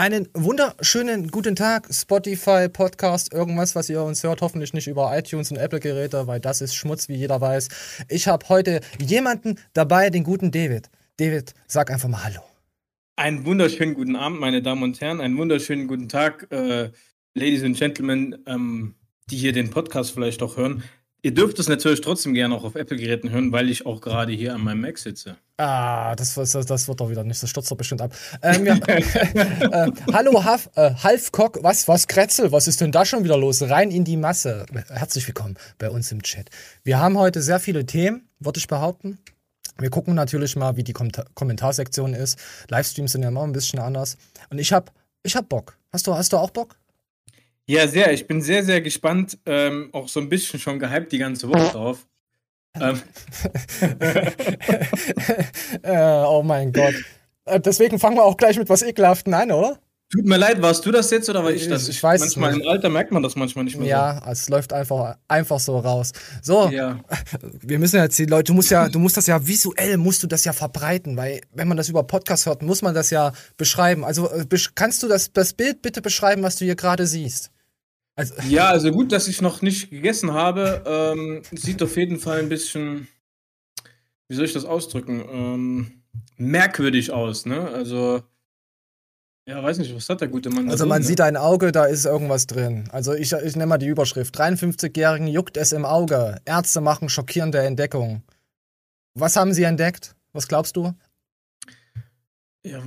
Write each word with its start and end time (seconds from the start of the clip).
Einen 0.00 0.28
wunderschönen 0.32 1.28
guten 1.28 1.54
Tag, 1.56 1.86
Spotify, 1.92 2.70
Podcast, 2.70 3.34
irgendwas, 3.34 3.74
was 3.74 3.90
ihr 3.90 4.02
uns 4.02 4.22
hört. 4.22 4.40
Hoffentlich 4.40 4.72
nicht 4.72 4.88
über 4.88 5.14
iTunes 5.14 5.50
und 5.50 5.58
Apple-Geräte, 5.58 6.26
weil 6.26 6.40
das 6.40 6.62
ist 6.62 6.74
Schmutz, 6.74 7.10
wie 7.10 7.16
jeder 7.16 7.42
weiß. 7.42 7.68
Ich 8.08 8.26
habe 8.26 8.48
heute 8.48 8.80
jemanden 8.98 9.58
dabei, 9.74 10.08
den 10.08 10.24
guten 10.24 10.52
David. 10.52 10.88
David, 11.18 11.52
sag 11.66 11.90
einfach 11.90 12.08
mal 12.08 12.24
Hallo. 12.24 12.40
Einen 13.16 13.44
wunderschönen 13.44 13.92
guten 13.92 14.16
Abend, 14.16 14.40
meine 14.40 14.62
Damen 14.62 14.84
und 14.84 14.98
Herren. 15.02 15.20
Einen 15.20 15.36
wunderschönen 15.36 15.86
guten 15.86 16.08
Tag, 16.08 16.50
äh, 16.50 16.90
Ladies 17.34 17.62
and 17.62 17.76
Gentlemen, 17.76 18.42
ähm, 18.46 18.94
die 19.28 19.36
hier 19.36 19.52
den 19.52 19.68
Podcast 19.68 20.12
vielleicht 20.12 20.42
auch 20.42 20.56
hören. 20.56 20.82
Ihr 21.22 21.34
dürft 21.34 21.58
es 21.58 21.68
natürlich 21.68 22.00
trotzdem 22.00 22.32
gerne 22.32 22.54
auch 22.54 22.64
auf 22.64 22.76
Apple-Geräten 22.76 23.30
hören, 23.30 23.52
weil 23.52 23.68
ich 23.68 23.84
auch 23.84 24.00
gerade 24.00 24.32
hier 24.32 24.54
an 24.54 24.62
meinem 24.62 24.80
Mac 24.80 24.96
sitze. 24.96 25.36
Ah, 25.58 26.16
das, 26.16 26.34
das, 26.34 26.52
das 26.52 26.88
wird 26.88 26.98
doch 26.98 27.10
wieder 27.10 27.24
nicht. 27.24 27.42
Das 27.42 27.50
stürzt 27.50 27.70
doch 27.70 27.76
bestimmt 27.76 28.00
ab. 28.00 28.14
Ähm, 28.40 28.64
ja, 28.64 28.74
äh, 28.86 29.92
hallo, 30.12 30.42
Haf, 30.42 30.70
äh, 30.76 30.94
Halfcock. 30.94 31.58
Was, 31.62 31.86
was, 31.88 32.06
Kretzel? 32.06 32.52
Was 32.52 32.66
ist 32.66 32.80
denn 32.80 32.90
da 32.90 33.04
schon 33.04 33.22
wieder 33.22 33.36
los? 33.36 33.60
Rein 33.62 33.90
in 33.90 34.04
die 34.04 34.16
Masse. 34.16 34.64
Herzlich 34.88 35.26
willkommen 35.26 35.58
bei 35.76 35.90
uns 35.90 36.10
im 36.10 36.22
Chat. 36.22 36.48
Wir 36.84 36.98
haben 36.98 37.18
heute 37.18 37.42
sehr 37.42 37.60
viele 37.60 37.84
Themen, 37.84 38.26
würde 38.38 38.58
ich 38.58 38.66
behaupten. 38.66 39.18
Wir 39.78 39.90
gucken 39.90 40.14
natürlich 40.14 40.56
mal, 40.56 40.76
wie 40.76 40.84
die 40.84 40.94
Kom 40.94 41.10
Kommentarsektion 41.34 42.14
ist. 42.14 42.38
Livestreams 42.68 43.12
sind 43.12 43.22
ja 43.22 43.28
immer 43.28 43.42
ein 43.42 43.52
bisschen 43.52 43.78
anders. 43.78 44.16
Und 44.48 44.58
ich 44.58 44.72
hab, 44.72 44.90
ich 45.22 45.36
hab 45.36 45.50
Bock. 45.50 45.76
Hast 45.92 46.06
du, 46.06 46.14
hast 46.14 46.32
du 46.32 46.38
auch 46.38 46.50
Bock? 46.50 46.76
Ja, 47.70 47.86
sehr. 47.86 48.12
Ich 48.12 48.26
bin 48.26 48.42
sehr, 48.42 48.64
sehr 48.64 48.80
gespannt. 48.80 49.38
Ähm, 49.46 49.90
auch 49.92 50.08
so 50.08 50.18
ein 50.18 50.28
bisschen 50.28 50.58
schon 50.58 50.80
gehypt 50.80 51.12
die 51.12 51.18
ganze 51.18 51.48
Woche 51.48 51.70
drauf. 51.70 52.04
ähm. 52.74 53.00
äh, 55.82 56.24
oh 56.26 56.42
mein 56.42 56.72
Gott. 56.72 56.94
Äh, 57.44 57.60
deswegen 57.60 58.00
fangen 58.00 58.16
wir 58.16 58.24
auch 58.24 58.36
gleich 58.36 58.58
mit 58.58 58.68
was 58.68 58.82
Ekelhaften 58.82 59.32
an, 59.34 59.52
oder? 59.52 59.78
Tut 60.12 60.26
mir 60.26 60.36
leid, 60.36 60.60
warst 60.60 60.84
du 60.84 60.90
das 60.90 61.12
jetzt 61.12 61.30
oder 61.30 61.44
war 61.44 61.52
ich 61.52 61.68
das? 61.68 61.88
Ich 61.88 62.02
weiß 62.02 62.18
manchmal 62.18 62.50
es 62.50 62.56
nicht. 62.56 62.66
im 62.66 62.72
Alter 62.72 62.88
merkt 62.88 63.12
man 63.12 63.22
das 63.22 63.36
manchmal 63.36 63.64
nicht 63.64 63.78
mehr. 63.78 63.86
Ja, 63.86 64.20
so. 64.24 64.30
es 64.32 64.48
läuft 64.48 64.72
einfach, 64.72 65.18
einfach 65.28 65.60
so 65.60 65.78
raus. 65.78 66.10
So, 66.42 66.68
ja. 66.70 66.98
wir 67.62 67.78
müssen 67.78 68.00
jetzt 68.00 68.18
die 68.18 68.24
Leute, 68.24 68.50
du 68.50 68.54
musst 68.54 68.72
ja, 68.72 68.88
du 68.88 68.98
musst 68.98 69.16
das 69.16 69.28
ja 69.28 69.46
visuell, 69.46 69.96
musst 69.96 70.24
du 70.24 70.26
das 70.26 70.44
ja 70.44 70.52
verbreiten, 70.52 71.16
weil 71.16 71.40
wenn 71.54 71.68
man 71.68 71.76
das 71.76 71.88
über 71.88 72.02
Podcast 72.02 72.46
hört, 72.46 72.62
muss 72.62 72.82
man 72.82 72.96
das 72.96 73.10
ja 73.10 73.30
beschreiben. 73.56 74.04
Also 74.04 74.28
äh, 74.28 74.44
kannst 74.74 75.04
du 75.04 75.06
das, 75.06 75.32
das 75.32 75.52
Bild 75.52 75.82
bitte 75.82 76.02
beschreiben, 76.02 76.42
was 76.42 76.56
du 76.56 76.64
hier 76.64 76.74
gerade 76.74 77.06
siehst? 77.06 77.52
Also, 78.16 78.34
ja, 78.48 78.68
also 78.68 78.90
gut, 78.90 79.12
dass 79.12 79.28
ich 79.28 79.40
noch 79.40 79.62
nicht 79.62 79.90
gegessen 79.90 80.32
habe. 80.32 80.82
Ähm, 80.86 81.42
sieht 81.52 81.82
auf 81.82 81.96
jeden 81.96 82.18
Fall 82.18 82.40
ein 82.40 82.48
bisschen, 82.48 83.08
wie 84.28 84.34
soll 84.34 84.44
ich 84.44 84.52
das 84.52 84.64
ausdrücken, 84.64 85.24
ähm, 85.30 86.02
merkwürdig 86.36 87.12
aus, 87.12 87.46
ne? 87.46 87.68
Also, 87.68 88.22
ja, 89.46 89.62
weiß 89.62 89.78
nicht, 89.78 89.94
was 89.94 90.08
hat 90.08 90.20
der 90.20 90.28
gute 90.28 90.50
Mann 90.50 90.68
Also, 90.68 90.86
man 90.86 91.00
drin, 91.00 91.08
sieht 91.08 91.18
ne? 91.18 91.24
ein 91.24 91.36
Auge, 91.36 91.72
da 91.72 91.86
ist 91.86 92.04
irgendwas 92.04 92.46
drin. 92.46 92.88
Also, 92.92 93.14
ich, 93.14 93.32
ich 93.32 93.56
nenne 93.56 93.66
mal 93.66 93.78
die 93.78 93.86
Überschrift: 93.86 94.38
53-Jährigen 94.38 95.26
juckt 95.28 95.56
es 95.56 95.72
im 95.72 95.84
Auge. 95.84 96.40
Ärzte 96.44 96.80
machen 96.80 97.08
schockierende 97.08 97.58
Entdeckung. 97.58 98.22
Was 99.14 99.36
haben 99.36 99.52
sie 99.52 99.64
entdeckt? 99.64 100.14
Was 100.32 100.46
glaubst 100.46 100.76
du? 100.76 100.94
Ja, 102.62 102.82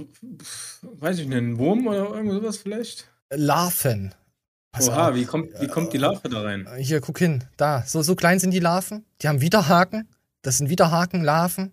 weiß 0.84 1.20
ich 1.20 1.28
nicht, 1.28 1.38
ein 1.38 1.58
Wurm 1.58 1.88
oder 1.88 2.14
irgendwas 2.14 2.58
vielleicht? 2.58 3.10
Larven. 3.32 4.14
Pass 4.74 4.90
Oha, 4.90 5.14
wie 5.14 5.26
kommt, 5.26 5.62
wie 5.62 5.68
kommt 5.68 5.94
die 5.94 6.00
Larve 6.00 6.28
da 6.30 6.42
rein? 6.42 6.68
Hier, 6.80 7.00
guck 7.00 7.20
hin. 7.20 7.44
Da, 7.58 7.84
so, 7.86 8.02
so 8.02 8.16
klein 8.16 8.40
sind 8.40 8.52
die 8.52 8.60
Larven. 8.60 9.06
Die 9.22 9.28
haben 9.28 9.40
Widerhaken. 9.40 10.10
Das 10.42 10.58
sind 10.58 10.68
Widerhaken-Larven. 10.68 11.72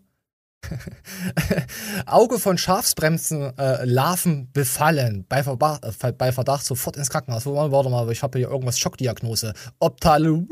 Auge 2.06 2.38
von 2.38 2.58
Schafsbremsen 2.58 3.56
äh, 3.58 3.84
Larven 3.84 4.50
befallen. 4.52 5.24
Bei, 5.28 5.42
Verba 5.42 5.80
äh, 5.82 6.12
bei 6.12 6.32
Verdacht 6.32 6.64
sofort 6.64 6.96
ins 6.96 7.10
Krankenhaus. 7.10 7.46
Warte 7.46 7.90
mal, 7.90 8.10
ich 8.10 8.22
habe 8.22 8.38
hier 8.38 8.48
irgendwas 8.48 8.78
Schockdiagnose. 8.78 9.54
Optal 9.78 10.46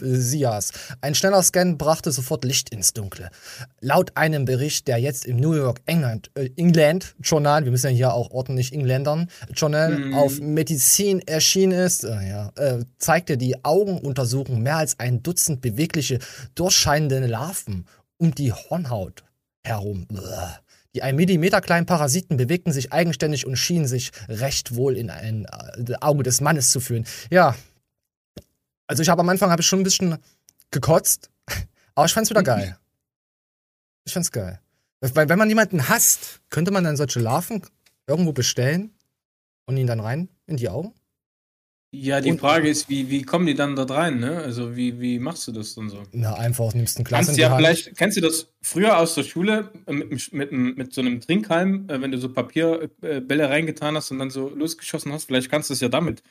Sias. 0.00 0.72
Ein 1.00 1.14
schneller 1.14 1.42
Scan 1.42 1.78
brachte 1.78 2.12
sofort 2.12 2.44
Licht 2.44 2.70
ins 2.70 2.92
Dunkle. 2.92 3.30
Laut 3.80 4.16
einem 4.16 4.44
Bericht, 4.44 4.88
der 4.88 4.98
jetzt 4.98 5.24
im 5.24 5.36
New 5.36 5.54
York 5.54 5.80
England, 5.86 6.30
äh, 6.34 6.50
England 6.56 7.14
Journal, 7.20 7.64
wir 7.64 7.70
müssen 7.70 7.90
ja 7.90 7.96
hier 7.96 8.14
auch 8.14 8.30
ordentlich 8.30 8.72
Engländern, 8.72 9.28
Journal 9.54 9.98
mm. 9.98 10.14
auf 10.14 10.40
Medizin 10.40 11.20
erschienen 11.20 11.72
ist, 11.72 12.04
äh, 12.04 12.28
ja, 12.28 12.52
äh, 12.56 12.84
zeigte 12.98 13.36
die 13.36 13.64
Augenuntersuchung 13.64 14.62
mehr 14.62 14.76
als 14.76 14.98
ein 14.98 15.22
Dutzend 15.22 15.60
bewegliche, 15.60 16.18
durchscheinende 16.54 17.26
Larven 17.26 17.86
um 18.18 18.34
die 18.34 18.52
Hornhaut 18.52 19.25
herum. 19.66 20.06
Die 20.94 21.02
ein 21.02 21.16
Millimeter 21.16 21.60
kleinen 21.60 21.84
Parasiten 21.84 22.36
bewegten 22.36 22.72
sich 22.72 22.92
eigenständig 22.92 23.46
und 23.46 23.56
schienen 23.56 23.86
sich 23.86 24.12
recht 24.28 24.74
wohl 24.74 24.96
in 24.96 25.10
ein 25.10 25.44
äh, 25.44 25.94
Auge 26.00 26.22
des 26.22 26.40
Mannes 26.40 26.70
zu 26.70 26.80
führen. 26.80 27.04
Ja, 27.30 27.54
also 28.86 29.02
ich 29.02 29.08
habe 29.08 29.20
am 29.20 29.28
Anfang 29.28 29.50
habe 29.50 29.60
ich 29.60 29.66
schon 29.66 29.80
ein 29.80 29.84
bisschen 29.84 30.16
gekotzt, 30.70 31.30
aber 31.94 32.06
ich 32.06 32.14
fand's 32.14 32.30
wieder 32.30 32.42
geil. 32.42 32.78
Ich 34.04 34.12
fand's 34.12 34.32
geil. 34.32 34.60
Weil 35.00 35.28
wenn 35.28 35.38
man 35.38 35.48
jemanden 35.48 35.88
hasst, 35.88 36.40
könnte 36.48 36.70
man 36.70 36.84
dann 36.84 36.96
solche 36.96 37.20
Larven 37.20 37.62
irgendwo 38.06 38.32
bestellen 38.32 38.94
und 39.66 39.76
ihn 39.76 39.86
dann 39.86 40.00
rein 40.00 40.28
in 40.46 40.56
die 40.56 40.68
Augen? 40.68 40.94
Ja, 42.02 42.20
die 42.20 42.32
und, 42.32 42.40
Frage 42.40 42.68
ist, 42.68 42.88
wie, 42.90 43.08
wie 43.08 43.22
kommen 43.22 43.46
die 43.46 43.54
dann 43.54 43.74
da 43.74 43.84
rein, 43.84 44.20
ne? 44.20 44.38
Also 44.38 44.76
wie, 44.76 45.00
wie 45.00 45.18
machst 45.18 45.48
du 45.48 45.52
das 45.52 45.74
dann 45.74 45.88
so? 45.88 46.02
Na, 46.12 46.34
einfach 46.34 46.74
nimmst 46.74 46.98
ein 46.98 47.04
Glas 47.04 47.26
Kannst 47.26 47.38
ja 47.40 47.56
vielleicht, 47.56 47.96
Kennst 47.96 48.16
du 48.18 48.20
das 48.20 48.48
früher 48.60 48.98
aus 48.98 49.14
der 49.14 49.22
Schule 49.22 49.70
äh, 49.86 49.92
mit, 49.92 50.32
mit, 50.32 50.52
mit 50.52 50.92
so 50.92 51.00
einem 51.00 51.20
Trinkhalm, 51.20 51.88
äh, 51.88 52.00
wenn 52.00 52.12
du 52.12 52.18
so 52.18 52.28
Papierbälle 52.28 53.48
reingetan 53.48 53.96
hast 53.96 54.10
und 54.10 54.18
dann 54.18 54.30
so 54.30 54.50
losgeschossen 54.50 55.12
hast? 55.12 55.24
Vielleicht 55.24 55.50
kannst 55.50 55.70
du 55.70 55.74
es 55.74 55.80
ja 55.80 55.88
damit. 55.88 56.22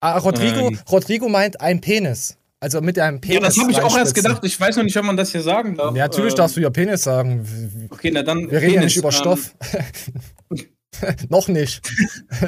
Ah, 0.00 0.18
Rodrigo, 0.18 0.68
ähm. 0.68 0.78
Rodrigo 0.90 1.28
meint 1.28 1.60
ein 1.60 1.80
Penis. 1.80 2.36
Also 2.60 2.80
mit 2.80 2.98
einem 2.98 3.20
Penis. 3.20 3.34
Ja, 3.34 3.40
das 3.40 3.58
habe 3.58 3.72
ich 3.72 3.80
auch 3.80 3.96
erst 3.96 4.14
gedacht. 4.14 4.44
Ich 4.44 4.60
weiß 4.60 4.76
noch 4.76 4.84
nicht, 4.84 4.96
ob 4.96 5.04
man 5.04 5.16
das 5.16 5.32
hier 5.32 5.42
sagen 5.42 5.74
darf. 5.74 5.96
Ja, 5.96 6.04
natürlich 6.04 6.32
ähm. 6.32 6.36
darfst 6.36 6.56
du 6.56 6.60
ja 6.60 6.70
Penis 6.70 7.02
sagen. 7.02 7.88
Okay, 7.90 8.10
na 8.12 8.22
dann. 8.22 8.50
Wir 8.50 8.60
reden 8.60 8.74
ja 8.74 8.84
nicht 8.84 8.96
über 8.96 9.08
ähm. 9.08 9.14
Stoff. 9.14 9.54
noch 11.28 11.48
nicht. 11.48 11.82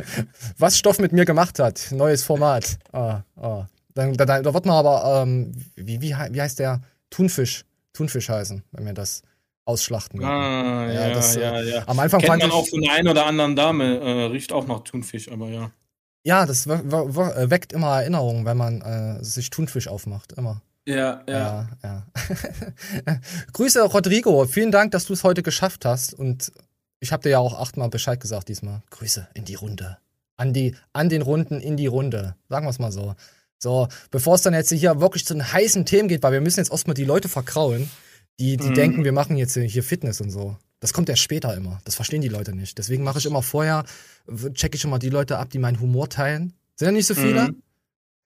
Was 0.58 0.78
Stoff 0.78 0.98
mit 0.98 1.12
mir 1.12 1.24
gemacht 1.24 1.58
hat. 1.58 1.88
Neues 1.90 2.22
Format. 2.22 2.78
Ah, 2.92 3.22
ah. 3.36 3.66
Dann, 3.94 4.14
da, 4.14 4.24
da 4.24 4.54
wird 4.54 4.66
man 4.66 4.76
aber, 4.76 5.22
ähm, 5.22 5.52
wie, 5.76 6.00
wie, 6.00 6.14
wie 6.30 6.40
heißt 6.40 6.58
der? 6.58 6.80
Thunfisch. 7.10 7.64
Thunfisch 7.92 8.28
heißen, 8.28 8.64
wenn 8.72 8.86
wir 8.86 8.92
das 8.92 9.22
ausschlachten. 9.66 10.22
Ah, 10.24 10.86
ja, 10.86 11.08
ja, 11.08 11.14
das, 11.14 11.36
ja, 11.36 11.60
äh, 11.60 11.70
ja. 11.70 11.84
Am 11.86 11.98
Anfang 11.98 12.20
Kennt 12.20 12.30
fand 12.30 12.42
man 12.42 12.50
ich, 12.50 12.56
auch 12.56 12.68
von 12.68 12.80
der 12.82 12.92
einen 12.92 13.08
oder 13.08 13.26
anderen 13.26 13.56
Dame, 13.56 13.98
äh, 14.00 14.24
riecht 14.26 14.52
auch 14.52 14.66
nach 14.66 14.80
Thunfisch, 14.80 15.30
aber 15.30 15.48
ja. 15.48 15.70
Ja, 16.24 16.46
das 16.46 16.66
weckt 16.66 17.72
immer 17.72 18.00
Erinnerungen, 18.00 18.46
wenn 18.46 18.56
man 18.56 18.80
äh, 18.80 19.22
sich 19.22 19.50
Thunfisch 19.50 19.88
aufmacht, 19.88 20.32
immer. 20.32 20.62
Ja, 20.86 21.22
ja. 21.28 21.68
ja, 21.82 22.06
ja. 23.06 23.20
Grüße, 23.52 23.82
Rodrigo. 23.82 24.44
Vielen 24.46 24.70
Dank, 24.70 24.90
dass 24.92 25.06
du 25.06 25.12
es 25.12 25.24
heute 25.24 25.42
geschafft 25.42 25.84
hast. 25.84 26.12
Und 26.14 26.52
ich 27.00 27.12
habe 27.12 27.22
dir 27.22 27.30
ja 27.30 27.38
auch 27.38 27.58
achtmal 27.58 27.88
Bescheid 27.88 28.20
gesagt 28.20 28.48
diesmal. 28.48 28.82
Grüße 28.90 29.28
in 29.34 29.44
die 29.44 29.54
Runde. 29.54 29.98
An, 30.36 30.52
die, 30.52 30.74
an 30.92 31.08
den 31.08 31.22
Runden 31.22 31.60
in 31.60 31.76
die 31.76 31.86
Runde. 31.86 32.34
Sagen 32.48 32.66
wir 32.66 32.70
es 32.70 32.78
mal 32.78 32.92
so. 32.92 33.14
So, 33.58 33.88
bevor 34.10 34.34
es 34.34 34.42
dann 34.42 34.52
jetzt 34.52 34.72
hier 34.72 35.00
wirklich 35.00 35.24
zu 35.24 35.34
den 35.34 35.52
heißen 35.52 35.86
Themen 35.86 36.08
geht, 36.08 36.22
weil 36.22 36.32
wir 36.32 36.40
müssen 36.40 36.60
jetzt 36.60 36.72
erstmal 36.72 36.94
die 36.94 37.04
Leute 37.04 37.28
verkrauen, 37.28 37.90
die, 38.38 38.56
die 38.56 38.70
mhm. 38.70 38.74
denken, 38.74 39.04
wir 39.04 39.12
machen 39.12 39.36
jetzt 39.36 39.54
hier 39.54 39.82
Fitness 39.82 40.20
und 40.20 40.30
so. 40.30 40.56
Das 40.80 40.92
kommt 40.92 41.08
erst 41.08 41.22
später 41.22 41.54
immer. 41.54 41.80
Das 41.84 41.94
verstehen 41.94 42.20
die 42.20 42.28
Leute 42.28 42.54
nicht. 42.54 42.76
Deswegen 42.76 43.04
mache 43.04 43.18
ich 43.18 43.26
immer 43.26 43.42
vorher, 43.42 43.84
checke 44.52 44.76
ich 44.76 44.84
immer 44.84 44.98
die 44.98 45.08
Leute 45.08 45.38
ab, 45.38 45.48
die 45.50 45.58
meinen 45.58 45.80
Humor 45.80 46.10
teilen. 46.10 46.52
Sind 46.76 46.86
ja 46.86 46.92
nicht 46.92 47.06
so 47.06 47.14
viele. 47.14 47.52
Mhm. 47.52 47.62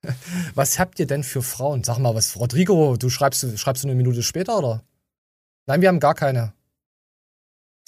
Was 0.54 0.78
habt 0.78 0.98
ihr 0.98 1.06
denn 1.06 1.22
für 1.22 1.42
Frauen? 1.42 1.84
Sag 1.84 1.98
mal, 1.98 2.14
was, 2.14 2.36
Rodrigo, 2.36 2.97
du 2.97 3.10
schreibst, 3.10 3.59
schreibst 3.59 3.82
du 3.82 3.88
eine 3.88 3.97
Minute 3.97 4.22
später, 4.22 4.59
oder? 4.59 4.84
Nein, 5.66 5.80
wir 5.80 5.88
haben 5.88 6.00
gar 6.00 6.14
keine. 6.14 6.53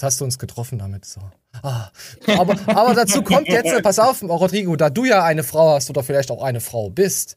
Jetzt 0.00 0.05
hast 0.05 0.20
du 0.23 0.25
uns 0.25 0.38
getroffen 0.38 0.79
damit. 0.79 1.05
So. 1.05 1.20
Ah. 1.62 1.91
Aber, 2.38 2.56
aber 2.69 2.94
dazu 2.94 3.23
kommt 3.23 3.49
jetzt, 3.49 3.82
pass 3.82 3.99
auf, 3.99 4.23
Rodrigo, 4.23 4.75
da 4.75 4.88
du 4.88 5.05
ja 5.05 5.25
eine 5.25 5.44
Frau 5.44 5.75
hast 5.75 5.91
oder 5.91 6.02
vielleicht 6.02 6.31
auch 6.31 6.43
eine 6.43 6.62
Frau 6.62 6.88
bist. 6.88 7.37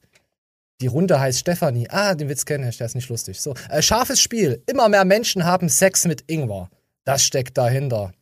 Die 0.79 0.87
Runde 0.87 1.19
heißt 1.19 1.39
Stefanie. 1.39 1.89
Ah, 1.89 2.15
den 2.15 2.29
Witz 2.29 2.45
kenne 2.45 2.69
ich, 2.69 2.77
der 2.77 2.85
ist 2.85 2.95
nicht 2.95 3.09
lustig. 3.09 3.41
So, 3.41 3.53
äh, 3.67 3.81
scharfes 3.81 4.21
Spiel. 4.21 4.63
Immer 4.65 4.87
mehr 4.87 5.03
Menschen 5.03 5.43
haben 5.43 5.67
Sex 5.67 6.05
mit 6.05 6.23
Ingwer. 6.27 6.69
Das 7.03 7.25
steckt 7.25 7.57
dahinter. 7.57 8.13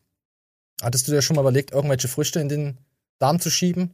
Hattest 0.81 1.07
du 1.07 1.11
dir 1.11 1.21
schon 1.21 1.35
mal 1.35 1.43
überlegt, 1.43 1.69
irgendwelche 1.69 2.07
Früchte 2.07 2.39
in 2.39 2.49
den 2.49 2.77
Darm 3.19 3.39
zu 3.39 3.51
schieben? 3.51 3.93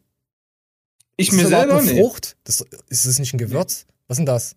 Ich 1.17 1.27
ist 1.27 1.35
mir 1.35 1.47
selber 1.47 1.79
eine 1.79 1.93
Frucht? 1.93 2.37
Das, 2.45 2.63
ist 2.87 3.05
das 3.05 3.19
nicht 3.19 3.33
ein 3.33 3.37
Gewürz? 3.37 3.85
Was 4.07 4.15
ist 4.15 4.19
denn 4.19 4.25
das? 4.25 4.55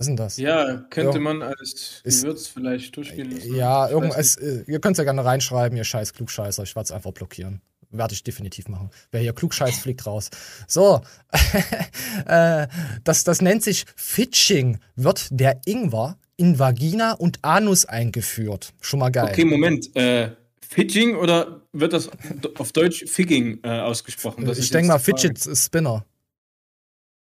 Was 0.00 0.06
ist 0.06 0.08
denn 0.08 0.16
das? 0.16 0.38
Ja, 0.38 0.86
könnte 0.88 1.18
ja. 1.18 1.20
man 1.20 1.42
als 1.42 2.00
Gewürz 2.02 2.46
vielleicht 2.46 2.96
durchgehen 2.96 3.32
lassen. 3.32 3.54
Ja, 3.54 3.86
irgendwas. 3.86 4.36
Äh, 4.36 4.64
ihr 4.66 4.80
könnt 4.80 4.94
es 4.94 4.98
ja 4.98 5.04
gerne 5.04 5.22
reinschreiben, 5.26 5.76
ihr 5.76 5.84
scheiß 5.84 6.14
Klugscheißer. 6.14 6.62
Ich 6.62 6.74
werde 6.74 6.84
es 6.84 6.90
einfach 6.90 7.12
blockieren. 7.12 7.60
Werde 7.90 8.14
ich 8.14 8.22
definitiv 8.22 8.68
machen. 8.68 8.88
Wer 9.10 9.20
hier 9.20 9.34
klugscheiß 9.34 9.78
fliegt 9.82 10.06
raus. 10.06 10.30
So. 10.66 11.02
äh, 12.26 12.66
das, 13.04 13.24
das 13.24 13.42
nennt 13.42 13.62
sich 13.62 13.84
Fitching. 13.94 14.78
Wird 14.96 15.28
der 15.32 15.60
Ingwer 15.66 16.16
in 16.38 16.58
Vagina 16.58 17.12
und 17.12 17.44
Anus 17.44 17.84
eingeführt. 17.84 18.72
Schon 18.80 19.00
mal 19.00 19.10
geil. 19.10 19.28
Okay, 19.30 19.44
Moment. 19.44 19.94
Äh, 19.94 20.30
Fidging 20.66 21.14
oder 21.14 21.60
wird 21.74 21.92
das 21.92 22.08
auf 22.56 22.72
Deutsch 22.72 23.04
Figging 23.04 23.58
äh, 23.64 23.80
ausgesprochen? 23.80 24.46
Das 24.46 24.56
ich 24.56 24.70
denke 24.70 24.88
mal 24.88 24.98
Fidget 24.98 25.38
Spinner. 25.38 26.06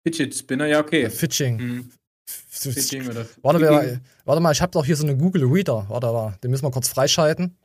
Fidget 0.04 0.36
Spinner, 0.36 0.66
ja, 0.66 0.82
okay. 0.82 1.10
Fidging. 1.10 1.58
Mhm. 1.58 1.92
Oder 2.66 3.26
warte, 3.42 3.60
wir, 3.60 4.02
warte 4.26 4.42
mal, 4.42 4.52
ich 4.52 4.62
habe 4.62 4.72
doch 4.72 4.86
hier 4.86 4.96
so 4.96 5.04
eine 5.04 5.16
Google 5.16 5.44
Reader. 5.44 5.86
Warte 5.90 6.08
mal, 6.08 6.38
den 6.44 6.52
müssen 6.52 6.64
wir 6.64 6.72
kurz 6.72 6.88
freischalten. 6.88 7.58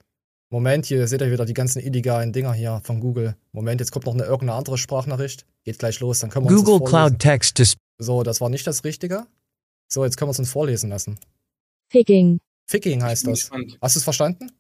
Moment, 0.50 0.86
hier 0.86 1.06
seht 1.06 1.20
ihr 1.20 1.30
wieder 1.30 1.44
die 1.44 1.54
ganzen 1.54 1.80
illegalen 1.80 2.32
Dinger 2.32 2.52
hier 2.52 2.80
von 2.82 2.98
Google. 3.00 3.36
Moment, 3.52 3.80
jetzt 3.80 3.92
kommt 3.92 4.06
noch 4.06 4.14
eine 4.14 4.24
irgendeine 4.24 4.54
andere 4.54 4.78
Sprachnachricht. 4.78 5.46
Geht 5.64 5.78
gleich 5.78 6.00
los, 6.00 6.18
dann 6.18 6.30
können 6.30 6.46
wir 6.48 6.56
Google 6.56 6.80
uns 6.80 6.90
Cloud 6.90 7.18
Text 7.20 7.76
So, 7.98 8.22
das 8.24 8.40
war 8.40 8.48
nicht 8.48 8.66
das 8.66 8.82
Richtige. 8.82 9.26
So, 9.88 10.04
jetzt 10.04 10.16
können 10.16 10.28
wir 10.28 10.32
es 10.32 10.38
uns 10.40 10.50
vorlesen 10.50 10.90
lassen. 10.90 11.18
Figging. 11.88 12.40
Figging 12.66 13.02
heißt 13.02 13.26
das. 13.26 13.40
Gespannt. 13.40 13.78
Hast 13.80 13.94
du 13.94 13.98
es 14.00 14.04
verstanden? 14.04 14.50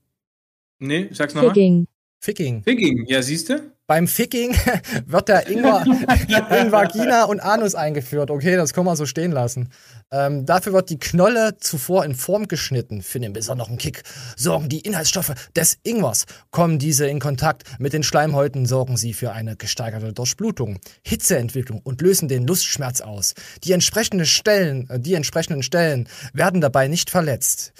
Nee, 0.78 1.08
sag's 1.12 1.34
nochmal. 1.34 1.52
Figging. 1.52 1.86
Ficking. 2.22 2.62
Ficking, 2.62 3.06
ja, 3.06 3.22
siehst 3.22 3.48
du? 3.48 3.72
Beim 3.86 4.06
Ficking 4.06 4.54
wird 5.06 5.28
der 5.28 5.48
Ingwer 5.48 5.84
in 6.60 6.70
Vagina 6.70 7.24
und 7.24 7.40
Anus 7.40 7.74
eingeführt. 7.74 8.30
Okay, 8.30 8.56
das 8.56 8.74
können 8.74 8.86
wir 8.86 8.94
so 8.94 9.06
stehen 9.06 9.32
lassen. 9.32 9.70
Ähm, 10.12 10.44
dafür 10.44 10.74
wird 10.74 10.90
die 10.90 10.98
Knolle 10.98 11.56
zuvor 11.58 12.04
in 12.04 12.14
Form 12.14 12.46
geschnitten. 12.46 13.00
Für 13.00 13.20
den 13.20 13.32
besonderen 13.32 13.78
Kick 13.78 14.02
sorgen 14.36 14.68
die 14.68 14.80
Inhaltsstoffe 14.80 15.32
des 15.56 15.78
Ingwers. 15.82 16.26
Kommen 16.50 16.78
diese 16.78 17.06
in 17.06 17.20
Kontakt 17.20 17.64
mit 17.80 17.94
den 17.94 18.02
Schleimhäuten, 18.02 18.66
sorgen 18.66 18.98
sie 18.98 19.14
für 19.14 19.32
eine 19.32 19.56
gesteigerte 19.56 20.12
Durchblutung, 20.12 20.78
Hitzeentwicklung 21.02 21.80
und 21.82 22.02
lösen 22.02 22.28
den 22.28 22.46
Lustschmerz 22.46 23.00
aus. 23.00 23.34
Die 23.64 23.72
entsprechenden 23.72 24.26
Stellen, 24.26 24.90
äh, 24.90 25.00
die 25.00 25.14
entsprechenden 25.14 25.62
Stellen 25.62 26.06
werden 26.34 26.60
dabei 26.60 26.86
nicht 26.86 27.08
verletzt. 27.08 27.72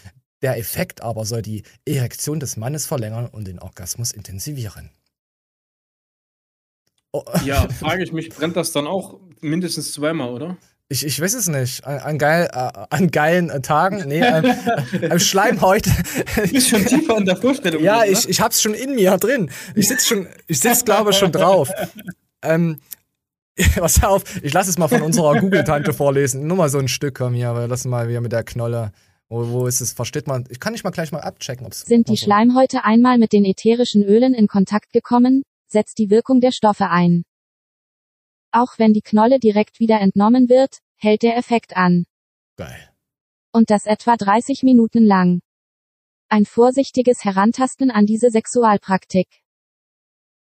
Der 0.43 0.57
Effekt 0.57 1.03
aber 1.03 1.25
soll 1.25 1.43
die 1.43 1.63
Erektion 1.85 2.41
des 2.41 2.57
Mannes 2.57 2.87
verlängern 2.87 3.27
und 3.27 3.47
den 3.47 3.59
Orgasmus 3.59 4.13
intensivieren. 4.13 4.91
Oh. 7.13 7.25
Ja, 7.45 7.69
frage 7.69 8.05
ich 8.05 8.13
mich, 8.13 8.31
brennt 8.31 8.57
das 8.57 8.73
dann 8.73 8.87
auch 8.87 9.19
mindestens 9.41 9.93
zweimal, 9.93 10.31
oder? 10.31 10.57
Ich, 10.93 11.07
ich 11.07 11.21
weiß 11.21 11.35
es 11.35 11.47
nicht. 11.47 11.87
An, 11.87 11.99
an, 11.99 12.19
geil, 12.19 12.49
äh, 12.53 12.71
an 12.91 13.11
geilen 13.13 13.49
äh, 13.49 13.61
Tagen. 13.61 14.03
Nee, 14.09 14.21
äh, 14.21 15.09
am 15.11 15.21
Schleimhäut. 15.21 15.87
Du 15.87 16.43
bist 16.53 16.69
schon 16.69 16.85
tiefer 16.85 17.17
in 17.17 17.27
der 17.27 17.37
Vorstellung. 17.37 17.83
Ja, 17.83 18.05
ich, 18.05 18.29
ich 18.29 18.41
hab's 18.41 18.61
schon 18.61 18.75
in 18.75 18.97
mir 18.97 19.17
drin. 19.17 19.51
Ich 19.77 19.87
sitze 19.87 20.07
schon, 20.07 20.29
ich 20.49 20.59
sitz, 20.59 20.85
glaube 20.85 21.11
ich, 21.11 21.17
schon 21.17 21.31
drauf. 21.31 21.71
Ähm, 22.43 22.81
pass 23.77 24.03
auf, 24.03 24.25
ich 24.43 24.53
lasse 24.53 24.71
es 24.71 24.79
mal 24.79 24.89
von 24.89 25.03
unserer 25.03 25.39
Google-Tante 25.39 25.93
vorlesen. 25.93 26.49
Nur 26.49 26.57
mal 26.57 26.69
so 26.69 26.79
ein 26.79 26.89
Stück, 26.89 27.19
komm 27.19 27.35
hier, 27.35 27.55
wir 27.55 27.69
lassen 27.69 27.89
mal 27.89 28.09
wieder 28.09 28.21
mit 28.21 28.33
der 28.33 28.43
Knolle. 28.43 28.93
Wo, 29.31 29.49
wo 29.49 29.67
ist 29.69 29.81
es? 29.81 29.93
Versteht 29.93 30.27
man? 30.27 30.45
Ich 30.51 30.59
kann 30.59 30.73
nicht 30.73 30.83
mal 30.83 30.91
gleich 30.91 31.13
mal 31.13 31.21
abchecken, 31.21 31.65
ob 31.65 31.73
es. 31.73 31.83
Sind 31.83 32.09
die 32.09 32.17
Schleimhäute 32.17 32.85
einmal 32.85 33.17
mit 33.17 33.33
den 33.33 33.45
ätherischen 33.45 34.03
Ölen 34.03 34.35
in 34.35 34.49
Kontakt 34.49 34.93
gekommen, 34.93 35.45
setzt 35.69 35.99
die 35.99 36.11
Wirkung 36.11 36.41
der 36.41 36.51
Stoffe 36.51 36.91
ein. 36.91 37.23
Auch 38.51 38.79
wenn 38.79 38.93
die 38.93 39.03
Knolle 39.03 39.39
direkt 39.39 39.79
wieder 39.79 40.01
entnommen 40.01 40.49
wird, 40.49 40.79
hält 40.97 41.23
der 41.23 41.37
Effekt 41.37 41.77
an. 41.77 42.07
Geil. 42.57 42.91
Und 43.53 43.71
das 43.71 43.87
etwa 43.87 44.17
30 44.17 44.65
Minuten 44.65 45.07
lang. 45.07 45.41
Ein 46.29 46.45
vorsichtiges 46.45 47.25
Herantasten 47.25 47.93
an 47.93 48.07
diese 48.07 48.31
Sexualpraktik. 48.31 49.29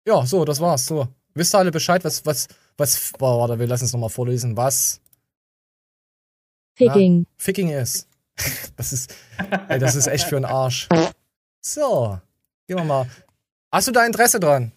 Ja, 0.07 0.27
so, 0.27 0.45
das 0.45 0.61
war's. 0.61 0.85
So. 0.85 1.09
Wisst 1.33 1.55
ihr 1.55 1.59
alle 1.59 1.71
Bescheid, 1.71 2.05
was, 2.05 2.27
was, 2.27 2.49
was, 2.77 3.13
boah, 3.19 3.39
warte, 3.39 3.59
wir 3.59 3.67
lassen 3.67 3.87
es 3.87 3.93
nochmal 3.95 4.11
vorlesen, 4.11 4.59
was 4.59 5.01
Figging. 6.77 7.27
Figging 7.37 7.71
ist. 7.71 8.09
Das 8.77 8.93
ist, 8.93 9.15
ey, 9.69 9.79
das 9.79 9.95
ist 9.95 10.09
echt 10.09 10.25
für 10.25 10.37
einen 10.37 10.45
Arsch. 10.45 10.89
So, 11.61 12.19
gehen 12.67 12.77
wir 12.77 12.85
mal. 12.85 13.09
Hast 13.73 13.87
du 13.89 13.93
da 13.93 14.05
Interesse 14.05 14.41
dran? 14.41 14.73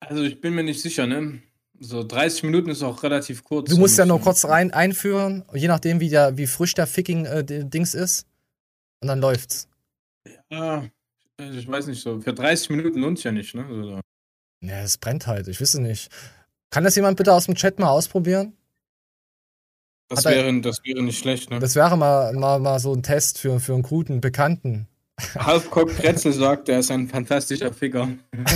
Also 0.00 0.22
ich 0.22 0.40
bin 0.40 0.54
mir 0.54 0.62
nicht 0.62 0.80
sicher, 0.80 1.06
ne? 1.06 1.42
So 1.78 2.04
30 2.04 2.44
Minuten 2.44 2.70
ist 2.70 2.82
auch 2.82 3.02
relativ 3.02 3.42
kurz. 3.42 3.70
Du 3.70 3.78
musst 3.78 3.98
ja 3.98 4.06
nur 4.06 4.20
kurz 4.20 4.44
rein 4.44 4.72
einführen, 4.72 5.44
je 5.54 5.66
nachdem, 5.66 5.98
wie, 6.00 6.10
der, 6.10 6.36
wie 6.36 6.46
frisch 6.46 6.74
der 6.74 6.86
Ficking-Dings 6.86 7.94
äh, 7.94 8.02
ist. 8.02 8.26
Und 9.00 9.08
dann 9.08 9.20
läuft's. 9.20 9.66
Ja, 10.50 10.84
also 11.38 11.58
ich 11.58 11.66
weiß 11.66 11.86
nicht 11.86 12.02
so. 12.02 12.20
Für 12.20 12.34
30 12.34 12.70
Minuten 12.70 13.00
lohnt 13.00 13.22
ja 13.24 13.32
nicht, 13.32 13.54
ne? 13.54 13.66
So. 13.68 14.00
Ja, 14.62 14.82
es 14.82 14.98
brennt 14.98 15.26
halt, 15.26 15.48
ich 15.48 15.60
wisse 15.60 15.80
nicht. 15.80 16.10
Kann 16.70 16.84
das 16.84 16.96
jemand 16.96 17.16
bitte 17.16 17.32
aus 17.32 17.46
dem 17.46 17.54
Chat 17.54 17.78
mal 17.78 17.88
ausprobieren? 17.88 18.52
Das, 20.10 20.24
wäre, 20.24 20.60
das 20.60 20.82
wäre 20.84 21.02
nicht 21.02 21.20
schlecht, 21.20 21.50
ne? 21.50 21.60
Das 21.60 21.76
wäre 21.76 21.96
mal, 21.96 22.32
mal, 22.32 22.58
mal 22.58 22.80
so 22.80 22.92
ein 22.92 23.04
Test 23.04 23.38
für, 23.38 23.60
für 23.60 23.74
einen 23.74 23.84
guten 23.84 24.20
Bekannten. 24.20 24.88
Halfcock 25.38 25.96
Pretzel 25.96 26.32
sagt, 26.32 26.68
er 26.68 26.80
ist 26.80 26.90
ein 26.90 27.06
fantastischer 27.06 27.72
Ficker. 27.72 28.08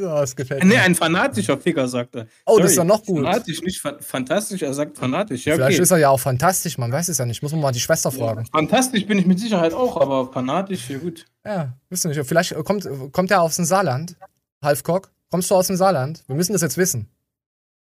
so, 0.00 0.06
das 0.06 0.34
gefällt 0.34 0.62
mir. 0.62 0.70
Nee, 0.70 0.78
ein 0.78 0.94
fanatischer 0.94 1.58
Ficker, 1.58 1.86
sagt 1.88 2.16
er. 2.16 2.26
Oh, 2.46 2.52
Sorry, 2.52 2.62
das 2.62 2.70
ist 2.70 2.78
ja 2.78 2.84
noch 2.84 3.04
gut. 3.04 3.22
Fanatisch, 3.22 3.60
nicht 3.60 3.82
fa 3.82 3.98
fantastisch, 4.00 4.62
er 4.62 4.72
sagt 4.72 4.96
fanatisch. 4.96 5.44
Ja, 5.44 5.56
Vielleicht 5.56 5.76
okay. 5.76 5.82
ist 5.82 5.90
er 5.90 5.98
ja 5.98 6.08
auch 6.08 6.20
fantastisch, 6.20 6.78
man 6.78 6.90
weiß 6.90 7.08
es 7.08 7.18
ja 7.18 7.26
nicht. 7.26 7.42
Muss 7.42 7.52
man 7.52 7.60
mal 7.60 7.72
die 7.72 7.80
Schwester 7.80 8.10
fragen. 8.10 8.44
Ja, 8.44 8.50
fantastisch 8.50 9.06
bin 9.06 9.18
ich 9.18 9.26
mit 9.26 9.38
Sicherheit 9.38 9.74
auch, 9.74 10.00
aber 10.00 10.32
fanatisch, 10.32 10.88
ja 10.88 10.96
gut. 10.96 11.26
Ja, 11.44 11.76
wisst 11.90 12.06
ihr 12.06 12.08
nicht. 12.08 12.26
Vielleicht 12.26 12.54
kommt, 12.64 12.88
kommt 13.12 13.30
er 13.30 13.42
aus 13.42 13.56
dem 13.56 13.66
Saarland, 13.66 14.16
Halfcock. 14.62 15.10
Kommst 15.30 15.50
du 15.50 15.54
aus 15.54 15.68
dem 15.68 15.76
Saarland? 15.76 16.24
Wir 16.26 16.34
müssen 16.34 16.52
das 16.52 16.62
jetzt 16.62 16.76
wissen. 16.76 17.08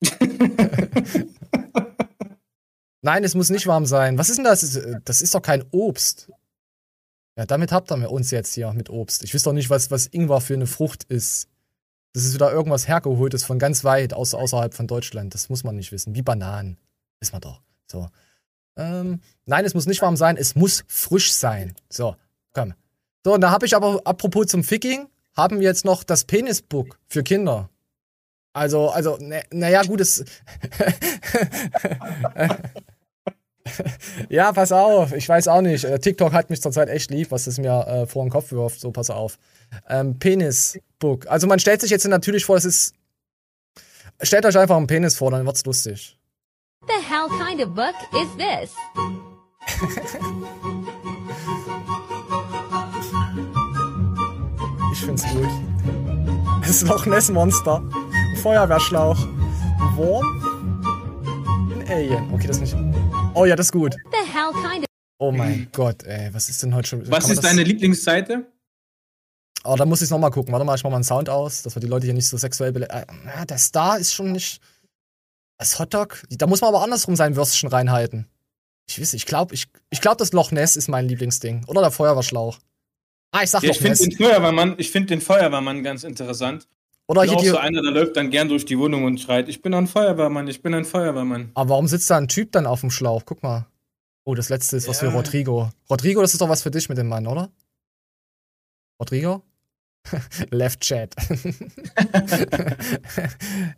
Nein, 3.03 3.25
es 3.25 3.35
muss 3.35 3.49
nicht 3.49 3.67
warm 3.67 3.87
sein. 3.87 4.19
Was 4.19 4.29
ist 4.29 4.37
denn 4.37 4.45
das? 4.45 4.79
Das 5.05 5.23
ist 5.23 5.35
doch 5.35 5.41
kein 5.41 5.65
Obst. 5.71 6.31
Ja, 7.37 7.47
damit 7.47 7.73
habt 7.73 7.91
ihr 7.91 8.11
uns 8.11 8.31
jetzt 8.31 8.53
hier 8.55 8.71
mit 8.75 8.91
Obst. 8.91 9.25
Ich 9.25 9.35
weiß 9.35 9.45
doch 9.45 9.55
nicht, 9.55 9.71
was, 9.71 9.91
was 9.91 10.07
Ingwer 10.07 10.43
für 10.43 10.55
eine 10.55 10.67
Frucht 10.67 11.05
ist. 11.05 11.49
Das 12.13 12.25
ist 12.25 12.35
wieder 12.35 12.53
irgendwas 12.53 12.89
hergeholtes 12.89 13.45
von 13.45 13.59
ganz 13.59 13.85
weit 13.85 14.13
aus, 14.13 14.35
außerhalb 14.35 14.75
von 14.75 14.87
Deutschland. 14.87 15.33
Das 15.33 15.49
muss 15.49 15.65
man 15.65 15.77
nicht 15.77 15.93
wissen. 15.93 16.15
Wie 16.15 16.23
Bananen. 16.23 16.77
Wissen 17.21 17.35
wir 17.35 17.41
doch. 17.41 17.63
So. 17.87 18.09
Ähm, 18.77 19.21
nein, 19.47 19.65
es 19.65 19.73
muss 19.75 19.87
nicht 19.87 20.03
warm 20.03 20.17
sein. 20.17 20.37
Es 20.37 20.55
muss 20.55 20.85
frisch 20.89 21.33
sein. 21.33 21.75
So, 21.89 22.17
komm. 22.53 22.75
So, 23.25 23.35
und 23.35 23.41
da 23.41 23.51
habe 23.51 23.65
ich 23.65 23.75
aber, 23.77 24.01
apropos 24.05 24.47
zum 24.47 24.65
Ficking, 24.65 25.09
haben 25.37 25.61
wir 25.61 25.67
jetzt 25.67 25.85
noch 25.85 26.05
das 26.05 26.25
Penisbook 26.25 26.99
für 27.07 27.23
Kinder. 27.23 27.71
Also, 28.53 28.89
also, 28.89 29.17
naja, 29.51 29.83
ne, 29.83 29.89
gut, 29.89 30.01
es. 30.01 30.25
ja, 34.29 34.53
pass 34.53 34.73
auf, 34.73 35.13
ich 35.13 35.29
weiß 35.29 35.47
auch 35.49 35.61
nicht. 35.61 35.85
Äh, 35.85 36.01
TikTok 36.01 36.33
hat 36.33 36.51
mich 36.51 36.61
zurzeit 36.61 36.89
echt 36.89 37.11
lieb, 37.11 37.31
was 37.31 37.47
es 37.47 37.59
mir 37.59 37.87
äh, 37.87 38.07
vor 38.07 38.25
den 38.25 38.31
Kopf 38.31 38.51
wirft. 38.51 38.81
So, 38.81 38.91
pass 38.91 39.09
auf. 39.11 39.39
Ähm, 39.89 40.19
Penisbook. 40.19 41.29
Also, 41.29 41.47
man 41.47 41.61
stellt 41.61 41.81
sich 41.81 41.91
jetzt 41.91 42.07
natürlich 42.09 42.45
vor, 42.45 42.57
es 42.57 42.65
ist. 42.65 42.95
Stellt 44.23 44.45
euch 44.45 44.59
einfach 44.59 44.77
einen 44.77 44.89
Penis 44.89 45.17
vor, 45.17 45.31
dann 45.31 45.47
wird's 45.47 45.65
lustig. 45.65 46.19
The 46.87 46.95
hell 47.09 47.29
kind 47.39 47.63
of 47.63 47.75
book 47.75 47.95
is 48.13 48.29
this? 48.37 48.75
Ich 55.01 55.07
find's 55.07 55.25
gut. 55.33 55.49
Das 56.61 56.83
Loch 56.83 57.07
Ness 57.07 57.31
Monster. 57.31 57.83
Feuerwehrschlauch. 58.43 59.17
Wurm. 59.97 60.27
Ein 61.73 61.89
Alien. 61.89 62.31
Okay, 62.35 62.47
das 62.47 62.59
ist 62.59 62.75
nicht. 62.75 62.77
Oh 63.33 63.47
ja, 63.47 63.57
das 63.57 63.69
ist 63.69 63.73
gut. 63.73 63.97
Oh 65.19 65.33
mein 65.33 65.69
Gott, 65.73 66.03
ey. 66.03 66.29
Was 66.35 66.51
ist 66.51 66.63
denn 66.63 66.75
heute 66.75 66.89
schon. 66.89 67.11
Was 67.11 67.31
ist 67.31 67.43
deine 67.43 67.63
Lieblingsseite? 67.63 68.45
Oh, 69.65 69.75
da 69.75 69.87
muss 69.87 70.03
ich 70.03 70.11
nochmal 70.11 70.33
gucken. 70.33 70.53
Warte 70.53 70.67
mal, 70.67 70.75
ich 70.75 70.85
mach 70.85 70.91
mal 70.91 70.99
einen 70.99 71.05
Sound 71.05 71.31
aus, 71.31 71.63
dass 71.63 71.75
wir 71.75 71.81
die 71.81 71.89
Leute 71.89 72.05
hier 72.05 72.15
nicht 72.15 72.29
so 72.29 72.37
sexuell 72.37 72.73
bele 72.73 72.91
äh, 72.91 73.47
Der 73.47 73.57
Star 73.57 73.99
ist 73.99 74.13
schon 74.13 74.33
nicht. 74.33 74.61
Das 75.57 75.79
Hotdog? 75.79 76.23
Da 76.29 76.47
muss 76.47 76.61
man 76.61 76.75
aber 76.75 76.85
andersrum 76.85 77.17
sein 77.17 77.37
Würstchen 77.37 77.71
reinhalten. 77.71 78.27
Ich 78.87 79.01
weiß, 79.01 79.15
ich 79.15 79.25
glaube, 79.25 79.55
ich, 79.55 79.69
ich 79.89 80.03
glaub, 80.03 80.19
das 80.19 80.33
Loch 80.33 80.51
Ness 80.51 80.77
ist 80.77 80.89
mein 80.89 81.09
Lieblingsding. 81.09 81.65
Oder 81.69 81.81
der 81.81 81.91
Feuerwehrschlauch. 81.91 82.59
Ah, 83.33 83.43
ich 83.43 83.51
sag 83.51 83.63
ja, 83.63 83.71
ich 83.71 83.79
finde 83.79 83.97
den 83.97 84.13
Feuerwehrmann, 84.13 84.75
ich 84.79 84.91
finde 84.91 85.09
den 85.09 85.21
Feuerwehrmann 85.21 85.83
ganz 85.83 86.05
interessant. 86.05 86.67
Oder 87.07 87.23
hier 87.25 87.37
auch 87.37 87.45
so 87.45 87.57
einer, 87.57 87.83
der 87.83 87.91
läuft 87.91 88.17
dann 88.17 88.31
gern 88.31 88.49
durch 88.49 88.65
die 88.65 88.79
Wohnung 88.79 89.05
und 89.05 89.21
schreit, 89.21 89.49
ich 89.49 89.63
bin 89.63 89.75
ein 89.75 89.87
Feuerwehrmann, 89.89 90.47
ich 90.49 90.63
bin 90.63 90.75
ein 90.75 90.85
Feuerwehrmann. 90.85 91.51
Aber 91.55 91.71
warum 91.71 91.89
sitzt 91.89 92.09
da 92.11 92.17
ein 92.17 92.29
Typ 92.29 92.53
dann 92.53 92.67
auf 92.67 92.81
dem 92.81 92.91
Schlauch? 92.91 93.23
Guck 93.25 93.43
mal. 93.43 93.67
Oh, 94.25 94.35
das 94.35 94.49
letzte 94.49 94.77
ist 94.77 94.87
was 94.87 95.01
ja. 95.01 95.11
für 95.11 95.17
Rodrigo. 95.17 95.71
Rodrigo, 95.89 96.21
das 96.21 96.35
ist 96.35 96.41
doch 96.41 96.49
was 96.49 96.63
für 96.63 96.71
dich 96.71 96.89
mit 96.89 96.99
dem 96.99 97.09
Mann, 97.09 97.27
oder? 97.27 97.51
Rodrigo? 99.01 99.43
Left 100.51 100.81
Chat. 100.81 101.15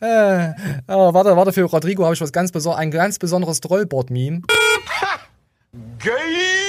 äh, 0.01 0.53
oh, 0.89 1.15
warte, 1.15 1.37
warte, 1.37 1.53
für 1.53 1.63
Rodrigo 1.63 2.05
habe 2.05 2.15
ich 2.15 2.21
was 2.21 2.33
ganz 2.33 2.53
besonderes, 2.53 2.81
ein 2.81 2.91
ganz 2.91 3.19
besonderes 3.19 3.61
Trollboard-Meme. 3.61 4.43
Gay! 5.99 6.62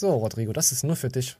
So, 0.00 0.10
Rodrigo, 0.16 0.52
das 0.52 0.72
ist 0.72 0.84
nur 0.84 0.96
für 0.96 1.08
dich. 1.08 1.36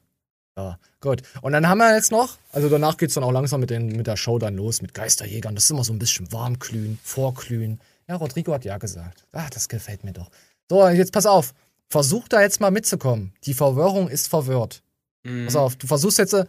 Ja, 0.57 0.79
gut. 1.01 1.23
Und 1.43 1.53
dann 1.53 1.69
haben 1.69 1.79
wir 1.79 1.95
jetzt 1.95 2.11
noch, 2.11 2.37
also 2.51 2.69
danach 2.69 2.97
geht 2.97 3.11
es 3.11 3.15
dann 3.15 3.23
auch 3.23 3.31
langsam 3.31 3.61
mit, 3.61 3.71
den, 3.71 3.87
mit 3.89 4.09
der 4.09 4.17
Show 4.17 4.39
dann 4.39 4.57
los, 4.57 4.83
mit 4.83 4.93
Geisterjägern. 4.93 5.55
Das 5.55 5.65
ist 5.65 5.71
immer 5.71 5.85
so 5.85 5.93
ein 5.93 6.01
bisschen 6.01 6.33
warmglühen, 6.33 6.99
vorglühen. 7.05 7.81
Ja, 8.09 8.17
Rodrigo 8.17 8.53
hat 8.53 8.65
ja 8.65 8.77
gesagt. 8.79 9.25
Ah, 9.33 9.49
das 9.51 9.69
gefällt 9.69 10.03
mir 10.03 10.13
doch. 10.13 10.31
So, 10.69 10.87
jetzt 10.89 11.13
pass 11.13 11.27
auf. 11.27 11.55
versuch 11.89 12.27
da 12.29 12.41
jetzt 12.43 12.61
mal 12.61 12.71
mitzukommen. 12.73 13.33
Die 13.45 13.55
Verwirrung 13.55 14.09
ist 14.09 14.29
verwirrt. 14.29 14.83
Mhm. 15.23 15.45
Pass 15.47 15.57
auf, 15.57 15.77
du 15.77 15.87
versuchst 15.87 16.19
jetzt, 16.19 16.33
äh, 16.33 16.45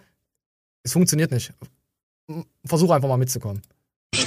es 0.83 0.93
funktioniert 0.93 1.31
nicht. 1.31 1.53
Versuch 2.65 2.89
einfach 2.89 3.09
mal 3.09 3.17
mitzukommen. 3.17 3.61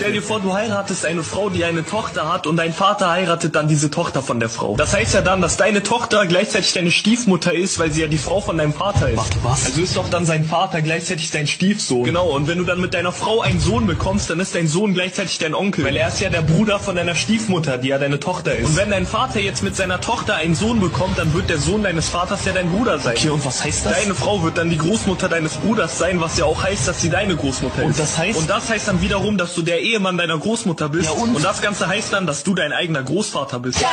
Stell 0.02 0.14
dir 0.14 0.22
vor, 0.22 0.40
du 0.40 0.52
heiratest 0.52 1.06
eine 1.06 1.22
Frau, 1.22 1.48
die 1.48 1.64
eine 1.64 1.86
Tochter 1.86 2.28
hat 2.28 2.48
und 2.48 2.56
dein 2.56 2.72
Vater 2.72 3.08
heiratet 3.08 3.54
dann 3.54 3.68
diese 3.68 3.88
Tochter 3.88 4.20
von 4.20 4.40
der 4.40 4.48
Frau. 4.48 4.74
Das 4.76 4.92
heißt 4.92 5.14
ja 5.14 5.20
dann, 5.20 5.40
dass 5.40 5.56
deine 5.56 5.84
Tochter 5.84 6.26
gleichzeitig 6.26 6.72
deine 6.72 6.90
Stiefmutter 6.90 7.54
ist, 7.54 7.78
weil 7.78 7.92
sie 7.92 8.00
ja 8.00 8.08
die 8.08 8.18
Frau 8.18 8.40
von 8.40 8.58
deinem 8.58 8.72
Vater 8.72 9.10
ist. 9.10 9.18
Warte, 9.18 9.38
was? 9.44 9.66
Also 9.66 9.80
ist 9.80 9.96
doch 9.96 10.10
dann 10.10 10.26
sein 10.26 10.44
Vater 10.44 10.82
gleichzeitig 10.82 11.30
dein 11.30 11.46
Stiefsohn. 11.46 12.02
Genau, 12.02 12.30
und 12.30 12.48
wenn 12.48 12.58
du 12.58 12.64
dann 12.64 12.80
mit 12.80 12.94
deiner 12.94 13.12
Frau 13.12 13.42
einen 13.42 13.60
Sohn 13.60 13.86
bekommst, 13.86 14.28
dann 14.28 14.40
ist 14.40 14.56
dein 14.56 14.66
Sohn 14.66 14.92
gleichzeitig 14.92 15.38
dein 15.38 15.54
Onkel. 15.54 15.84
Weil 15.84 15.94
er 15.94 16.08
ist 16.08 16.20
ja 16.20 16.30
der 16.30 16.42
Bruder 16.42 16.80
von 16.80 16.96
deiner 16.96 17.14
Stiefmutter, 17.14 17.78
die 17.78 17.86
ja 17.86 17.98
deine 17.98 18.18
Tochter 18.18 18.56
ist. 18.56 18.70
Und 18.70 18.76
wenn 18.78 18.90
dein 18.90 19.06
Vater 19.06 19.38
jetzt 19.38 19.62
mit 19.62 19.76
seiner 19.76 20.00
Tochter 20.00 20.34
einen 20.34 20.56
Sohn 20.56 20.80
bekommt, 20.80 21.16
dann 21.16 21.32
wird 21.32 21.48
der 21.48 21.58
Sohn 21.58 21.84
deines 21.84 22.08
Vaters 22.08 22.44
ja 22.44 22.52
dein 22.52 22.72
Bruder 22.72 22.98
sein. 22.98 23.14
Okay, 23.16 23.30
und 23.30 23.46
was 23.46 23.62
heißt 23.62 23.86
das? 23.86 23.92
Deine 24.00 24.16
Frau 24.16 24.42
wird 24.42 24.58
dann 24.58 24.68
die 24.68 24.78
Großmutter 24.78 25.28
deines 25.28 25.58
Bruders 25.58 25.96
sein, 25.96 26.20
was 26.20 26.38
ja 26.38 26.44
auch 26.44 26.60
heißt, 26.64 26.88
dass 26.88 27.00
sie 27.00 27.08
deine 27.08 27.36
Großmutter 27.36 27.82
ist. 27.82 27.86
Und 27.86 27.98
das 28.00 28.18
heißt? 28.18 28.36
Und 28.36 28.50
das 28.50 28.68
heißt 28.68 28.88
dann 28.88 29.00
wiederum, 29.00 29.38
dass 29.38 29.54
du 29.54 29.62
der 29.62 29.91
Ehemann 29.92 30.16
deiner 30.16 30.38
Großmutter 30.38 30.88
bist. 30.88 31.06
Ja, 31.06 31.12
und? 31.12 31.36
und 31.36 31.44
das 31.44 31.60
Ganze 31.60 31.86
heißt 31.86 32.12
dann, 32.12 32.26
dass 32.26 32.44
du 32.44 32.54
dein 32.54 32.72
eigener 32.72 33.02
Großvater 33.02 33.60
bist. 33.60 33.84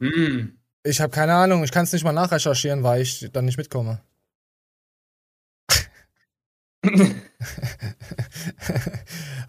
Mhm. 0.00 0.58
Ich 0.82 1.00
habe 1.00 1.10
keine 1.10 1.34
Ahnung, 1.34 1.64
ich 1.64 1.72
kann 1.72 1.84
es 1.84 1.92
nicht 1.92 2.04
mal 2.04 2.12
nachrecherchieren, 2.12 2.82
weil 2.82 3.02
ich 3.02 3.28
dann 3.32 3.44
nicht 3.44 3.58
mitkomme. 3.58 4.00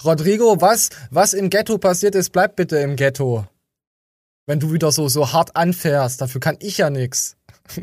Rodrigo, 0.03 0.59
was, 0.59 0.89
was 1.11 1.33
im 1.33 1.49
Ghetto 1.49 1.77
passiert 1.77 2.15
ist, 2.15 2.31
bleibt 2.31 2.55
bitte 2.55 2.77
im 2.77 2.95
Ghetto. 2.95 3.47
Wenn 4.45 4.59
du 4.59 4.73
wieder 4.73 4.91
so, 4.91 5.07
so 5.07 5.31
hart 5.31 5.55
anfährst, 5.55 6.21
dafür 6.21 6.41
kann 6.41 6.57
ich 6.59 6.79
ja 6.79 6.89
nix. 6.89 7.37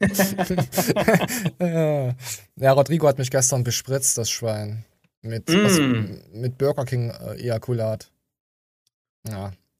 ja, 1.60 2.72
Rodrigo 2.72 3.08
hat 3.08 3.18
mich 3.18 3.30
gestern 3.30 3.64
bespritzt, 3.64 4.16
das 4.16 4.30
Schwein. 4.30 4.84
Mit, 5.22 5.48
Mm. 5.48 5.64
was, 5.64 5.78
mit 6.32 6.58
Burger 6.58 6.84
King 6.84 7.10
äh. 7.10 7.44
Ja, 7.44 7.58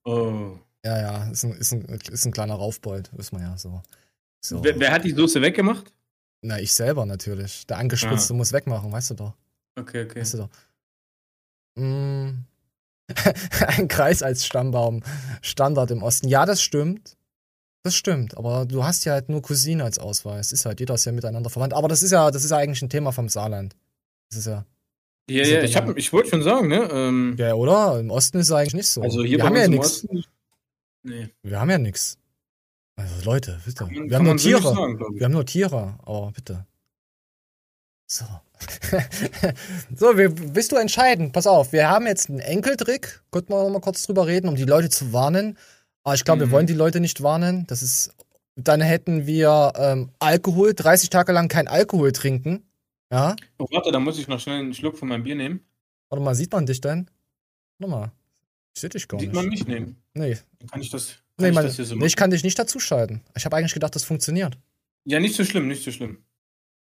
Oh. 0.04 0.58
ja, 0.84 0.98
ja, 0.98 1.30
ist 1.30 1.44
ein, 1.44 1.52
ist 1.52 1.72
ein, 1.72 1.82
ist 2.10 2.24
ein 2.24 2.32
kleiner 2.32 2.54
Raufbold, 2.54 3.10
wissen 3.16 3.38
wir 3.38 3.44
ja 3.46 3.56
so. 3.58 3.82
so. 4.40 4.62
Wer, 4.64 4.78
wer 4.80 4.92
hat 4.92 5.04
die 5.04 5.12
Soße 5.12 5.40
weggemacht? 5.42 5.92
Na, 6.42 6.58
ich 6.58 6.72
selber 6.72 7.04
natürlich. 7.06 7.66
Der 7.66 7.78
Angespritzte 7.78 8.32
muss 8.34 8.52
wegmachen, 8.52 8.90
weißt 8.92 9.10
du 9.10 9.14
doch. 9.14 9.34
Okay, 9.78 10.04
okay. 10.04 10.20
Weißt 10.20 10.34
du 10.34 10.38
doch. 10.38 10.48
Mm. 11.76 12.44
Ein 13.66 13.88
Kreis 13.88 14.22
als 14.22 14.44
Stammbaum. 14.46 15.02
Standard 15.42 15.90
im 15.90 16.02
Osten. 16.02 16.28
Ja, 16.28 16.46
das 16.46 16.60
stimmt. 16.62 17.16
Das 17.82 17.94
stimmt. 17.94 18.36
Aber 18.36 18.66
du 18.66 18.84
hast 18.84 19.04
ja 19.04 19.14
halt 19.14 19.28
nur 19.28 19.40
Cousine 19.42 19.82
als 19.84 19.98
Ausweis. 19.98 20.52
Ist 20.52 20.66
halt, 20.66 20.80
jeder 20.80 20.94
ist 20.94 21.04
ja 21.06 21.12
miteinander 21.12 21.48
verwandt. 21.50 21.74
Aber 21.74 21.88
das 21.88 22.02
ist 22.02 22.10
ja, 22.10 22.30
das 22.30 22.44
ist 22.44 22.50
ja 22.50 22.56
eigentlich 22.58 22.82
ein 22.82 22.90
Thema 22.90 23.12
vom 23.12 23.28
Saarland. 23.28 23.74
Das 24.30 24.38
ist 24.40 24.46
ja. 24.46 24.64
Ja, 25.30 25.42
Also 25.42 25.54
ja, 25.54 25.62
ich, 25.62 25.76
hab- 25.76 25.96
ich 25.96 26.12
wollte 26.12 26.30
schon 26.30 26.42
sagen, 26.42 26.68
ne? 26.68 26.88
Ähm, 26.90 27.36
Ja, 27.38 27.54
oder? 27.54 28.00
Im 28.00 28.10
Osten 28.10 28.38
ist 28.38 28.46
es 28.46 28.52
eigentlich 28.52 28.74
nicht 28.74 28.88
so. 28.88 29.02
also 29.02 29.22
hier 29.22 29.38
wir 29.38 29.44
haben 29.44 29.56
ja 29.56 29.64
im 29.64 29.72
nichts. 29.72 30.04
Osten. 30.04 30.24
Nee. 31.02 31.28
Wir 31.42 31.60
haben 31.60 31.70
ja 31.70 31.78
nichts. 31.78 32.18
Also 32.96 33.24
Leute, 33.24 33.60
bitte. 33.64 33.84
Kann, 33.86 34.10
Wir 34.10 34.16
haben 34.16 34.24
nur 34.24 34.38
so 34.38 34.48
Tiere. 34.48 34.62
sagen. 34.62 34.98
Wir 35.14 35.24
haben 35.24 35.32
nur 35.32 35.46
Tiere, 35.46 35.98
aber 36.04 36.32
bitte. 36.32 36.66
So. 38.10 38.24
so, 39.94 40.16
wir, 40.16 40.32
willst 40.54 40.72
du 40.72 40.76
entscheiden? 40.76 41.30
Pass 41.32 41.46
auf, 41.46 41.72
wir 41.72 41.88
haben 41.88 42.06
jetzt 42.06 42.28
einen 42.28 42.40
Enkeltrick. 42.40 43.22
Könnten 43.30 43.52
wir 43.52 43.62
noch 43.62 43.70
mal 43.70 43.80
kurz 43.80 44.02
drüber 44.04 44.26
reden, 44.26 44.48
um 44.48 44.56
die 44.56 44.64
Leute 44.64 44.88
zu 44.88 45.12
warnen. 45.12 45.56
Aber 46.04 46.14
ich 46.14 46.24
glaube, 46.24 46.40
wir 46.40 46.46
Mhm. 46.48 46.52
wollen 46.52 46.66
die 46.66 46.72
Leute 46.74 47.00
nicht 47.00 47.22
warnen. 47.22 47.66
Das 47.66 47.82
ist. 47.82 48.12
Dann 48.56 48.80
hätten 48.80 49.26
wir 49.26 49.72
ähm, 49.76 50.10
Alkohol, 50.18 50.74
30 50.74 51.10
Tage 51.10 51.30
lang 51.32 51.46
kein 51.48 51.68
Alkohol 51.68 52.10
trinken. 52.10 52.67
Ja. 53.10 53.34
Oh, 53.58 53.66
warte, 53.70 53.90
da 53.92 54.00
muss 54.00 54.18
ich 54.18 54.28
noch 54.28 54.40
schnell 54.40 54.58
einen 54.60 54.74
Schluck 54.74 54.98
von 54.98 55.08
meinem 55.08 55.22
Bier 55.22 55.34
nehmen. 55.34 55.60
Warte 56.10 56.22
mal, 56.24 56.34
sieht 56.34 56.52
man 56.52 56.66
dich 56.66 56.80
denn? 56.80 57.10
Warte 57.78 57.90
mal. 57.90 58.12
Ich 58.74 58.80
sehe 58.80 58.90
dich 58.90 59.08
gar 59.08 59.18
Sieht 59.18 59.30
nicht. 59.30 59.36
man 59.36 59.48
mich 59.48 59.66
nehmen? 59.66 59.96
Nee, 60.14 60.36
Kann 60.70 60.80
ich 60.80 60.90
das, 60.90 61.08
kann 61.08 61.16
nee, 61.38 61.48
ich 61.48 61.54
man, 61.54 61.64
das 61.64 61.76
hier 61.76 61.84
so 61.84 61.94
nee 61.94 62.00
machen? 62.00 62.06
ich 62.06 62.16
kann 62.16 62.30
dich 62.30 62.44
nicht 62.44 62.58
dazuschalten. 62.58 63.22
Ich 63.36 63.44
habe 63.44 63.56
eigentlich 63.56 63.74
gedacht, 63.74 63.94
das 63.94 64.04
funktioniert. 64.04 64.58
Ja, 65.04 65.20
nicht 65.20 65.34
so 65.34 65.44
schlimm, 65.44 65.68
nicht 65.68 65.82
so 65.84 65.90
schlimm. 65.90 66.18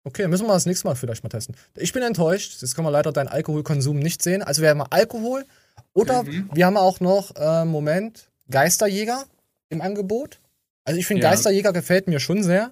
Okay, 0.03 0.27
müssen 0.27 0.47
wir 0.47 0.53
das 0.53 0.65
nächste 0.65 0.87
Mal 0.87 0.95
vielleicht 0.95 1.23
mal 1.23 1.29
testen. 1.29 1.55
Ich 1.75 1.91
bin 1.93 2.01
enttäuscht. 2.01 2.61
Jetzt 2.61 2.75
können 2.75 2.87
wir 2.87 2.91
leider 2.91 3.11
deinen 3.11 3.27
Alkoholkonsum 3.27 3.99
nicht 3.99 4.21
sehen. 4.21 4.41
Also 4.41 4.61
wir 4.61 4.69
haben 4.69 4.81
Alkohol 4.81 5.45
oder 5.93 6.23
Mhm. 6.23 6.49
wir 6.53 6.65
haben 6.65 6.77
auch 6.77 6.99
noch, 6.99 7.35
äh, 7.35 7.65
Moment, 7.65 8.29
Geisterjäger 8.49 9.25
im 9.69 9.81
Angebot. 9.81 10.39
Also 10.85 10.99
ich 10.99 11.05
finde 11.05 11.23
Ja. 11.23 11.29
Geisterjäger 11.31 11.73
gefällt 11.73 12.07
mir 12.07 12.19
schon 12.21 12.41
sehr. 12.43 12.71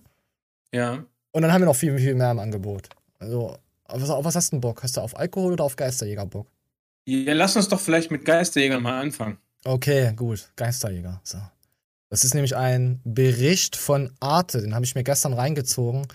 Ja. 0.74 1.06
Und 1.32 1.42
dann 1.42 1.52
haben 1.52 1.62
wir 1.62 1.66
noch 1.66 1.76
viel, 1.76 1.98
viel 2.00 2.16
mehr 2.16 2.32
im 2.32 2.40
Angebot. 2.40 2.88
Also, 3.26 3.58
auf 3.86 4.02
was, 4.02 4.10
auf 4.10 4.26
was 4.26 4.36
hast 4.36 4.52
du 4.52 4.56
denn 4.58 4.62
Bock? 4.62 4.84
Hast 4.84 4.98
du 4.98 5.02
auf 5.02 5.18
Alkohol 5.18 5.54
oder 5.54 5.64
auf 5.64 5.76
Geisterjäger 5.76 6.26
Bock? 6.26 6.48
Ja, 7.08 7.34
lass 7.34 7.56
uns 7.56 7.68
doch 7.68 7.80
vielleicht 7.80 8.12
mit 8.12 8.26
Geisterjägern 8.26 8.82
mal 8.82 9.00
anfangen. 9.02 9.38
Okay, 9.64 10.14
gut. 10.16 10.50
Geisterjäger. 10.56 11.22
So. 11.24 11.38
Das 12.10 12.24
ist 12.24 12.34
nämlich 12.34 12.56
ein 12.56 13.02
Bericht 13.04 13.76
von 13.76 14.12
Arte. 14.20 14.62
Den 14.62 14.76
habe 14.76 14.86
ich 14.86 14.96
mir 14.96 15.04
gestern 15.04 15.34
reingezogen. 15.34 16.08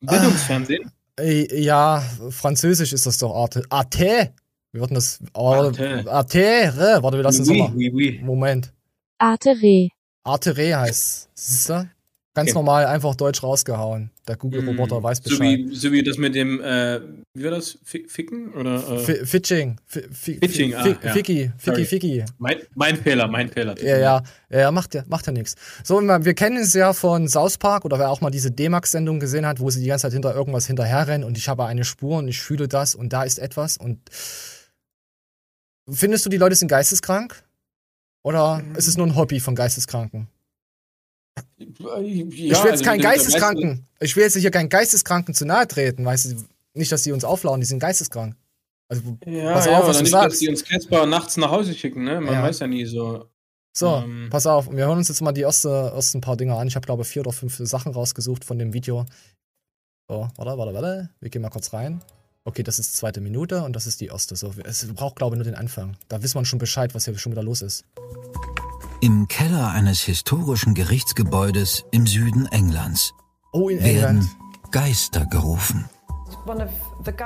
Bildungsfernsehen? 0.00 0.90
Äh, 1.18 1.60
Ja, 1.60 2.02
französisch 2.30 2.92
ist 2.92 3.06
das 3.06 3.18
doch 3.18 3.34
Arte. 3.34 3.64
Arte! 3.68 4.32
Wir 4.72 4.80
würden 4.80 4.94
das. 4.94 5.18
Arte. 5.34 6.04
Arte. 6.08 6.38
Re. 6.38 6.98
Warte, 7.02 7.16
wir 7.18 7.24
lassen 7.24 7.42
es 7.42 7.48
oui, 7.48 7.58
nochmal. 7.58 7.76
oui, 7.76 7.90
oui. 7.92 8.20
Moment. 8.22 8.72
Arte 9.18 10.56
Re 10.56 10.76
heißt. 10.76 11.28
Siehst 11.34 11.68
du? 11.68 11.90
Ganz 12.40 12.50
Okay. 12.50 12.58
normal 12.58 12.86
einfach 12.86 13.14
Deutsch 13.14 13.42
rausgehauen. 13.42 14.10
Der 14.26 14.36
Google-Roboter 14.36 15.00
Mm, 15.00 15.02
weiß 15.02 15.18
So 15.22 15.30
Bescheid. 15.38 15.58
wie, 15.58 15.74
so 15.74 15.92
wie 15.92 16.02
das 16.02 16.16
mit 16.16 16.34
dem, 16.34 16.60
äh, 16.62 17.00
wie 17.34 17.44
war 17.44 17.50
das? 17.50 17.78
Fi- 17.84 18.06
Ficken? 18.08 18.52
Oder, 18.54 18.76
äh, 18.76 18.98
Fi- 18.98 19.26
Fitching. 19.26 19.76
Fi- 19.86 20.02
fi- 20.10 20.38
Fitching, 20.38 20.70
fi- 20.70 20.76
ah, 20.76 20.98
ja. 21.04 21.12
Ficky. 21.12 21.52
Ficky. 21.58 21.84
Ficky. 21.84 22.24
mein, 22.38 22.56
mein 22.74 22.96
Fehler, 22.96 23.28
mein 23.28 23.50
Fehler. 23.50 23.78
Ja, 23.82 23.98
ja, 23.98 24.22
ja, 24.50 24.70
macht 24.70 24.94
ja, 24.94 25.04
macht 25.08 25.26
ja 25.26 25.32
nichts. 25.32 25.54
So, 25.84 26.00
wir 26.00 26.24
wir 26.24 26.34
kennen 26.34 26.56
es 26.56 26.72
ja 26.74 26.92
von 26.94 27.28
South 27.28 27.58
Park 27.58 27.84
oder 27.84 27.98
wer 27.98 28.08
auch 28.10 28.20
mal 28.22 28.30
diese 28.30 28.50
D-Max-Sendung 28.50 29.20
gesehen 29.20 29.44
hat, 29.46 29.60
wo 29.60 29.68
sie 29.70 29.80
die 29.80 29.86
ganze 29.88 30.02
Zeit 30.06 30.12
hinter 30.14 30.34
irgendwas 30.34 30.66
hinterherrennen 30.66 31.26
und 31.26 31.36
ich 31.36 31.48
habe 31.48 31.66
eine 31.66 31.84
Spur 31.84 32.18
und 32.18 32.28
ich 32.28 32.40
fühle 32.40 32.68
das 32.68 32.94
und 32.94 33.12
da 33.12 33.22
ist 33.24 33.38
etwas 33.38 33.76
und 33.76 33.98
findest 35.90 36.24
du, 36.24 36.30
die 36.30 36.36
Leute 36.36 36.54
sind 36.54 36.68
geisteskrank? 36.68 37.42
Oder 38.22 38.62
ist 38.76 38.86
es 38.86 38.96
nur 38.98 39.06
ein 39.06 39.16
Hobby 39.16 39.40
von 39.40 39.54
Geisteskranken? 39.54 40.28
Ja, 41.58 41.98
ich 42.00 42.26
will 42.30 42.46
jetzt 42.48 42.64
also 42.64 42.84
keinen 42.84 43.00
Geisteskranken. 43.02 43.86
Ich 44.00 44.16
will 44.16 44.24
jetzt 44.24 44.36
hier 44.36 44.50
keinen 44.50 44.68
Geisteskranken 44.68 45.34
zu 45.34 45.44
nahe 45.44 45.66
treten, 45.68 46.04
weißt 46.04 46.32
du? 46.32 46.44
Nicht, 46.74 46.90
dass 46.92 47.02
die 47.02 47.12
uns 47.12 47.24
auflauen, 47.24 47.60
die 47.60 47.66
sind 47.66 47.78
geisteskrank. 47.80 48.34
Also, 48.88 49.02
Ja, 49.24 49.52
pass 49.52 49.66
ja, 49.66 49.78
auf, 49.78 49.82
was 49.86 49.88
oder 49.88 49.98
du 49.98 50.02
nicht, 50.04 50.10
sagst. 50.10 50.32
dass 50.32 50.38
die 50.38 50.48
uns 50.48 50.64
Casper 50.64 51.06
nachts 51.06 51.36
nach 51.36 51.50
Hause 51.50 51.74
schicken, 51.74 52.04
ne? 52.04 52.20
Man 52.20 52.34
Ja. 52.34 52.42
weiß 52.42 52.60
ja 52.60 52.66
nie 52.66 52.84
so. 52.84 53.26
So, 53.72 53.96
Ähm. 54.04 54.28
pass 54.30 54.46
auf. 54.46 54.70
Wir 54.70 54.86
hören 54.86 54.98
uns 54.98 55.08
jetzt 55.08 55.20
mal 55.22 55.32
die 55.32 55.42
erste, 55.42 55.68
ersten 55.94 56.20
paar 56.20 56.36
Dinge 56.36 56.56
an. 56.56 56.66
Ich 56.66 56.74
habe, 56.76 56.86
glaube 56.86 57.02
ich, 57.02 57.08
vier 57.08 57.22
oder 57.22 57.32
fünf 57.32 57.56
Sachen 57.58 57.92
rausgesucht 57.92 58.44
von 58.44 58.58
dem 58.58 58.72
Video. 58.72 59.06
So, 60.08 60.28
warte, 60.36 60.58
warte, 60.58 60.74
warte. 60.74 61.10
Wir 61.20 61.30
gehen 61.30 61.42
mal 61.42 61.50
kurz 61.50 61.72
rein. 61.72 62.02
Okay, 62.44 62.62
das 62.64 62.78
ist 62.80 62.92
die 62.94 62.96
zweite 62.98 63.20
Minute 63.20 63.62
und 63.62 63.76
das 63.76 63.86
ist 63.86 64.00
die 64.00 64.06
erste. 64.06 64.34
So, 64.34 64.52
es 64.64 64.86
braucht, 64.94 65.16
glaube 65.16 65.36
ich, 65.36 65.38
nur 65.38 65.44
den 65.44 65.54
Anfang. 65.54 65.96
Da 66.08 66.22
wissen 66.22 66.38
wir 66.40 66.44
schon 66.44 66.58
Bescheid, 66.58 66.94
was 66.94 67.04
hier 67.04 67.16
schon 67.18 67.30
wieder 67.32 67.42
los 67.44 67.62
ist. 67.62 67.84
Im 69.02 69.28
Keller 69.28 69.70
eines 69.70 70.00
historischen 70.02 70.74
Gerichtsgebäudes 70.74 71.84
im 71.90 72.06
Süden 72.06 72.46
Englands 72.46 73.14
Oh, 73.52 73.70
in 73.70 73.82
werden 73.82 74.18
England. 74.18 74.36
Geister 74.70 75.24
gerufen. 75.24 75.88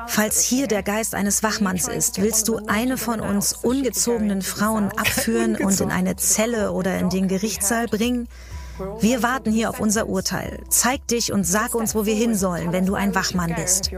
Falls 0.06 0.40
hier 0.40 0.68
der 0.68 0.84
Geist 0.84 1.14
eines 1.16 1.42
Wachmanns 1.42 1.88
ist, 1.88 2.22
willst 2.22 2.46
du 2.46 2.60
eine 2.68 2.96
von 2.96 3.20
uns 3.20 3.52
ungezogenen 3.52 4.42
Frauen 4.42 4.90
abführen 4.92 5.56
und 5.56 5.80
in 5.80 5.90
eine 5.90 6.14
Zelle 6.16 6.70
oder 6.70 6.98
in 6.98 7.10
den 7.10 7.26
Gerichtssaal 7.26 7.86
bringen? 7.88 8.28
Wir 9.00 9.22
warten 9.24 9.50
hier 9.50 9.68
auf 9.70 9.80
unser 9.80 10.08
Urteil. 10.08 10.62
Zeig 10.68 11.06
dich 11.08 11.32
und 11.32 11.44
sag 11.44 11.74
uns, 11.74 11.94
wo 11.96 12.06
wir 12.06 12.14
hin 12.14 12.36
sollen, 12.36 12.72
wenn 12.72 12.86
du 12.86 12.94
ein 12.94 13.14
Wachmann 13.14 13.54
bist. 13.54 13.90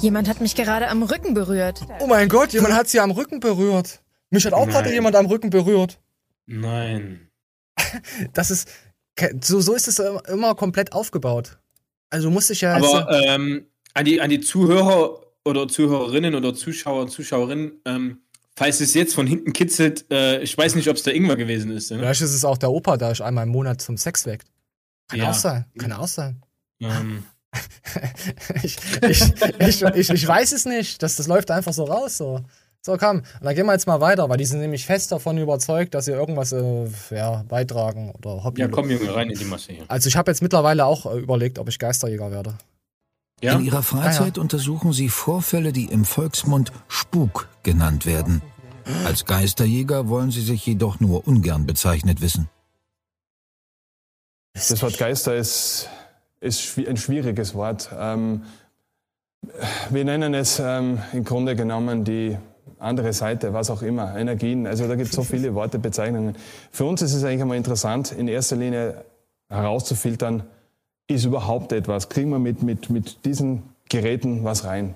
Jemand 0.00 0.28
hat 0.28 0.40
mich 0.40 0.54
gerade 0.54 0.88
am 0.88 1.02
Rücken 1.02 1.34
berührt. 1.34 1.86
Oh 2.00 2.06
mein 2.06 2.28
Gott, 2.30 2.52
jemand 2.54 2.74
hat 2.74 2.88
sie 2.88 3.00
am 3.00 3.10
Rücken 3.10 3.40
berührt. 3.40 4.00
Mich 4.30 4.46
hat 4.46 4.52
auch 4.52 4.66
gerade 4.68 4.92
jemand 4.92 5.16
am 5.16 5.26
Rücken 5.26 5.50
berührt. 5.50 6.00
Nein. 6.46 7.28
Das 8.32 8.50
ist. 8.50 8.68
So, 9.42 9.60
so 9.60 9.74
ist 9.74 9.88
es 9.88 9.98
immer- 9.98 10.54
komplett 10.54 10.92
aufgebaut. 10.92 11.58
Also 12.10 12.28
du 12.28 12.32
musst 12.34 12.50
dich 12.50 12.60
ja. 12.60 12.76
Aber 12.76 13.10
ähm, 13.26 13.66
an, 13.94 14.04
die, 14.04 14.20
an 14.20 14.30
die 14.30 14.40
Zuhörer 14.40 15.20
oder 15.44 15.66
Zuhörerinnen 15.68 16.34
oder 16.34 16.54
Zuschauer 16.54 17.02
und 17.02 17.08
Zuschauerinnen, 17.10 17.80
ähm, 17.86 18.20
falls 18.56 18.80
es 18.80 18.94
jetzt 18.94 19.14
von 19.14 19.26
hinten 19.26 19.52
kitzelt, 19.52 20.06
äh, 20.12 20.40
ich 20.42 20.56
weiß 20.56 20.74
nicht, 20.74 20.88
ob 20.88 20.96
es 20.96 21.02
der 21.02 21.14
Ingwer 21.14 21.36
gewesen 21.36 21.70
ist. 21.72 21.90
Ne? 21.90 21.98
vielleicht 21.98 22.20
ist 22.20 22.32
es 22.34 22.44
auch 22.44 22.58
der 22.58 22.70
Opa, 22.70 22.96
der 22.96 23.10
ich 23.12 23.22
einmal 23.22 23.44
im 23.46 23.50
Monat 23.50 23.80
zum 23.80 23.96
Sex 23.96 24.26
weckt. 24.26 24.48
Kann 25.08 25.18
Ja. 25.20 25.30
auch 25.30 25.34
sein. 25.34 25.64
Kann 25.78 25.92
auch 25.92 26.08
sein. 26.08 26.42
Ähm, 26.80 27.24
ich, 28.62 28.76
ich, 29.02 29.22
ich, 29.58 29.82
ich, 29.82 30.10
ich 30.10 30.26
weiß 30.26 30.52
es 30.52 30.64
nicht. 30.64 31.02
Das, 31.02 31.16
das 31.16 31.26
läuft 31.26 31.50
einfach 31.50 31.72
so 31.72 31.84
raus. 31.84 32.16
So. 32.16 32.40
So, 32.82 32.96
komm. 32.96 33.18
Und 33.18 33.24
dann 33.42 33.54
gehen 33.54 33.66
wir 33.66 33.72
jetzt 33.72 33.86
mal 33.86 34.00
weiter, 34.00 34.28
weil 34.30 34.38
die 34.38 34.46
sind 34.46 34.60
nämlich 34.60 34.86
fest 34.86 35.12
davon 35.12 35.36
überzeugt, 35.36 35.94
dass 35.94 36.06
sie 36.06 36.12
irgendwas 36.12 36.52
äh, 36.52 36.88
ja, 37.10 37.44
beitragen 37.46 38.10
oder 38.12 38.42
Hobby. 38.42 38.62
Ja, 38.62 38.68
komm, 38.68 38.88
Junge, 38.88 39.14
rein 39.14 39.28
in 39.28 39.38
die 39.38 39.44
Masse 39.44 39.72
hier. 39.72 39.84
Also 39.88 40.08
ich 40.08 40.16
habe 40.16 40.30
jetzt 40.30 40.40
mittlerweile 40.40 40.86
auch 40.86 41.04
äh, 41.04 41.18
überlegt, 41.18 41.58
ob 41.58 41.68
ich 41.68 41.78
Geisterjäger 41.78 42.30
werde. 42.30 42.54
Ja? 43.42 43.54
In 43.54 43.64
ihrer 43.64 43.82
Freizeit 43.82 44.38
untersuchen 44.38 44.92
sie 44.92 45.08
Vorfälle, 45.08 45.72
die 45.72 45.86
im 45.86 46.04
Volksmund 46.04 46.72
Spuk 46.88 47.48
genannt 47.62 48.06
werden. 48.06 48.42
Als 49.04 49.24
Geisterjäger 49.24 50.08
wollen 50.08 50.30
sie 50.30 50.42
sich 50.42 50.64
jedoch 50.66 51.00
nur 51.00 51.26
ungern 51.26 51.66
bezeichnet 51.66 52.20
wissen. 52.20 52.48
Das 54.54 54.82
Wort 54.82 54.98
Geister 54.98 55.36
ist, 55.36 55.88
ist 56.40 56.78
ein 56.78 56.96
schwieriges 56.96 57.54
Wort. 57.54 57.90
Ähm, 57.96 58.44
wir 59.90 60.04
nennen 60.04 60.34
es 60.34 60.58
ähm, 60.58 60.98
im 61.12 61.24
Grunde 61.24 61.56
genommen 61.56 62.04
die 62.04 62.36
andere 62.78 63.12
Seite, 63.12 63.52
was 63.52 63.70
auch 63.70 63.82
immer, 63.82 64.16
Energien. 64.16 64.66
Also 64.66 64.88
da 64.88 64.94
gibt 64.96 65.10
es 65.10 65.14
so 65.14 65.22
viele 65.22 65.54
Worte, 65.54 65.78
Bezeichnungen. 65.78 66.34
Für 66.70 66.84
uns 66.84 67.02
ist 67.02 67.14
es 67.14 67.24
eigentlich 67.24 67.42
einmal 67.42 67.56
interessant, 67.56 68.12
in 68.12 68.28
erster 68.28 68.56
Linie 68.56 69.04
herauszufiltern, 69.48 70.44
ist 71.06 71.24
überhaupt 71.24 71.72
etwas? 71.72 72.08
Kriegen 72.08 72.30
wir 72.30 72.38
mit, 72.38 72.62
mit, 72.62 72.88
mit 72.88 73.24
diesen 73.24 73.62
Geräten 73.88 74.44
was 74.44 74.64
rein? 74.64 74.94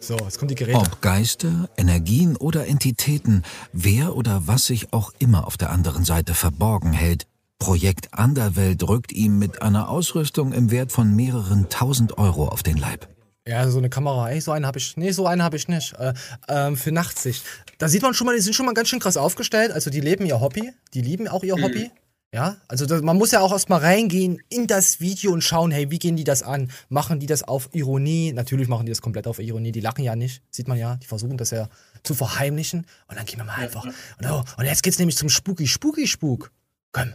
So, 0.00 0.16
jetzt 0.16 0.38
kommen 0.38 0.48
die 0.48 0.54
Geräte. 0.54 0.78
Ob 0.78 1.00
Geister, 1.00 1.68
Energien 1.76 2.36
oder 2.36 2.66
Entitäten, 2.66 3.42
wer 3.72 4.16
oder 4.16 4.42
was 4.46 4.66
sich 4.66 4.92
auch 4.92 5.12
immer 5.18 5.46
auf 5.46 5.56
der 5.56 5.70
anderen 5.70 6.04
Seite 6.04 6.34
verborgen 6.34 6.92
hält, 6.92 7.26
Projekt 7.58 8.12
Anderwelt 8.12 8.86
rückt 8.86 9.12
ihm 9.12 9.38
mit 9.38 9.62
einer 9.62 9.88
Ausrüstung 9.88 10.52
im 10.52 10.70
Wert 10.70 10.92
von 10.92 11.14
mehreren 11.14 11.68
tausend 11.70 12.18
Euro 12.18 12.48
auf 12.48 12.62
den 12.62 12.76
Leib. 12.76 13.08
Ja, 13.46 13.68
so 13.68 13.78
eine 13.78 13.90
Kamera. 13.90 14.30
Ey, 14.30 14.40
so 14.40 14.52
eine 14.52 14.66
habe 14.66 14.78
ich. 14.78 14.96
Nee, 14.96 15.12
so 15.12 15.26
eine 15.26 15.44
habe 15.44 15.56
ich 15.56 15.68
nicht. 15.68 15.92
Äh, 15.98 16.14
ähm, 16.48 16.76
für 16.76 16.92
Nachtsicht. 16.92 17.44
Da 17.78 17.88
sieht 17.88 18.02
man 18.02 18.14
schon 18.14 18.26
mal, 18.26 18.34
die 18.34 18.40
sind 18.40 18.54
schon 18.54 18.64
mal 18.64 18.72
ganz 18.72 18.88
schön 18.88 19.00
krass 19.00 19.16
aufgestellt. 19.16 19.70
Also 19.70 19.90
die 19.90 20.00
leben 20.00 20.24
ihr 20.24 20.40
Hobby. 20.40 20.72
Die 20.94 21.02
lieben 21.02 21.28
auch 21.28 21.42
ihr 21.42 21.54
Hobby. 21.54 21.90
Ja, 22.34 22.56
also 22.66 22.84
das, 22.84 23.00
man 23.02 23.16
muss 23.16 23.30
ja 23.30 23.40
auch 23.40 23.52
erstmal 23.52 23.78
reingehen 23.78 24.42
in 24.48 24.66
das 24.66 24.98
Video 24.98 25.30
und 25.30 25.42
schauen, 25.44 25.70
hey, 25.70 25.92
wie 25.92 26.00
gehen 26.00 26.16
die 26.16 26.24
das 26.24 26.42
an? 26.42 26.68
Machen 26.88 27.20
die 27.20 27.26
das 27.26 27.44
auf 27.44 27.68
Ironie? 27.72 28.32
Natürlich 28.32 28.66
machen 28.66 28.86
die 28.86 28.90
das 28.90 29.02
komplett 29.02 29.28
auf 29.28 29.38
Ironie. 29.38 29.70
Die 29.70 29.80
lachen 29.80 30.02
ja 30.02 30.16
nicht, 30.16 30.42
sieht 30.50 30.66
man 30.66 30.76
ja. 30.76 30.96
Die 30.96 31.06
versuchen 31.06 31.36
das 31.36 31.50
ja 31.50 31.68
zu 32.02 32.14
verheimlichen. 32.14 32.86
Und 33.06 33.18
dann 33.18 33.24
gehen 33.24 33.38
wir 33.38 33.44
mal 33.44 33.54
einfach. 33.54 33.84
Und, 33.84 33.94
oh, 34.28 34.42
und 34.56 34.64
jetzt 34.64 34.82
geht's 34.82 34.98
nämlich 34.98 35.16
zum 35.16 35.28
Spooky, 35.28 35.68
Spooky, 35.68 36.08
Spuk. 36.08 36.50
Komm, 36.90 37.14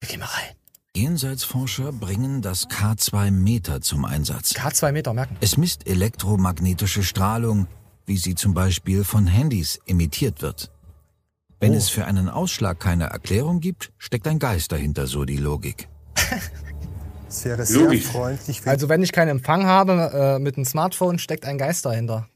wir 0.00 0.08
gehen 0.08 0.20
mal 0.20 0.26
rein. 0.26 0.57
Jenseitsforscher 1.02 1.92
bringen 1.92 2.42
das 2.42 2.68
K2 2.68 3.30
Meter 3.30 3.80
zum 3.80 4.04
Einsatz. 4.04 4.50
K2 4.56 4.90
Meter, 4.90 5.14
merken. 5.14 5.36
Es 5.40 5.56
misst 5.56 5.86
elektromagnetische 5.86 7.04
Strahlung, 7.04 7.68
wie 8.06 8.16
sie 8.16 8.34
zum 8.34 8.52
Beispiel 8.52 9.04
von 9.04 9.28
Handys 9.28 9.78
emittiert 9.86 10.42
wird. 10.42 10.72
Wenn 11.60 11.72
Oh. 11.74 11.76
es 11.76 11.88
für 11.88 12.04
einen 12.04 12.28
Ausschlag 12.28 12.80
keine 12.80 13.04
Erklärung 13.10 13.60
gibt, 13.60 13.92
steckt 13.96 14.26
ein 14.26 14.40
Geist 14.40 14.72
dahinter, 14.72 15.06
so 15.06 15.24
die 15.24 15.36
Logik. 15.36 15.88
Es 17.30 17.44
wäre 17.44 17.64
sehr 17.66 17.82
Logisch. 17.82 18.06
freundlich, 18.06 18.66
Also 18.66 18.88
wenn 18.88 19.02
ich 19.02 19.12
keinen 19.12 19.28
Empfang 19.28 19.66
habe 19.66 20.10
äh, 20.14 20.38
mit 20.38 20.56
einem 20.56 20.64
Smartphone, 20.64 21.18
steckt 21.18 21.44
ein 21.44 21.58
Geist 21.58 21.84
dahinter. 21.84 22.26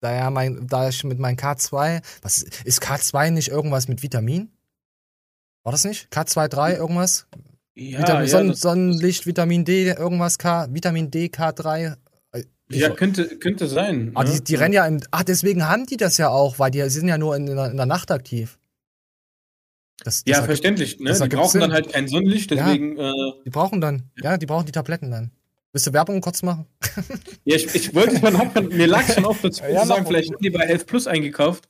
Da, 0.00 0.12
ja 0.12 0.30
mein, 0.30 0.66
da 0.66 0.88
ich 0.88 1.04
mit 1.04 1.20
meinem 1.20 1.36
K2, 1.36 2.02
was 2.22 2.42
ist 2.42 2.82
K2 2.82 3.30
nicht 3.30 3.48
irgendwas 3.48 3.86
mit 3.86 4.02
Vitamin? 4.02 4.50
War 5.62 5.70
das 5.70 5.84
nicht? 5.84 6.08
K2, 6.12 6.74
irgendwas? 6.74 7.26
Ja, 7.74 8.00
Vitamin, 8.00 8.22
ja, 8.22 8.28
Sonnen, 8.28 8.54
Sonnenlicht, 8.54 9.26
Vitamin 9.26 9.64
D, 9.64 9.88
irgendwas 9.88 10.38
K, 10.38 10.66
Vitamin 10.70 11.10
D, 11.10 11.26
K3. 11.26 11.96
Äh, 12.32 12.44
ich- 12.68 12.80
ja 12.80 12.90
könnte, 12.90 13.38
könnte 13.38 13.66
sein. 13.66 14.12
ah, 14.14 14.24
ne? 14.24 14.30
die, 14.30 14.44
die 14.44 14.54
rennen 14.56 14.74
ja 14.74 14.86
im, 14.86 15.00
ah, 15.10 15.24
deswegen 15.24 15.66
haben 15.68 15.86
die 15.86 15.96
das 15.96 16.18
ja 16.18 16.28
auch, 16.28 16.58
weil 16.58 16.70
die 16.70 16.82
sind 16.90 17.08
ja 17.08 17.16
nur 17.18 17.34
in, 17.36 17.46
der, 17.46 17.70
in 17.70 17.76
der 17.76 17.86
Nacht 17.86 18.10
aktiv. 18.10 18.58
Das, 20.04 20.24
das 20.24 20.36
Ja, 20.38 20.42
verständlich. 20.42 20.98
Ne? 21.00 21.12
Die 21.12 21.28
brauchen 21.36 21.60
dann 21.60 21.70
Sinn. 21.70 21.72
halt 21.72 21.92
kein 21.92 22.08
Sonnenlicht, 22.08 22.50
Ja. 22.50 22.64
deswegen. 22.64 22.98
Äh, 22.98 23.12
Die 23.44 23.50
brauchen 23.50 23.80
dann, 23.80 24.10
ja, 24.22 24.36
die 24.36 24.46
brauchen 24.46 24.66
die 24.66 24.72
Tabletten 24.72 25.10
dann. 25.10 25.30
Willst 25.72 25.86
du 25.86 25.92
Werbung 25.94 26.20
kurz 26.20 26.42
machen? 26.42 26.66
ja, 27.44 27.56
ich, 27.56 27.74
ich 27.74 27.94
wollte 27.94 28.18
schon, 28.18 28.36
hab 28.36 28.52
schon, 28.52 28.68
mir 28.68 28.86
lag 28.86 29.10
schon 29.10 29.24
auf, 29.24 29.40
dazu 29.40 29.62
Ja, 29.72 29.86
sagen, 29.86 30.04
vielleicht 30.06 30.30
haben 30.30 30.42
die 30.42 30.50
bei 30.50 30.64
11 30.64 30.84
Plus 30.86 31.06
eingekauft. 31.06 31.68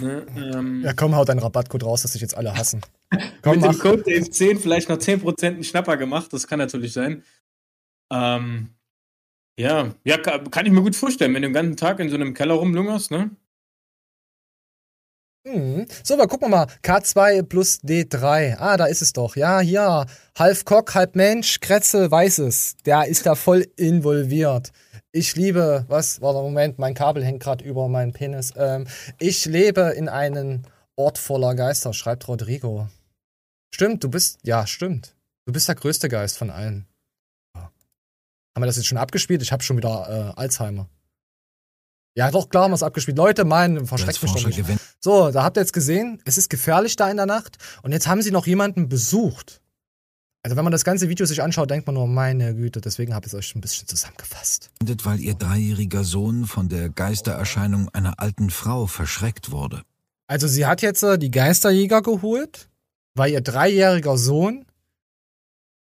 Ne? 0.00 0.26
Ähm, 0.36 0.82
Ja, 0.84 0.92
komm, 0.92 1.14
hau 1.16 1.24
deinen 1.24 1.38
Rabattcode 1.38 1.84
raus, 1.84 2.02
dass 2.02 2.12
sich 2.12 2.20
jetzt 2.22 2.36
alle 2.36 2.54
hassen. 2.56 2.80
Komm, 3.42 3.56
mit 3.56 3.64
dem 3.64 3.70
mach. 3.72 3.78
Code 3.78 4.02
Dave 4.02 4.28
10 4.28 4.58
vielleicht 4.58 4.88
noch 4.88 4.98
10% 4.98 5.44
einen 5.46 5.64
Schnapper 5.64 5.96
gemacht, 5.96 6.32
das 6.32 6.46
kann 6.48 6.58
natürlich 6.58 6.92
sein. 6.92 7.22
Ähm, 8.12 8.70
ja, 9.58 9.94
ja, 10.04 10.18
ka- 10.18 10.38
kann 10.50 10.66
ich 10.66 10.72
mir 10.72 10.82
gut 10.82 10.96
vorstellen, 10.96 11.32
wenn 11.34 11.42
du 11.42 11.48
den 11.48 11.54
ganzen 11.54 11.76
Tag 11.76 12.00
in 12.00 12.08
so 12.08 12.16
einem 12.16 12.34
Keller 12.34 12.54
rumlungerst, 12.54 13.10
ne? 13.12 13.30
Mhm. 15.46 15.86
So, 16.02 16.14
aber 16.14 16.26
gucken 16.26 16.48
wir 16.50 16.56
mal. 16.56 16.66
K2 16.82 17.42
plus 17.44 17.80
D3. 17.82 18.56
Ah, 18.58 18.76
da 18.76 18.86
ist 18.86 19.00
es 19.00 19.12
doch. 19.12 19.36
Ja, 19.36 19.60
hier. 19.60 20.06
Halb 20.36 20.64
Kock, 20.64 20.94
halb 20.96 21.14
Mensch, 21.14 21.60
Kretzel 21.60 22.10
weiß 22.10 22.38
es. 22.38 22.76
Der 22.84 23.06
ist 23.06 23.24
da 23.26 23.36
voll 23.36 23.64
involviert. 23.76 24.72
Ich 25.16 25.34
liebe, 25.34 25.86
was? 25.88 26.20
Warte, 26.20 26.42
Moment, 26.42 26.78
mein 26.78 26.92
Kabel 26.92 27.24
hängt 27.24 27.42
gerade 27.42 27.64
über 27.64 27.88
meinen 27.88 28.12
Penis. 28.12 28.52
Ähm, 28.54 28.86
ich 29.18 29.46
lebe 29.46 29.94
in 29.96 30.10
einem 30.10 30.60
Ort 30.94 31.16
voller 31.16 31.54
Geister, 31.54 31.94
schreibt 31.94 32.28
Rodrigo. 32.28 32.90
Stimmt, 33.74 34.04
du 34.04 34.10
bist, 34.10 34.40
ja, 34.42 34.66
stimmt. 34.66 35.16
Du 35.46 35.54
bist 35.54 35.68
der 35.68 35.74
größte 35.74 36.10
Geist 36.10 36.36
von 36.36 36.50
allen. 36.50 36.86
Ja. 37.54 37.62
Haben 37.62 38.62
wir 38.62 38.66
das 38.66 38.76
jetzt 38.76 38.88
schon 38.88 38.98
abgespielt? 38.98 39.40
Ich 39.40 39.52
habe 39.52 39.62
schon 39.62 39.78
wieder 39.78 40.34
äh, 40.36 40.38
Alzheimer. 40.38 40.86
Ja, 42.14 42.30
doch, 42.30 42.50
klar 42.50 42.64
haben 42.64 42.72
wir 42.72 42.76
es 42.76 42.82
abgespielt. 42.82 43.16
Leute, 43.16 43.46
mein, 43.46 43.86
verschreckt 43.86 44.22
mich 44.22 44.78
So, 45.00 45.30
da 45.30 45.44
habt 45.44 45.56
ihr 45.56 45.62
jetzt 45.62 45.72
gesehen, 45.72 46.20
es 46.26 46.36
ist 46.36 46.50
gefährlich 46.50 46.94
da 46.96 47.10
in 47.10 47.16
der 47.16 47.24
Nacht. 47.24 47.56
Und 47.82 47.92
jetzt 47.92 48.06
haben 48.06 48.20
sie 48.20 48.32
noch 48.32 48.46
jemanden 48.46 48.90
besucht. 48.90 49.62
Also 50.46 50.54
wenn 50.54 50.62
man 50.62 50.70
das 50.70 50.84
ganze 50.84 51.08
Video 51.08 51.26
sich 51.26 51.42
anschaut, 51.42 51.70
denkt 51.70 51.88
man 51.88 51.96
nur, 51.96 52.06
meine 52.06 52.54
Güte, 52.54 52.80
deswegen 52.80 53.12
habe 53.16 53.26
ich 53.26 53.32
es 53.32 53.36
euch 53.36 53.56
ein 53.56 53.60
bisschen 53.60 53.88
zusammengefasst. 53.88 54.70
weil 55.04 55.18
ihr 55.18 55.34
dreijähriger 55.34 56.04
Sohn 56.04 56.46
von 56.46 56.68
der 56.68 56.88
Geistererscheinung 56.88 57.88
einer 57.88 58.20
alten 58.20 58.50
Frau 58.50 58.86
verschreckt 58.86 59.50
wurde. 59.50 59.82
Also 60.28 60.46
sie 60.46 60.64
hat 60.64 60.82
jetzt 60.82 61.02
äh, 61.02 61.18
die 61.18 61.32
Geisterjäger 61.32 62.00
geholt, 62.00 62.68
weil 63.16 63.32
ihr 63.32 63.40
dreijähriger 63.40 64.16
Sohn 64.16 64.66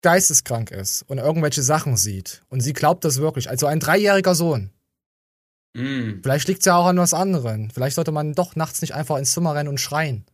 geisteskrank 0.00 0.70
ist 0.70 1.02
und 1.02 1.18
irgendwelche 1.18 1.62
Sachen 1.62 1.98
sieht. 1.98 2.40
Und 2.48 2.60
sie 2.60 2.72
glaubt 2.72 3.04
das 3.04 3.18
wirklich. 3.18 3.50
Also 3.50 3.66
ein 3.66 3.80
dreijähriger 3.80 4.34
Sohn. 4.34 4.70
Mm. 5.74 6.22
Vielleicht 6.22 6.48
liegt 6.48 6.60
es 6.60 6.64
ja 6.64 6.76
auch 6.76 6.86
an 6.86 6.96
was 6.96 7.12
anderem. 7.12 7.68
Vielleicht 7.68 7.96
sollte 7.96 8.12
man 8.12 8.32
doch 8.32 8.56
nachts 8.56 8.80
nicht 8.80 8.94
einfach 8.94 9.18
ins 9.18 9.32
Zimmer 9.32 9.54
rennen 9.54 9.68
und 9.68 9.78
schreien. 9.78 10.24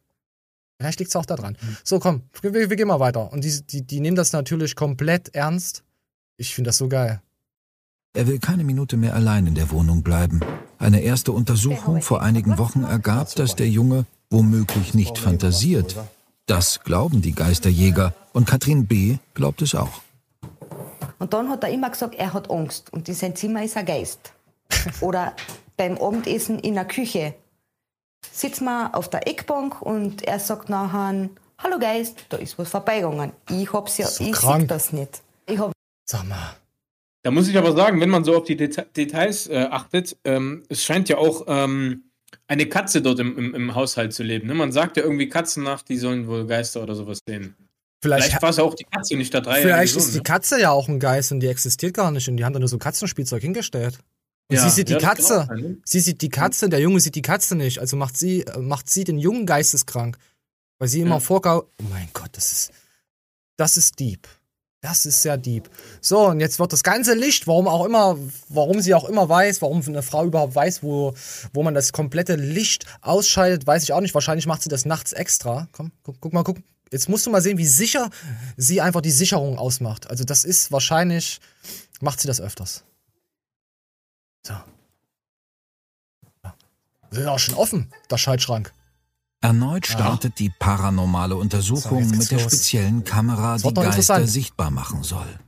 Vielleicht 0.78 0.98
liegt 0.98 1.10
es 1.10 1.16
auch 1.16 1.26
daran. 1.26 1.56
So, 1.84 1.98
komm, 1.98 2.22
wir, 2.42 2.52
wir 2.52 2.76
gehen 2.76 2.88
mal 2.88 3.00
weiter. 3.00 3.32
Und 3.32 3.44
die, 3.44 3.62
die, 3.62 3.82
die 3.82 4.00
nehmen 4.00 4.16
das 4.16 4.32
natürlich 4.32 4.74
komplett 4.74 5.34
ernst. 5.34 5.84
Ich 6.36 6.54
finde 6.54 6.68
das 6.68 6.78
so 6.78 6.88
geil. 6.88 7.20
Er 8.16 8.26
will 8.26 8.38
keine 8.38 8.64
Minute 8.64 8.96
mehr 8.96 9.14
allein 9.14 9.46
in 9.46 9.54
der 9.54 9.70
Wohnung 9.70 10.02
bleiben. 10.02 10.40
Eine 10.78 11.00
erste 11.00 11.32
Untersuchung 11.32 12.02
vor 12.02 12.22
einigen 12.22 12.58
Wochen 12.58 12.84
ergab, 12.84 13.34
dass 13.34 13.56
der 13.56 13.68
Junge 13.68 14.06
womöglich 14.30 14.94
nicht 14.94 15.18
fantasiert. 15.18 15.96
Das 16.46 16.80
glauben 16.80 17.22
die 17.22 17.34
Geisterjäger 17.34 18.14
und 18.32 18.46
Katrin 18.46 18.86
B. 18.86 19.18
glaubt 19.34 19.62
es 19.62 19.74
auch. 19.74 20.02
Und 21.18 21.32
dann 21.32 21.48
hat 21.48 21.62
er 21.62 21.70
immer 21.70 21.90
gesagt, 21.90 22.14
er 22.16 22.32
hat 22.32 22.50
Angst 22.50 22.92
und 22.92 23.08
in 23.08 23.14
sein 23.14 23.34
Zimmer 23.34 23.64
ist 23.64 23.76
ein 23.76 23.86
Geist. 23.86 24.32
Oder 25.00 25.34
beim 25.76 25.96
Abendessen 25.98 26.58
in 26.58 26.74
der 26.74 26.84
Küche 26.84 27.34
sitzen 28.32 28.64
wir 28.64 28.94
auf 28.94 29.08
der 29.10 29.26
Eckbank 29.28 29.80
und 29.82 30.22
er 30.22 30.38
sagt 30.38 30.68
nachher, 30.68 31.28
hallo 31.58 31.78
Geist, 31.78 32.26
da 32.28 32.36
ist 32.36 32.58
was 32.58 32.68
vorbeigegangen. 32.70 33.32
Ich 33.50 33.72
hab's 33.72 33.98
ja, 33.98 34.06
So 34.06 34.24
ich 34.24 34.32
krank. 34.32 34.60
sehe 34.62 34.68
das 34.68 34.92
nicht. 34.92 35.22
Ich 35.46 35.58
hab 35.58 35.72
Sag 36.06 36.26
mal. 36.28 36.56
Da 37.22 37.30
muss 37.30 37.48
ich 37.48 37.56
aber 37.56 37.72
sagen, 37.72 38.00
wenn 38.00 38.10
man 38.10 38.22
so 38.24 38.36
auf 38.36 38.44
die 38.44 38.56
Deta 38.56 38.82
Details 38.82 39.46
äh, 39.46 39.66
achtet, 39.70 40.16
ähm, 40.24 40.62
es 40.68 40.84
scheint 40.84 41.08
ja 41.08 41.16
auch 41.16 41.44
ähm, 41.46 42.04
eine 42.48 42.66
Katze 42.66 43.00
dort 43.00 43.18
im, 43.20 43.38
im, 43.38 43.54
im 43.54 43.74
Haushalt 43.74 44.12
zu 44.12 44.22
leben. 44.22 44.46
Ne? 44.46 44.54
Man 44.54 44.72
sagt 44.72 44.98
ja 44.98 45.02
irgendwie 45.02 45.28
Katzen 45.30 45.62
nach, 45.64 45.80
die 45.82 45.96
sollen 45.96 46.26
wohl 46.26 46.46
Geister 46.46 46.82
oder 46.82 46.94
sowas 46.94 47.20
sehen. 47.26 47.54
Vielleicht, 48.02 48.26
Vielleicht 48.26 48.42
war 48.42 48.50
es 48.50 48.58
ja 48.58 48.64
auch 48.64 48.74
die 48.74 48.84
Katze, 48.84 49.16
nicht 49.16 49.32
der 49.32 49.40
drei. 49.40 49.62
vielleicht 49.62 49.96
ist 49.96 50.14
die 50.14 50.20
Katze 50.22 50.60
ja 50.60 50.70
auch 50.70 50.88
ein 50.88 51.00
Geist 51.00 51.32
und 51.32 51.40
die 51.40 51.46
existiert 51.46 51.94
gar 51.94 52.10
nicht 52.10 52.28
und 52.28 52.36
die 52.36 52.44
haben 52.44 52.52
da 52.52 52.58
nur 52.58 52.68
so 52.68 52.76
Katzenspielzeug 52.76 53.40
hingestellt. 53.40 53.98
Und 54.50 54.56
Ja, 54.56 54.62
sie 54.64 54.70
sieht 54.70 54.88
die 54.88 54.92
ja, 54.94 54.98
Katze. 54.98 55.48
ne? 55.54 55.78
Sie 55.84 56.00
sieht 56.00 56.20
die 56.20 56.28
Katze, 56.28 56.68
der 56.68 56.80
Junge 56.80 57.00
sieht 57.00 57.14
die 57.14 57.22
Katze 57.22 57.54
nicht. 57.56 57.78
Also 57.78 57.96
macht 57.96 58.16
sie, 58.16 58.42
äh, 58.42 58.58
macht 58.58 58.90
sie 58.90 59.04
den 59.04 59.18
Jungen 59.18 59.46
geisteskrank. 59.46 60.18
Weil 60.78 60.88
sie 60.88 61.00
immer 61.00 61.16
Ja. 61.16 61.20
vorgaut. 61.20 61.68
Oh 61.80 61.84
mein 61.90 62.08
Gott, 62.12 62.30
das 62.32 62.52
ist. 62.52 62.70
Das 63.56 63.76
ist 63.76 63.98
deep. 64.00 64.28
Das 64.82 65.06
ist 65.06 65.22
sehr 65.22 65.38
deep. 65.38 65.70
So, 66.02 66.26
und 66.28 66.40
jetzt 66.40 66.58
wird 66.58 66.72
das 66.74 66.82
ganze 66.82 67.14
Licht, 67.14 67.46
warum 67.46 67.68
auch 67.68 67.86
immer, 67.86 68.18
warum 68.50 68.82
sie 68.82 68.92
auch 68.92 69.04
immer 69.08 69.26
weiß, 69.26 69.62
warum 69.62 69.80
eine 69.86 70.02
Frau 70.02 70.26
überhaupt 70.26 70.54
weiß, 70.54 70.82
wo, 70.82 71.14
wo 71.54 71.62
man 71.62 71.72
das 71.72 71.92
komplette 71.92 72.34
Licht 72.34 72.84
ausschaltet, 73.00 73.66
weiß 73.66 73.82
ich 73.84 73.94
auch 73.94 74.02
nicht. 74.02 74.12
Wahrscheinlich 74.12 74.46
macht 74.46 74.62
sie 74.62 74.68
das 74.68 74.84
nachts 74.84 75.12
extra. 75.14 75.68
Komm, 75.72 75.90
guck, 76.02 76.20
guck 76.20 76.32
mal, 76.34 76.42
guck. 76.42 76.58
Jetzt 76.92 77.08
musst 77.08 77.24
du 77.24 77.30
mal 77.30 77.40
sehen, 77.40 77.56
wie 77.56 77.64
sicher 77.66 78.10
sie 78.58 78.82
einfach 78.82 79.00
die 79.00 79.10
Sicherung 79.10 79.56
ausmacht. 79.58 80.10
Also, 80.10 80.24
das 80.24 80.44
ist 80.44 80.70
wahrscheinlich, 80.70 81.40
macht 82.02 82.20
sie 82.20 82.26
das 82.28 82.42
öfters. 82.42 82.84
So. 84.46 84.54
Das 87.10 87.18
ist 87.18 87.26
auch 87.26 87.38
schon 87.38 87.54
offen, 87.54 87.90
der 88.10 88.18
Schaltschrank. 88.18 88.72
Erneut 89.40 89.86
startet 89.86 90.38
die 90.38 90.50
paranormale 90.58 91.36
Untersuchung 91.36 92.02
So, 92.04 92.16
mit 92.16 92.30
der 92.30 92.38
los. 92.40 92.52
speziellen 92.52 93.04
Kamera, 93.04 93.58
die 93.58 93.74
Geister 93.74 94.26
sichtbar 94.26 94.70
machen 94.70 95.02
soll. 95.02 95.38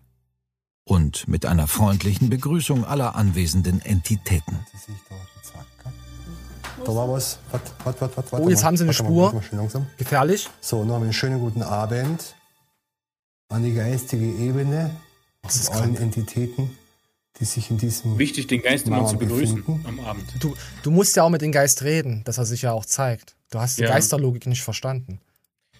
Und 0.84 1.26
mit 1.26 1.46
einer 1.46 1.66
freundlichen 1.66 2.30
Begrüßung 2.30 2.84
aller 2.84 3.16
anwesenden 3.16 3.80
Entitäten. 3.80 4.60
Da 6.84 6.94
war 6.94 7.10
was. 7.10 7.38
Warte, 7.50 7.70
warte, 7.82 8.00
warte, 8.02 8.16
warte. 8.16 8.44
Oh, 8.44 8.48
jetzt 8.48 8.62
haben 8.62 8.76
sie 8.76 8.84
eine 8.84 8.90
mal, 8.90 8.92
Spur. 8.92 9.32
mal. 9.32 9.86
Gefährlich. 9.96 10.48
So, 10.60 10.84
noch 10.84 10.96
einen 10.96 11.12
schönen 11.12 11.40
guten 11.40 11.62
Abend 11.62 12.36
an 13.48 13.64
die 13.64 13.74
geistige 13.74 14.26
Ebene 14.26 14.94
ist 15.48 15.70
und 15.70 15.74
allen 15.76 15.96
Entitäten, 15.96 16.76
die 17.38 17.44
sich 17.44 17.70
in 17.70 17.78
diesem 17.78 18.18
Wichtig, 18.18 18.46
den 18.46 18.62
Geist 18.62 18.86
immer 18.86 19.06
zu 19.06 19.18
begrüßen 19.18 19.56
befinden. 19.56 19.84
am 19.86 20.00
Abend. 20.00 20.24
Du, 20.40 20.54
du 20.82 20.90
musst 20.90 21.16
ja 21.16 21.22
auch 21.22 21.30
mit 21.30 21.42
dem 21.42 21.52
Geist 21.52 21.82
reden, 21.82 22.22
dass 22.24 22.38
er 22.38 22.46
sich 22.46 22.62
ja 22.62 22.72
auch 22.72 22.84
zeigt. 22.84 23.36
Du 23.50 23.58
hast 23.60 23.78
die 23.78 23.82
Ja. 23.82 23.90
Geisterlogik 23.90 24.46
nicht 24.46 24.62
verstanden. 24.62 25.20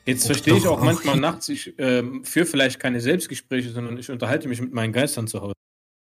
Jetzt 0.05 0.27
verstehe 0.27 0.57
ich 0.57 0.67
auch 0.67 0.79
auch 0.79 0.85
manchmal 0.85 1.17
nachts, 1.21 1.49
ich 1.49 1.75
ähm, 1.79 2.25
führe 2.25 2.47
vielleicht 2.47 2.79
keine 2.79 3.01
Selbstgespräche, 3.01 3.71
sondern 3.73 3.99
ich 3.99 4.11
unterhalte 4.11 4.47
mich 4.49 4.61
mit 4.61 4.73
meinen 4.73 4.93
Geistern 4.93 5.27
zu 5.27 5.41
Hause. 5.41 5.55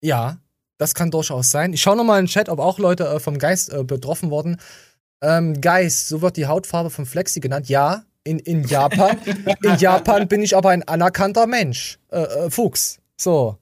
Ja, 0.01 0.37
das 0.77 0.93
kann 0.93 1.11
durchaus 1.11 1.49
sein. 1.49 1.73
Ich 1.73 1.81
schaue 1.81 1.97
nochmal 1.97 2.19
in 2.19 2.25
den 2.25 2.31
Chat, 2.31 2.49
ob 2.49 2.59
auch 2.59 2.77
Leute 2.77 3.07
äh, 3.07 3.19
vom 3.19 3.37
Geist 3.39 3.73
äh, 3.73 3.83
betroffen 3.83 4.29
wurden. 4.29 4.57
Ähm, 5.21 5.59
Geist, 5.59 6.07
so 6.07 6.21
wird 6.21 6.37
die 6.37 6.45
Hautfarbe 6.45 6.89
von 6.89 7.05
Flexi 7.05 7.39
genannt. 7.39 7.67
Ja, 7.67 8.03
in, 8.23 8.39
in 8.39 8.63
Japan. 8.63 9.17
in 9.63 9.75
Japan 9.77 10.27
bin 10.27 10.41
ich 10.41 10.55
aber 10.55 10.69
ein 10.69 10.83
anerkannter 10.83 11.47
Mensch. 11.47 11.97
Äh, 12.11 12.21
äh, 12.21 12.49
Fuchs. 12.49 12.99
So. 13.17 13.57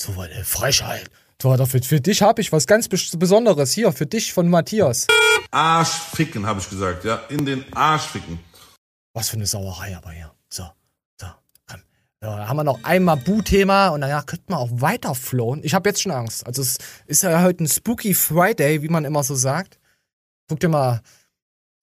So 0.00 0.18
eine 0.20 0.44
Frechheit. 0.44 1.10
Du, 1.38 1.54
für, 1.66 1.80
für 1.82 2.00
dich 2.00 2.22
habe 2.22 2.40
ich 2.40 2.52
was 2.52 2.66
ganz 2.66 2.86
Bes- 2.88 3.16
Besonderes 3.16 3.72
hier, 3.72 3.92
für 3.92 4.06
dich 4.06 4.32
von 4.32 4.48
Matthias. 4.48 5.06
Arsch 5.50 5.88
ficken, 5.88 6.46
habe 6.46 6.60
ich 6.60 6.68
gesagt, 6.68 7.04
ja. 7.04 7.16
In 7.28 7.46
den 7.46 7.64
Arsch 7.72 8.06
ficken. 8.06 8.40
Was 9.14 9.28
für 9.30 9.36
eine 9.36 9.46
Sauerei 9.46 9.96
aber 9.96 10.10
hier. 10.10 10.32
So, 10.50 10.64
so, 11.20 11.26
komm. 11.68 11.80
So, 12.20 12.26
da 12.28 12.48
haben 12.48 12.56
wir 12.56 12.64
noch 12.64 12.82
einmal 12.84 13.16
Bu-Thema 13.16 13.88
und 13.88 14.00
danach 14.00 14.26
könnten 14.26 14.52
wir 14.52 14.58
auch 14.58 14.68
weiter 14.72 15.14
flowen. 15.14 15.60
Ich 15.62 15.74
habe 15.74 15.88
jetzt 15.88 16.02
schon 16.02 16.12
Angst. 16.12 16.46
Also 16.46 16.62
es 16.62 16.78
ist 17.06 17.22
ja 17.22 17.42
heute 17.42 17.64
ein 17.64 17.68
Spooky 17.68 18.14
Friday, 18.14 18.82
wie 18.82 18.88
man 18.88 19.04
immer 19.04 19.22
so 19.22 19.34
sagt. 19.36 19.78
Guck 20.48 20.60
dir 20.60 20.68
mal, 20.68 21.02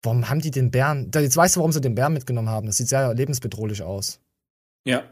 warum 0.04 0.30
haben 0.30 0.41
die 0.41 0.51
den 0.51 0.69
Bären, 0.71 1.12
da- 1.12 1.21
jetzt 1.21 1.38
weißt 1.38 1.56
du, 1.56 1.60
warum 1.62 1.71
sie 1.71 1.82
den 1.82 1.95
Bären 1.95 2.13
mitgenommen 2.13 2.49
haben. 2.49 2.67
Das 2.67 2.78
sieht 2.78 2.89
sehr 2.89 3.13
lebensbedrohlich 3.13 3.82
aus. 3.84 4.19
Ja. 4.86 5.04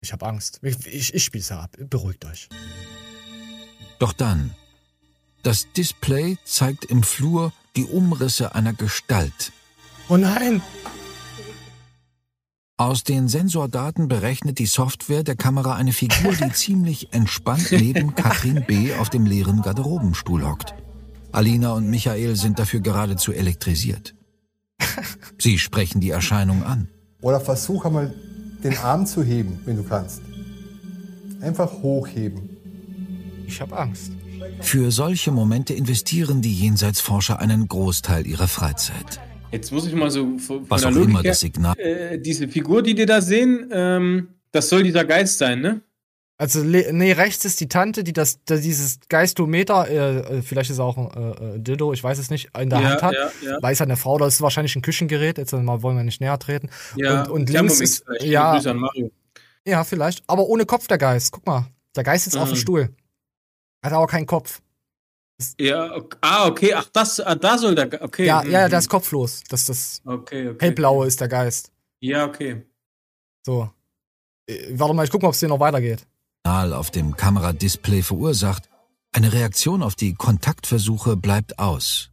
Ich, 0.00 0.12
habe 0.12 0.26
Angst. 0.26 0.60
Ich, 0.62 0.86
ich, 0.86 1.14
ich 1.14 1.24
spiel's 1.24 1.48
ja 1.48 1.60
ab. 1.60 1.76
Beruhigt 1.78 2.24
euch. 2.24 2.48
Doch 3.98 4.12
dann. 4.12 4.54
Das 5.42 5.72
Display 5.76 6.38
zeigt 6.44 6.84
im 6.84 7.02
Flur 7.02 7.52
die 7.76 7.84
Umrisse 7.84 8.54
einer 8.54 8.72
Gestalt. 8.72 9.52
Oh 10.08 10.16
nein! 10.16 10.62
Aus 12.78 13.04
den 13.04 13.28
Sensordaten 13.28 14.06
berechnet 14.06 14.58
die 14.58 14.66
Software 14.66 15.22
der 15.22 15.34
Kamera 15.34 15.76
eine 15.76 15.92
Figur, 15.92 16.34
die 16.34 16.52
ziemlich 16.52 17.12
entspannt 17.14 17.72
neben 17.72 18.14
Katrin 18.14 18.64
B. 18.66 18.92
auf 18.94 19.08
dem 19.08 19.24
leeren 19.24 19.62
Garderobenstuhl 19.62 20.46
hockt. 20.46 20.74
Alina 21.32 21.72
und 21.72 21.88
Michael 21.88 22.36
sind 22.36 22.58
dafür 22.58 22.80
geradezu 22.80 23.32
elektrisiert. 23.32 24.14
Sie 25.38 25.58
sprechen 25.58 26.00
die 26.00 26.10
Erscheinung 26.10 26.64
an. 26.64 26.88
Oder 27.22 27.40
versuch 27.40 27.86
einmal 27.86 28.14
den 28.70 28.78
Arm 28.78 29.06
zu 29.06 29.22
heben, 29.22 29.60
wenn 29.64 29.76
du 29.76 29.82
kannst. 29.82 30.22
Einfach 31.40 31.72
hochheben. 31.82 32.50
Ich 33.46 33.60
habe 33.60 33.76
Angst. 33.76 34.12
Für 34.60 34.90
solche 34.90 35.30
Momente 35.30 35.74
investieren 35.74 36.42
die 36.42 36.52
Jenseitsforscher 36.52 37.38
einen 37.38 37.68
Großteil 37.68 38.26
ihrer 38.26 38.48
Freizeit. 38.48 39.20
Jetzt 39.52 39.72
muss 39.72 39.86
ich 39.86 39.94
mal 39.94 40.10
so 40.10 40.38
von, 40.38 40.68
Was 40.68 40.82
der 40.82 40.90
auch 40.90 40.94
Logik 40.94 41.10
immer 41.10 41.22
her, 41.22 41.30
das 41.30 41.40
Signal. 41.40 41.78
Äh, 41.78 42.18
diese 42.18 42.48
Figur, 42.48 42.82
die 42.82 42.96
wir 42.96 43.06
da 43.06 43.20
sehen, 43.20 43.68
ähm, 43.70 44.28
das 44.50 44.68
soll 44.68 44.82
dieser 44.82 45.04
Geist 45.04 45.38
sein, 45.38 45.60
ne? 45.60 45.80
Also, 46.38 46.62
nee, 46.62 47.12
rechts 47.12 47.46
ist 47.46 47.60
die 47.60 47.68
Tante, 47.68 48.04
die 48.04 48.12
das, 48.12 48.44
da 48.44 48.56
dieses 48.56 49.00
Geistometer, 49.08 49.88
äh, 49.88 50.18
äh, 50.38 50.42
vielleicht 50.42 50.68
ist 50.68 50.76
es 50.76 50.80
auch 50.80 50.98
ein 50.98 51.10
äh, 51.16 51.54
äh, 51.56 51.58
Dildo, 51.58 51.94
ich 51.94 52.04
weiß 52.04 52.18
es 52.18 52.28
nicht, 52.28 52.50
in 52.58 52.68
der 52.68 52.80
Ja, 52.80 52.90
Hand 52.90 53.02
hat. 53.02 53.14
ja, 53.14 53.30
ja. 53.52 53.62
Weiß 53.62 53.80
halt 53.80 53.88
eine 53.88 53.96
Frau, 53.96 54.18
das 54.18 54.34
ist 54.34 54.42
wahrscheinlich 54.42 54.76
ein 54.76 54.82
Küchengerät, 54.82 55.38
jetzt 55.38 55.52
mal 55.52 55.82
wollen 55.82 55.96
wir 55.96 56.04
nicht 56.04 56.20
näher 56.20 56.38
treten. 56.38 56.68
Ja, 56.96 57.22
und, 57.22 57.30
und 57.30 57.50
links 57.50 57.80
ist, 57.80 58.04
ja, 58.20 58.52
an 58.52 58.84
ja, 59.66 59.82
vielleicht, 59.84 60.24
aber 60.28 60.46
ohne 60.46 60.66
Kopf 60.66 60.86
der 60.88 60.98
Geist. 60.98 61.32
Guck 61.32 61.46
mal, 61.46 61.66
der 61.96 62.04
Geist 62.04 62.24
sitzt 62.24 62.36
auf 62.36 62.50
dem 62.50 62.52
Mhm. 62.52 62.60
Stuhl. 62.60 62.94
Hat 63.82 63.92
aber 63.94 64.06
keinen 64.06 64.26
Kopf. 64.26 64.60
Ja, 65.58 65.94
ok- 65.96 66.18
ah, 66.20 66.46
okay, 66.48 66.74
ach, 66.74 66.88
das, 66.92 67.18
ah, 67.20 67.34
da 67.34 67.56
soll 67.58 67.74
der, 67.74 68.02
okay. 68.02 68.26
Ja, 68.26 68.42
mhm, 68.42 68.50
ja, 68.50 68.68
der 68.68 68.78
mhm. 68.78 68.82
ist 68.82 68.88
kopflos. 68.90 69.42
Das, 69.48 69.64
das 69.64 70.02
Okay, 70.04 70.48
okay. 70.50 70.66
hellblaue 70.66 71.06
ist 71.06 71.20
der 71.20 71.28
Geist. 71.28 71.72
Ja, 72.00 72.26
okay. 72.26 72.62
So. 73.46 73.70
Äh, 74.46 74.78
Warte 74.78 74.92
mal, 74.94 75.04
ich 75.04 75.10
guck 75.10 75.22
mal, 75.22 75.28
ob 75.28 75.34
es 75.34 75.40
hier 75.40 75.48
noch 75.48 75.60
weitergeht. 75.60 76.06
Auf 76.46 76.90
dem 76.90 77.16
Kameradisplay 77.16 78.02
verursacht, 78.02 78.68
eine 79.12 79.32
Reaktion 79.32 79.82
auf 79.82 79.96
die 79.96 80.14
Kontaktversuche 80.14 81.16
bleibt 81.16 81.58
aus. 81.58 82.10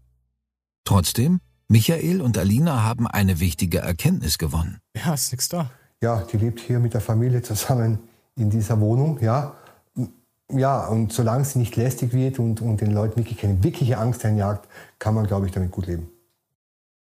Trotzdem, 0.85 1.39
Michael 1.67 2.19
und 2.19 2.37
Alina 2.37 2.83
haben 2.83 3.07
eine 3.07 3.39
wichtige 3.39 3.79
Erkenntnis 3.79 4.37
gewonnen. 4.37 4.79
Ja, 4.95 5.13
ist 5.13 5.31
nix 5.31 5.49
da. 5.49 5.69
Ja, 6.01 6.23
die 6.23 6.37
lebt 6.37 6.59
hier 6.59 6.79
mit 6.79 6.93
der 6.93 7.01
Familie 7.01 7.41
zusammen 7.43 7.99
in 8.35 8.49
dieser 8.49 8.79
Wohnung, 8.79 9.19
ja. 9.21 9.55
Ja, 10.51 10.87
und 10.87 11.13
solange 11.13 11.45
sie 11.45 11.59
nicht 11.59 11.75
lästig 11.75 12.11
wird 12.11 12.39
und, 12.39 12.59
und 12.59 12.81
den 12.81 12.91
Leuten 12.91 13.17
wirklich 13.17 13.37
keine 13.37 13.63
wirkliche 13.63 13.97
Angst 13.97 14.25
einjagt, 14.25 14.67
kann 14.97 15.13
man, 15.13 15.27
glaube 15.27 15.45
ich, 15.45 15.51
damit 15.51 15.71
gut 15.71 15.85
leben. 15.85 16.09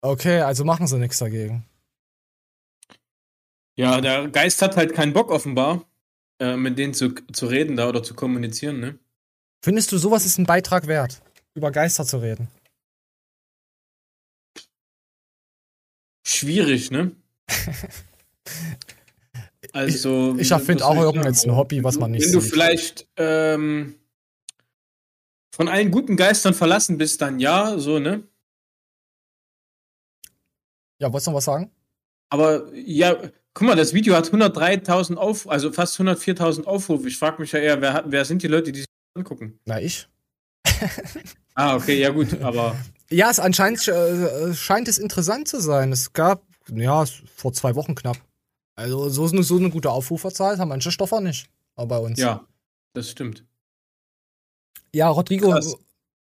Okay, 0.01 0.41
also 0.43 0.65
machen 0.65 0.87
sie 0.87 0.99
nichts 0.99 1.19
dagegen. 1.19 1.65
Ja, 3.75 4.01
der 4.01 4.29
Geist 4.29 4.63
hat 4.63 4.77
halt 4.77 4.95
keinen 4.95 5.13
Bock 5.13 5.31
offenbar, 5.31 5.85
äh, 6.39 6.57
mit 6.57 6.79
denen 6.79 6.95
zu, 6.95 7.15
zu 7.33 7.47
reden 7.47 7.77
da 7.77 7.89
oder 7.89 8.03
zu 8.03 8.15
kommunizieren, 8.15 8.81
ne? 8.81 8.99
Findest 9.65 9.91
du, 9.93 9.99
sowas 9.99 10.27
ist 10.27 10.39
ein 10.39 10.47
Beitrag 10.47 10.87
wert, 10.87 11.23
über 11.55 11.71
Geister 11.71 12.05
zu 12.05 12.19
reden? 12.19 12.49
Schwierig, 16.27 16.91
ne? 16.91 17.13
Also, 19.73 20.37
ich 20.39 20.51
erfind 20.51 20.81
was 20.81 20.87
auch 20.87 20.95
ich 20.95 21.03
irgendein? 21.03 21.57
Hobby, 21.57 21.85
was 21.85 21.99
man 21.99 22.13
nicht 22.13 22.25
Wenn 22.25 22.33
du 22.33 22.41
sieht. 22.41 22.51
vielleicht 22.51 23.07
ähm, 23.17 23.97
von 25.55 25.69
allen 25.69 25.91
guten 25.91 26.17
Geistern 26.17 26.55
verlassen 26.55 26.97
bist, 26.97 27.21
dann 27.21 27.41
ja, 27.41 27.77
so, 27.79 27.99
ne? 27.99 28.23
Ja, 30.99 31.13
wolltest 31.13 31.27
du 31.27 31.31
noch 31.33 31.39
was 31.39 31.45
sagen? 31.45 31.71
Aber 32.31 32.73
ja, 32.75 33.17
guck 33.57 33.67
mal, 33.67 33.75
das 33.75 33.95
Video 33.95 34.15
hat 34.15 34.29
103.000 34.29 35.17
Aufrufe, 35.17 35.51
also 35.51 35.73
fast 35.73 35.99
104.000 35.99 36.65
Aufrufe. 36.65 37.09
Ich 37.09 37.17
frage 37.17 37.41
mich 37.41 37.53
ja 37.53 37.59
eher, 37.59 37.81
wer, 37.81 37.95
hat, 37.95 38.05
wer 38.07 38.25
sind 38.27 38.43
die 38.43 38.49
Leute, 38.49 38.71
die 38.71 38.81
sich 38.81 38.89
angucken? 39.17 39.59
Na, 39.65 39.81
ich. 39.81 40.07
Ah, 41.59 41.75
okay, 41.75 41.99
ja 41.99 42.11
gut, 42.11 42.39
aber 42.43 42.77
Ja, 43.09 43.31
es 43.31 43.41
anscheinend 43.41 43.89
äh, 43.89 44.53
scheint 44.53 44.89
es 44.89 44.99
interessant 44.99 45.49
zu 45.49 45.59
sein. 45.59 45.91
Es 45.91 46.13
gab, 46.13 46.43
ja, 46.71 47.03
vor 47.35 47.55
zwei 47.55 47.75
Wochen 47.75 47.95
knapp. 47.95 48.19
Also 48.75 49.09
so 49.09 49.27
eine, 49.27 49.43
so 49.43 49.57
eine 49.57 49.71
gute 49.71 49.91
Aufruferzahl 49.91 50.59
haben 50.59 50.69
manche 50.69 50.91
Stoffer 50.91 51.23
nicht. 51.23 51.49
Aber 51.75 51.87
bei 51.87 51.99
uns. 51.99 52.19
ja, 52.21 52.47
das 52.93 53.11
stimmt. 53.11 53.47
Ja, 54.93 55.09
Rodrigo, 55.09 55.53
Krass. 55.53 55.75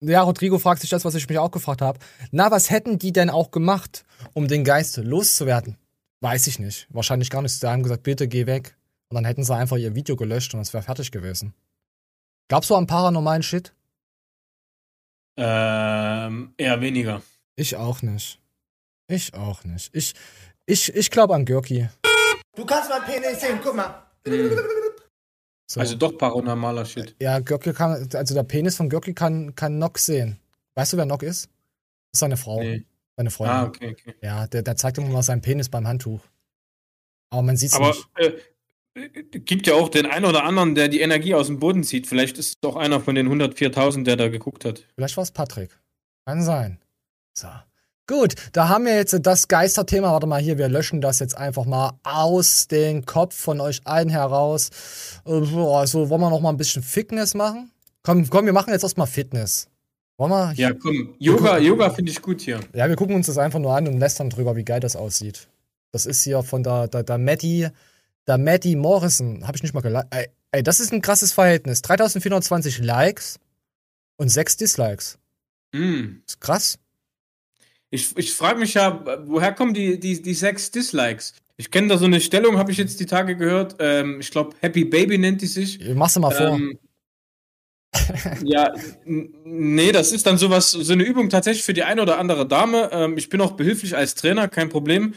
ja, 0.01 0.21
Rodrigo 0.21 0.59
fragt 0.59 0.81
sich 0.81 0.89
das, 0.89 1.05
was 1.05 1.15
ich 1.15 1.29
mich 1.29 1.37
auch 1.39 1.51
gefragt 1.51 1.81
habe. 1.81 1.99
Na, 2.31 2.51
was 2.51 2.69
hätten 2.69 2.99
die 2.99 3.13
denn 3.13 3.29
auch 3.29 3.51
gemacht, 3.51 4.03
um 4.33 4.49
den 4.49 4.65
Geist 4.65 4.97
loszuwerden? 4.97 5.77
Weiß 6.21 6.47
ich 6.47 6.59
nicht. 6.59 6.87
Wahrscheinlich 6.89 7.29
gar 7.29 7.41
nicht. 7.41 7.59
Sie 7.59 7.67
haben 7.67 7.83
gesagt, 7.83 8.03
bitte 8.03 8.27
geh 8.27 8.45
weg. 8.45 8.75
Und 9.09 9.15
dann 9.15 9.25
hätten 9.25 9.43
sie 9.43 9.55
einfach 9.55 9.77
ihr 9.77 9.95
Video 9.95 10.15
gelöscht 10.15 10.53
und 10.53 10.61
es 10.61 10.73
wäre 10.73 10.83
fertig 10.83 11.11
gewesen. 11.11 11.53
Glaubst 12.47 12.69
du 12.69 12.75
an 12.75 12.87
paranormalen 12.87 13.43
Shit? 13.43 13.73
Ähm, 15.35 16.53
eher 16.57 16.79
weniger. 16.79 17.21
Ich 17.55 17.75
auch 17.75 18.01
nicht. 18.01 18.39
Ich 19.07 19.33
auch 19.33 19.63
nicht. 19.63 19.93
Ich, 19.93 20.13
ich, 20.65 20.93
ich 20.95 21.11
glaube 21.11 21.33
an 21.35 21.45
Görki. 21.45 21.89
Du 22.55 22.65
kannst 22.65 22.89
mein 22.89 23.03
Penis 23.03 23.41
sehen, 23.41 23.59
guck 23.63 23.75
mal. 23.75 24.05
So. 25.67 25.79
Also 25.79 25.95
doch 25.95 26.17
paranormaler 26.17 26.85
Shit. 26.85 27.15
Ja, 27.21 27.39
Görki 27.39 27.73
kann, 27.73 28.09
also 28.13 28.33
der 28.35 28.43
Penis 28.43 28.75
von 28.77 28.89
Görki 28.89 29.13
kann, 29.13 29.55
kann 29.55 29.79
Nock 29.79 29.97
sehen. 29.97 30.37
Weißt 30.75 30.93
du, 30.93 30.97
wer 30.97 31.05
Nock 31.05 31.23
ist? 31.23 31.45
Das 31.45 32.13
ist 32.13 32.19
seine 32.19 32.37
Frau. 32.37 32.59
Nee. 32.61 32.85
Seine 33.21 33.29
Freundin. 33.29 33.55
Ah, 33.55 33.65
okay, 33.65 33.91
okay. 33.91 34.15
Ja, 34.23 34.47
der, 34.47 34.63
der 34.63 34.75
zeigt 34.75 34.97
immer 34.97 35.09
mal 35.09 35.21
seinen 35.21 35.41
Penis 35.41 35.69
beim 35.69 35.87
Handtuch. 35.87 36.21
Aber 37.29 37.43
man 37.43 37.55
sieht's 37.55 37.75
Aber 37.75 37.89
nicht. 37.89 38.07
äh, 38.15 38.31
äh, 38.95 39.09
gibt 39.39 39.67
ja 39.67 39.75
auch 39.75 39.89
den 39.89 40.07
einen 40.07 40.25
oder 40.25 40.43
anderen, 40.43 40.73
der 40.73 40.87
die 40.87 41.01
Energie 41.01 41.35
aus 41.35 41.45
dem 41.45 41.59
Boden 41.59 41.83
zieht. 41.83 42.07
Vielleicht 42.07 42.39
ist 42.39 42.47
es 42.47 42.59
doch 42.61 42.75
einer 42.75 42.99
von 42.99 43.13
den 43.13 43.29
104.000, 43.29 44.05
der 44.05 44.15
da 44.15 44.27
geguckt 44.29 44.65
hat. 44.65 44.85
Vielleicht 44.95 45.17
war 45.17 45.23
es 45.23 45.29
Patrick. 45.29 45.79
Kann 46.25 46.41
sein. 46.41 46.79
So. 47.37 47.47
Gut, 48.07 48.33
da 48.53 48.69
haben 48.69 48.85
wir 48.85 48.95
jetzt 48.95 49.15
das 49.21 49.47
Geisterthema. 49.47 50.11
Warte 50.11 50.25
mal 50.25 50.41
hier, 50.41 50.57
wir 50.57 50.67
löschen 50.67 50.99
das 50.99 51.19
jetzt 51.19 51.37
einfach 51.37 51.65
mal 51.65 51.99
aus 52.03 52.67
dem 52.69 53.05
Kopf 53.05 53.35
von 53.35 53.61
euch 53.61 53.81
allen 53.85 54.09
heraus. 54.09 54.71
So, 55.25 55.75
Also 55.75 56.09
wollen 56.09 56.21
wir 56.21 56.31
noch 56.31 56.41
mal 56.41 56.49
ein 56.49 56.57
bisschen 56.57 56.81
Fitness 56.81 57.35
machen? 57.35 57.71
Komm, 58.01 58.27
komm, 58.31 58.47
wir 58.47 58.53
machen 58.53 58.73
jetzt 58.73 58.81
erstmal 58.81 59.05
Fitness. 59.05 59.67
Wollen 60.21 60.33
wir? 60.33 60.53
Ja, 60.53 60.71
komm. 60.71 61.15
Yoga, 61.17 61.57
Yoga 61.57 61.89
finde 61.89 62.11
ich 62.11 62.21
gut 62.21 62.41
hier. 62.41 62.59
Ja, 62.75 62.87
wir 62.87 62.95
gucken 62.95 63.15
uns 63.15 63.25
das 63.25 63.39
einfach 63.39 63.57
nur 63.57 63.75
an 63.75 63.87
und 63.87 63.97
lästern 63.97 64.29
drüber, 64.29 64.55
wie 64.55 64.63
geil 64.63 64.79
das 64.79 64.95
aussieht. 64.95 65.47
Das 65.91 66.05
ist 66.05 66.23
hier 66.23 66.43
von 66.43 66.61
der, 66.61 66.87
der, 66.89 67.01
der 67.01 67.17
Maddie, 67.17 67.69
der 68.27 68.37
Maddie 68.37 68.75
Morrison. 68.75 69.47
Habe 69.47 69.57
ich 69.57 69.63
nicht 69.63 69.73
mal 69.73 69.81
geliked. 69.81 70.05
Ey, 70.11 70.27
ey, 70.51 70.61
das 70.61 70.79
ist 70.79 70.93
ein 70.93 71.01
krasses 71.01 71.33
Verhältnis. 71.33 71.81
3420 71.81 72.83
Likes 72.83 73.39
und 74.17 74.29
6 74.29 74.57
Dislikes. 74.57 75.17
Mm. 75.71 76.19
ist 76.27 76.39
krass. 76.39 76.77
Ich, 77.89 78.15
ich 78.15 78.31
frage 78.31 78.59
mich 78.59 78.75
ja, 78.75 79.03
woher 79.25 79.53
kommen 79.53 79.73
die, 79.73 79.99
die, 79.99 80.21
die 80.21 80.33
sechs 80.35 80.69
Dislikes? 80.69 81.33
Ich 81.57 81.71
kenne 81.71 81.87
da 81.87 81.97
so 81.97 82.05
eine 82.05 82.21
Stellung, 82.21 82.59
habe 82.59 82.71
ich 82.71 82.77
jetzt 82.77 82.99
die 82.99 83.07
Tage 83.07 83.35
gehört. 83.35 83.77
Ähm, 83.79 84.19
ich 84.19 84.29
glaube, 84.29 84.55
Happy 84.59 84.85
Baby 84.85 85.17
nennt 85.17 85.41
die 85.41 85.47
sich. 85.47 85.79
Mach's 85.95 86.19
mal 86.19 86.29
vor. 86.29 86.59
Ja, 88.43 88.73
nee, 89.05 89.91
das 89.91 90.11
ist 90.11 90.25
dann 90.25 90.37
sowas, 90.37 90.71
so 90.71 90.93
eine 90.93 91.03
Übung 91.03 91.29
tatsächlich 91.29 91.63
für 91.63 91.73
die 91.73 91.83
eine 91.83 92.01
oder 92.01 92.19
andere 92.19 92.47
Dame. 92.47 92.89
Ähm, 92.91 93.17
ich 93.17 93.29
bin 93.29 93.41
auch 93.41 93.51
behilflich 93.51 93.95
als 93.95 94.15
Trainer, 94.15 94.47
kein 94.47 94.69
Problem. 94.69 95.13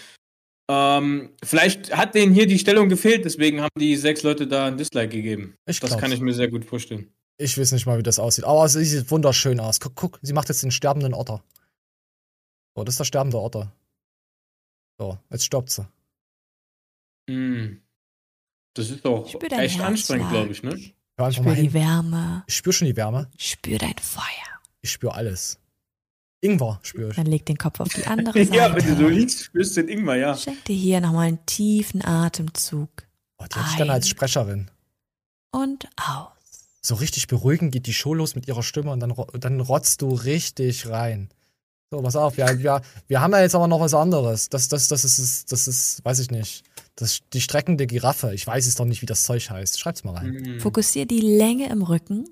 Ähm, 0.69 1.31
vielleicht 1.43 1.95
hat 1.95 2.15
denen 2.15 2.35
hier 2.35 2.47
die 2.47 2.59
Stellung 2.59 2.89
gefehlt, 2.89 3.25
deswegen 3.25 3.61
haben 3.61 3.71
die 3.79 3.97
sechs 3.97 4.23
Leute 4.23 4.47
da 4.47 4.67
ein 4.67 4.77
Dislike 4.77 5.15
gegeben. 5.15 5.57
Ich 5.67 5.81
das 5.81 5.99
kann 5.99 6.11
ich 6.11 6.21
mir 6.21 6.33
sehr 6.33 6.49
gut 6.49 6.65
vorstellen. 6.65 7.13
Ich 7.37 7.59
weiß 7.59 7.73
nicht 7.73 7.87
mal, 7.87 7.99
wie 7.99 8.03
das 8.03 8.19
aussieht. 8.19 8.45
Aber 8.45 8.65
es 8.65 8.73
sieht 8.73 9.11
wunderschön 9.11 9.61
aus. 9.61 9.81
Guck, 9.81 9.95
guck, 9.97 10.19
sie 10.23 10.33
macht 10.33 10.49
jetzt 10.49 10.63
den 10.63 10.71
sterbenden 10.71 11.15
Otter. 11.15 11.43
So, 12.77 12.85
das 12.85 12.95
ist 12.95 13.01
der 13.01 13.05
sterbende 13.05 13.39
Otter. 13.41 13.73
So, 14.99 15.19
jetzt 15.31 15.45
stoppt 15.45 15.71
sie. 15.71 15.87
Hm. 17.29 17.83
Das 18.75 18.91
ist 18.91 19.05
doch 19.05 19.27
echt 19.27 19.53
Herz 19.53 19.81
anstrengend, 19.81 20.31
glaube 20.31 20.53
ich, 20.53 20.63
ne? 20.63 20.81
Hör 21.17 21.27
einfach 21.27 21.41
Spür 21.43 21.51
mal 21.51 21.55
die 21.57 21.63
hin. 21.63 21.73
Wärme. 21.75 22.45
Ich 22.47 22.57
spür 22.57 22.73
schon 22.73 22.87
die 22.87 22.97
Wärme. 22.97 23.31
Spür 23.39 23.79
dein 23.79 23.95
Feuer. 24.01 24.25
Ich 24.83 24.91
spür 24.93 25.15
alles. 25.15 25.59
Ingwer 26.41 26.79
spür 26.83 27.11
ich. 27.11 27.17
Dann 27.17 27.27
leg 27.27 27.47
den 27.47 27.57
Kopf 27.57 27.81
auf 27.81 27.89
die 27.89 28.07
andere 28.07 28.39
Ja, 28.43 28.75
wenn 28.75 28.83
du 28.83 28.91
Seite. 28.91 28.97
so 28.97 29.09
liegst, 29.09 29.45
spürst 29.45 29.77
du 29.77 29.83
den 29.85 29.99
Ingwer, 29.99 30.17
ja. 30.17 30.37
Schenk 30.37 30.65
dir 30.65 30.77
hier 30.77 31.01
nochmal 31.01 31.29
einen 31.29 31.47
tiefen 31.47 32.05
Atemzug. 32.05 32.91
Oh, 33.39 33.45
die 33.51 33.59
hätte 33.59 33.69
ich 33.71 33.77
dann 33.79 33.91
als 33.91 34.09
Sprecherin. 34.09 34.71
Und 35.53 35.89
aus. 35.97 36.29
So 36.83 36.97
richtig 36.97 37.29
beruhigend 37.29 37.73
geht 37.73 37.87
die 37.87 37.95
Show 37.95 38.13
los 38.13 38.35
mit 38.35 38.47
ihrer 38.47 38.63
Stimme 38.63 38.91
und 38.91 39.01
dann, 39.01 39.15
dann 39.41 39.61
rotzt 39.61 40.03
du 40.03 40.13
richtig 40.13 40.87
rein. 40.89 41.31
So, 41.91 42.03
pass 42.03 42.17
auf, 42.17 42.37
wir, 42.37 42.59
wir, 42.59 42.83
wir 43.07 43.21
haben 43.21 43.33
ja 43.33 43.41
jetzt 43.41 43.55
aber 43.55 43.69
noch 43.69 43.81
was 43.81 43.95
anderes. 43.95 44.49
Das, 44.51 44.69
das, 44.69 44.89
das, 44.89 45.05
ist, 45.05 45.51
das 45.51 45.67
ist, 45.69 46.05
weiß 46.05 46.19
ich 46.19 46.31
nicht. 46.31 46.65
Das, 46.97 47.21
die 47.33 47.41
streckende 47.41 47.87
Giraffe. 47.87 48.33
Ich 48.35 48.47
weiß 48.47 48.67
es 48.67 48.77
doch 48.77 48.85
nicht, 48.85 49.03
wie 49.03 49.07
das 49.07 49.25
Zeug 49.25 49.51
heißt. 49.51 49.81
Schreib's 49.81 50.05
mal 50.05 50.15
rein. 50.15 50.43
Hm. 50.45 50.61
Fokussier 50.61 51.07
die 51.07 51.21
Länge 51.21 51.69
im 51.71 51.83
Rücken 51.83 52.29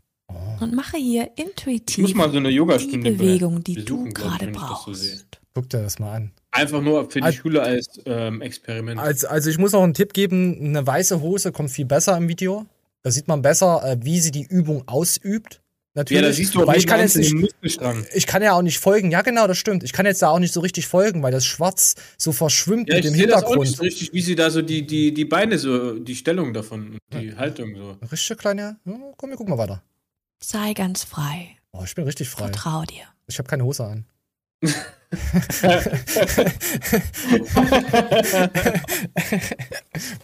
und 0.61 0.75
mache 0.75 0.97
hier 0.97 1.31
Ich 1.37 1.45
intuitiv 1.45 1.99
muss 2.03 2.15
mal 2.15 2.31
so 2.31 2.37
eine 2.39 2.49
die 2.51 2.55
Yogastunde 2.55 3.11
Bewegung, 3.13 3.65
die 3.65 3.75
besuchen, 3.75 4.05
du 4.05 4.09
ich, 4.09 4.15
gerade 4.15 4.47
ich 4.51 4.55
so 4.57 4.61
brauchst. 4.61 5.01
sehe. 5.03 5.21
Guck 5.55 5.69
dir 5.69 5.83
das 5.83 5.99
mal 5.99 6.15
an. 6.15 6.33
Einfach 6.53 6.81
nur 6.81 7.11
für 7.11 7.19
die 7.21 7.25
Als- 7.25 7.35
Schule 7.37 7.63
als 7.63 8.01
ähm, 8.07 8.41
Experiment. 8.41 9.01
Also, 9.01 9.27
also 9.29 9.51
ich 9.51 9.59
muss 9.59 9.73
noch 9.73 9.83
einen 9.83 9.95
Tipp 9.95 10.13
geben, 10.15 10.59
eine 10.61 10.87
weiße 10.87 11.21
Hose 11.21 11.51
kommt 11.53 11.71
viel 11.71 11.85
besser 11.87 12.17
im 12.17 12.29
Video. 12.29 12.67
Da 13.03 13.11
sieht 13.11 13.27
man 13.27 13.43
besser, 13.43 13.83
äh, 13.85 13.97
wie 14.03 14.21
sie 14.21 14.31
die 14.31 14.45
Übung 14.47 14.87
ausübt. 14.87 15.61
Natürlich. 15.95 16.23
ja, 16.23 16.29
da 16.29 16.33
siehst 16.33 16.55
du 16.55 16.67
weil 16.67 16.79
ich 16.79 16.87
kann 16.87 17.01
jetzt 17.01 17.17
nicht, 17.17 17.35
ich 17.61 18.27
kann 18.27 18.43
ja 18.43 18.55
auch 18.55 18.63
nicht 18.63 18.79
folgen. 18.79 19.11
Ja, 19.11 19.21
genau, 19.21 19.47
das 19.47 19.59
stimmt. 19.59 19.83
Ich 19.83 19.93
kann 19.93 20.07
jetzt 20.07 20.23
da 20.23 20.31
auch 20.31 20.39
nicht 20.39 20.55
so 20.55 20.61
richtig 20.61 20.87
folgen, 20.87 21.23
weil 21.23 21.33
das 21.33 21.45
Schwarz 21.45 21.97
so 22.17 22.33
verschwimmt 22.33 22.89
Ja, 22.89 22.95
mit 22.97 23.05
ich 23.05 23.11
dem 23.11 23.17
sehe 23.17 23.27
das 23.27 23.43
auch 23.43 23.49
Hintergrund. 23.49 23.69
nicht 23.69 23.77
so 23.77 23.83
richtig, 23.83 24.13
wie 24.15 24.23
sie 24.23 24.35
da 24.35 24.51
so 24.51 24.63
die, 24.63 24.87
die, 24.87 25.13
die 25.13 25.25
Beine 25.27 25.59
so, 25.59 25.99
die 25.99 26.17
Stellung 26.17 26.55
davon, 26.55 26.97
die 27.13 27.37
Haltung 27.37 27.75
so. 27.77 27.99
Richtig 28.11 28.39
kleine. 28.39 28.77
Ja, 28.87 28.99
komm, 29.19 29.31
wir 29.31 29.37
gucken 29.37 29.55
mal 29.55 29.59
weiter. 29.59 29.83
Sei 30.43 30.73
ganz 30.73 31.05
frei. 31.05 31.57
Oh, 31.73 31.83
ich 31.85 31.95
bin 31.95 32.05
richtig 32.05 32.31
frei. 32.31 32.45
Vertrau 32.45 32.85
dir. 32.85 33.05
Ich 33.27 33.39
habe 33.39 33.49
keine 33.49 33.65
Hose 33.65 33.85
an. 33.85 34.07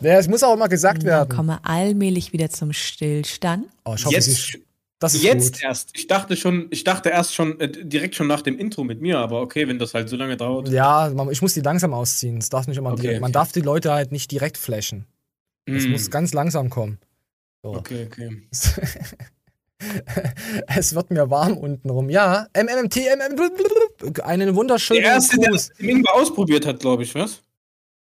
ja, 0.01 0.19
es 0.19 0.29
muss 0.29 0.43
auch 0.43 0.55
immer 0.55 0.69
gesagt 0.69 1.05
werden. 1.05 1.29
komme 1.29 1.61
allmählich 1.65 2.33
wieder 2.33 2.51
zum 2.51 2.73
Stillstand. 2.73 3.67
Oh, 3.85 3.95
ich 3.97 4.05
hoffe, 4.05 4.15
Jetzt, 4.15 4.35
sie, 4.35 4.65
das 4.99 5.15
ist 5.15 5.23
jetzt 5.23 5.55
gut. 5.55 5.63
erst. 5.63 5.91
Ich 5.95 6.07
dachte 6.07 6.37
schon, 6.37 6.67
ich 6.71 6.85
dachte 6.85 7.09
erst 7.11 7.35
schon 7.35 7.59
äh, 7.61 7.69
direkt 7.71 8.15
schon 8.15 8.27
nach 8.27 8.43
dem 8.43 8.59
Intro 8.59 8.85
mit 8.85 9.01
mir, 9.01 9.19
aber 9.19 9.41
okay, 9.41 9.69
wenn 9.69 9.79
das 9.79 9.95
halt 9.95 10.09
so 10.09 10.17
lange 10.17 10.37
dauert. 10.37 10.69
Ja, 10.69 11.11
man, 11.15 11.31
ich 11.31 11.41
muss 11.43 11.55
die 11.55 11.61
langsam 11.61 11.95
ausziehen. 11.95 12.39
Es 12.39 12.49
darf 12.49 12.67
nicht 12.67 12.77
immer 12.79 12.93
Okay, 12.93 13.03
direkt, 13.03 13.21
Man 13.21 13.29
okay. 13.31 13.35
darf 13.35 13.53
die 13.53 13.61
Leute 13.61 13.93
halt 13.93 14.11
nicht 14.13 14.31
direkt 14.31 14.57
flashen. 14.59 15.07
Es 15.67 15.87
Mm. 15.87 15.91
muss 15.91 16.11
ganz 16.11 16.33
langsam 16.33 16.71
kommen. 16.71 16.99
So. 17.63 17.75
Okay, 17.75 18.07
okay. 18.07 18.43
es 20.67 20.95
wird 20.95 21.11
mir 21.11 21.31
warm 21.31 21.57
unten 21.57 21.91
rum. 21.91 22.11
Ja, 22.11 22.47
MMT, 22.57 22.97
MM, 22.97 24.21
einen 24.25 24.55
wunderschönen 24.57 25.03
Der 25.03 25.13
erste, 25.13 25.39
der 25.39 25.51
Gruß. 25.51 25.69
das 25.79 26.13
ausprobiert 26.13 26.67
hat, 26.67 26.81
glaube 26.81 27.03
ich, 27.05 27.15
was? 27.15 27.43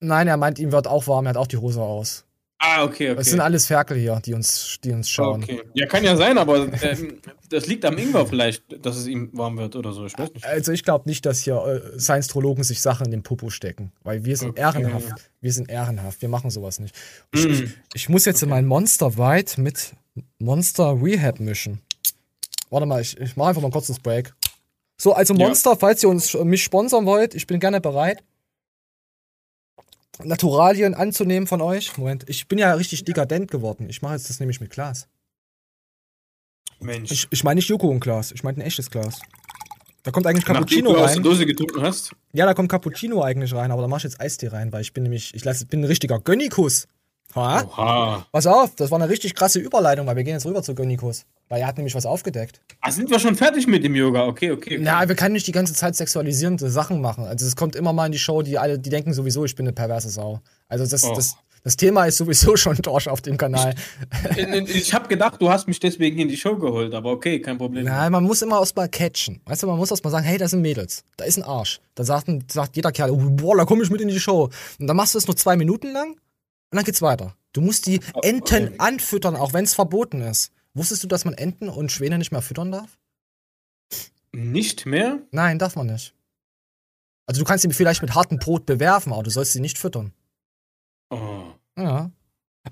Nein, 0.01 0.27
er 0.29 0.37
meint, 0.37 0.59
ihm 0.59 0.73
wird 0.73 0.87
auch 0.87 1.07
warm, 1.07 1.27
er 1.27 1.31
hat 1.31 1.37
auch 1.37 1.47
die 1.47 1.57
Hose 1.59 1.81
aus. 1.81 2.25
Ah, 2.65 2.85
okay, 2.85 3.11
okay. 3.11 3.21
Es 3.21 3.27
sind 3.27 3.41
alles 3.41 3.67
Ferkel 3.67 3.97
hier, 3.99 4.21
die 4.25 4.35
uns, 4.35 4.79
die 4.85 4.93
uns 4.93 5.11
schauen. 5.11 5.43
Okay. 5.43 5.63
Ja, 5.75 5.87
kann 5.87 6.05
ja 6.05 6.17
sein, 6.17 6.39
aber 6.39 6.69
ähm, 6.83 7.19
das 7.51 7.67
liegt 7.67 7.85
am 7.85 7.99
Ingwer 7.99 8.25
vielleicht, 8.25 8.63
dass 8.87 8.97
es 8.97 9.09
ihm 9.09 9.31
warm 9.33 9.59
wird 9.59 9.75
oder 9.75 9.93
so. 9.93 10.07
Ich 10.07 10.17
weiß 10.17 10.33
nicht. 10.33 10.47
Also 10.47 10.71
ich 10.71 10.85
glaube 10.85 11.09
nicht, 11.09 11.27
dass 11.27 11.41
hier 11.41 11.57
äh, 11.57 11.99
Science-Trologen 11.99 12.63
sich 12.63 12.81
Sachen 12.81 13.07
in 13.07 13.11
den 13.11 13.25
Popo 13.25 13.51
stecken, 13.51 13.91
weil 14.05 14.25
wir 14.25 14.37
sind 14.37 14.51
Okay. 14.51 14.61
ehrenhaft. 14.61 15.31
Wir 15.41 15.53
sind 15.53 15.69
ehrenhaft, 15.71 16.23
wir 16.23 16.29
machen 16.29 16.51
sowas 16.51 16.79
nicht. 16.79 16.95
Ich, 17.35 17.45
Mm. 17.45 17.51
ich, 17.51 17.65
ich 17.95 18.09
muss 18.09 18.27
jetzt 18.27 18.45
in 18.45 18.49
mein 18.49 18.65
Monster 18.67 19.19
White 19.19 19.61
mit 19.61 19.95
Monster 20.39 20.97
Rehab 21.03 21.41
mischen. 21.41 21.81
Warte 22.71 22.87
mal, 22.87 23.01
ich, 23.01 23.19
ich 23.21 23.37
mache 23.37 23.49
einfach 23.49 23.63
mal 23.63 23.73
kurz 23.73 23.89
das 23.89 23.99
Break. 23.99 24.33
So, 24.99 25.15
also 25.15 25.35
Ja. 25.35 25.47
Monster, 25.49 25.75
falls 25.77 26.01
ihr 26.05 26.09
uns 26.11 26.33
äh, 26.35 26.45
mich 26.45 26.63
sponsern 26.63 27.07
wollt, 27.07 27.35
ich 27.35 27.49
bin 27.49 27.59
gerne 27.59 27.81
bereit. 27.81 28.23
Naturalien 30.25 30.95
anzunehmen 30.95 31.47
von 31.47 31.61
euch. 31.61 31.97
Moment, 31.97 32.29
ich 32.29 32.49
bin 32.49 32.59
ja 32.59 32.75
richtig 32.75 33.05
dekadent 33.05 33.51
geworden. 33.51 33.89
Ich 33.89 34.03
mache 34.03 34.15
jetzt 34.15 34.29
das 34.29 34.41
nämlich 34.41 34.61
mit 34.61 34.71
Glas. 34.71 35.09
Mensch. 36.81 37.11
Ich, 37.11 37.29
ich 37.31 37.45
meine 37.45 37.59
nicht 37.59 37.69
Joko 37.69 37.89
und 37.89 38.01
Glas, 38.01 38.33
ich 38.33 38.43
meine 38.43 38.59
ein 38.59 38.67
echtes 38.67 38.91
Glas. 38.91 39.21
Da 40.03 40.11
kommt 40.11 40.27
eigentlich 40.27 40.45
Nachdem 40.47 40.55
Cappuccino 40.57 40.93
du 40.93 40.99
aus 40.99 41.11
der 41.13 41.17
rein. 41.17 41.23
Dose 41.23 41.47
getrunken 41.47 41.83
hast. 41.83 42.13
Ja, 42.33 42.45
da 42.45 42.55
kommt 42.55 42.69
Cappuccino 42.69 43.23
eigentlich 43.23 43.55
rein, 43.55 43.71
aber 43.71 43.83
da 43.83 43.89
mach 43.89 43.99
ich 43.99 44.05
jetzt 44.05 44.21
Eistee 44.21 44.49
rein, 44.49 44.73
weil 44.73 44.83
ich 44.83 44.93
bin 44.93 45.05
nämlich, 45.05 45.33
ich 45.35 45.45
lass, 45.45 45.65
bin 45.65 45.81
ein 45.81 45.85
richtiger 45.85 46.19
Gönnikus. 46.19 46.89
Ha? 47.35 47.63
Oha. 47.65 48.27
Pass 48.31 48.47
auf, 48.47 48.75
das 48.77 48.91
war 48.91 49.01
eine 49.01 49.09
richtig 49.11 49.35
krasse 49.35 49.59
Überleitung, 49.59 50.07
weil 50.07 50.17
wir 50.17 50.25
gehen 50.25 50.35
jetzt 50.35 50.45
rüber 50.47 50.63
zu 50.63 50.75
Gönnikus. 50.75 51.25
Weil 51.49 51.61
er 51.63 51.67
hat 51.67 51.77
nämlich 51.77 51.95
was 51.95 52.07
aufgedeckt. 52.07 52.61
Ah, 52.81 52.91
sind 52.91 53.11
wir 53.11 53.19
schon 53.19 53.37
fertig 53.37 53.67
mit 53.67 53.85
dem 53.85 53.95
Yoga? 53.95 54.27
Okay, 54.27 54.51
okay. 54.53 54.77
okay. 54.77 54.79
Na, 54.81 55.07
wir 55.09 55.15
können 55.17 55.35
nicht 55.35 55.47
die 55.47 55.53
ganze 55.53 55.75
Zeit 55.75 55.97
sexualisierende 55.97 56.71
Sachen 56.71 57.01
machen. 57.01 57.25
Also 57.25 57.47
es 57.47 57.57
kommt 57.57 57.77
immer 57.77 57.93
mal 57.93 58.07
in 58.07 58.13
die 58.13 58.19
Show, 58.19 58.43
die 58.43 58.59
alle, 58.59 58.79
die 58.79 58.91
denken 58.91 59.13
sowieso, 59.13 59.45
ich 59.45 59.55
bin 59.55 59.67
eine 59.67 59.73
perverse 59.73 60.09
Sau. 60.11 60.41
Also 60.69 60.87
das, 60.87 61.05
Oh. 61.05 61.15
das, 61.15 61.37
das 61.65 61.77
Thema 61.77 62.05
ist 62.07 62.17
sowieso 62.19 62.57
schon 62.57 62.77
durch 62.77 63.09
auf 63.09 63.21
dem 63.23 63.37
Kanal. 63.37 63.75
Ich 64.67 64.95
habe 64.95 65.09
gedacht, 65.09 65.41
du 65.41 65.51
hast 65.51 65.67
mich 65.69 65.79
deswegen 65.81 66.19
in 66.19 66.29
die 66.29 66.37
Show 66.37 66.57
geholt, 66.57 66.95
aber 66.95 67.11
okay, 67.11 67.41
kein 67.41 67.59
Problem. 67.59 67.85
Nein, 67.85 68.13
man 68.13 68.25
muss 68.25 68.43
immer 68.43 68.59
erst 68.61 68.77
mal 68.77 68.89
catchen. 68.89 69.41
Weißt 69.45 69.63
du, 69.63 69.67
man 69.67 69.77
muss 69.77 69.91
erst 69.91 70.05
mal 70.05 70.11
sagen, 70.11 70.25
hey, 70.25 70.39
da 70.39 70.49
sind 70.49 70.63
Mädels, 70.63 71.05
da 71.17 71.25
ist 71.25 71.37
ein 71.39 71.43
Arsch. 71.45 71.81
Da 71.95 72.05
sagt, 72.05 72.29
ein- 72.29 72.45
sagt 72.51 72.77
jeder 72.77 72.93
Kerl, 72.93 73.11
oh, 73.11 73.17
boah, 73.31 73.57
da 73.57 73.65
komme 73.65 73.83
ich 73.83 73.91
mit 73.91 74.01
in 74.01 74.09
die 74.09 74.21
Show. 74.21 74.51
Und 74.79 74.87
dann 74.87 74.97
machst 74.97 75.15
du 75.15 75.19
es 75.19 75.27
nur 75.27 75.37
zwei 75.37 75.57
Minuten 75.57 75.93
lang 75.93 76.17
und 76.73 76.77
dann 76.77 76.85
geht's 76.85 77.03
weiter. 77.03 77.37
Du 77.53 77.61
musst 77.61 77.87
die 77.87 78.01
Enten 78.23 78.81
anfüttern, 78.81 79.37
auch 79.37 79.53
wenn 79.53 79.65
es 79.65 79.75
verboten 79.75 80.23
ist. 80.23 80.53
Wusstest 80.73 81.05
du, 81.05 81.07
dass 81.07 81.27
man 81.27 81.35
Enten 81.35 81.69
und 81.69 81.93
Schwäne 81.93 82.17
nicht 82.17 82.33
mehr 82.33 82.41
füttern 82.41 82.73
darf? 82.73 82.99
Nicht 84.33 84.87
mehr? 84.87 85.21
Nein, 85.31 85.59
darf 85.59 85.77
man 85.77 85.87
nicht. 85.89 86.15
Also 87.27 87.43
du 87.43 87.45
kannst 87.45 87.63
sie 87.63 87.73
vielleicht 87.75 88.01
mit 88.01 88.15
hartem 88.15 88.39
Brot 88.39 88.65
bewerfen, 88.65 89.13
aber 89.13 89.23
du 89.23 89.31
sollst 89.31 89.53
sie 89.53 89.61
nicht 89.61 89.79
füttern. 89.79 90.13
Oh. 91.11 91.43
Ja. 91.77 92.11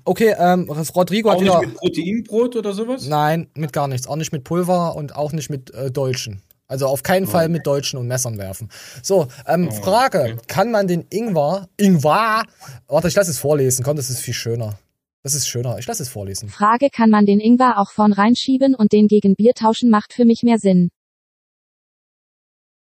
Okay, 0.03 0.33
ähm, 0.37 0.67
Rodrigo 0.69 1.29
Auch 1.29 1.33
hat 1.33 1.41
nicht 1.41 1.49
wieder. 1.49 1.61
mit 1.61 1.75
Proteinbrot 1.75 2.55
oder 2.55 2.73
sowas? 2.73 3.05
Nein, 3.05 3.51
mit 3.53 3.71
gar 3.71 3.87
nichts. 3.87 4.07
Auch 4.07 4.15
nicht 4.15 4.31
mit 4.31 4.43
Pulver 4.43 4.95
und 4.95 5.15
auch 5.15 5.31
nicht 5.31 5.51
mit 5.51 5.71
äh, 5.75 5.91
Dolchen. 5.91 6.41
Also 6.71 6.87
auf 6.87 7.03
keinen 7.03 7.27
Fall 7.27 7.49
mit 7.49 7.67
Dolchen 7.67 7.99
und 7.99 8.07
Messern 8.07 8.37
werfen. 8.37 8.69
So, 9.03 9.27
ähm, 9.45 9.67
Oh, 9.69 9.83
Frage: 9.83 10.37
Kann 10.47 10.71
man 10.71 10.87
den 10.87 11.05
Ingwer, 11.09 11.67
Ingwer, 11.75 12.43
warte, 12.87 13.07
ich 13.09 13.15
lasse 13.15 13.29
es 13.29 13.39
vorlesen. 13.39 13.83
Komm, 13.83 13.97
das 13.97 14.09
ist 14.09 14.21
viel 14.21 14.33
schöner. 14.33 14.79
Das 15.21 15.33
ist 15.33 15.49
schöner. 15.49 15.77
Ich 15.79 15.85
lasse 15.85 16.01
es 16.01 16.07
vorlesen. 16.07 16.47
Frage, 16.47 16.89
kann 16.89 17.09
man 17.09 17.25
den 17.25 17.41
Ingwer 17.41 17.77
auch 17.77 17.91
vorn 17.91 18.13
reinschieben 18.13 18.73
und 18.73 18.93
den 18.93 19.09
gegen 19.09 19.35
Bier 19.35 19.51
tauschen, 19.53 19.89
macht 19.89 20.13
für 20.13 20.23
mich 20.23 20.43
mehr 20.43 20.59
Sinn. 20.59 20.89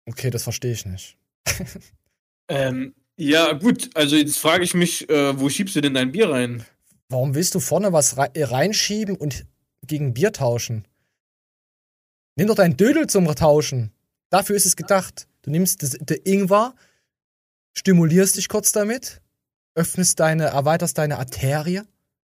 Okay, 0.05 0.29
das 0.29 0.43
verstehe 0.43 0.71
ich 0.71 0.85
nicht. 0.85 1.17
Ähm, 2.49 2.93
ja, 3.15 3.53
gut, 3.53 3.89
also 3.95 4.17
jetzt 4.17 4.37
frage 4.37 4.65
ich 4.65 4.73
mich, 4.73 5.09
äh, 5.09 5.39
wo 5.39 5.47
schiebst 5.47 5.77
du 5.77 5.81
denn 5.81 5.93
dein 5.93 6.11
Bier 6.11 6.29
rein? 6.29 6.65
Warum 7.07 7.35
willst 7.35 7.55
du 7.55 7.61
vorne 7.61 7.93
was 7.93 8.17
äh, 8.17 8.43
reinschieben 8.43 9.15
und 9.15 9.45
gegen 9.87 10.13
Bier 10.13 10.33
tauschen? 10.33 10.85
Nimm 12.35 12.47
doch 12.47 12.55
deinen 12.55 12.77
Dödel 12.77 13.07
zum 13.07 13.27
Tauschen. 13.35 13.91
Dafür 14.29 14.55
ist 14.55 14.65
es 14.65 14.75
gedacht. 14.75 15.27
Du 15.43 15.51
nimmst 15.51 16.09
der 16.09 16.25
Ingwer, 16.25 16.73
stimulierst 17.73 18.37
dich 18.37 18.49
kurz 18.49 18.71
damit, 18.71 19.21
öffnest 19.75 20.19
deine, 20.19 20.45
erweiterst 20.45 20.97
deine 20.97 21.19
Arterie 21.19 21.81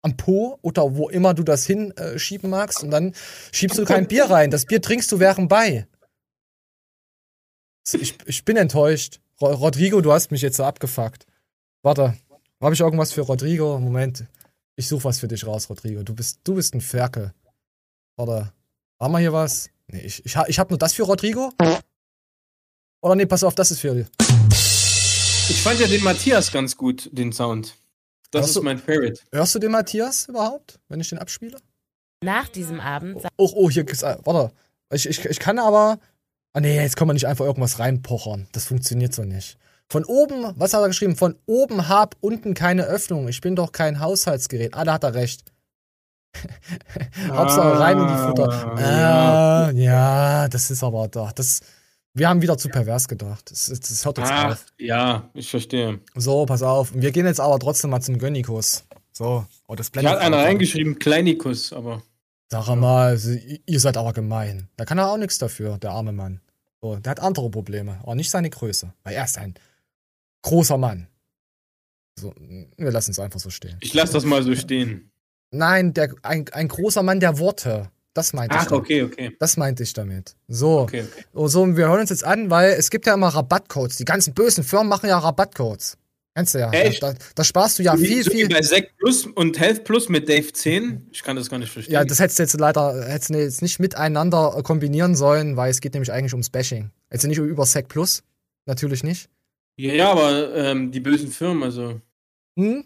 am 0.02 0.18
Po 0.18 0.60
oder 0.62 0.96
wo 0.96 1.10
immer 1.10 1.34
du 1.34 1.44
das 1.44 1.66
hinschieben 1.66 2.50
magst 2.50 2.84
und 2.84 2.92
dann 2.92 3.14
schiebst 3.52 3.78
du 3.78 3.86
kein 3.86 4.08
Bier 4.08 4.26
rein. 4.26 4.52
Das 4.52 4.66
Bier 4.66 4.82
trinkst 4.82 5.12
du 5.12 5.20
während 5.20 5.50
bei. 5.50 5.88
Ich, 7.92 8.18
ich 8.26 8.46
bin 8.46 8.58
enttäuscht. 8.58 9.20
Ro 9.42 9.54
Rodrigo, 9.54 10.02
du 10.02 10.12
hast 10.12 10.32
mich 10.32 10.42
jetzt 10.42 10.58
so 10.58 10.64
abgefuckt. 10.64 11.26
Warte, 11.82 12.16
habe 12.62 12.74
ich 12.74 12.80
irgendwas 12.80 13.14
für 13.14 13.22
Rodrigo? 13.22 13.80
Moment. 13.80 14.26
Ich 14.76 14.88
suche 14.88 15.04
was 15.06 15.20
für 15.20 15.28
dich 15.28 15.46
raus, 15.46 15.70
Rodrigo. 15.70 16.04
Du 16.04 16.14
bist, 16.14 16.40
du 16.44 16.56
bist 16.56 16.74
ein 16.74 16.82
Ferkel. 16.82 17.34
Warte. 18.16 18.52
Haben 19.00 19.12
wir 19.12 19.20
hier 19.20 19.34
was? 19.34 19.70
Nee, 19.88 20.02
ich, 20.02 20.26
ich, 20.26 20.36
ich 20.48 20.60
habe 20.60 20.70
nur 20.72 20.78
das 20.80 20.94
für 20.94 21.04
Rodrigo. 21.04 21.52
Oder 23.02 23.16
nee, 23.16 23.26
pass 23.26 23.44
auf, 23.44 23.56
das 23.56 23.72
ist 23.72 23.80
für 23.80 23.94
dich. 23.94 24.08
Ich 25.48 25.62
fand 25.62 25.80
ja 25.80 25.88
den 25.88 26.04
Matthias 26.04 26.52
ganz 26.52 26.76
gut, 26.76 27.10
den 27.12 27.32
Sound. 27.32 27.76
Das 28.32 28.42
Hörst 28.42 28.50
ist 28.50 28.56
du- 28.58 28.62
mein 28.64 28.80
Favorite. 28.80 29.22
Hörst 29.32 29.54
du 29.56 29.60
den 29.60 29.72
Matthias 29.72 30.28
überhaupt, 30.28 30.80
wenn 30.90 31.00
ich 31.00 31.10
den 31.10 31.20
abspiele? 31.20 31.60
Nach 32.24 32.50
diesem 32.50 32.80
Abend 32.80 33.24
Oh, 33.38 33.52
oh, 33.54 33.70
hier 33.70 33.84
gibt's. 33.84 34.02
äh, 34.02 34.18
Warte. 34.24 34.54
Ich, 34.92 35.08
ich, 35.08 35.24
ich 35.26 35.40
kann 35.40 35.60
aber. 35.60 36.00
Ah, 36.54 36.62
nee, 36.62 36.76
jetzt 36.82 36.96
kann 36.96 37.08
man 37.08 37.16
nicht 37.16 37.28
einfach 37.28 37.46
irgendwas 37.46 37.80
reinpochern. 37.80 38.48
Das 38.54 38.66
funktioniert 38.66 39.14
so 39.14 39.24
nicht. 39.24 39.58
Von 39.90 40.06
oben, 40.06 40.54
was 40.56 40.74
hat 40.74 40.82
er 40.82 40.88
geschrieben? 40.88 41.16
Von 41.16 41.36
oben 41.46 41.88
hab 41.90 42.16
unten 42.22 42.54
keine 42.56 42.86
Öffnung. 42.86 43.28
Ich 43.28 43.42
bin 43.42 43.56
doch 43.56 43.72
kein 43.72 44.00
Haushaltsgerät. 44.00 44.74
Ah, 44.74 44.84
da 44.86 44.94
hat 44.94 45.04
er 45.04 45.14
recht. 45.14 45.44
Hauptsache 47.32 47.80
rein 47.80 48.00
in 48.00 48.08
die 48.08 48.14
Futter. 48.14 48.78
Ah, 48.78 49.72
ja, 49.72 50.48
das 50.48 50.72
ist 50.72 50.84
aber 50.84 51.08
doch. 51.08 51.32
Das, 51.32 51.62
wir 52.14 52.30
haben 52.30 52.42
wieder 52.42 52.58
zu 52.58 52.70
pervers 52.70 53.08
gedacht. 53.08 53.52
Das, 53.52 53.68
das 53.68 54.06
hört 54.06 54.18
jetzt 54.18 54.32
Ach, 54.32 54.52
auf. 54.52 54.66
ja, 54.80 55.30
ich 55.34 55.50
verstehe. 55.50 56.00
So, 56.16 56.46
pass 56.46 56.62
auf. 56.64 56.94
Wir 56.94 57.12
gehen 57.12 57.26
jetzt 57.26 57.40
aber 57.40 57.60
trotzdem 57.60 57.90
mal 57.92 58.02
zum 58.02 58.18
Gönnikus. 58.18 58.86
So. 59.12 59.46
Oh, 59.68 59.76
das 59.76 59.88
Ich 59.88 59.92
blendet 59.92 60.14
hat 60.14 60.20
einer 60.22 60.38
reingeschrieben, 60.38 61.00
Kleinikus, 61.00 61.74
aber. 61.74 62.02
Sag 62.50 62.68
mal, 62.76 63.20
ihr 63.66 63.80
seid 63.80 63.98
aber 63.98 64.14
gemein. 64.14 64.70
Da 64.78 64.86
kann 64.86 64.98
er 64.98 65.10
auch 65.10 65.18
nichts 65.18 65.38
dafür, 65.40 65.78
der 65.78 65.92
arme 65.92 66.12
Mann. 66.12 66.42
So, 66.82 66.98
der 66.98 67.12
hat 67.12 67.20
andere 67.20 67.50
Probleme, 67.50 68.00
aber 68.04 68.14
nicht 68.16 68.30
seine 68.30 68.50
Größe. 68.50 68.94
Weil 69.04 69.16
er 69.16 69.26
ist 69.26 69.38
ein 69.38 69.56
großer 70.44 70.78
Mann. 70.78 71.08
So, 72.18 72.34
wir 72.78 72.92
lassen 72.92 73.12
es 73.12 73.20
einfach 73.20 73.40
so 73.40 73.50
stehen. 73.50 73.78
Ich 73.82 73.94
lasse 73.94 74.14
das 74.14 74.24
mal 74.26 74.44
so 74.44 74.56
stehen. 74.56 75.10
Nein, 75.52 75.94
der, 75.94 76.14
ein, 76.24 76.46
ein 76.52 76.68
großer 76.68 77.04
Mann 77.04 77.20
der 77.20 77.40
Worte. 77.40 77.90
Das 78.14 78.32
meinte 78.32 78.56
ich. 78.56 78.62
Ach, 78.62 78.72
okay, 78.72 79.04
okay. 79.04 79.36
Das 79.40 79.58
meinte 79.58 79.84
ich 79.84 79.92
damit. 79.92 80.36
So. 80.48 80.80
Okay, 80.80 81.02
okay. 81.02 81.26
Oh, 81.34 81.48
so, 81.48 81.76
wir 81.76 81.90
hören 81.90 82.00
uns 82.00 82.10
jetzt 82.10 82.24
an, 82.24 82.50
weil 82.50 82.72
es 82.72 82.90
gibt 82.90 83.06
ja 83.06 83.14
immer 83.14 83.28
Rabattcodes. 83.28 83.98
Die 83.98 84.06
ganzen 84.06 84.34
bösen 84.34 84.64
Firmen 84.64 84.88
machen 84.88 85.10
ja 85.10 85.20
Rabattcodes. 85.20 85.98
Kennst 86.34 86.54
du 86.54 86.60
ja. 86.60 86.70
Echt? 86.72 87.02
Da, 87.02 87.14
da 87.34 87.44
sparst 87.46 87.80
du 87.80 87.84
ja 87.84 87.96
viel, 87.96 88.24
so 88.24 88.32
wie 88.32 88.36
viel. 88.36 88.50
bei 88.50 88.62
Sekt 88.62 88.98
Plus 88.98 89.26
und 89.26 89.58
Health 89.58 89.86
Plus 89.86 90.10
mit 90.10 90.28
Dave 90.28 90.52
10. 90.52 91.08
Ich 91.12 91.24
kann 91.24 91.38
das 91.38 91.50
gar 91.50 91.60
nicht 91.60 91.72
verstehen. 91.72 91.94
Ja, 91.94 92.04
das 92.04 92.20
hättest 92.20 92.40
du 92.40 92.44
jetzt 92.44 92.60
leider 92.60 93.06
hättest 93.06 93.30
du 93.30 93.38
jetzt 93.38 93.62
nicht 93.62 93.80
miteinander 93.80 94.54
äh, 94.58 94.62
kombinieren 94.62 95.16
sollen, 95.16 95.56
weil 95.56 95.72
es 95.72 95.80
geht 95.80 95.94
nämlich 95.94 96.12
eigentlich 96.12 96.34
ums 96.34 96.50
Bashing. 96.50 96.92
Jetzt 97.10 97.26
nicht 97.26 97.38
über 97.38 97.66
Sec 97.66 97.88
Plus. 97.88 98.24
Natürlich 98.66 99.04
nicht. 99.04 99.30
ja, 99.78 99.94
ja, 99.94 100.12
aber 100.12 100.56
ähm, 100.56 100.92
die 100.92 101.00
bösen 101.00 101.32
Firmen, 101.32 101.64
also. 101.64 102.02
Hm? 102.58 102.86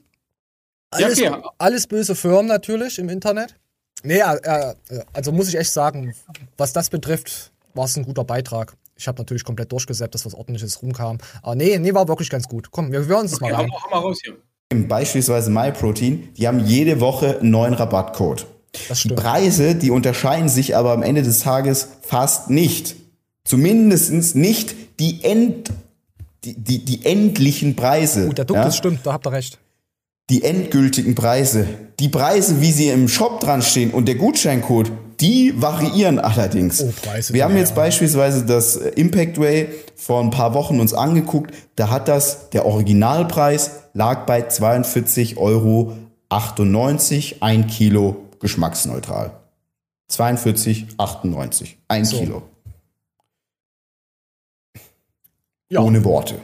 Alles, 0.92 1.20
Ja, 1.20 1.38
okay. 1.38 1.48
alles 1.58 1.88
böse 1.88 2.16
Firmen 2.16 2.48
natürlich 2.48 3.00
im 3.00 3.10
Internet. 3.10 3.56
Nee, 4.04 4.20
äh, 4.20 4.36
äh, 4.44 4.74
also 5.14 5.32
muss 5.32 5.48
ich 5.50 5.56
echt 5.56 5.72
sagen, 5.72 6.14
was 6.58 6.74
das 6.74 6.90
betrifft, 6.90 7.52
war 7.74 7.86
es 7.86 7.96
ein 7.98 8.06
guter 8.06 8.24
Beitrag. 8.24 8.76
Ich 8.96 9.08
habe 9.08 9.18
natürlich 9.18 9.44
komplett 9.44 9.72
durchgesäppt, 9.72 10.14
dass 10.14 10.26
was 10.26 10.34
ordentliches 10.34 10.82
rumkam. 10.82 11.20
Aber 11.42 11.56
nee, 11.56 11.78
nee, 11.78 11.94
war 11.94 12.08
wirklich 12.08 12.30
ganz 12.30 12.48
gut. 12.48 12.72
Komm, 12.72 12.92
wir 12.92 13.06
hören 13.06 13.22
uns 13.22 13.32
das 13.32 13.42
Okay, 13.42 13.52
mal 13.52 13.60
hau 13.60 13.90
mal 13.90 14.00
raus 14.00 14.20
hier. 14.24 14.36
Beispielsweise 14.88 15.50
MyProtein, 15.50 16.30
die 16.36 16.48
haben 16.48 16.60
jede 16.60 17.00
Woche 17.00 17.40
einen 17.40 17.50
neuen 17.50 17.74
Rabattcode. 17.74 18.46
Die 19.04 19.10
Preise, 19.10 19.76
die 19.76 19.90
unterscheiden 19.90 20.48
sich 20.48 20.76
aber 20.76 20.92
am 20.92 21.02
Ende 21.02 21.24
des 21.24 21.40
Tages 21.40 21.88
fast 22.02 22.50
nicht. 22.50 22.96
Zumindest 23.44 24.36
nicht 24.36 25.00
die, 25.00 25.24
End, 25.24 25.72
die, 26.44 26.54
die, 26.54 26.86
die 26.86 27.04
endlichen 27.06 27.76
Preise. 27.76 28.28
Gut, 28.28 28.38
der 28.38 28.46
Duck, 28.46 28.58
ja? 28.58 28.66
das 28.66 28.78
stimmt, 28.78 29.06
da 29.06 29.14
habt 29.14 29.26
ihr 29.26 29.32
recht. 29.32 29.58
Die 30.30 30.44
endgültigen 30.44 31.16
Preise. 31.16 31.68
Die 32.00 32.10
Preise, 32.10 32.62
wie 32.62 32.72
sie 32.72 32.90
im 32.90 33.08
Shop 33.08 33.40
dran 33.40 33.62
stehen 33.62 33.92
und 33.92 34.08
der 34.08 34.16
Gutscheincode, 34.16 34.92
die 35.20 35.54
variieren 35.62 36.18
allerdings. 36.20 36.82
Oh, 36.82 36.94
Wir 37.30 37.44
haben 37.44 37.58
jetzt 37.58 37.76
beispielsweise 37.76 38.46
das 38.46 38.78
äh, 38.78 38.90
Impact 38.90 39.38
Ray 39.38 39.68
vor 39.96 40.22
ein 40.24 40.30
paar 40.30 40.54
Wochen 40.54 40.80
uns 40.80 40.94
angeguckt. 40.94 41.54
Da 41.76 41.90
hat 41.90 42.08
das, 42.08 42.50
der 42.52 42.66
Originalpreis 42.66 43.72
lag 43.94 44.26
bei 44.26 44.48
42,98 44.48 45.38
Euro, 45.38 45.98
ein 47.42 47.68
Kilo 47.68 48.16
geschmacksneutral. 48.40 49.32
42,98, 50.10 51.76
ein 51.90 52.06
So. 52.06 52.18
Kilo. 52.18 52.44
Ja. 55.70 55.82
Ohne 55.82 56.04
Worte. 56.06 56.36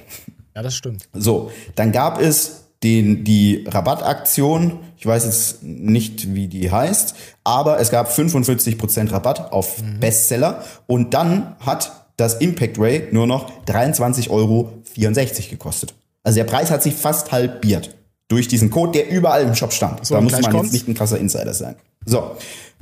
Ja, 0.56 0.62
das 0.62 0.76
stimmt. 0.76 1.08
So, 1.14 1.52
dann 1.76 1.92
gab 1.92 2.20
es 2.22 2.65
den, 2.84 3.24
die 3.24 3.66
Rabattaktion, 3.68 4.80
ich 4.98 5.06
weiß 5.06 5.26
jetzt 5.26 5.64
nicht, 5.64 6.34
wie 6.34 6.48
die 6.48 6.72
heißt, 6.72 7.16
aber 7.44 7.80
es 7.80 7.90
gab 7.92 8.12
45% 8.12 9.12
Rabatt 9.12 9.52
auf 9.52 9.82
Mhm. 9.82 10.00
Bestseller 10.00 10.64
und 10.88 11.14
dann 11.14 11.56
hat 11.60 11.92
das 12.18 12.36
Impact 12.36 12.80
Ray 12.80 13.10
nur 13.12 13.28
noch 13.28 13.52
23,64 13.66 14.30
Euro 14.30 14.72
gekostet. 15.50 15.94
Also 16.24 16.38
der 16.38 16.46
Preis 16.46 16.72
hat 16.72 16.82
sich 16.82 16.94
fast 16.94 17.32
halbiert 17.32 17.96
durch 18.28 18.48
diesen 18.48 18.72
Code, 18.72 18.94
der 18.94 19.10
überall 19.10 19.44
im 19.44 19.56
Shop 19.56 19.74
stand. 19.74 20.06
So, 20.06 20.16
da 20.16 20.22
muss 20.22 20.32
man 20.32 20.42
gleich 20.42 20.54
jetzt 20.54 20.60
kommt's. 20.60 20.74
nicht 20.74 20.88
ein 20.88 20.96
krasser 20.96 21.20
Insider 21.20 21.54
sein. 21.54 21.76
So, 22.06 22.36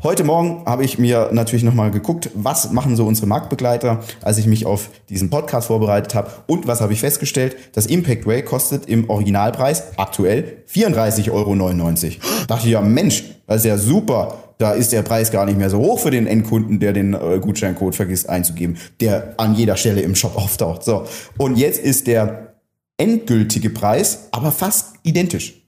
heute 0.04 0.26
Morgen 0.26 0.64
habe 0.66 0.84
ich 0.84 1.00
mir 1.00 1.30
natürlich 1.32 1.64
nochmal 1.64 1.90
geguckt, 1.90 2.30
was 2.36 2.72
machen 2.72 2.96
so 2.96 3.06
unsere 3.06 3.26
Marktbegleiter, 3.26 4.02
als 4.22 4.38
ich 4.38 4.46
mich 4.46 4.66
auf 4.66 4.90
diesen 5.10 5.30
Podcast 5.30 5.68
vorbereitet 5.68 6.14
habe. 6.14 6.30
Und 6.46 6.68
was 6.68 6.82
habe 6.82 6.94
ich 6.94 7.00
festgestellt? 7.00 7.56
Das 7.74 7.86
Impact 7.86 8.28
Ray 8.28 8.44
kostet 8.44 8.88
im 8.88 9.10
Originalpreis 9.10 9.98
aktuell 9.98 10.64
34,99 10.70 11.32
Euro. 11.32 11.56
Dachte 12.48 12.68
ich, 12.68 12.74
ja 12.74 12.82
Mensch, 12.82 13.24
das 13.48 13.58
ist 13.58 13.66
ja 13.66 13.78
super. 13.78 14.38
Da 14.58 14.74
ist 14.74 14.92
der 14.92 15.02
Preis 15.02 15.32
gar 15.32 15.46
nicht 15.46 15.58
mehr 15.58 15.70
so 15.70 15.80
hoch 15.80 16.00
für 16.00 16.12
den 16.12 16.28
Endkunden, 16.28 16.80
der 16.80 16.94
den 16.94 17.14
äh, 17.14 17.40
Gutscheincode 17.40 17.96
vergisst 17.96 18.30
einzugeben, 18.30 18.78
der 19.00 19.34
an 19.38 19.56
jeder 19.56 19.78
Stelle 19.78 20.02
im 20.02 20.16
Shop 20.16 20.36
auftaucht. 20.36 20.84
So. 20.84 21.06
Und 21.38 21.58
jetzt 21.58 21.80
ist 21.80 22.08
der 22.08 22.56
endgültige 22.98 23.70
Preis 23.70 24.28
aber 24.32 24.52
fast 24.52 24.96
identisch. 25.04 25.62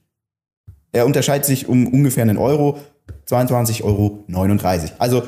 Er 0.92 1.04
unterscheidet 1.04 1.44
sich 1.44 1.68
um 1.68 1.86
ungefähr 1.86 2.22
einen 2.22 2.38
Euro, 2.38 2.78
22,39 3.26 3.84
Euro. 3.84 4.94
Also 4.98 5.22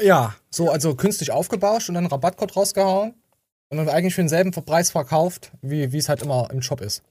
Ja, 0.00 0.34
so, 0.50 0.70
also 0.70 0.94
künstlich 0.94 1.30
aufgebauscht 1.30 1.88
und 1.88 1.94
dann 1.94 2.04
einen 2.04 2.10
Rabattcode 2.10 2.56
rausgehauen 2.56 3.14
und 3.70 3.76
dann 3.76 3.88
eigentlich 3.88 4.14
für 4.14 4.22
denselben 4.22 4.50
Preis 4.50 4.90
verkauft, 4.90 5.52
wie 5.62 5.92
wie 5.92 5.98
es 5.98 6.08
halt 6.08 6.22
immer 6.22 6.48
im 6.50 6.62
Shop 6.62 6.80
ist. 6.80 7.02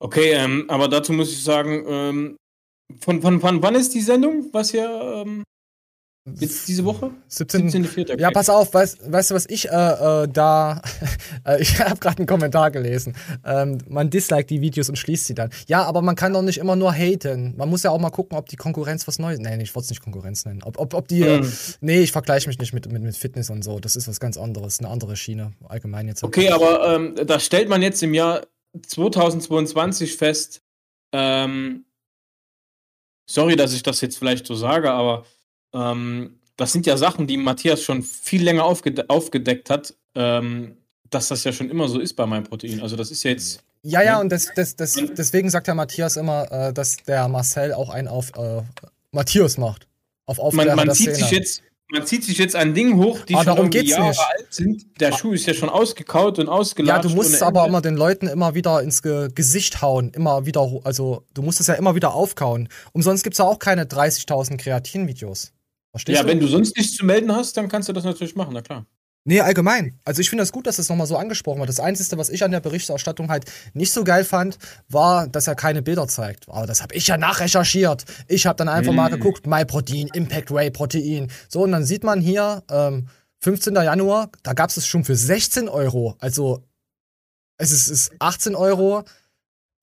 Okay, 0.00 0.32
ähm, 0.32 0.66
aber 0.68 0.88
dazu 0.88 1.12
muss 1.12 1.32
ich 1.32 1.42
sagen, 1.42 1.84
ähm, 1.88 2.36
von, 3.00 3.20
von, 3.20 3.40
von 3.40 3.62
wann 3.62 3.74
ist 3.74 3.94
die 3.94 4.00
Sendung? 4.00 4.48
Was 4.52 4.70
hier 4.70 4.88
ähm, 4.88 5.42
jetzt 6.38 6.68
diese 6.68 6.84
Woche? 6.84 7.10
17. 7.28 7.70
17.04. 7.70 8.12
Okay. 8.12 8.20
Ja, 8.20 8.30
pass 8.30 8.48
auf, 8.50 8.72
weißt, 8.74 9.10
weißt 9.12 9.30
du, 9.30 9.34
was 9.34 9.46
ich 9.48 9.68
äh, 9.68 9.72
äh, 9.72 10.28
da. 10.28 10.82
äh, 11.44 11.60
ich 11.60 11.78
habe 11.84 11.98
gerade 11.98 12.18
einen 12.18 12.26
Kommentar 12.26 12.70
gelesen. 12.70 13.16
Ähm, 13.44 13.78
man 13.88 14.10
disliked 14.10 14.50
die 14.50 14.60
Videos 14.60 14.88
und 14.88 14.96
schließt 14.96 15.26
sie 15.26 15.34
dann. 15.34 15.50
Ja, 15.66 15.84
aber 15.84 16.02
man 16.02 16.16
kann 16.16 16.32
doch 16.32 16.42
nicht 16.42 16.58
immer 16.58 16.76
nur 16.76 16.92
haten. 16.92 17.54
Man 17.56 17.68
muss 17.68 17.82
ja 17.82 17.90
auch 17.90 17.98
mal 18.00 18.10
gucken, 18.10 18.36
ob 18.36 18.48
die 18.48 18.56
Konkurrenz 18.56 19.06
was 19.08 19.18
Neues. 19.18 19.38
Nee, 19.38 19.62
ich 19.62 19.74
wollte 19.74 19.84
es 19.84 19.90
nicht 19.90 20.02
Konkurrenz 20.02 20.44
nennen. 20.44 20.62
Ob, 20.62 20.78
ob, 20.78 20.94
ob 20.94 21.08
die. 21.08 21.22
Äh, 21.22 21.38
Mhm. 21.38 21.52
nee, 21.80 22.00
ich 22.00 22.12
vergleiche 22.12 22.48
mich 22.48 22.58
nicht 22.58 22.72
mit, 22.72 22.90
mit, 22.90 23.02
mit 23.02 23.16
Fitness 23.16 23.50
und 23.50 23.62
so. 23.62 23.78
Das 23.80 23.96
ist 23.96 24.08
was 24.08 24.18
ganz 24.20 24.36
anderes. 24.36 24.78
Eine 24.80 24.88
andere 24.88 25.16
Schiene. 25.16 25.52
Allgemein 25.68 26.08
jetzt. 26.08 26.24
Okay, 26.24 26.50
aber 26.50 26.94
ähm, 26.94 27.14
da 27.26 27.38
stellt 27.40 27.68
man 27.68 27.82
jetzt 27.82 28.02
im 28.02 28.14
Jahr 28.14 28.46
2022 28.86 30.16
fest, 30.16 30.62
ähm, 31.12 31.84
sorry, 33.28 33.56
dass 33.56 33.72
ich 33.72 33.82
das 33.82 34.00
jetzt 34.00 34.18
vielleicht 34.18 34.46
so 34.46 34.54
sage, 34.54 34.90
aber 34.90 35.24
ähm, 35.72 36.38
das 36.56 36.72
sind 36.72 36.86
ja 36.86 36.96
Sachen, 36.96 37.26
die 37.26 37.36
Matthias 37.36 37.82
schon 37.82 38.02
viel 38.02 38.42
länger 38.42 38.64
aufgede 38.64 39.08
aufgedeckt 39.08 39.70
hat, 39.70 39.94
ähm, 40.14 40.76
dass 41.10 41.28
das 41.28 41.44
ja 41.44 41.52
schon 41.52 41.70
immer 41.70 41.88
so 41.88 42.00
ist 42.00 42.14
bei 42.14 42.26
meinem 42.26 42.44
Protein. 42.44 42.80
Also 42.80 42.96
das 42.96 43.10
ist 43.10 43.22
ja 43.22 43.30
jetzt. 43.30 43.62
Ja, 43.82 44.02
ja, 44.02 44.20
und 44.20 44.30
das, 44.30 44.48
das, 44.56 44.74
das, 44.74 44.94
deswegen 45.16 45.50
sagt 45.50 45.68
der 45.68 45.74
Matthias 45.76 46.16
immer, 46.16 46.50
äh, 46.50 46.72
dass 46.72 46.96
der 47.06 47.28
Marcel 47.28 47.72
auch 47.72 47.90
einen 47.90 48.08
auf 48.08 48.32
äh, 48.36 48.62
Matthias 49.12 49.56
macht. 49.56 49.86
Auf 50.26 50.38
Man, 50.38 50.46
Aufklärer 50.46 50.76
man, 50.76 50.86
der 50.86 50.94
zieht 50.94 51.14
sich 51.14 51.30
jetzt, 51.30 51.62
man 51.90 52.04
zieht 52.04 52.24
sich 52.24 52.36
jetzt 52.38 52.56
an 52.56 52.74
Dingen 52.74 52.98
hoch, 52.98 53.20
die 53.20 53.34
Aber 53.34 53.44
schon 53.44 53.54
darum 53.54 53.70
geht's 53.70 53.90
Jahre 53.90 54.08
nicht. 54.08 54.20
alt 54.20 54.46
sind. 54.52 55.00
Der 55.00 55.12
Schuh 55.12 55.32
ist 55.32 55.46
ja 55.46 55.54
schon 55.54 55.68
ausgekaut 55.68 56.40
und 56.40 56.46
Ja, 56.46 56.52
ausgelatscht. 56.52 57.04
du 57.04 57.14
musst 57.14 57.32
es 57.32 57.40
aber 57.40 57.64
immer 57.66 57.80
den 57.80 57.94
Leuten 57.94 58.26
immer 58.26 58.54
wieder 58.56 58.82
ins 58.82 59.00
Ge 59.00 59.28
Gesicht 59.32 59.80
hauen. 59.80 60.10
Immer 60.10 60.44
wieder, 60.44 60.68
also 60.82 61.22
du 61.32 61.42
musst 61.42 61.60
es 61.60 61.68
ja 61.68 61.74
immer 61.74 61.94
wieder 61.94 62.12
aufkauen. 62.14 62.68
Umsonst 62.92 63.22
gibt's 63.22 63.38
ja 63.38 63.44
auch 63.46 63.60
keine 63.60 63.84
30.000 63.84 64.58
Kreatin-Videos. 64.58 65.52
Verstehst 65.90 66.16
Ja, 66.16 66.22
du? 66.22 66.28
wenn 66.28 66.40
du 66.40 66.46
sonst 66.46 66.76
nichts 66.76 66.94
zu 66.94 67.04
melden 67.04 67.34
hast, 67.34 67.56
dann 67.56 67.68
kannst 67.68 67.88
du 67.88 67.92
das 67.92 68.04
natürlich 68.04 68.36
machen, 68.36 68.52
na 68.54 68.62
klar. 68.62 68.86
Nee, 69.24 69.40
allgemein. 69.40 69.98
Also 70.04 70.20
ich 70.22 70.30
finde 70.30 70.42
das 70.42 70.52
gut, 70.52 70.66
dass 70.66 70.76
das 70.76 70.88
nochmal 70.88 71.06
so 71.06 71.16
angesprochen 71.16 71.58
wird. 71.58 71.68
Das 71.68 71.80
Einzige, 71.80 72.16
was 72.16 72.30
ich 72.30 72.44
an 72.44 72.50
der 72.50 72.60
Berichterstattung 72.60 73.28
halt 73.28 73.44
nicht 73.74 73.92
so 73.92 74.02
geil 74.04 74.24
fand, 74.24 74.56
war, 74.88 75.26
dass 75.28 75.46
er 75.46 75.54
keine 75.54 75.82
Bilder 75.82 76.08
zeigt. 76.08 76.48
Aber 76.48 76.66
das 76.66 76.80
habe 76.82 76.94
ich 76.94 77.06
ja 77.08 77.18
nachrecherchiert. 77.18 78.04
Ich 78.26 78.46
habe 78.46 78.56
dann 78.56 78.68
einfach 78.70 78.92
mal 78.94 79.08
Mm. 79.10 79.14
geguckt, 79.14 79.46
MyProtein, 79.46 80.08
Impact 80.14 80.50
Ray 80.50 80.70
Protein. 80.70 81.30
So, 81.48 81.62
und 81.62 81.72
dann 81.72 81.84
sieht 81.84 82.04
man 82.04 82.20
hier 82.22 82.62
ähm, 82.70 83.08
15. 83.40 83.74
Januar, 83.74 84.30
da 84.44 84.54
gab 84.54 84.70
es 84.70 84.78
es 84.78 84.86
schon 84.86 85.04
für 85.04 85.16
16 85.16 85.68
Euro. 85.68 86.16
Also 86.20 86.62
es 87.58 87.70
ist, 87.72 87.88
ist 87.88 88.12
18 88.20 88.54
Euro, 88.54 89.04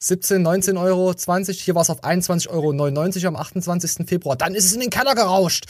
17, 0.07 0.39
19 0.39 0.77
Euro, 0.77 1.11
20. 1.13 1.59
Hier 1.59 1.73
war 1.73 1.81
es 1.81 1.89
auf 1.89 2.03
21,99 2.03 2.49
Euro 2.51 3.27
am 3.27 3.35
28. 3.35 4.07
Februar. 4.07 4.35
Dann 4.35 4.53
ist 4.53 4.65
es 4.65 4.73
in 4.73 4.79
den 4.79 4.91
Keller 4.91 5.15
gerauscht. 5.15 5.65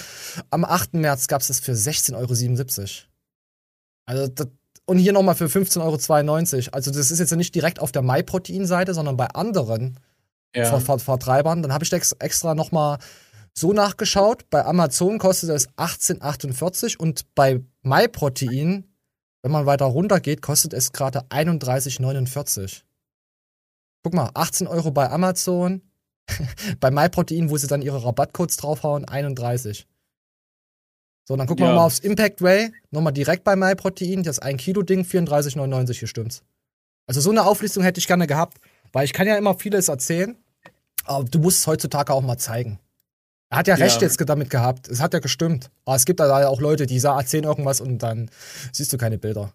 Am 0.50 0.66
8. 0.66 0.96
März 0.96 1.28
gab 1.28 1.40
es 1.40 1.50
es 1.50 1.62
für 1.62 1.72
16,77 1.72 2.16
Euro. 2.16 2.90
Also 4.06 4.28
das, 4.28 4.48
und 4.86 4.98
hier 4.98 5.14
nochmal 5.14 5.36
für 5.36 5.46
15,92 5.46 6.54
Euro. 6.56 6.70
Also 6.74 6.92
das 6.92 7.12
ist 7.12 7.20
jetzt 7.20 7.34
nicht 7.36 7.56
direkt 7.56 7.80
auf 7.80 7.94
der 7.94 8.02
MyProtein-Seite, 8.02 8.94
sondern 8.94 9.16
bei 9.16 9.28
anderen 9.28 10.00
Ja. 10.54 10.66
Ver 10.66 10.82
Ver 10.82 11.00
Vertreibern. 11.00 11.62
Dann 11.62 11.72
habe 11.72 11.86
ich 11.86 11.94
ex 11.94 12.12
extra 12.20 12.56
nochmal 12.56 12.98
so 13.54 13.72
nachgeschaut. 13.72 14.50
Bei 14.50 14.66
Amazon 14.66 15.18
kostet 15.18 15.50
es 15.52 15.70
18,48 15.78 16.98
und 16.98 17.34
bei 17.36 17.64
MyProtein, 17.84 18.84
wenn 19.44 19.52
man 19.52 19.66
weiter 19.66 19.86
runter 19.86 20.20
geht, 20.20 20.42
kostet 20.42 20.74
es 20.74 20.92
gerade 20.92 21.22
31,49. 21.30 22.82
Guck 24.06 24.14
mal, 24.14 24.30
18 24.36 24.68
Euro 24.68 24.92
bei 24.92 25.10
Amazon, 25.10 25.82
bei 26.80 26.92
MyProtein, 26.92 27.50
wo 27.50 27.58
sie 27.58 27.66
dann 27.66 27.82
ihre 27.82 28.04
Rabattcodes 28.06 28.56
draufhauen, 28.56 29.04
31. 29.06 29.88
So, 31.28 31.36
dann 31.36 31.48
gucken 31.48 31.66
wir 31.66 31.70
Ja. 31.70 31.76
mal 31.78 31.86
aufs 31.86 31.98
Impact 31.98 32.44
Way, 32.44 32.72
nochmal 32.92 33.14
direkt 33.14 33.44
bei 33.44 33.56
MyProtein, 33.56 34.22
das 34.22 34.38
1 34.38 34.62
Kilo 34.62 34.84
Ding, 34.84 35.04
34,99, 35.04 35.98
hier 35.98 36.08
stimmt's. 36.08 36.44
Also 37.08 37.20
so 37.20 37.32
eine 37.32 37.48
Auflistung 37.48 37.82
hätte 37.82 37.98
ich 38.00 38.06
gerne 38.06 38.28
gehabt, 38.28 38.60
weil 38.92 39.06
ich 39.06 39.14
kann 39.14 39.26
ja 39.26 39.38
immer 39.38 39.56
vieles 39.58 39.88
erzählen, 39.88 40.38
aber 41.06 41.24
du 41.26 41.40
musst 41.40 41.58
es 41.62 41.66
heutzutage 41.68 42.14
auch 42.14 42.22
mal 42.22 42.38
zeigen. 42.38 42.78
Er 43.50 43.58
hat 43.58 43.68
ja 43.68 43.76
Ja. 43.76 43.86
recht 43.86 44.04
jetzt 44.04 44.20
damit 44.30 44.52
gehabt, 44.52 44.88
es 44.88 45.02
hat 45.02 45.16
ja 45.16 45.20
gestimmt. 45.20 45.72
Aber 45.84 45.96
es 45.96 46.06
gibt 46.06 46.20
da 46.20 46.42
ja 46.42 46.48
auch 46.48 46.62
Leute, 46.62 46.86
die 46.86 47.00
sagen, 47.00 47.18
erzählen 47.22 47.46
irgendwas 47.46 47.82
und 47.82 47.98
dann 48.04 48.30
siehst 48.72 48.94
du 48.94 49.00
keine 49.00 49.18
Bilder. 49.18 49.52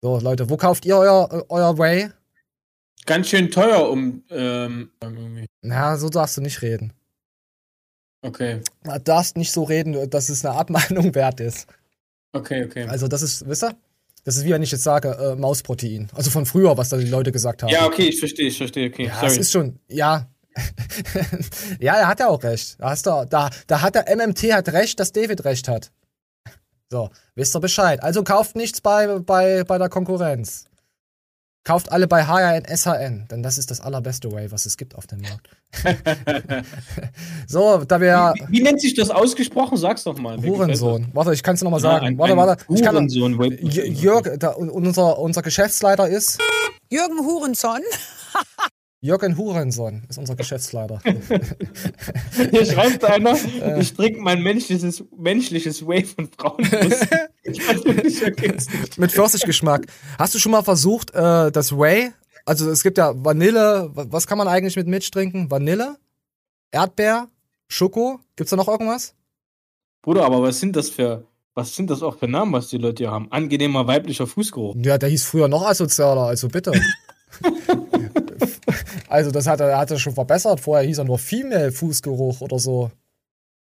So, 0.00 0.20
Leute, 0.20 0.48
wo 0.48 0.56
kauft 0.56 0.84
ihr 0.84 0.96
euer, 0.96 1.44
euer 1.48 1.76
Way? 1.76 2.12
Ganz 3.06 3.28
schön 3.28 3.50
teuer, 3.50 3.90
um. 3.90 4.22
Ähm, 4.30 4.90
irgendwie. 5.02 5.46
Na, 5.62 5.96
so 5.96 6.08
darfst 6.08 6.36
du 6.36 6.40
nicht 6.40 6.62
reden. 6.62 6.92
Okay, 8.24 8.60
Du 8.84 8.98
darfst 9.00 9.36
nicht 9.36 9.50
so 9.50 9.64
reden, 9.64 10.08
dass 10.08 10.28
es 10.28 10.44
eine 10.44 10.54
Abmahnung 10.56 11.12
wert 11.14 11.40
ist. 11.40 11.66
okay, 12.32 12.64
okay. 12.64 12.86
Also 12.86 13.08
das 13.08 13.22
ist, 13.22 13.48
wisst 13.48 13.64
ihr? 13.64 13.74
Das 14.24 14.36
ist 14.36 14.44
wie 14.44 14.50
wenn 14.52 14.62
ich 14.62 14.70
jetzt 14.70 14.84
sage, 14.84 15.08
äh, 15.08 15.34
Mausprotein. 15.34 16.08
Also 16.14 16.30
von 16.30 16.46
früher, 16.46 16.76
was 16.76 16.90
da 16.90 16.96
die 16.96 17.08
Leute 17.08 17.32
gesagt 17.32 17.64
haben. 17.64 17.70
ja, 17.70 17.84
okay, 17.84 18.04
ich 18.10 18.20
verstehe, 18.20 18.46
ich 18.46 18.56
verstehe, 18.56 18.88
okay. 18.88 19.06
Ja, 19.06 19.14
sorry. 19.14 19.26
es 19.26 19.38
ist 19.38 19.50
schon, 19.50 19.80
ja. 19.88 20.28
ja, 21.80 21.96
er 21.96 22.06
hat 22.06 22.20
ja 22.20 22.28
auch 22.28 22.42
recht. 22.44 22.76
Da, 22.78 22.90
hast 22.90 23.06
du, 23.06 23.26
da, 23.28 23.50
da 23.66 23.80
hat 23.82 23.96
der 23.96 24.04
MMT 24.14 24.52
hat 24.52 24.68
recht, 24.68 25.00
dass 25.00 25.10
David 25.10 25.44
recht 25.44 25.66
hat. 25.66 25.90
So, 26.90 27.10
wisst 27.34 27.56
ihr 27.56 27.60
Bescheid. 27.60 28.00
Also 28.02 28.22
kauft 28.22 28.54
nichts 28.54 28.80
bei, 28.80 29.18
bei, 29.18 29.64
bei 29.64 29.78
der 29.78 29.88
Konkurrenz. 29.88 30.66
Kauft 31.64 31.92
alle 31.92 32.08
bei 32.08 32.24
HRN, 32.26 32.64
SHN, 32.66 33.28
denn 33.30 33.42
das 33.44 33.56
ist 33.56 33.70
das 33.70 33.80
allerbeste 33.80 34.32
Way, 34.32 34.50
was 34.50 34.66
es 34.66 34.76
gibt 34.76 34.96
auf 34.96 35.06
dem 35.06 35.20
Markt. 35.20 35.48
so, 37.46 37.84
da 37.84 38.00
wir 38.00 38.34
wie, 38.48 38.58
wie 38.58 38.62
nennt 38.62 38.80
sich 38.80 38.94
das 38.94 39.10
ausgesprochen? 39.10 39.76
Sag's 39.76 40.02
doch 40.02 40.18
mal. 40.18 40.42
Hurensohn. 40.42 41.08
Warte, 41.12 41.32
ich 41.32 41.42
kann 41.44 41.54
es 41.54 41.62
nochmal 41.62 41.78
Ja, 41.80 41.90
sagen. 41.92 42.06
ein- 42.06 42.18
warte, 42.18 42.32
ein 42.32 42.36
warte. 42.38 42.64
Ich 42.68 42.82
kann, 42.82 42.94
Hurensohn, 42.96 43.38
Jörg, 43.62 44.38
da, 44.38 44.48
unser, 44.50 45.18
unser 45.20 45.42
Geschäftsleiter 45.42 46.08
ist 46.08 46.40
Jürgen 46.90 47.20
Hurenson. 47.20 47.80
Jürgen 49.04 49.36
Hurensohn, 49.36 50.04
ist 50.08 50.16
unser 50.18 50.36
Geschäftsleiter. 50.36 51.00
Hier 52.50 52.64
schreibt 52.64 53.04
einer, 53.04 53.32
Äh. 53.60 53.80
ich 53.80 53.94
trinke 53.94 54.20
mein 54.20 54.40
menschliches, 54.42 55.02
menschliches 55.18 55.84
Whey 55.86 56.04
von 56.04 56.28
Frauenbrust. 56.38 57.08
Mit 58.98 59.10
Pfirsichgeschmack. 59.10 59.86
Hast 60.20 60.34
du 60.34 60.38
schon 60.38 60.52
mal 60.52 60.62
versucht, 60.62 61.10
äh, 61.14 61.50
das 61.50 61.72
Whey? 61.72 62.12
Also 62.46 62.70
es 62.70 62.84
gibt 62.84 62.96
ja 62.96 63.12
Vanille, 63.16 63.90
wa- 63.92 64.06
was 64.08 64.28
kann 64.28 64.38
man 64.38 64.46
eigentlich 64.46 64.76
mit 64.76 64.86
Milch 64.86 65.10
trinken? 65.10 65.50
Vanille, 65.50 65.96
Erdbeer, 66.70 67.26
Schoko. 67.66 68.20
Gibt's 68.36 68.50
da 68.50 68.56
noch 68.56 68.68
irgendwas? 68.68 69.14
Bruder, 70.02 70.24
aber 70.24 70.42
was 70.42 70.60
sind 70.60 70.76
das 70.76 70.90
für, 70.90 71.24
was 71.54 71.74
sind 71.74 71.90
das 71.90 72.02
auch 72.04 72.16
für 72.18 72.28
Namen, 72.28 72.52
was 72.52 72.68
die 72.68 72.78
Leute 72.78 73.02
hier 73.02 73.10
haben? 73.10 73.30
Angenehmer 73.32 73.88
weiblicher 73.88 74.28
Fußgeruch. 74.28 74.76
Ja, 74.78 74.96
der 74.96 75.08
hieß 75.08 75.24
früher 75.24 75.48
noch 75.48 75.66
asozialer, 75.66 76.22
also 76.26 76.46
bitte. 76.48 76.70
Also 79.08 79.30
das 79.30 79.46
hat 79.46 79.60
er, 79.60 79.78
hat 79.78 79.90
er 79.90 79.98
schon 79.98 80.14
verbessert. 80.14 80.60
Vorher 80.60 80.86
hieß 80.86 80.98
er 80.98 81.04
nur 81.04 81.18
Female 81.18 81.72
Fußgeruch 81.72 82.40
oder 82.40 82.58
so. 82.58 82.90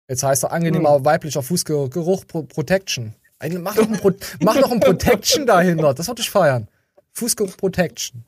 Jetzt 0.09 0.22
heißt 0.22 0.44
er 0.44 0.53
angenehmer 0.53 1.05
weiblicher 1.05 1.42
Fußgeruch 1.42 2.26
Pro 2.26 2.42
Protection. 2.42 3.14
Mach 3.61 3.76
doch, 3.76 3.86
ein 3.86 3.99
Pro 3.99 4.11
mach 4.40 4.57
doch 4.61 4.70
ein 4.70 4.80
Protection 4.80 5.46
dahinter. 5.46 5.94
Das 5.94 6.09
würde 6.09 6.22
ich 6.22 6.30
feiern. 6.30 6.68
Fußgeruch 7.12 7.57
Protection. 7.57 8.24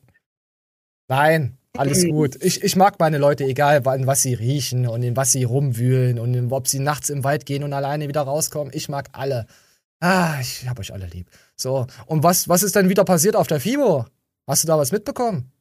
Nein, 1.07 1.57
alles 1.75 2.05
gut. 2.05 2.37
Ich, 2.41 2.63
ich 2.63 2.75
mag 2.75 2.99
meine 2.99 3.17
Leute, 3.17 3.43
egal 3.45 3.85
wann, 3.85 4.07
was 4.07 4.21
sie 4.21 4.33
riechen 4.33 4.87
und 4.87 5.03
in 5.03 5.15
was 5.15 5.31
sie 5.31 5.43
rumwühlen 5.43 6.19
und 6.19 6.33
in, 6.33 6.51
ob 6.51 6.67
sie 6.67 6.79
nachts 6.79 7.09
im 7.09 7.23
Wald 7.23 7.45
gehen 7.45 7.63
und 7.63 7.73
alleine 7.73 8.07
wieder 8.07 8.21
rauskommen. 8.21 8.71
Ich 8.73 8.89
mag 8.89 9.09
alle. 9.13 9.47
Ah, 9.99 10.39
ich 10.39 10.67
hab 10.67 10.79
euch 10.79 10.93
alle 10.93 11.07
lieb. 11.07 11.27
So, 11.55 11.87
und 12.05 12.23
was, 12.23 12.49
was 12.49 12.63
ist 12.63 12.75
denn 12.75 12.89
wieder 12.89 13.05
passiert 13.05 13.35
auf 13.35 13.47
der 13.47 13.59
FIBO? 13.59 14.05
Hast 14.47 14.63
du 14.63 14.67
da 14.67 14.77
was 14.77 14.91
mitbekommen? 14.91 15.51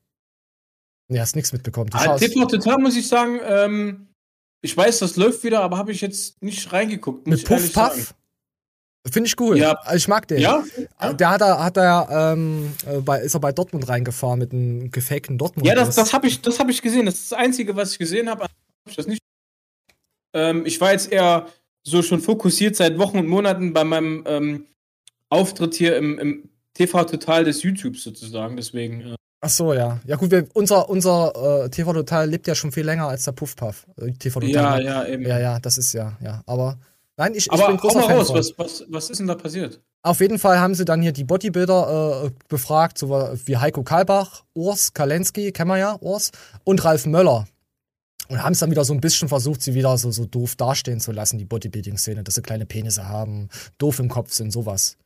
Nee, 1.11 1.18
hast 1.18 1.34
nichts 1.34 1.52
mitbekommen. 1.52 1.90
Du 1.90 1.98
Ah, 1.98 2.04
schaust 2.04 2.22
TV 2.22 2.46
total 2.46 2.78
muss 2.78 2.96
ich 2.96 3.08
sagen, 3.08 3.40
ähm, 3.44 4.06
ich 4.62 4.76
weiß, 4.76 5.00
das 5.00 5.16
läuft 5.16 5.42
wieder, 5.42 5.61
aber 5.61 5.76
habe 5.76 5.90
ich 5.90 6.00
jetzt 6.00 6.40
nicht 6.40 6.72
reingeguckt. 6.72 7.26
Mit 7.26 7.44
Puff 7.44 7.72
sagen. 7.72 7.96
Puff? 7.96 8.14
Finde 9.11 9.26
ich 9.28 9.40
cool. 9.40 9.58
Ja. 9.58 9.72
Also 9.72 9.96
Ich 9.96 10.08
mag 10.08 10.28
den. 10.28 10.40
Ja? 10.40 10.62
Der 11.18 11.30
hat 11.30 11.40
er, 11.40 11.64
hat 11.64 11.76
er, 11.76 12.32
ähm, 12.34 12.72
äh, 12.86 12.98
bei, 13.00 13.20
ist 13.20 13.34
er 13.34 13.40
bei 13.40 13.50
Dortmund 13.50 13.88
reingefahren 13.88 14.38
mit 14.38 14.52
einem 14.52 14.90
gefakten 14.90 15.36
Dortmund. 15.36 15.66
Ja, 15.66 15.74
das, 15.74 15.96
das 15.96 16.12
habe 16.12 16.28
ich, 16.28 16.42
das 16.42 16.61
hab 16.61 16.68
ich 16.68 16.80
gesehen. 16.80 17.06
Das 17.06 17.14
ist 17.14 17.32
das 17.32 17.38
Einzige, 17.38 17.74
was 17.74 17.92
ich 17.92 17.98
gesehen 17.98 18.28
habe. 18.28 18.44
Hab 18.44 18.50
ich 18.86 18.96
das 18.96 19.06
nicht. 19.06 19.22
Ähm, 20.32 20.64
ich 20.64 20.80
war 20.80 20.92
jetzt 20.92 21.11
eher 21.11 21.48
so 21.82 22.02
schon 22.02 22.20
fokussiert 22.20 22.76
seit 22.76 22.98
Wochen 22.98 23.18
und 23.18 23.26
Monaten 23.26 23.72
bei 23.72 23.82
meinem 23.82 24.22
ähm, 24.26 24.66
Auftritt 25.30 25.74
hier 25.74 25.96
im, 25.96 26.18
im 26.18 26.50
TV 26.74 27.02
Total 27.04 27.42
des 27.42 27.62
YouTubes 27.62 28.04
sozusagen. 28.04 28.56
Deswegen. 28.56 29.00
Äh, 29.00 29.16
Ach 29.43 29.49
so, 29.49 29.72
ja. 29.72 29.99
Ja 30.07 30.16
gut, 30.16 30.30
wir, 30.30 30.47
unser, 30.53 30.88
unser 30.91 31.64
äh, 31.64 31.70
TV 31.70 31.93
Total 31.95 32.28
lebt 32.28 32.47
ja 32.47 32.55
schon 32.55 32.72
viel 32.72 32.84
länger 32.84 33.09
als 33.09 33.24
der 33.24 33.32
Puff 33.32 33.57
Puff. 33.57 33.86
Äh, 33.97 34.12
TV 34.12 34.41
Total. 34.41 34.84
Ja, 34.84 35.03
ja, 35.03 35.07
eben. 35.07 35.22
Ja, 35.26 35.38
ja, 35.38 35.59
das 35.59 35.78
ist 35.78 35.95
ja, 35.95 36.16
ja. 36.22 36.43
Aber 36.47 36.78
nein, 37.16 37.32
ich, 37.34 37.47
ich 37.47 37.53
aber 37.53 37.68
bin 37.68 37.78
hau 37.78 37.80
großer 37.80 38.01
mal 38.01 38.07
Fan 38.07 38.16
raus, 38.16 38.34
was, 38.34 38.59
was, 38.59 38.84
was 38.88 39.11
ist 39.11 39.18
denn 39.18 39.26
da 39.26 39.34
passiert? 39.34 39.80
Auf 40.03 40.20
jeden 40.20 40.38
Fall 40.38 40.59
haben 40.59 40.74
sie 40.74 40.84
dann 40.84 41.01
hier 41.03 41.12
die 41.12 41.24
Bodybuilder 41.24 42.24
äh, 42.24 42.30
befragt, 42.49 42.99
so 42.99 43.11
wie 43.45 43.57
Heiko 43.57 43.82
Kalbach, 43.82 44.45
Urs 44.55 44.93
Kalenski, 44.93 45.53
kennen 45.53 45.70
wir 45.70 45.78
ja, 45.78 45.97
Urs, 46.01 46.32
und 46.64 46.84
Ralf 46.84 47.07
Möller. 47.07 47.47
Und 48.28 48.43
haben 48.43 48.53
es 48.53 48.61
dann 48.61 48.70
wieder 48.70 48.84
so 48.84 48.95
ein 48.95 49.01
bisschen 49.01 49.28
versucht, 49.28 49.61
sie 49.61 49.74
wieder 49.74 49.97
so, 49.99 50.11
so 50.11 50.24
doof 50.24 50.55
dastehen 50.57 51.01
zu 51.01 51.12
lassen, 51.12 51.36
die 51.36 51.45
Bodybuilding-Szene, 51.45 52.22
dass 52.22 52.36
sie 52.36 52.43
kleine 52.43 52.64
Penisse 52.64 53.09
haben, 53.09 53.49
doof 53.76 53.99
im 53.99 54.09
Kopf 54.09 54.32
sind, 54.32 54.53
sowas. 54.53 54.97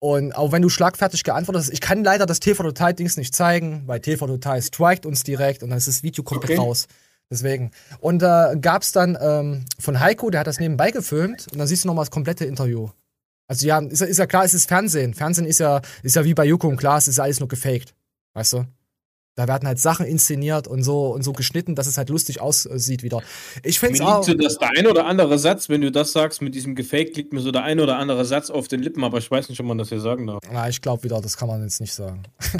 Und 0.00 0.32
auch 0.34 0.50
wenn 0.50 0.62
du 0.62 0.68
schlagfertig 0.70 1.24
geantwortet 1.24 1.62
hast, 1.64 1.70
ich 1.72 1.80
kann 1.80 2.02
leider 2.02 2.24
das 2.26 2.40
TV 2.40 2.62
Total 2.62 2.94
Dings 2.94 3.16
nicht 3.16 3.34
zeigen, 3.34 3.82
weil 3.86 4.00
TV 4.00 4.26
Total 4.26 4.60
strikt 4.62 5.04
uns 5.06 5.22
direkt 5.22 5.62
und 5.62 5.68
dann 5.68 5.78
ist 5.78 5.88
das 5.88 6.02
Video 6.02 6.24
komplett 6.24 6.52
Okay. 6.58 6.58
raus. 6.58 6.86
Deswegen. 7.30 7.70
Und 8.00 8.22
äh, 8.22 8.56
gab's 8.60 8.92
dann 8.92 9.16
ähm, 9.20 9.64
von 9.78 10.00
Heiko, 10.00 10.30
der 10.30 10.40
hat 10.40 10.46
das 10.46 10.58
nebenbei 10.58 10.90
gefilmt 10.90 11.46
und 11.52 11.58
dann 11.58 11.66
siehst 11.68 11.84
du 11.84 11.88
noch 11.88 11.94
mal 11.94 12.02
das 12.02 12.10
komplette 12.10 12.44
Interview. 12.44 12.88
Also 13.46 13.66
ja, 13.66 13.78
ist, 13.80 14.00
ja- 14.00 14.06
ist 14.06 14.18
ja 14.18 14.26
klar, 14.26 14.44
es 14.44 14.54
ist 14.54 14.66
Fernsehen. 14.68 15.12
Fernsehen 15.14 15.46
ist 15.46 15.60
ja, 15.60 15.80
ist 16.02 16.16
ja 16.16 16.24
wie 16.24 16.34
bei 16.34 16.44
Joko 16.46 16.66
und 16.68 16.76
Klaas, 16.78 17.06
ist 17.06 17.18
ja 17.18 17.24
alles 17.24 17.38
nur 17.38 17.48
gefaked. 17.48 17.94
Weißt 18.34 18.54
du? 18.54 18.64
Da 19.40 19.48
werden 19.48 19.66
halt 19.66 19.78
Sachen 19.78 20.04
inszeniert 20.04 20.68
und 20.68 20.82
so 20.82 21.14
und 21.14 21.22
so 21.22 21.32
geschnitten, 21.32 21.74
dass 21.74 21.86
es 21.86 21.96
halt 21.96 22.10
lustig 22.10 22.42
aussieht 22.42 23.02
wieder. 23.02 23.22
Ich 23.62 23.80
find's 23.80 23.98
Mir 23.98 24.06
auch. 24.06 24.22
so 24.22 24.34
das 24.34 24.58
der 24.58 24.68
ein 24.76 24.86
oder 24.86 25.06
andere 25.06 25.38
Satz, 25.38 25.70
wenn 25.70 25.80
du 25.80 25.90
das 25.90 26.12
sagst 26.12 26.42
mit 26.42 26.54
diesem 26.54 26.74
Gefaked, 26.74 27.16
liegt 27.16 27.32
mir 27.32 27.40
so 27.40 27.50
der 27.50 27.62
ein 27.64 27.80
oder 27.80 27.96
andere 27.96 28.26
Satz 28.26 28.50
auf 28.50 28.68
den 28.68 28.82
Lippen, 28.82 29.02
aber 29.02 29.16
ich 29.16 29.30
weiß 29.30 29.48
nicht, 29.48 29.58
ob 29.58 29.64
man 29.64 29.78
das 29.78 29.88
hier 29.88 30.00
sagen 30.00 30.26
darf. 30.26 30.40
Na, 30.52 30.68
ich 30.68 30.82
glaube 30.82 31.04
wieder, 31.04 31.22
das 31.22 31.38
kann 31.38 31.48
man 31.48 31.62
jetzt 31.62 31.80
nicht 31.80 31.94
sagen. 31.94 32.24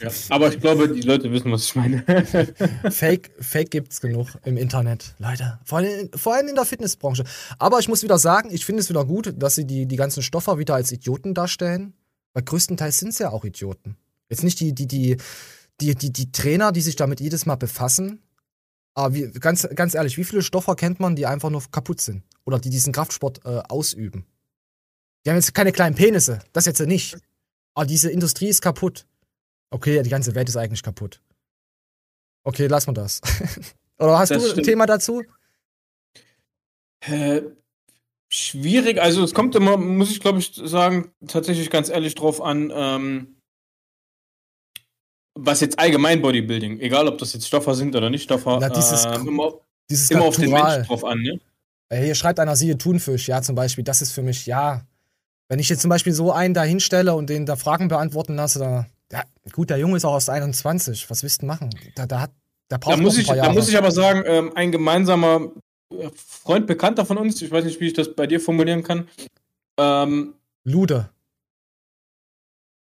Ja. 0.00 0.10
Aber 0.30 0.48
ich 0.52 0.60
glaube, 0.60 0.88
die 0.88 1.00
Leute 1.00 1.32
wissen, 1.32 1.50
was 1.50 1.64
ich 1.64 1.74
meine. 1.74 2.04
Fake, 2.90 3.30
Fake 3.40 3.70
gibt's 3.70 4.00
genug 4.00 4.28
im 4.44 4.56
Internet, 4.56 5.14
Leute. 5.18 5.58
Vor 5.64 5.78
allem, 5.78 6.10
vor 6.14 6.34
allem 6.34 6.48
in 6.48 6.54
der 6.54 6.64
Fitnessbranche. 6.64 7.24
Aber 7.58 7.78
ich 7.80 7.88
muss 7.88 8.02
wieder 8.02 8.18
sagen, 8.18 8.50
ich 8.52 8.64
finde 8.64 8.80
es 8.80 8.88
wieder 8.88 9.04
gut, 9.04 9.34
dass 9.36 9.56
sie 9.56 9.66
die, 9.66 9.86
die 9.86 9.96
ganzen 9.96 10.22
Stoffer 10.22 10.58
wieder 10.58 10.74
als 10.74 10.92
Idioten 10.92 11.34
darstellen. 11.34 11.94
Weil 12.32 12.42
größtenteils 12.44 12.98
sind 12.98 13.08
es 13.10 13.18
ja 13.18 13.30
auch 13.30 13.44
Idioten. 13.44 13.96
Jetzt 14.28 14.44
nicht 14.44 14.60
die, 14.60 14.72
die, 14.74 14.86
die, 14.86 15.16
die, 15.80 15.94
die, 15.94 16.12
die 16.12 16.32
Trainer, 16.32 16.72
die 16.72 16.80
sich 16.80 16.96
damit 16.96 17.20
jedes 17.20 17.46
Mal 17.46 17.56
befassen. 17.56 18.22
Aber 18.94 19.14
wie, 19.14 19.30
ganz, 19.30 19.68
ganz 19.74 19.94
ehrlich, 19.94 20.18
wie 20.18 20.24
viele 20.24 20.42
Stoffer 20.42 20.74
kennt 20.74 21.00
man, 21.00 21.16
die 21.16 21.26
einfach 21.26 21.50
nur 21.50 21.62
kaputt 21.70 22.00
sind? 22.00 22.24
Oder 22.44 22.58
die 22.58 22.70
diesen 22.70 22.92
Kraftsport 22.92 23.44
äh, 23.44 23.60
ausüben? 23.68 24.26
Die 25.24 25.30
haben 25.30 25.36
jetzt 25.36 25.54
keine 25.54 25.72
kleinen 25.72 25.94
Penisse, 25.94 26.40
das 26.52 26.66
jetzt 26.66 26.80
ja 26.80 26.86
nicht. 26.86 27.16
Aber 27.74 27.86
diese 27.86 28.10
Industrie 28.10 28.48
ist 28.48 28.60
kaputt. 28.62 29.06
Okay, 29.70 30.02
die 30.02 30.10
ganze 30.10 30.34
Welt 30.34 30.48
ist 30.48 30.56
eigentlich 30.56 30.82
kaputt. 30.82 31.20
Okay, 32.44 32.66
lassen 32.66 32.88
wir 32.88 32.94
das. 32.94 33.20
Oder 33.98 34.18
hast 34.18 34.30
Das 34.30 34.38
du 34.42 34.48
ein 34.48 34.52
stimmt. 34.52 34.66
Thema 34.66 34.86
dazu? 34.86 35.22
Äh, 37.00 37.42
Schwierig, 38.30 39.00
also 39.00 39.24
es 39.24 39.32
kommt 39.32 39.54
immer, 39.54 39.78
muss 39.78 40.10
ich 40.10 40.20
glaube 40.20 40.38
ich 40.38 40.52
sagen, 40.54 41.12
tatsächlich 41.26 41.70
ganz 41.70 41.88
ehrlich 41.88 42.14
drauf 42.14 42.42
an, 42.42 42.70
ähm, 42.74 43.37
was 45.40 45.60
jetzt 45.60 45.78
allgemein 45.78 46.20
Bodybuilding, 46.20 46.80
egal 46.80 47.06
ob 47.08 47.18
das 47.18 47.32
jetzt 47.32 47.46
Stoffer 47.46 47.74
sind 47.74 47.94
oder 47.94 48.10
nicht 48.10 48.24
Stoffer, 48.24 48.58
Na, 48.60 48.68
dieses- 48.68 49.04
ähm, 49.04 49.28
immer, 49.28 49.54
dieses 49.90 50.10
immer 50.10 50.24
auf 50.24 50.36
den 50.36 50.50
Natural. 50.50 50.76
Menschen 50.78 50.88
drauf 50.88 51.04
an, 51.04 51.20
ne? 51.20 51.40
Äh, 51.90 52.04
Hier 52.04 52.14
schreibt 52.14 52.38
einer, 52.40 52.56
siehe 52.56 52.76
Thunfisch, 52.76 53.28
ja, 53.28 53.40
zum 53.40 53.54
Beispiel. 53.54 53.84
Das 53.84 54.02
ist 54.02 54.12
für 54.12 54.22
mich, 54.22 54.46
ja. 54.46 54.82
Wenn 55.48 55.58
ich 55.58 55.68
jetzt 55.70 55.80
zum 55.80 55.88
Beispiel 55.88 56.12
so 56.12 56.32
einen 56.32 56.52
da 56.52 56.62
hinstelle 56.62 57.14
und 57.14 57.30
den 57.30 57.46
da 57.46 57.56
Fragen 57.56 57.88
beantworten 57.88 58.34
lasse, 58.36 58.58
da, 58.58 58.86
ja, 59.10 59.22
gut, 59.52 59.70
der 59.70 59.78
Junge 59.78 59.96
ist 59.96 60.04
auch 60.04 60.12
erst 60.14 60.28
21. 60.28 61.08
Was 61.08 61.22
willst 61.22 61.40
du 61.42 61.46
machen? 61.46 61.70
Da, 61.94 62.06
da 62.06 62.20
hat, 62.20 62.30
der 62.70 62.76
braucht 62.78 62.92
Da 62.98 63.00
muss, 63.00 63.14
ein 63.16 63.20
ich, 63.22 63.26
da 63.28 63.52
muss 63.52 63.68
ich 63.70 63.78
aber 63.78 63.90
sagen, 63.90 64.22
ähm, 64.26 64.52
ein 64.54 64.70
gemeinsamer 64.70 65.50
äh, 65.90 66.10
Freund, 66.14 66.66
Bekannter 66.66 67.06
von 67.06 67.16
uns, 67.16 67.40
ich 67.40 67.50
weiß 67.50 67.64
nicht, 67.64 67.80
wie 67.80 67.86
ich 67.86 67.94
das 67.94 68.14
bei 68.14 68.26
dir 68.26 68.40
formulieren 68.40 68.82
kann. 68.82 69.08
Ähm, 69.78 70.34
Lude. 70.64 71.08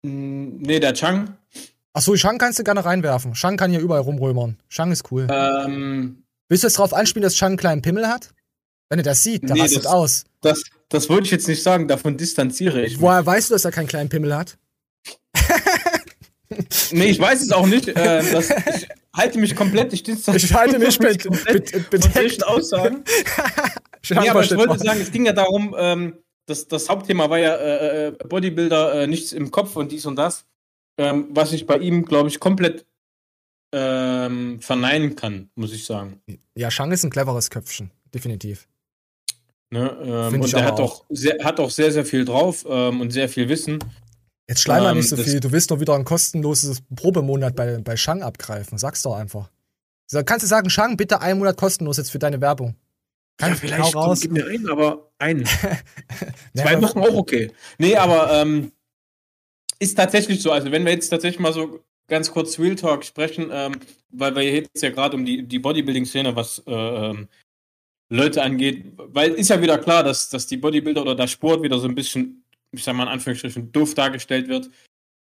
nee, 0.02 0.80
der 0.80 0.94
Chang. 0.94 1.36
Achso, 1.96 2.14
Shang 2.14 2.36
kannst 2.36 2.58
du 2.58 2.62
gerne 2.62 2.84
reinwerfen. 2.84 3.34
Shang 3.34 3.56
kann 3.56 3.70
hier 3.70 3.80
überall 3.80 4.02
rumrömern. 4.02 4.58
Shang 4.68 4.92
ist 4.92 5.10
cool. 5.10 5.26
Ähm, 5.30 6.24
Willst 6.46 6.62
du 6.62 6.68
jetzt 6.68 6.76
drauf 6.76 6.92
anspielen, 6.92 7.22
dass 7.22 7.38
Shang 7.38 7.52
einen 7.52 7.56
kleinen 7.56 7.80
Pimmel 7.80 8.06
hat? 8.06 8.34
Wenn 8.90 8.98
er 8.98 9.02
das 9.02 9.22
sieht, 9.22 9.44
der 9.44 9.54
nee, 9.54 9.62
rastet 9.62 9.86
das, 9.86 9.92
aus. 9.92 10.24
Das, 10.42 10.62
das 10.90 11.08
wollte 11.08 11.24
ich 11.24 11.30
jetzt 11.30 11.48
nicht 11.48 11.62
sagen, 11.62 11.88
davon 11.88 12.18
distanziere 12.18 12.84
ich 12.84 12.92
mich. 12.92 13.00
Woher 13.00 13.24
weißt 13.24 13.48
du, 13.48 13.54
dass 13.54 13.64
er 13.64 13.70
keinen 13.70 13.86
kleinen 13.86 14.10
Pimmel 14.10 14.36
hat? 14.36 14.58
Nee, 16.92 17.06
ich 17.06 17.18
weiß 17.18 17.42
es 17.42 17.50
auch 17.50 17.66
nicht. 17.66 17.88
Äh, 17.88 18.22
das, 18.30 18.50
ich 18.50 18.88
halte 19.14 19.38
mich 19.38 19.56
komplett, 19.56 19.92
ich, 19.92 20.06
Ich 20.08 20.54
halte 20.54 20.78
mich 20.78 21.00
mit- 21.00 21.24
komplett 21.24 21.92
mit- 21.92 22.12
solchen 22.14 22.42
Aussagen. 22.44 23.04
Nee, 24.10 24.28
aber 24.28 24.44
ich 24.44 24.54
wollte 24.56 24.78
sagen, 24.78 25.00
es 25.00 25.10
ging 25.10 25.26
ja 25.26 25.32
darum, 25.32 25.74
ähm, 25.76 26.18
das, 26.46 26.68
das 26.68 26.88
Hauptthema 26.88 27.28
war 27.28 27.38
ja 27.38 27.56
äh, 27.56 28.06
äh, 28.06 28.10
Bodybuilder, 28.12 29.02
äh, 29.02 29.06
nichts 29.08 29.32
im 29.32 29.50
Kopf 29.50 29.74
und 29.74 29.90
dies 29.90 30.06
und 30.06 30.14
das, 30.14 30.44
ähm, 30.98 31.28
was 31.30 31.52
ich 31.52 31.66
bei 31.66 31.78
ihm, 31.78 32.04
glaube 32.04 32.28
ich, 32.28 32.40
komplett 32.40 32.86
ähm, 33.72 34.60
verneinen 34.60 35.16
kann, 35.16 35.50
muss 35.54 35.72
ich 35.72 35.84
sagen. 35.84 36.20
Ja, 36.54 36.70
Shang 36.70 36.92
ist 36.92 37.04
ein 37.04 37.10
cleveres 37.10 37.50
Köpfchen. 37.50 37.90
Definitiv. 38.14 38.68
Ne? 39.70 39.96
Ähm, 40.02 40.40
und 40.40 40.54
er 40.54 40.64
hat 40.64 40.80
auch, 40.80 41.04
sehr, 41.10 41.44
hat 41.44 41.58
auch 41.58 41.70
sehr, 41.70 41.90
sehr 41.90 42.04
viel 42.04 42.24
drauf 42.24 42.64
ähm, 42.68 43.00
und 43.00 43.10
sehr 43.10 43.28
viel 43.28 43.48
Wissen. 43.48 43.78
Jetzt 44.48 44.62
schleim 44.62 44.84
mal 44.84 44.92
Ähm, 44.92 44.98
nicht 44.98 45.08
so 45.08 45.16
viel. 45.16 45.40
Du 45.40 45.50
willst 45.50 45.70
doch 45.70 45.80
wieder 45.80 45.94
ein 45.94 46.04
kostenloses 46.04 46.82
Probemonat 46.94 47.56
bei, 47.56 47.78
bei 47.78 47.96
Shang 47.96 48.22
abgreifen. 48.22 48.78
Sag's 48.78 49.02
doch 49.02 49.16
einfach. 49.16 49.50
Kannst 50.24 50.44
du 50.44 50.46
sagen, 50.48 50.70
Shang, 50.70 50.96
bitte 50.96 51.20
einen 51.20 51.40
Monat 51.40 51.56
kostenlos 51.56 51.96
jetzt 51.96 52.10
für 52.12 52.20
deine 52.20 52.40
Werbung. 52.40 52.76
Ja, 53.40 53.48
Kann, 53.48 53.56
vielleicht 53.56 53.82
hau 53.82 53.90
komm, 53.90 54.02
raus. 54.02 54.20
gib 54.20 54.30
mir 54.30 54.46
einen, 54.46 54.68
aber 54.70 55.10
einen. 55.18 55.44
Ja, 56.54 56.62
Zwei 56.62 56.80
Wochen 56.80 57.00
auch 57.00 57.14
okay. 57.14 57.52
Nee, 57.78 57.96
aber 57.96 58.32
ähm, 58.32 58.72
ist 59.78 59.96
tatsächlich 59.96 60.42
so. 60.42 60.52
Also, 60.52 60.72
wenn 60.72 60.84
wir 60.84 60.92
jetzt 60.92 61.08
tatsächlich 61.08 61.40
mal 61.40 61.52
so 61.52 61.84
ganz 62.08 62.30
kurz 62.30 62.58
Real 62.58 62.76
Talk 62.76 63.04
sprechen, 63.04 63.50
ähm, 63.52 63.80
weil 64.10 64.34
wir 64.34 64.42
jetzt 64.42 64.82
ja 64.82 64.90
gerade 64.90 65.16
um 65.16 65.24
die, 65.24 65.42
die 65.42 65.58
Bodybuilding-Szene, 65.58 66.36
was 66.36 66.62
äh, 66.66 66.72
ähm, 66.72 67.28
Leute 68.08 68.42
angeht, 68.42 68.92
weil 68.96 69.32
ist 69.32 69.50
ja 69.50 69.60
wieder 69.60 69.78
klar, 69.78 70.04
dass, 70.04 70.28
dass 70.28 70.46
die 70.46 70.56
Bodybuilder 70.56 71.02
oder 71.02 71.14
der 71.14 71.26
Sport 71.26 71.62
wieder 71.62 71.78
so 71.78 71.88
ein 71.88 71.94
bisschen, 71.94 72.44
ich 72.70 72.84
sag 72.84 72.94
mal 72.94 73.04
in 73.04 73.08
Anführungsstrichen, 73.08 73.72
doof 73.72 73.94
dargestellt 73.94 74.48
wird. 74.48 74.70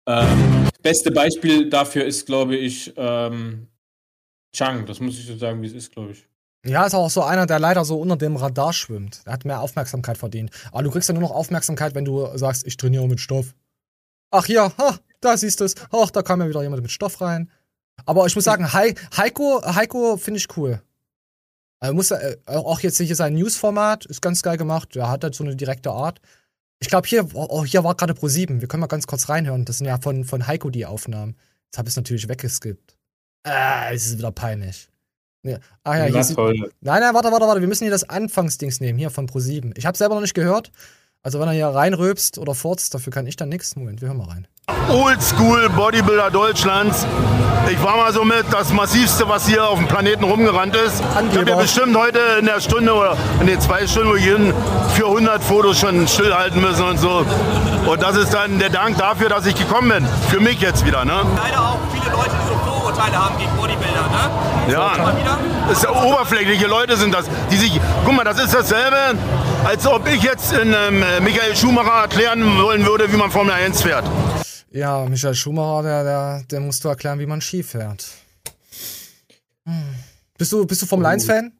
Ähm, 0.06 0.68
beste 0.82 1.12
Beispiel 1.12 1.70
dafür 1.70 2.04
ist, 2.04 2.26
glaube 2.26 2.56
ich, 2.56 2.92
ähm, 2.96 3.68
Chang. 4.54 4.84
Das 4.86 5.00
muss 5.00 5.18
ich 5.18 5.26
so 5.26 5.36
sagen, 5.36 5.62
wie 5.62 5.66
es 5.66 5.72
ist, 5.72 5.92
glaube 5.92 6.12
ich. 6.12 6.26
Ja, 6.64 6.86
ist 6.86 6.94
auch 6.94 7.10
so 7.10 7.22
einer, 7.22 7.46
der 7.46 7.58
leider 7.58 7.84
so 7.84 8.00
unter 8.00 8.16
dem 8.16 8.36
Radar 8.36 8.72
schwimmt. 8.72 9.22
Er 9.24 9.32
hat 9.32 9.44
mehr 9.44 9.60
Aufmerksamkeit 9.60 10.16
verdient. 10.16 10.50
Aber 10.70 10.82
du 10.82 10.90
kriegst 10.90 11.08
ja 11.08 11.12
nur 11.12 11.22
noch 11.22 11.32
Aufmerksamkeit, 11.32 11.94
wenn 11.94 12.04
du 12.04 12.26
sagst, 12.36 12.66
ich 12.66 12.76
trainiere 12.76 13.08
mit 13.08 13.20
Stoff. 13.20 13.54
Ach 14.32 14.48
ja, 14.48 14.72
ha, 14.78 14.98
da 15.20 15.36
siehst 15.36 15.60
du 15.60 15.64
es. 15.64 15.74
Ach, 15.92 16.10
da 16.10 16.22
kam 16.22 16.40
ja 16.40 16.48
wieder 16.48 16.62
jemand 16.62 16.82
mit 16.82 16.90
Stoff 16.90 17.20
rein. 17.20 17.50
Aber 18.06 18.26
ich 18.26 18.34
muss 18.34 18.44
sagen, 18.44 18.72
Hei- 18.72 18.94
Heiko, 19.16 19.62
Heiko 19.64 20.16
finde 20.16 20.38
ich 20.38 20.56
cool. 20.56 20.82
Er 21.80 21.92
muss 21.92 22.10
äh, 22.10 22.36
auch 22.46 22.80
jetzt 22.80 22.98
hier 22.98 23.14
sein 23.14 23.34
News-Format 23.34 24.06
ist 24.06 24.22
ganz 24.22 24.42
geil 24.42 24.56
gemacht. 24.56 24.96
Er 24.96 25.10
hat 25.10 25.22
halt 25.24 25.34
so 25.34 25.44
eine 25.44 25.54
direkte 25.56 25.90
Art. 25.90 26.20
Ich 26.80 26.88
glaube, 26.88 27.06
hier, 27.06 27.28
oh, 27.34 27.64
hier 27.64 27.84
war 27.84 27.94
gerade 27.94 28.14
Pro7. 28.14 28.60
Wir 28.60 28.68
können 28.68 28.80
mal 28.80 28.86
ganz 28.88 29.06
kurz 29.06 29.28
reinhören. 29.28 29.64
Das 29.64 29.78
sind 29.78 29.86
ja 29.86 29.98
von, 30.00 30.24
von 30.24 30.46
Heiko 30.46 30.70
die 30.70 30.86
Aufnahmen. 30.86 31.36
Jetzt 31.66 31.78
habe 31.78 31.88
ich 31.88 31.92
es 31.92 31.96
natürlich 31.96 32.28
weggeskippt. 32.28 32.96
Äh, 33.46 33.94
es 33.94 34.06
ist 34.06 34.18
wieder 34.18 34.32
peinlich. 34.32 34.88
Nee. 35.44 35.58
Ah 35.84 35.96
ja, 35.98 36.04
hier 36.04 36.22
sieht. 36.24 36.36
Nein, 36.38 37.00
nein, 37.00 37.14
warte, 37.14 37.30
warte, 37.32 37.46
warte. 37.46 37.60
Wir 37.60 37.68
müssen 37.68 37.84
hier 37.84 37.90
das 37.90 38.08
Anfangsdings 38.08 38.80
nehmen, 38.80 38.98
hier 38.98 39.10
von 39.10 39.28
Pro7. 39.28 39.72
Ich 39.76 39.84
habe 39.86 39.98
selber 39.98 40.14
noch 40.14 40.22
nicht 40.22 40.34
gehört. 40.34 40.70
Also 41.24 41.38
wenn 41.38 41.46
er 41.46 41.54
hier 41.54 41.68
reinröpst 41.68 42.38
oder 42.38 42.52
furzt, 42.52 42.94
dafür 42.94 43.12
kann 43.12 43.28
ich 43.28 43.36
dann 43.36 43.48
nichts. 43.48 43.76
Moment, 43.76 44.00
wir 44.00 44.08
hören 44.08 44.18
mal 44.18 44.26
rein. 44.28 44.48
Oldschool 44.88 45.68
Bodybuilder 45.70 46.32
Deutschlands. 46.32 47.06
Ich 47.70 47.80
war 47.80 47.96
mal 47.96 48.12
so 48.12 48.24
mit 48.24 48.44
das 48.50 48.72
massivste, 48.72 49.28
was 49.28 49.46
hier 49.46 49.64
auf 49.64 49.78
dem 49.78 49.86
Planeten 49.86 50.24
rumgerannt 50.24 50.74
ist. 50.74 51.00
Ich 51.30 51.38
habe 51.38 51.48
ja 51.48 51.56
bestimmt 51.56 51.96
heute 51.96 52.18
in 52.40 52.46
der 52.46 52.60
Stunde 52.60 52.92
oder 52.92 53.16
in 53.40 53.46
den 53.46 53.60
zwei 53.60 53.86
Stunden, 53.86 54.10
wo 54.10 54.14
ich 54.16 54.24
hin, 54.24 54.52
400 54.96 55.40
Fotos 55.44 55.78
schon 55.78 56.08
stillhalten 56.08 56.60
müssen 56.60 56.82
und 56.82 56.98
so. 56.98 57.24
Und 57.86 58.02
das 58.02 58.16
ist 58.16 58.34
dann 58.34 58.58
der 58.58 58.70
Dank 58.70 58.98
dafür, 58.98 59.28
dass 59.28 59.46
ich 59.46 59.54
gekommen 59.54 59.90
bin. 59.90 60.08
Für 60.28 60.40
mich 60.40 60.60
jetzt 60.60 60.84
wieder, 60.84 61.04
ne? 61.04 61.24
Leider 61.36 61.60
auch 61.60 61.78
viele 61.92 62.10
Leute, 62.12 62.30
die 62.30 62.48
so 62.48 62.81
Vorurteile 62.92 63.24
haben 63.24 63.38
gegen 63.38 63.56
Bodybuilder, 63.56 64.08
ne? 64.08 64.72
Ja, 64.72 65.14
das 65.68 65.78
ist 65.78 65.84
ja 65.84 65.90
oberflächliche 65.90 66.66
Leute 66.66 66.96
sind 66.96 67.14
das, 67.14 67.26
die 67.50 67.56
sich, 67.56 67.80
guck 68.04 68.14
mal, 68.14 68.24
das 68.24 68.38
ist 68.38 68.54
dasselbe, 68.54 69.18
als 69.64 69.86
ob 69.86 70.06
ich 70.06 70.22
jetzt 70.22 70.52
in, 70.52 70.74
ähm, 70.74 71.02
Michael 71.24 71.56
Schumacher 71.56 72.02
erklären 72.02 72.42
wollen 72.58 72.84
würde, 72.84 73.10
wie 73.10 73.16
man 73.16 73.30
Formel 73.30 73.52
1 73.52 73.82
fährt. 73.82 74.04
Ja, 74.70 75.06
Michael 75.06 75.34
Schumacher, 75.34 75.82
der, 75.82 76.04
der, 76.04 76.42
der 76.50 76.60
musst 76.60 76.84
du 76.84 76.88
erklären, 76.88 77.18
wie 77.18 77.26
man 77.26 77.40
Ski 77.40 77.62
fährt. 77.62 78.06
Hm. 79.64 79.94
Bist 80.36 80.52
du, 80.52 80.66
bist 80.66 80.82
du 80.82 80.86
Formel 80.86 81.06
1-Fan? 81.06 81.52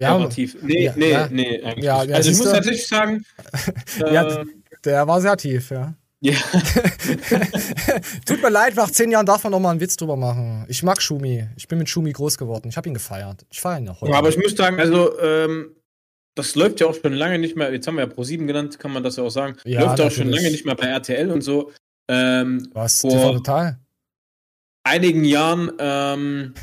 Operativ. 0.00 0.56
Nee, 0.62 0.84
ja, 0.84 0.92
nee, 0.94 1.10
ja. 1.10 1.28
nee, 1.28 1.62
eigentlich. 1.62 1.84
Ja, 1.84 2.04
ja, 2.04 2.16
also 2.16 2.30
ich 2.30 2.36
muss 2.36 2.46
du? 2.46 2.52
tatsächlich 2.52 2.86
sagen, 2.86 3.24
Ja, 3.98 4.22
äh, 4.22 4.44
der 4.84 5.08
war 5.08 5.20
sehr 5.20 5.36
tief, 5.36 5.70
ja. 5.70 5.94
Ja. 6.20 6.32
Tut 8.26 8.42
mir 8.42 8.50
leid, 8.50 8.74
nach 8.74 8.90
zehn 8.90 9.10
Jahren 9.10 9.24
darf 9.24 9.44
man 9.44 9.52
noch 9.52 9.60
mal 9.60 9.70
einen 9.70 9.80
Witz 9.80 9.96
drüber 9.96 10.16
machen. 10.16 10.64
Ich 10.68 10.82
mag 10.82 11.00
Schumi. 11.00 11.48
Ich 11.56 11.68
bin 11.68 11.78
mit 11.78 11.88
Schumi 11.88 12.12
groß 12.12 12.38
geworden. 12.38 12.68
Ich 12.68 12.76
habe 12.76 12.88
ihn 12.88 12.94
gefeiert. 12.94 13.46
Ich 13.50 13.60
feiere 13.60 13.78
ihn 13.78 13.84
noch 13.84 14.00
heute. 14.00 14.12
Ja, 14.12 14.18
aber 14.18 14.28
ich 14.28 14.36
muss 14.36 14.56
sagen, 14.56 14.80
also 14.80 15.16
ähm, 15.20 15.76
das 16.34 16.56
läuft 16.56 16.80
ja 16.80 16.88
auch 16.88 16.94
schon 16.94 17.12
lange 17.12 17.38
nicht 17.38 17.56
mehr. 17.56 17.72
Jetzt 17.72 17.86
haben 17.86 17.96
wir 17.96 18.04
ja 18.04 18.10
Pro7 18.10 18.46
genannt, 18.46 18.78
kann 18.80 18.92
man 18.92 19.04
das 19.04 19.16
ja 19.16 19.22
auch 19.22 19.30
sagen. 19.30 19.56
Ja, 19.64 19.80
läuft 19.82 20.00
ja 20.00 20.06
auch 20.06 20.10
schon 20.10 20.26
natürlich. 20.26 20.42
lange 20.42 20.50
nicht 20.50 20.64
mehr 20.64 20.74
bei 20.74 20.86
RTL 20.86 21.30
und 21.30 21.42
so. 21.42 21.72
Ähm, 22.08 22.68
Was? 22.72 22.98
TV 22.98 23.16
vor 23.16 23.32
Total? 23.34 23.78
einigen 24.88 25.24
Jahren 25.24 25.72
ähm, 25.78 26.54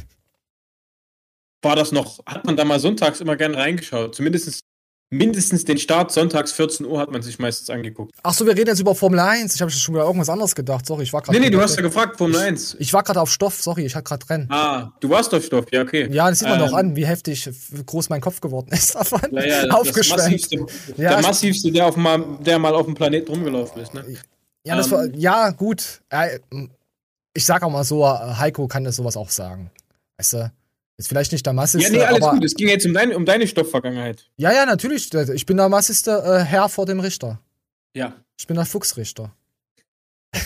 war 1.61 1.75
das 1.75 1.91
noch, 1.91 2.25
hat 2.25 2.45
man 2.45 2.55
da 2.55 2.65
mal 2.65 2.79
sonntags 2.79 3.21
immer 3.21 3.35
gerne 3.35 3.57
reingeschaut. 3.57 4.15
Zumindest 4.15 4.64
mindestens 5.11 5.63
den 5.65 5.77
Start 5.77 6.11
sonntags 6.11 6.51
14 6.51 6.85
Uhr 6.85 6.99
hat 6.99 7.11
man 7.11 7.21
sich 7.21 7.39
meistens 7.39 7.69
angeguckt. 7.69 8.13
Ach 8.23 8.33
so, 8.33 8.45
wir 8.45 8.53
reden 8.55 8.69
jetzt 8.69 8.79
über 8.79 8.95
Formel 8.95 9.19
1. 9.19 9.55
Ich 9.55 9.61
habe 9.61 9.71
schon 9.71 9.95
wieder 9.95 10.03
irgendwas 10.05 10.29
anderes 10.29 10.55
gedacht. 10.55 10.85
Sorry, 10.85 11.03
ich 11.03 11.13
war 11.13 11.21
gerade. 11.21 11.37
Nee, 11.39 11.45
nee, 11.45 11.49
du 11.51 11.61
hast 11.61 11.75
ja 11.75 11.81
gefragt, 11.81 12.17
Formel 12.17 12.37
1. 12.37 12.75
Ich 12.79 12.91
war 12.91 13.03
gerade 13.03 13.21
auf 13.21 13.31
Stoff. 13.31 13.61
Sorry, 13.61 13.85
ich 13.85 13.95
hatte 13.95 14.03
gerade 14.03 14.29
Rennen. 14.29 14.47
Ah, 14.51 14.91
du 14.99 15.09
warst 15.09 15.33
auf 15.33 15.43
Stoff, 15.45 15.65
ja, 15.71 15.81
okay. 15.83 16.07
Ja, 16.11 16.29
das 16.29 16.39
sieht 16.39 16.49
man 16.49 16.59
Ähm, 16.59 16.65
doch 16.67 16.73
an, 16.77 16.95
wie 16.95 17.05
heftig 17.05 17.49
groß 17.85 18.09
mein 18.09 18.21
Kopf 18.21 18.41
geworden 18.41 18.69
ist 18.71 18.95
davon. 18.95 19.21
Ja, 19.31 19.45
ja, 19.45 19.67
massivste, 19.67 20.65
Ja, 20.97 21.09
der 21.11 21.19
ich- 21.19 21.27
massivste, 21.27 21.71
der, 21.71 21.85
auf 21.87 21.95
mal, 21.97 22.23
der 22.45 22.59
mal 22.59 22.73
auf 22.75 22.85
dem 22.85 22.95
Planeten 22.95 23.31
rumgelaufen 23.31 23.81
ist. 23.81 23.93
Ne? 23.93 24.03
Ja, 24.65 24.75
das 24.75 24.87
Ähm, 24.87 24.91
war, 24.93 25.05
ja, 25.15 25.49
gut. 25.51 26.01
Äh, 26.09 26.39
Ich 27.33 27.45
sag 27.45 27.61
auch 27.63 27.69
mal 27.69 27.83
so, 27.83 28.07
Heiko 28.07 28.67
kann 28.67 28.83
das 28.85 28.95
sowas 28.95 29.17
auch 29.17 29.29
sagen. 29.29 29.69
Weißt 30.17 30.33
du? 30.33 30.51
Ist 30.97 31.09
vielleicht 31.09 31.31
nicht 31.33 31.45
der 31.45 31.51
masseste, 31.53 31.83
Ja, 31.85 31.89
nee, 31.99 32.03
alles 32.05 32.21
aber. 32.23 32.35
gut. 32.35 32.45
Es 32.45 32.55
ging 32.55 32.69
jetzt 32.69 32.85
um 32.85 32.93
deine, 32.93 33.17
um 33.17 33.25
deine 33.25 33.47
Stoffvergangenheit. 33.47 34.29
Ja, 34.37 34.53
ja, 34.53 34.65
natürlich. 34.65 35.13
Ich 35.13 35.45
bin 35.45 35.57
der 35.57 35.67
masseste 35.67 36.11
äh, 36.11 36.43
Herr 36.43 36.69
vor 36.69 36.85
dem 36.85 37.01
Richter. 37.01 37.39
Ja. 37.93 38.13
Ich 38.37 38.47
bin 38.47 38.55
der 38.55 38.65
Fuchsrichter. 38.65 39.31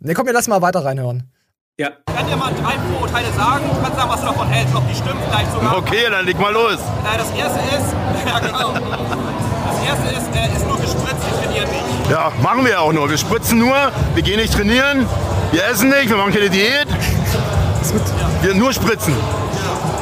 ne, 0.00 0.14
komm, 0.14 0.26
wir 0.26 0.32
lassen 0.32 0.50
mal 0.50 0.62
weiter 0.62 0.84
reinhören. 0.84 1.30
Ja. 1.78 1.90
Ich 2.08 2.14
kann 2.14 2.26
dir 2.26 2.36
mal 2.36 2.52
drei 2.52 2.78
Vorurteile 2.92 3.32
sagen. 3.32 3.64
Du 3.68 3.80
kannst 3.80 3.96
sagen, 3.96 4.10
was 4.10 4.20
du 4.20 4.26
davon 4.26 4.48
hältst, 4.48 4.74
ob 4.74 4.86
die 4.88 4.94
stimmen 4.94 5.20
vielleicht 5.28 5.52
sogar. 5.52 5.76
Okay, 5.78 6.10
dann 6.10 6.26
leg 6.26 6.38
mal 6.38 6.52
los. 6.52 6.74
Äh, 6.74 7.18
das 7.18 7.30
erste 7.32 7.60
ist, 7.76 7.94
ja 8.26 8.38
genau. 8.38 8.72
Das 8.72 9.86
erste 9.86 10.08
ist, 10.16 10.36
er 10.36 10.56
ist 10.56 10.66
nur 10.66 10.78
gespritzt, 10.78 11.24
ich 11.26 11.44
trainiere 11.44 11.66
nicht. 11.68 12.10
Ja, 12.10 12.32
machen 12.42 12.64
wir 12.66 12.80
auch 12.80 12.92
nur. 12.92 13.08
Wir 13.08 13.18
spritzen 13.18 13.58
nur, 13.58 13.74
wir 14.14 14.22
gehen 14.22 14.40
nicht 14.40 14.52
trainieren, 14.52 15.06
wir 15.52 15.64
essen 15.66 15.88
nicht, 15.90 16.08
wir 16.08 16.16
machen 16.16 16.32
keine 16.32 16.50
Diät. 16.50 16.88
Wir 18.42 18.54
nur 18.54 18.72
spritzen. 18.72 19.14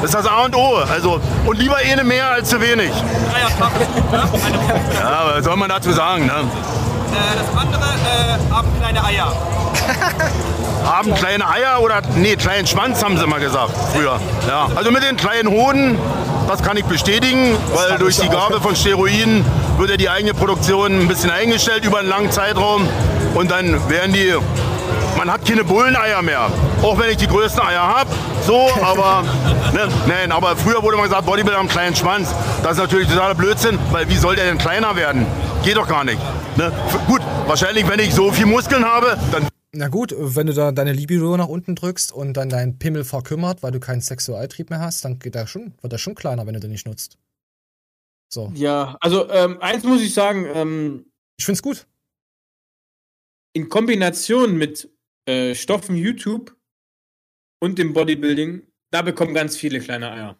Das 0.01 0.11
ist 0.11 0.15
das 0.15 0.25
A 0.25 0.45
und 0.45 0.55
O. 0.55 0.77
Also, 0.77 1.19
und 1.45 1.57
lieber 1.57 1.77
eine 1.77 2.03
mehr 2.03 2.29
als 2.29 2.49
zu 2.49 2.61
wenig. 2.61 2.91
Ja, 4.93 5.25
was 5.35 5.43
soll 5.43 5.55
man 5.57 5.69
dazu 5.69 5.91
sagen, 5.91 6.25
ne? 6.25 6.33
Äh, 6.33 7.37
das 7.37 7.61
andere, 7.61 7.83
äh, 7.83 8.53
haben 8.53 8.67
kleine 8.79 9.03
Eier. 9.03 9.31
Haben 10.85 11.13
kleine 11.13 11.47
Eier 11.47 11.81
oder, 11.81 12.01
nee, 12.15 12.35
kleinen 12.35 12.65
Schwanz 12.65 13.03
haben 13.03 13.17
sie 13.17 13.27
mal 13.27 13.39
gesagt, 13.39 13.71
früher. 13.93 14.19
Ja, 14.47 14.69
also 14.75 14.91
mit 14.91 15.03
den 15.03 15.17
kleinen 15.17 15.49
Hoden 15.49 15.97
Das 16.47 16.63
kann 16.63 16.77
ich 16.77 16.85
bestätigen, 16.85 17.55
weil 17.75 17.99
durch 17.99 18.17
die 18.17 18.27
Gabe 18.27 18.59
von 18.59 18.75
Steroiden 18.75 19.45
wird 19.77 19.91
ja 19.91 19.97
die 19.97 20.09
eigene 20.09 20.33
Produktion 20.33 21.01
ein 21.01 21.07
bisschen 21.07 21.29
eingestellt 21.29 21.85
über 21.85 21.99
einen 21.99 22.07
langen 22.09 22.31
Zeitraum. 22.31 22.87
Und 23.35 23.51
dann 23.51 23.87
werden 23.87 24.13
die, 24.13 24.33
man 25.17 25.31
hat 25.31 25.45
keine 25.45 25.63
Bulleneier 25.63 26.21
mehr. 26.21 26.49
Auch 26.81 26.97
wenn 26.97 27.09
ich 27.09 27.17
die 27.17 27.27
größten 27.27 27.61
Eier 27.61 27.81
habe. 27.81 28.09
So, 28.45 28.69
aber, 28.81 29.23
ne, 29.73 29.87
nein, 30.07 30.31
aber 30.31 30.55
früher 30.55 30.81
wurde 30.81 30.97
man 30.97 31.05
gesagt, 31.05 31.25
Bodybuilder 31.25 31.57
haben 31.57 31.67
einen 31.67 31.69
kleinen 31.69 31.95
Schwanz. 31.95 32.33
Das 32.63 32.73
ist 32.73 32.77
natürlich 32.79 33.07
totaler 33.07 33.35
Blödsinn, 33.35 33.77
weil 33.91 34.07
wie 34.09 34.15
soll 34.15 34.35
der 34.35 34.45
denn 34.45 34.57
kleiner 34.57 34.95
werden? 34.95 35.25
Geht 35.63 35.77
doch 35.77 35.87
gar 35.87 36.03
nicht. 36.03 36.19
Ne? 36.57 36.71
Gut, 37.07 37.21
wahrscheinlich, 37.47 37.87
wenn 37.87 37.99
ich 37.99 38.13
so 38.13 38.31
viel 38.31 38.45
Muskeln 38.45 38.85
habe, 38.85 39.17
dann 39.31 39.47
Na 39.73 39.87
gut, 39.89 40.15
wenn 40.17 40.47
du 40.47 40.53
da 40.53 40.71
deine 40.71 40.93
Libido 40.93 41.35
nach 41.37 41.47
unten 41.47 41.75
drückst 41.75 42.11
und 42.11 42.33
dann 42.33 42.49
dein 42.49 42.79
Pimmel 42.79 43.03
verkümmert, 43.03 43.61
weil 43.61 43.71
du 43.71 43.79
keinen 43.79 44.01
Sexualtrieb 44.01 44.69
mehr 44.69 44.79
hast, 44.79 45.03
dann 45.05 45.19
geht 45.19 45.35
er 45.35 45.47
schon, 45.47 45.73
wird 45.81 45.93
er 45.93 45.99
schon 45.99 46.15
kleiner, 46.15 46.47
wenn 46.47 46.53
du 46.53 46.59
den 46.59 46.71
nicht 46.71 46.87
nutzt. 46.87 47.17
So. 48.29 48.51
Ja, 48.55 48.95
also 49.01 49.29
ähm, 49.29 49.59
eins 49.59 49.83
muss 49.83 50.01
ich 50.01 50.13
sagen, 50.13 50.47
ähm, 50.53 51.05
ich 51.37 51.45
find's 51.45 51.63
gut. 51.63 51.87
In 53.53 53.67
Kombination 53.67 54.55
mit 54.55 54.89
äh, 55.29 55.53
Stoffen 55.55 55.95
YouTube 55.95 56.55
und 57.59 57.77
dem 57.77 57.93
Bodybuilding, 57.93 58.63
da 58.91 59.01
bekommen 59.03 59.33
ganz 59.33 59.55
viele 59.55 59.79
kleine 59.79 60.11
Eier. 60.11 60.37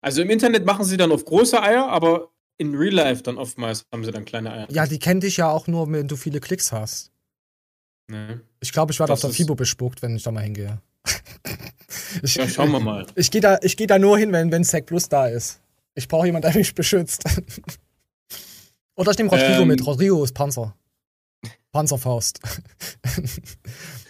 Also 0.00 0.22
im 0.22 0.30
Internet 0.30 0.64
machen 0.64 0.84
sie 0.84 0.96
dann 0.96 1.12
auf 1.12 1.24
große 1.24 1.62
Eier, 1.62 1.88
aber 1.88 2.32
in 2.56 2.74
Real 2.74 2.94
Life 2.94 3.22
dann 3.22 3.38
oftmals 3.38 3.86
haben 3.92 4.04
sie 4.04 4.10
dann 4.10 4.24
kleine 4.24 4.52
Eier. 4.52 4.66
Ja, 4.70 4.86
die 4.86 4.98
kennt 4.98 5.22
dich 5.22 5.36
ja 5.36 5.50
auch 5.50 5.68
nur, 5.68 5.90
wenn 5.92 6.08
du 6.08 6.16
viele 6.16 6.40
Klicks 6.40 6.72
hast. 6.72 7.12
Ne? 8.10 8.40
Ich 8.60 8.72
glaube, 8.72 8.92
ich 8.92 8.98
werde 8.98 9.12
auf 9.12 9.20
Das 9.20 9.30
der 9.30 9.36
FIBO 9.36 9.54
bespuckt, 9.54 10.02
wenn 10.02 10.16
ich 10.16 10.22
da 10.24 10.32
mal 10.32 10.42
hingehe. 10.42 10.80
ich, 12.22 12.34
Ja, 12.34 12.48
schauen 12.48 12.72
wir 12.72 12.80
mal. 12.80 13.06
Ich 13.14 13.30
gehe 13.30 13.40
da, 13.40 13.58
ich 13.62 13.76
geh 13.76 13.86
da 13.86 13.98
nur 13.98 14.18
hin, 14.18 14.32
wenn, 14.32 14.50
wenn 14.50 14.64
Sec 14.64 14.86
Plus 14.86 15.08
da 15.08 15.28
ist. 15.28 15.60
Ich 15.94 16.08
brauche 16.08 16.26
jemanden, 16.26 16.48
der 16.50 16.56
mich 16.58 16.74
beschützt. 16.74 17.22
Oder 18.96 19.12
ich 19.12 19.18
nehme 19.18 19.30
Rodrigo 19.30 19.62
Ähm. 19.62 19.68
mit. 19.68 19.86
Rodrigo 19.86 20.24
ist 20.24 20.32
Panzer. 20.34 20.74
Panzerfaust. 21.70 22.40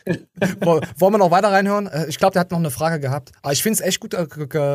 Woll- 0.61 0.81
Wollen 0.97 1.15
wir 1.15 1.19
noch 1.19 1.31
weiter 1.31 1.49
reinhören? 1.51 1.87
Äh, 1.87 2.07
Ich 2.09 2.19
glaube, 2.19 2.33
der 2.33 2.41
hat 2.41 2.51
noch 2.51 2.59
eine 2.59 2.71
Frage 2.71 3.01
gehabt. 3.01 3.33
Aber 3.43 3.53
ich 3.53 3.63
finde 3.63 3.75
es 3.75 3.81
echt 3.81 4.01
gut 4.01 4.15
äh, 4.15 4.27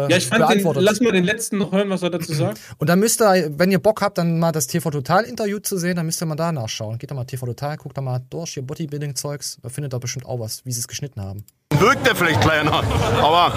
Ja, 0.09 0.17
ich 0.17 0.27
fand 0.27 0.41
den, 0.41 0.47
beantwortet. 0.47 0.83
lass 0.83 0.99
mal 1.01 1.11
den 1.11 1.23
letzten 1.23 1.57
noch 1.57 1.71
hören, 1.71 1.89
was 1.89 2.03
er 2.03 2.09
dazu 2.09 2.33
sagt. 2.33 2.59
Und 2.77 2.89
dann 2.89 2.99
müsst 2.99 3.21
ihr, 3.21 3.51
wenn 3.57 3.71
ihr 3.71 3.79
Bock 3.79 4.01
habt, 4.01 4.17
dann 4.17 4.39
mal 4.39 4.51
das 4.51 4.67
TV 4.67 4.89
Total 4.91 5.23
Interview 5.23 5.59
zu 5.59 5.77
sehen, 5.77 5.95
dann 5.95 6.05
müsst 6.05 6.21
ihr 6.21 6.25
mal 6.25 6.35
da 6.35 6.51
nachschauen. 6.51 6.97
Geht 6.97 7.11
da 7.11 7.15
mal 7.15 7.25
TV 7.25 7.45
Total, 7.45 7.77
guckt 7.77 7.97
da 7.97 8.01
mal 8.01 8.19
durch, 8.29 8.51
hier 8.51 8.63
Bodybuilding-Zeugs. 8.63 9.57
Da 9.61 9.69
findet 9.69 9.93
ihr 9.93 9.99
bestimmt 9.99 10.25
auch 10.25 10.39
was, 10.39 10.65
wie 10.65 10.71
sie 10.71 10.79
es 10.79 10.87
geschnitten 10.87 11.21
haben. 11.21 11.43
wirkt 11.79 12.05
der 12.05 12.15
vielleicht 12.15 12.41
kleiner. 12.41 12.83
Aber 13.21 13.53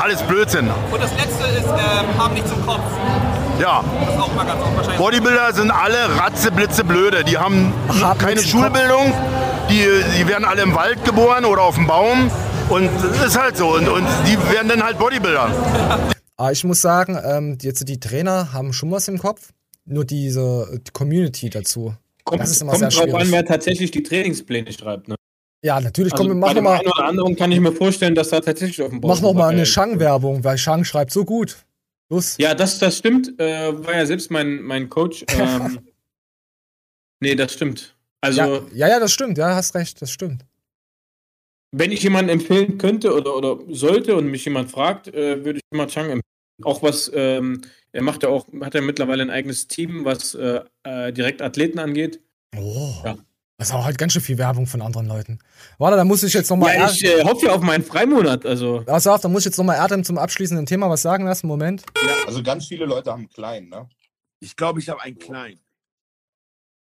alles 0.00 0.22
Blödsinn. 0.22 0.68
Und 0.90 1.02
das 1.02 1.10
letzte 1.12 1.44
ist, 1.58 1.66
ähm, 1.66 2.18
haben 2.18 2.34
nicht 2.34 2.48
zum 2.48 2.64
Kopf. 2.64 2.80
Ja. 3.60 3.84
Das 4.06 4.14
ist 4.14 4.20
auch 4.20 4.34
mal 4.34 4.44
ganz 4.46 4.62
unwahrscheinlich. 4.64 4.98
Bodybuilder 4.98 5.52
sind 5.52 5.70
alle 5.70 6.16
ratzeblitze 6.18 6.84
blöde. 6.84 7.22
Die 7.24 7.36
haben 7.38 7.72
keine 8.18 8.32
im 8.32 8.38
Kopf. 8.38 8.46
Schulbildung. 8.48 9.12
Die, 9.72 9.86
die 10.18 10.28
werden 10.28 10.44
alle 10.44 10.60
im 10.60 10.74
Wald 10.74 11.02
geboren 11.02 11.46
oder 11.46 11.62
auf 11.62 11.76
dem 11.76 11.86
Baum. 11.86 12.30
Und 12.68 12.90
das 13.02 13.28
ist 13.28 13.40
halt 13.40 13.56
so. 13.56 13.74
Und, 13.74 13.88
und 13.88 14.06
die 14.26 14.36
werden 14.52 14.68
dann 14.68 14.82
halt 14.82 14.98
Bodybuilder. 14.98 16.12
Aber 16.36 16.52
ich 16.52 16.62
muss 16.64 16.82
sagen, 16.82 17.18
ähm, 17.24 17.56
jetzt 17.62 17.88
die 17.88 17.98
Trainer 17.98 18.52
haben 18.52 18.74
schon 18.74 18.90
was 18.90 19.08
im 19.08 19.16
Kopf. 19.16 19.48
Nur 19.86 20.04
diese 20.04 20.78
die 20.86 20.90
Community 20.92 21.48
dazu. 21.48 21.94
Kommt, 22.22 22.42
das 22.42 22.50
ist 22.50 22.60
immer 22.60 22.72
kommt 22.72 22.80
sehr 22.80 22.90
drauf 22.90 23.04
schwierig. 23.04 23.22
an, 23.22 23.32
wer 23.32 23.46
tatsächlich 23.46 23.90
die 23.90 24.02
Trainingspläne 24.02 24.70
schreibt. 24.74 25.08
Ne? 25.08 25.14
ja, 25.64 25.80
natürlich. 25.80 26.12
Also 26.12 26.28
Komm, 26.28 26.38
mach 26.38 26.48
bei 26.48 26.54
dem 26.54 26.64
mal, 26.64 26.78
einen 26.78 26.88
oder 26.88 27.06
anderen 27.06 27.34
kann 27.34 27.50
ich 27.50 27.58
mir 27.58 27.72
vorstellen, 27.72 28.14
dass 28.14 28.28
da 28.28 28.40
tatsächlich 28.40 28.82
auf 28.82 28.90
dem 28.90 29.00
mach 29.00 29.22
noch 29.22 29.32
mal 29.32 29.48
eine 29.48 29.64
Shang-Werbung, 29.64 30.44
weil 30.44 30.58
Shang 30.58 30.84
schreibt 30.84 31.12
so 31.12 31.24
gut. 31.24 31.64
Los. 32.10 32.36
Ja, 32.36 32.54
das, 32.54 32.78
das 32.78 32.98
stimmt. 32.98 33.40
Äh, 33.40 33.72
war 33.86 33.96
ja 33.96 34.04
selbst 34.04 34.30
mein, 34.30 34.60
mein 34.60 34.90
Coach. 34.90 35.24
Ähm, 35.34 35.80
nee, 37.20 37.34
das 37.34 37.54
stimmt. 37.54 37.96
Also, 38.22 38.40
ja, 38.40 38.62
ja, 38.72 38.88
ja, 38.88 39.00
das 39.00 39.12
stimmt. 39.12 39.36
Ja, 39.36 39.54
hast 39.54 39.74
recht, 39.74 40.00
das 40.00 40.10
stimmt. 40.10 40.44
wenn 41.72 41.90
ich 41.90 42.02
jemanden 42.02 42.30
empfehlen 42.30 42.78
könnte 42.78 43.14
oder, 43.14 43.34
oder 43.34 43.58
sollte 43.70 44.14
und 44.14 44.26
mich 44.26 44.44
jemand 44.44 44.70
fragt, 44.70 45.08
äh, 45.08 45.44
würde 45.44 45.58
ich 45.58 45.64
immer 45.70 45.86
Chang 45.88 46.04
empfehlen. 46.04 46.22
Auch 46.62 46.82
was, 46.82 47.10
ähm, 47.14 47.62
er 47.92 48.02
macht 48.02 48.22
ja 48.22 48.28
auch, 48.28 48.46
hat 48.60 48.74
ja 48.74 48.82
mittlerweile 48.82 49.22
ein 49.22 49.30
eigenes 49.30 49.66
Team, 49.66 50.04
was 50.04 50.34
äh, 50.34 50.60
äh, 50.84 51.12
direkt 51.12 51.42
Athleten 51.42 51.78
angeht. 51.78 52.20
Oh. 52.56 52.94
Ja. 53.04 53.16
Das 53.58 53.68
ist 53.68 53.74
auch 53.74 53.84
halt 53.84 53.96
ganz 53.96 54.12
schön 54.12 54.22
viel 54.22 54.38
Werbung 54.38 54.66
von 54.66 54.82
anderen 54.82 55.06
Leuten. 55.06 55.38
Warte, 55.78 55.96
da 55.96 56.04
muss 56.04 56.22
ich 56.22 56.34
jetzt 56.34 56.50
noch 56.50 56.56
mal. 56.56 56.74
Ja, 56.74 56.90
ich 56.90 57.04
äh, 57.04 57.24
hoffe 57.24 57.46
ja 57.46 57.52
auf 57.52 57.62
meinen 57.62 57.84
Freimonat. 57.84 58.44
Also. 58.44 58.82
Pass 58.84 59.06
auf, 59.06 59.20
da 59.20 59.28
muss 59.28 59.42
ich 59.42 59.46
jetzt 59.46 59.56
noch 59.56 59.64
mal 59.64 59.76
Erdem 59.76 60.04
zum 60.04 60.18
abschließenden 60.18 60.66
Thema 60.66 60.90
was 60.90 61.02
sagen 61.02 61.24
lassen. 61.24 61.46
Moment. 61.46 61.84
Also 62.26 62.42
ganz 62.42 62.66
viele 62.66 62.84
Leute 62.86 63.10
haben 63.10 63.20
einen 63.20 63.30
kleinen, 63.30 63.68
ne? 63.68 63.88
Ich 64.40 64.56
glaube, 64.56 64.80
ich 64.80 64.88
habe 64.88 65.00
einen 65.02 65.18
kleinen. 65.18 65.60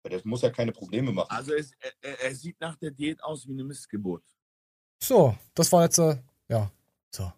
Aber 0.09 0.17
Das 0.17 0.25
muss 0.25 0.41
ja 0.41 0.49
keine 0.49 0.71
Probleme 0.71 1.11
machen. 1.11 1.29
Also 1.29 1.53
es, 1.53 1.71
er, 2.01 2.19
er- 2.23 2.35
sieht 2.35 2.59
nach 2.59 2.75
der 2.75 2.91
Diät 2.91 3.23
aus 3.23 3.47
wie 3.47 3.51
eine 3.53 3.63
Missgeburt. 3.63 4.23
So, 5.01 5.35
das 5.53 5.71
war 5.71 5.83
jetzt, 5.83 5.97
äh, 5.99 6.17
ja, 6.49 6.71
so. 7.11 7.31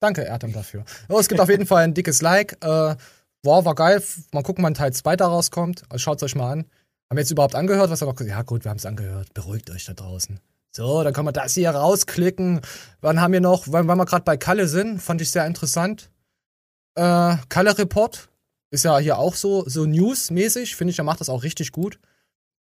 Danke, 0.00 0.22
Erdem, 0.22 0.52
dafür. 0.52 0.84
Oh, 1.08 1.18
es 1.18 1.28
gibt 1.28 1.40
auf 1.40 1.48
jeden 1.48 1.66
Fall 1.66 1.84
ein 1.84 1.94
dickes 1.94 2.20
Like. 2.22 2.52
Äh, 2.64 2.96
wow, 3.42 3.64
war 3.64 3.74
geil. 3.74 4.02
Mal 4.32 4.42
gucken, 4.42 4.62
wann 4.64 4.74
Teil 4.74 4.92
2 4.92 5.16
da 5.16 5.26
rauskommt. 5.28 5.84
Also 5.88 5.98
schaut 6.02 6.22
euch 6.22 6.34
mal 6.34 6.52
an. 6.52 6.58
Haben 7.08 7.16
wir 7.16 7.20
jetzt 7.20 7.30
überhaupt 7.30 7.54
angehört, 7.54 7.90
was 7.90 8.02
er 8.02 8.08
noch 8.08 8.14
gesagt 8.16 8.36
Ja, 8.36 8.42
gut, 8.42 8.64
wir 8.64 8.70
haben 8.70 8.78
es 8.78 8.86
angehört. 8.86 9.32
Beruhigt 9.32 9.70
euch 9.70 9.84
da 9.84 9.94
draußen. 9.94 10.40
So, 10.72 11.02
dann 11.02 11.14
können 11.14 11.28
wir 11.28 11.32
das 11.32 11.54
hier 11.54 11.70
rausklicken. 11.70 12.60
Wann 13.00 13.20
haben 13.20 13.32
wir 13.32 13.40
noch, 13.40 13.66
weil, 13.68 13.86
weil 13.86 13.96
wir 13.96 14.04
gerade 14.04 14.24
bei 14.24 14.36
Kalle 14.36 14.68
sind, 14.68 15.00
fand 15.00 15.20
ich 15.22 15.30
sehr 15.30 15.46
interessant. 15.46 16.10
Äh, 16.96 17.36
Kalle 17.48 17.78
Report 17.78 18.28
ist 18.70 18.84
ja 18.84 18.98
hier 18.98 19.18
auch 19.18 19.34
so, 19.34 19.68
so 19.68 19.84
News-mäßig. 19.84 20.76
Finde 20.76 20.92
ich, 20.92 20.98
er 20.98 21.04
macht 21.04 21.20
das 21.20 21.28
auch 21.28 21.42
richtig 21.42 21.72
gut. 21.72 21.98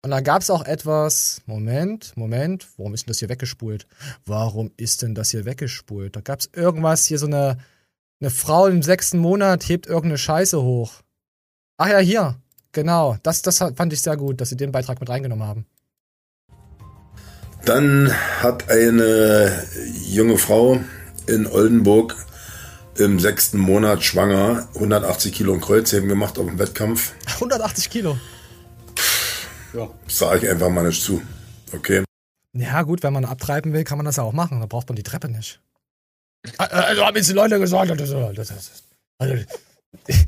Und 0.03 0.11
da 0.11 0.21
gab 0.21 0.43
es 0.43 0.51
auch 0.51 0.65
etwas. 0.65 1.43
Moment, 1.47 2.17
Moment. 2.17 2.69
Warum 2.77 2.95
ist 2.95 3.03
denn 3.03 3.09
das 3.09 3.19
hier 3.19 3.29
weggespult? 3.29 3.87
Warum 4.25 4.71
ist 4.77 5.03
denn 5.03 5.15
das 5.15 5.31
hier 5.31 5.45
weggespult? 5.45 6.15
Da 6.15 6.21
gab 6.21 6.41
es 6.41 6.51
irgendwas, 6.53 7.07
hier 7.07 7.19
so 7.19 7.27
eine, 7.27 7.59
eine 8.21 8.31
Frau 8.31 8.67
im 8.67 8.83
sechsten 8.83 9.19
Monat 9.19 9.69
hebt 9.69 9.87
irgendeine 9.87 10.19
Scheiße 10.19 10.63
hoch. 10.63 11.03
Ach 11.79 11.89
ja, 11.89 11.99
hier. 11.99 12.37
Genau. 12.73 13.17
Das, 13.23 13.43
das 13.43 13.59
fand 13.59 13.93
ich 13.93 14.03
sehr 14.03 14.17
gut, 14.17 14.41
dass 14.41 14.51
sie 14.51 14.57
den 14.57 14.73
Beitrag 14.73 15.01
mit 15.01 15.09
reingenommen 15.09 15.47
haben. 15.47 15.67
Dann 17.65 18.13
hat 18.41 18.71
eine 18.71 19.67
junge 20.07 20.39
Frau 20.39 20.81
in 21.27 21.47
Oldenburg 21.47 22.17
im 23.01 23.19
sechsten 23.19 23.59
Monat 23.59 24.03
schwanger 24.03 24.69
180 24.75 25.33
Kilo 25.33 25.53
und 25.53 25.61
Kreuzheben 25.61 26.09
gemacht 26.09 26.39
auf 26.39 26.47
dem 26.47 26.59
Wettkampf. 26.59 27.13
180 27.35 27.91
Kilo. 27.91 28.19
Ja. 29.75 29.89
Sage 30.07 30.47
ich 30.47 30.51
einfach 30.51 30.71
mal 30.71 30.87
nicht 30.87 31.03
zu. 31.03 31.23
Okay. 31.73 32.05
Ja, 32.57 32.83
gut, 32.83 33.03
wenn 33.03 33.13
man 33.13 33.25
abtreiben 33.25 33.73
will, 33.73 33.85
kann 33.85 33.99
man 33.99 34.07
das 34.07 34.17
ja 34.17 34.23
auch 34.23 34.33
machen. 34.33 34.61
Da 34.61 34.67
braucht 34.67 34.89
man 34.89 34.97
die 34.97 35.03
Treppe 35.03 35.29
nicht. 35.29 35.61
Also 36.57 37.05
haben 37.05 37.17
jetzt 37.17 37.29
die 37.29 37.35
Leute 37.35 37.59
gesagt, 37.59 37.91
das, 37.91 38.11
das, 38.11 38.49
das, 38.49 38.83
also, 39.19 39.45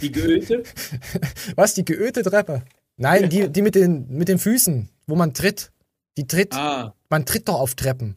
Die 0.00 0.12
geölte? 0.12 0.62
Was, 1.56 1.74
die 1.74 1.84
geölte 1.84 2.22
Treppe? 2.22 2.62
Nein, 2.96 3.30
die, 3.30 3.48
die 3.48 3.62
mit, 3.62 3.74
den, 3.74 4.08
mit 4.08 4.28
den 4.28 4.38
Füßen, 4.38 4.88
wo 5.06 5.16
man 5.16 5.32
tritt. 5.32 5.72
Die 6.18 6.26
tritt. 6.26 6.54
Ah. 6.54 6.94
Man 7.08 7.24
tritt 7.24 7.48
doch 7.48 7.60
auf 7.60 7.74
Treppen. 7.74 8.16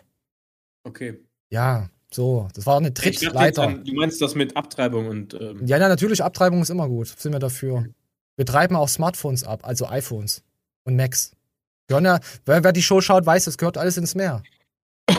Okay. 0.84 1.20
Ja, 1.50 1.90
so. 2.16 2.48
Das 2.54 2.66
war 2.66 2.78
eine 2.78 2.94
Trittleiter. 2.94 3.64
an- 3.64 3.84
Du 3.84 3.94
meinst 3.94 4.22
das 4.22 4.36
mit 4.36 4.56
Abtreibung 4.58 5.08
und. 5.08 5.34
Ähm, 5.34 5.66
Ja, 5.66 5.78
ja, 5.78 5.88
natürlich, 5.88 6.24
Abtreibung 6.24 6.62
ist 6.62 6.70
immer 6.70 6.88
gut. 6.88 7.08
Sind 7.08 7.32
wir 7.34 7.40
dafür. 7.40 7.88
Wir 8.36 8.46
treiben 8.46 8.76
auch 8.76 8.90
Smartphones 8.90 9.44
ab, 9.44 9.62
also 9.66 9.86
iPhones 9.88 10.44
und 10.86 10.96
Macs. 10.96 11.32
Gehören 11.88 12.06
ja, 12.06 12.20
wer, 12.46 12.64
wer 12.64 12.72
die 12.72 12.82
Show 12.82 13.02
schaut, 13.02 13.26
weiß, 13.26 13.48
es 13.48 13.58
gehört 13.58 13.78
alles 13.78 13.98
ins 13.98 14.16
Meer. 14.16 14.42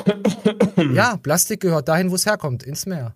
ja, 0.94 1.16
Plastik 1.18 1.60
gehört 1.60 1.88
dahin, 1.88 2.10
wo 2.10 2.14
es 2.14 2.26
herkommt, 2.26 2.62
ins 2.62 2.86
Meer. 2.86 3.14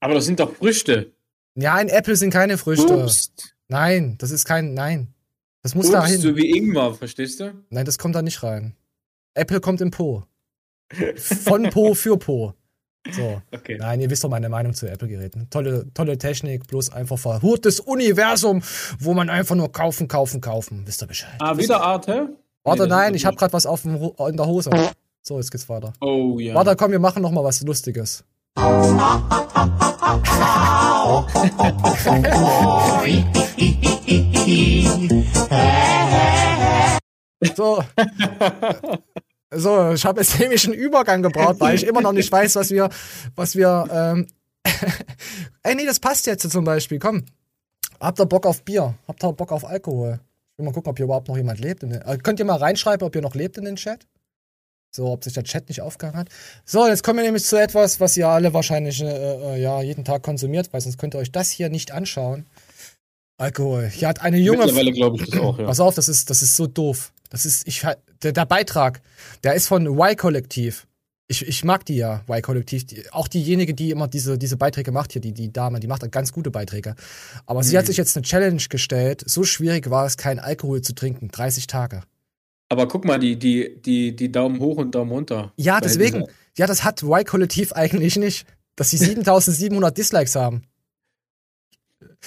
Aber 0.00 0.14
das 0.14 0.24
sind 0.24 0.40
doch 0.40 0.54
Früchte. 0.56 1.12
Ja, 1.54 1.74
ein 1.74 1.88
Apple 1.88 2.16
sind 2.16 2.30
keine 2.30 2.58
Früchte. 2.58 2.96
Obst. 3.04 3.54
Nein, 3.68 4.16
das 4.18 4.30
ist 4.30 4.44
kein, 4.44 4.74
nein. 4.74 5.14
Das 5.62 5.74
muss 5.74 5.86
Obst, 5.86 5.94
dahin. 5.94 6.20
so 6.20 6.34
wie 6.36 6.50
Ingwer, 6.56 6.94
verstehst 6.94 7.38
du? 7.40 7.52
Nein, 7.70 7.84
das 7.84 7.98
kommt 7.98 8.14
da 8.16 8.22
nicht 8.22 8.42
rein. 8.42 8.74
Apple 9.34 9.60
kommt 9.60 9.80
im 9.80 9.90
Po. 9.90 10.24
Von 11.16 11.70
Po 11.70 11.94
für 11.94 12.16
Po. 12.16 12.54
So. 13.10 13.42
Okay. 13.50 13.78
Nein, 13.78 14.00
ihr 14.00 14.10
wisst 14.10 14.22
doch 14.22 14.28
meine 14.28 14.48
Meinung 14.48 14.74
zu 14.74 14.88
Apple-Geräten. 14.88 15.48
Tolle, 15.50 15.86
tolle 15.92 16.18
Technik, 16.18 16.68
bloß 16.68 16.92
einfach 16.92 17.18
verhurtes 17.18 17.80
Universum, 17.80 18.62
wo 19.00 19.12
man 19.12 19.28
einfach 19.28 19.56
nur 19.56 19.72
kaufen, 19.72 20.06
kaufen, 20.06 20.40
kaufen. 20.40 20.86
Wisst 20.86 21.02
ihr 21.02 21.08
Bescheid? 21.08 21.34
Ah, 21.40 21.56
wieder 21.56 21.82
Arte? 21.82 22.36
Warte, 22.62 22.84
Nee, 22.84 22.88
nein, 22.90 23.14
ich 23.14 23.26
habe 23.26 23.36
gerade 23.36 23.52
was 23.52 23.66
auf 23.66 23.82
dem, 23.82 23.96
in 23.96 24.36
der 24.36 24.46
Hose. 24.46 24.70
So, 25.22 25.38
jetzt 25.38 25.50
geht's 25.50 25.68
weiter. 25.68 25.92
Oh 26.00 26.38
ja. 26.38 26.54
Warte, 26.54 26.76
komm, 26.76 26.92
wir 26.92 27.00
machen 27.00 27.22
noch 27.22 27.32
mal 27.32 27.42
was 27.42 27.60
Lustiges. 27.62 28.24
So. 37.56 37.82
So, 39.54 39.92
ich 39.92 40.04
habe 40.04 40.20
jetzt 40.20 40.38
nämlich 40.40 40.64
einen 40.64 40.74
Übergang 40.74 41.22
gebraucht, 41.22 41.56
weil 41.60 41.74
ich 41.74 41.86
immer 41.86 42.00
noch 42.00 42.12
nicht 42.12 42.30
weiß, 42.30 42.56
was 42.56 42.70
wir, 42.70 42.88
was 43.34 43.54
wir 43.54 43.86
ähm, 43.90 44.26
Ey, 45.62 45.74
nee, 45.74 45.86
das 45.86 46.00
passt 46.00 46.26
jetzt 46.26 46.48
zum 46.50 46.64
Beispiel. 46.64 46.98
Komm. 46.98 47.24
Habt 48.00 48.20
ihr 48.20 48.26
Bock 48.26 48.46
auf 48.46 48.62
Bier? 48.64 48.94
Habt 49.06 49.22
ihr 49.22 49.32
Bock 49.32 49.52
auf 49.52 49.64
Alkohol? 49.64 50.20
Ich 50.52 50.58
will 50.58 50.66
mal 50.66 50.72
gucken, 50.72 50.90
ob 50.90 50.96
hier 50.96 51.04
überhaupt 51.04 51.28
noch 51.28 51.36
jemand 51.36 51.60
lebt. 51.60 51.82
Äh, 51.82 52.18
könnt 52.22 52.38
ihr 52.38 52.44
mal 52.44 52.56
reinschreiben, 52.56 53.06
ob 53.06 53.14
ihr 53.14 53.22
noch 53.22 53.34
lebt 53.34 53.58
in 53.58 53.64
den 53.64 53.76
Chat? 53.76 54.06
So, 54.94 55.06
ob 55.06 55.24
sich 55.24 55.32
der 55.32 55.44
Chat 55.44 55.68
nicht 55.68 55.80
aufgehangen 55.80 56.18
hat. 56.18 56.28
So, 56.66 56.86
jetzt 56.86 57.02
kommen 57.02 57.18
wir 57.18 57.24
nämlich 57.24 57.44
zu 57.44 57.56
etwas, 57.56 58.00
was 58.00 58.16
ihr 58.16 58.28
alle 58.28 58.52
wahrscheinlich 58.52 59.00
äh, 59.02 59.06
äh, 59.06 59.60
ja, 59.60 59.80
jeden 59.80 60.04
Tag 60.04 60.22
konsumiert, 60.22 60.72
weil 60.72 60.80
sonst 60.82 60.98
könnt 60.98 61.14
ihr 61.14 61.18
euch 61.18 61.32
das 61.32 61.50
hier 61.50 61.70
nicht 61.70 61.92
anschauen. 61.92 62.46
Alkohol. 63.38 63.88
Hier 63.88 64.08
hat 64.08 64.20
eine 64.20 64.36
junge. 64.36 64.58
Mittlerweile 64.58 64.92
glaube 64.92 65.16
ich 65.16 65.30
das 65.30 65.40
auch, 65.40 65.58
ja. 65.58 65.64
Pass 65.64 65.80
auf, 65.80 65.94
das 65.94 66.08
ist, 66.08 66.28
das 66.28 66.42
ist 66.42 66.56
so 66.56 66.66
doof. 66.66 67.11
Das 67.32 67.46
ist, 67.46 67.66
ich, 67.66 67.82
der, 68.22 68.32
der 68.32 68.44
Beitrag, 68.44 69.00
der 69.42 69.54
ist 69.54 69.66
von 69.66 69.86
Y-Kollektiv. 69.86 70.86
Ich, 71.28 71.48
ich 71.48 71.64
mag 71.64 71.86
die 71.86 71.96
ja, 71.96 72.22
Y-Kollektiv. 72.28 72.84
Die, 72.86 73.10
auch 73.10 73.26
diejenige, 73.26 73.72
die 73.72 73.90
immer 73.90 74.06
diese, 74.06 74.36
diese 74.36 74.58
Beiträge 74.58 74.92
macht 74.92 75.12
hier, 75.12 75.22
die, 75.22 75.32
die 75.32 75.50
Dame, 75.50 75.80
die 75.80 75.86
macht 75.86 76.08
ganz 76.12 76.30
gute 76.30 76.50
Beiträge. 76.50 76.94
Aber 77.46 77.60
Mhm. 77.60 77.64
sie 77.64 77.78
hat 77.78 77.86
sich 77.86 77.96
jetzt 77.96 78.14
eine 78.18 78.22
Challenge 78.24 78.62
gestellt. 78.68 79.22
So 79.26 79.44
schwierig 79.44 79.88
war 79.88 80.04
es, 80.04 80.18
keinen 80.18 80.40
Alkohol 80.40 80.82
zu 80.82 80.94
trinken. 80.94 81.28
30 81.28 81.66
Tage. 81.68 82.02
Aber 82.68 82.86
guck 82.86 83.06
mal, 83.06 83.18
die, 83.18 83.38
die, 83.38 83.80
die, 83.80 84.14
die 84.14 84.30
Daumen 84.30 84.60
hoch 84.60 84.76
und 84.76 84.94
Daumen 84.94 85.10
runter. 85.10 85.52
Ja, 85.56 85.80
deswegen. 85.80 86.26
Ja, 86.58 86.66
das 86.66 86.84
hat 86.84 87.02
Y-Kollektiv 87.02 87.72
eigentlich 87.80 88.16
nicht. 88.16 88.46
Dass 88.76 88.90
sie 88.90 88.98
7700 88.98 89.96
Dislikes 89.96 90.36
haben. 90.36 90.64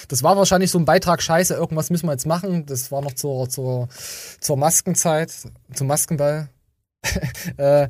Das 0.08 0.22
war 0.22 0.36
wahrscheinlich 0.36 0.70
so 0.70 0.78
ein 0.78 0.84
Beitrag, 0.84 1.22
scheiße, 1.22 1.54
irgendwas 1.54 1.90
müssen 1.90 2.06
wir 2.06 2.12
jetzt 2.12 2.26
machen. 2.26 2.66
Das 2.66 2.92
war 2.92 3.02
noch 3.02 3.14
zur, 3.14 3.48
zur, 3.48 3.88
zur 4.40 4.56
Maskenzeit, 4.56 5.32
zum 5.72 5.86
Maskenball. 5.86 6.48
äh, 7.56 7.88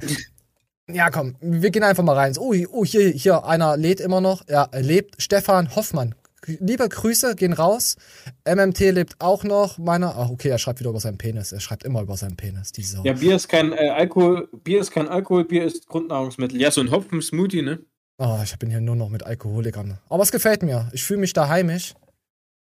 ja, 0.89 1.11
komm, 1.11 1.35
wir 1.41 1.71
gehen 1.71 1.83
einfach 1.83 2.05
mal 2.05 2.15
rein. 2.15 2.35
Oh, 2.39 2.55
oh 2.71 2.85
hier, 2.85 3.11
hier, 3.11 3.45
einer 3.45 3.77
lädt 3.77 4.01
immer 4.01 4.21
noch. 4.21 4.43
Ja, 4.49 4.69
er 4.71 4.83
lebt. 4.83 5.21
Stefan 5.21 5.75
Hoffmann. 5.75 6.15
Liebe 6.47 6.89
Grüße, 6.89 7.35
gehen 7.35 7.53
raus. 7.53 7.97
MMT 8.45 8.79
lebt 8.93 9.17
auch 9.19 9.43
noch. 9.43 9.79
Meiner. 9.79 10.15
Ach, 10.17 10.31
okay, 10.31 10.49
er 10.49 10.59
schreibt 10.59 10.79
wieder 10.79 10.91
über 10.91 11.01
seinen 11.01 11.19
Penis. 11.19 11.51
Er 11.51 11.59
schreibt 11.59 11.83
immer 11.83 12.03
über 12.03 12.17
seinen 12.17 12.37
Penis. 12.37 12.71
Diese 12.71 13.03
Ja, 13.03 13.15
Bier 13.15 13.35
ist 13.35 13.49
kein 13.49 13.73
äh, 13.73 13.89
Alkohol, 13.89 14.49
Bier 14.63 14.81
ist 14.81 14.93
kein 14.93 15.09
Alkohol, 15.09 15.45
Bier 15.45 15.65
ist 15.65 15.89
Grundnahrungsmittel. 15.89 16.61
Ja, 16.61 16.71
so 16.71 16.81
ein 16.83 16.93
Hopfen-Smoothie, 16.93 17.63
ne? 17.63 17.81
Oh, 18.19 18.41
ich 18.43 18.59
bin 18.59 18.71
hier 18.71 18.81
nur 18.81 18.97
noch 18.97 19.11
mit 19.11 19.25
Alkoholikern. 19.25 19.99
Aber 20.09 20.23
es 20.23 20.33
gefällt 20.33 20.63
mir. 20.63 20.89
Ich 20.93 21.05
fühle 21.05 21.21
mich 21.21 21.33
da 21.33 21.49
heimisch. 21.49 21.95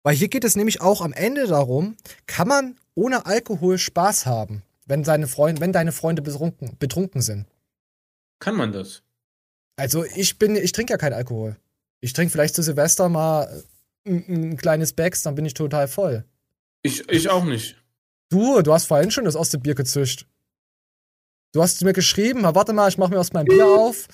Weil 0.04 0.16
hier 0.16 0.28
geht 0.28 0.44
es 0.44 0.56
nämlich 0.56 0.82
auch 0.82 1.02
am 1.02 1.14
Ende 1.14 1.48
darum, 1.48 1.98
kann 2.28 2.48
man 2.48 2.76
ohne 2.94 3.26
Alkohol 3.26 3.78
Spaß 3.78 4.26
haben, 4.26 4.62
wenn, 4.86 5.04
seine 5.04 5.28
Freunde, 5.28 5.62
wenn 5.62 5.74
deine 5.74 5.92
Freunde 5.92 6.22
betrunken, 6.22 6.76
betrunken 6.78 7.22
sind. 7.22 7.48
Kann 8.40 8.56
man 8.56 8.72
das? 8.72 9.02
Also 9.78 10.06
ich 10.06 10.38
bin, 10.38 10.56
ich 10.56 10.74
trinke 10.74 10.94
ja 10.94 10.98
keinen 10.98 11.14
Alkohol. 11.14 11.58
Ich 12.02 12.14
trinke 12.14 12.32
vielleicht 12.32 12.54
zu 12.54 12.62
Silvester 12.62 13.10
mal 13.10 13.64
ein, 14.06 14.26
ein 14.28 14.58
kleines 14.58 14.94
Becks, 14.94 15.24
dann 15.24 15.36
bin 15.36 15.46
ich 15.46 15.56
total 15.56 15.88
voll. 15.88 16.24
Ich, 16.84 17.10
ich 17.10 17.30
auch 17.30 17.46
nicht. 17.46 17.82
Du, 18.30 18.62
du 18.62 18.74
hast 18.74 18.86
vorhin 18.86 19.10
schon 19.10 19.26
das 19.26 19.36
erste 19.36 19.58
Bier 19.58 19.74
gezischt. 19.74 20.28
Du 21.52 21.64
hast 21.64 21.84
mir 21.84 21.94
geschrieben, 21.94 22.44
warte 22.44 22.74
mal, 22.74 22.90
ich 22.90 22.98
mache 22.98 23.10
mir 23.10 23.18
erst 23.18 23.34
mein 23.34 23.46
Bier 23.46 23.66
auf. 23.80 24.08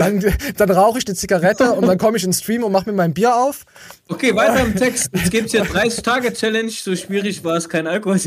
Dann, 0.00 0.24
dann 0.56 0.70
rauche 0.70 0.96
ich 0.98 1.04
die 1.04 1.12
Zigarette 1.12 1.72
und 1.74 1.86
dann 1.86 1.98
komme 1.98 2.16
ich 2.16 2.24
ins 2.24 2.40
Stream 2.40 2.64
und 2.64 2.72
mache 2.72 2.88
mir 2.88 2.96
mein 2.96 3.12
Bier 3.12 3.36
auf. 3.36 3.66
Okay, 4.08 4.34
weiter 4.34 4.64
im 4.64 4.74
Text. 4.74 5.10
Jetzt 5.12 5.30
gibt's 5.30 5.52
hier 5.52 5.62
30-Tage-Challenge. 5.66 6.70
So 6.70 6.96
schwierig 6.96 7.44
war 7.44 7.56
es, 7.56 7.68
kein 7.68 7.86
Alkohol. 7.86 8.18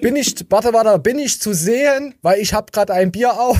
Bin 0.00 0.16
ich, 0.16 0.34
warte, 0.48 0.72
warte, 0.72 0.98
bin 0.98 1.18
ich 1.18 1.38
zu 1.38 1.52
sehen, 1.52 2.14
weil 2.22 2.40
ich 2.40 2.54
habe 2.54 2.72
gerade 2.72 2.94
ein 2.94 3.12
Bier 3.12 3.38
auf. 3.38 3.58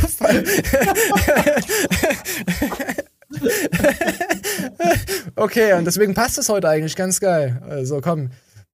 okay, 5.36 5.74
und 5.74 5.84
deswegen 5.84 6.14
passt 6.14 6.38
es 6.38 6.48
heute 6.48 6.66
eigentlich 6.66 6.96
ganz 6.96 7.20
geil. 7.20 7.61
Also 7.68 8.00
komm, 8.00 8.30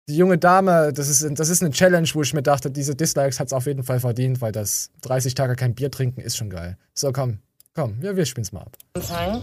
die 0.09 0.17
junge 0.17 0.39
Dame, 0.39 0.93
das 0.93 1.09
ist, 1.09 1.27
das 1.41 1.49
ist 1.49 1.61
eine 1.61 1.73
Challenge, 1.73 2.09
wo 2.13 2.23
ich 2.23 2.33
mir 2.33 2.43
dachte, 2.45 2.71
diese 2.71 2.95
Dislikes 2.95 3.41
hat's 3.41 3.53
auf 3.53 3.67
jeden 3.67 3.83
Fall 3.83 3.99
verdient, 3.99 4.41
weil 4.41 4.53
das 4.53 4.91
30 5.01 5.35
Tage 5.35 5.57
kein 5.57 5.75
Bier 5.75 5.91
trinken 5.91 6.21
ist 6.21 6.37
schon 6.37 6.51
geil. 6.51 6.77
So, 6.95 7.11
komm, 7.11 7.41
komm, 7.77 7.95
ja, 8.01 8.17
wir 8.17 8.25
ab. 8.55 8.71
Anfang. 8.95 9.43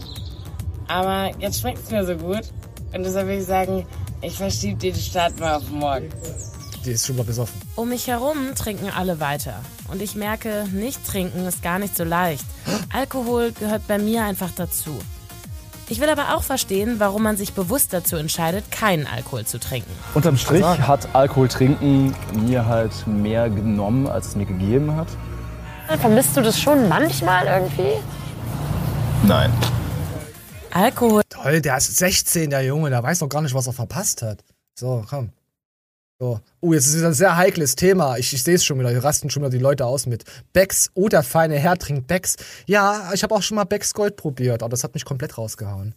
Aber 0.88 1.30
jetzt 1.38 1.60
schmeckt 1.60 1.78
es 1.84 1.90
mir 1.90 2.04
so 2.04 2.16
gut. 2.16 2.42
Und 2.92 3.04
deshalb 3.04 3.26
würde 3.26 3.38
ich 3.38 3.46
sagen, 3.46 3.86
ich 4.20 4.36
verschiebe 4.36 4.76
den 4.76 4.94
Start 4.94 5.38
mal 5.38 5.54
auf 5.54 5.70
morgen. 5.70 6.10
Die 6.84 6.90
ist 6.90 7.06
schon 7.06 7.16
mal 7.16 7.24
besoffen. 7.24 7.58
Um 7.76 7.88
mich 7.88 8.08
herum 8.08 8.54
trinken 8.54 8.90
alle 8.94 9.18
weiter. 9.20 9.54
Und 9.90 10.02
ich 10.02 10.14
merke, 10.14 10.66
nicht 10.72 11.06
trinken 11.06 11.46
ist 11.46 11.62
gar 11.62 11.78
nicht 11.78 11.96
so 11.96 12.04
leicht. 12.04 12.44
Alkohol 12.92 13.52
gehört 13.52 13.86
bei 13.88 13.98
mir 13.98 14.24
einfach 14.24 14.50
dazu. 14.54 14.98
Ich 15.88 16.00
will 16.00 16.08
aber 16.08 16.34
auch 16.34 16.42
verstehen, 16.42 16.96
warum 16.98 17.22
man 17.22 17.36
sich 17.36 17.52
bewusst 17.52 17.92
dazu 17.92 18.16
entscheidet, 18.16 18.70
keinen 18.70 19.06
Alkohol 19.06 19.44
zu 19.44 19.58
trinken. 19.58 19.90
Unterm 20.14 20.36
Strich 20.36 20.64
hat 20.64 21.14
Alkohol 21.14 21.48
trinken 21.48 22.14
mir 22.32 22.66
halt 22.66 23.06
mehr 23.06 23.50
genommen, 23.50 24.06
als 24.06 24.28
es 24.28 24.36
mir 24.36 24.46
gegeben 24.46 24.96
hat. 24.96 25.08
Vermisst 26.00 26.36
du 26.36 26.40
das 26.40 26.58
schon 26.58 26.88
manchmal 26.88 27.46
irgendwie? 27.46 27.98
Nein. 29.26 29.50
Alkohol. 30.70 31.22
Toll, 31.30 31.62
der 31.62 31.78
ist 31.78 31.96
16, 31.96 32.50
der 32.50 32.62
Junge, 32.62 32.90
der 32.90 33.02
weiß 33.02 33.20
doch 33.20 33.28
gar 33.28 33.40
nicht, 33.40 33.54
was 33.54 33.66
er 33.66 33.72
verpasst 33.72 34.20
hat. 34.20 34.44
So, 34.74 35.02
komm. 35.08 35.30
So. 36.18 36.40
Oh, 36.60 36.74
jetzt 36.74 36.86
ist 36.88 36.96
es 36.96 37.04
ein 37.04 37.14
sehr 37.14 37.36
heikles 37.36 37.74
Thema. 37.74 38.18
Ich, 38.18 38.34
ich 38.34 38.42
sehe 38.42 38.56
es 38.56 38.64
schon 38.64 38.78
wieder. 38.78 38.90
Hier 38.90 39.02
rasten 39.02 39.30
schon 39.30 39.42
wieder 39.42 39.50
die 39.50 39.58
Leute 39.58 39.86
aus 39.86 40.04
mit 40.06 40.24
Becks. 40.52 40.90
Oh, 40.92 41.08
der 41.08 41.22
feine 41.22 41.58
Herr 41.58 41.78
trinkt 41.78 42.06
Becks. 42.06 42.36
Ja, 42.66 43.12
ich 43.14 43.22
habe 43.22 43.34
auch 43.34 43.42
schon 43.42 43.54
mal 43.54 43.64
Becks 43.64 43.94
Gold 43.94 44.16
probiert, 44.16 44.62
aber 44.62 44.70
das 44.70 44.84
hat 44.84 44.92
mich 44.92 45.06
komplett 45.06 45.38
rausgehauen. 45.38 45.94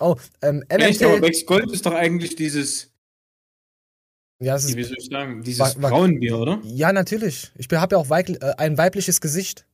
Oh, 0.00 0.16
ähm, 0.42 0.64
Echt, 0.68 1.02
aber 1.02 1.14
MMT. 1.14 1.22
Becks 1.22 1.46
Gold 1.46 1.70
ist 1.70 1.86
doch 1.86 1.94
eigentlich 1.94 2.34
dieses, 2.34 2.90
Ja, 4.40 4.54
das 4.54 4.64
ist, 4.64 4.76
wie 4.76 4.82
soll 4.82 4.96
ich 4.98 5.08
sagen, 5.10 5.42
dieses 5.42 5.74
Frauenbier, 5.74 6.38
oder? 6.38 6.60
Ja, 6.64 6.92
natürlich. 6.92 7.52
Ich 7.56 7.68
habe 7.72 7.94
ja 7.94 8.00
auch 8.00 8.10
weibl 8.10 8.36
äh, 8.40 8.54
ein 8.56 8.76
weibliches 8.78 9.20
Gesicht. 9.20 9.66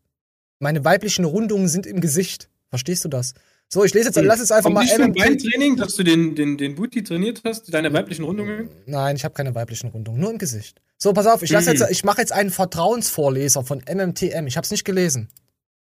Meine 0.58 0.84
weiblichen 0.84 1.24
Rundungen 1.24 1.68
sind 1.68 1.86
im 1.86 2.00
Gesicht. 2.00 2.50
Verstehst 2.74 3.04
du 3.04 3.08
das? 3.08 3.34
So, 3.68 3.84
ich 3.84 3.94
lese 3.94 4.06
jetzt, 4.08 4.16
lass 4.20 4.40
jetzt 4.40 4.50
einfach 4.50 4.64
Kommt 4.64 4.74
mal 4.74 4.80
nicht 4.82 4.94
vom 4.96 5.04
MMT. 5.06 5.16
Beintraining, 5.16 5.76
dass 5.76 5.94
du 5.94 6.02
den, 6.02 6.34
den, 6.34 6.58
den 6.58 6.74
Booty 6.74 7.04
trainiert 7.04 7.42
hast, 7.44 7.72
deine 7.72 7.92
weiblichen 7.92 8.24
Rundungen? 8.24 8.68
Nein, 8.86 9.14
ich 9.14 9.24
habe 9.24 9.32
keine 9.32 9.54
weiblichen 9.54 9.90
Rundungen, 9.90 10.20
nur 10.20 10.32
im 10.32 10.38
Gesicht. 10.38 10.82
So, 10.98 11.12
pass 11.12 11.28
auf, 11.28 11.42
ich 11.44 11.50
lass 11.50 11.66
Mhm. 11.66 11.72
jetzt, 11.74 11.88
ich 11.92 12.02
mache 12.02 12.20
jetzt 12.20 12.32
einen 12.32 12.50
Vertrauensvorleser 12.50 13.62
von 13.62 13.78
MMTM. 13.88 14.48
Ich 14.48 14.56
habe 14.56 14.64
es 14.64 14.72
nicht 14.72 14.84
gelesen. 14.84 15.28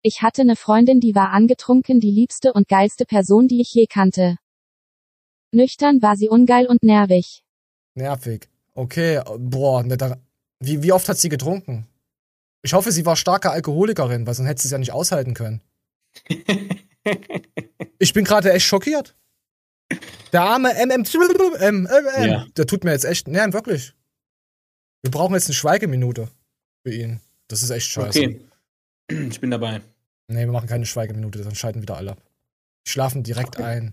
Ich 0.02 0.20
hatte 0.20 0.42
eine 0.42 0.56
Freundin, 0.56 0.98
die 0.98 1.14
war 1.14 1.30
angetrunken, 1.30 2.00
die 2.00 2.10
liebste 2.10 2.52
und 2.52 2.66
geilste 2.66 3.04
Person, 3.04 3.46
die 3.46 3.60
ich 3.60 3.72
je 3.72 3.86
kannte. 3.86 4.36
Nüchtern 5.52 6.02
war 6.02 6.16
sie 6.16 6.28
ungeil 6.28 6.66
und 6.66 6.82
nervig. 6.82 7.44
Nervig. 7.94 8.48
Okay, 8.74 9.20
boah, 9.38 9.84
ne, 9.84 9.96
da, 9.96 10.16
wie, 10.58 10.82
wie 10.82 10.90
oft 10.90 11.08
hat 11.08 11.18
sie 11.18 11.28
getrunken? 11.28 11.86
Ich 12.62 12.72
hoffe, 12.72 12.90
sie 12.90 13.06
war 13.06 13.14
starke 13.14 13.50
Alkoholikerin, 13.52 14.26
weil 14.26 14.34
sonst 14.34 14.48
hätte 14.48 14.62
sie 14.62 14.66
es 14.68 14.72
ja 14.72 14.78
nicht 14.78 14.92
aushalten 14.92 15.34
können. 15.34 15.60
ich 17.98 18.12
bin 18.12 18.24
gerade 18.24 18.52
echt 18.52 18.66
schockiert. 18.66 19.14
Der 20.32 20.42
arme 20.42 20.70
MM, 20.74 21.04
M, 21.04 21.06
M, 21.60 21.86
M, 21.86 22.28
Ja. 22.28 22.46
der 22.56 22.66
tut 22.66 22.84
mir 22.84 22.92
jetzt 22.92 23.04
echt, 23.04 23.28
nein, 23.28 23.52
wirklich. 23.52 23.94
Wir 25.02 25.10
brauchen 25.10 25.34
jetzt 25.34 25.46
eine 25.46 25.54
Schweigeminute 25.54 26.28
für 26.82 26.92
ihn. 26.94 27.20
Das 27.48 27.62
ist 27.62 27.70
echt 27.70 27.86
scheiße. 27.86 28.18
Okay. 28.18 28.40
Ich 29.30 29.38
bin 29.38 29.50
dabei. 29.50 29.82
Nee, 30.28 30.46
wir 30.46 30.52
machen 30.52 30.66
keine 30.66 30.86
Schweigeminute, 30.86 31.42
dann 31.42 31.54
schalten 31.54 31.82
wieder 31.82 31.98
alle 31.98 32.12
ab. 32.12 32.22
Die 32.86 32.90
schlafen 32.90 33.22
direkt 33.22 33.58
ein. 33.60 33.92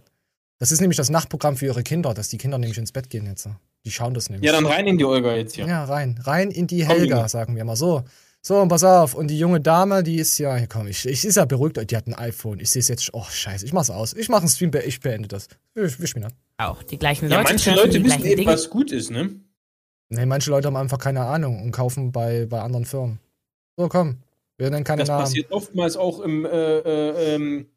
Das 0.57 0.71
ist 0.71 0.79
nämlich 0.79 0.95
das 0.95 1.09
Nachtprogramm 1.09 1.57
für 1.57 1.65
ihre 1.65 1.83
Kinder, 1.83 2.13
dass 2.13 2.29
die 2.29 2.37
Kinder 2.37 2.57
nämlich 2.57 2.77
ins 2.77 2.93
Bett 2.93 3.09
gehen 3.09 3.25
jetzt. 3.25 3.49
Die 3.83 3.91
schauen 3.91 4.13
das 4.13 4.29
nämlich. 4.29 4.47
Ja, 4.47 4.53
dann 4.53 4.65
rein 4.65 4.87
in 4.87 4.97
die 4.97 5.03
Olga 5.03 5.35
jetzt 5.35 5.55
hier. 5.55 5.65
Ja, 5.65 5.83
rein. 5.83 6.17
Rein 6.23 6.49
in 6.49 6.67
die 6.67 6.87
Helga, 6.87 7.27
sagen 7.27 7.57
wir 7.57 7.65
mal 7.65 7.75
so. 7.75 8.05
So, 8.43 8.57
und 8.59 8.69
pass 8.69 8.83
auf. 8.83 9.13
Und 9.13 9.27
die 9.27 9.37
junge 9.37 9.61
Dame, 9.61 10.01
die 10.01 10.15
ist 10.15 10.37
ja, 10.39 10.55
hier 10.55 10.67
komm, 10.67 10.87
ich, 10.87 11.05
ich 11.05 11.23
ist 11.25 11.35
ja 11.35 11.45
beruhigt, 11.45 11.77
die 11.91 11.95
hat 11.95 12.07
ein 12.07 12.15
iPhone. 12.15 12.59
Ich 12.59 12.71
sehe 12.71 12.79
es 12.79 12.87
jetzt, 12.87 13.13
oh, 13.13 13.23
scheiße, 13.29 13.65
ich 13.65 13.73
mach's 13.73 13.89
aus. 13.91 14.13
Ich 14.13 14.29
mach 14.29 14.39
einen 14.39 14.49
Stream, 14.49 14.71
ich 14.83 14.99
beende 14.99 15.27
das. 15.27 15.47
Wir, 15.75 15.83
wir 15.99 16.07
spielen 16.07 16.25
ab. 16.25 16.33
Auch 16.57 16.81
die 16.83 16.97
gleichen 16.97 17.29
Ja, 17.29 17.37
Leute. 17.37 17.49
manche 17.53 17.65
treffen 17.71 17.77
Leute 17.85 18.03
wissen 18.03 18.25
eben, 18.25 18.37
Dinge. 18.37 18.51
was 18.51 18.69
gut 18.69 18.91
ist, 18.91 19.11
ne? 19.11 19.29
Nee, 20.09 20.25
manche 20.25 20.49
Leute 20.49 20.67
haben 20.67 20.75
einfach 20.75 20.97
keine 20.97 21.21
Ahnung 21.21 21.61
und 21.61 21.71
kaufen 21.71 22.11
bei, 22.11 22.45
bei 22.47 22.61
anderen 22.61 22.85
Firmen. 22.85 23.19
So, 23.77 23.87
komm. 23.87 24.17
Wir 24.57 24.69
nennen 24.69 24.83
keine 24.83 25.03
Das 25.03 25.09
Namen. 25.09 25.23
passiert 25.23 25.51
oftmals 25.51 25.95
auch 25.95 26.19
im 26.19 26.45
äh, 26.45 26.49
äh, 26.49 27.35
ähm, 27.35 27.67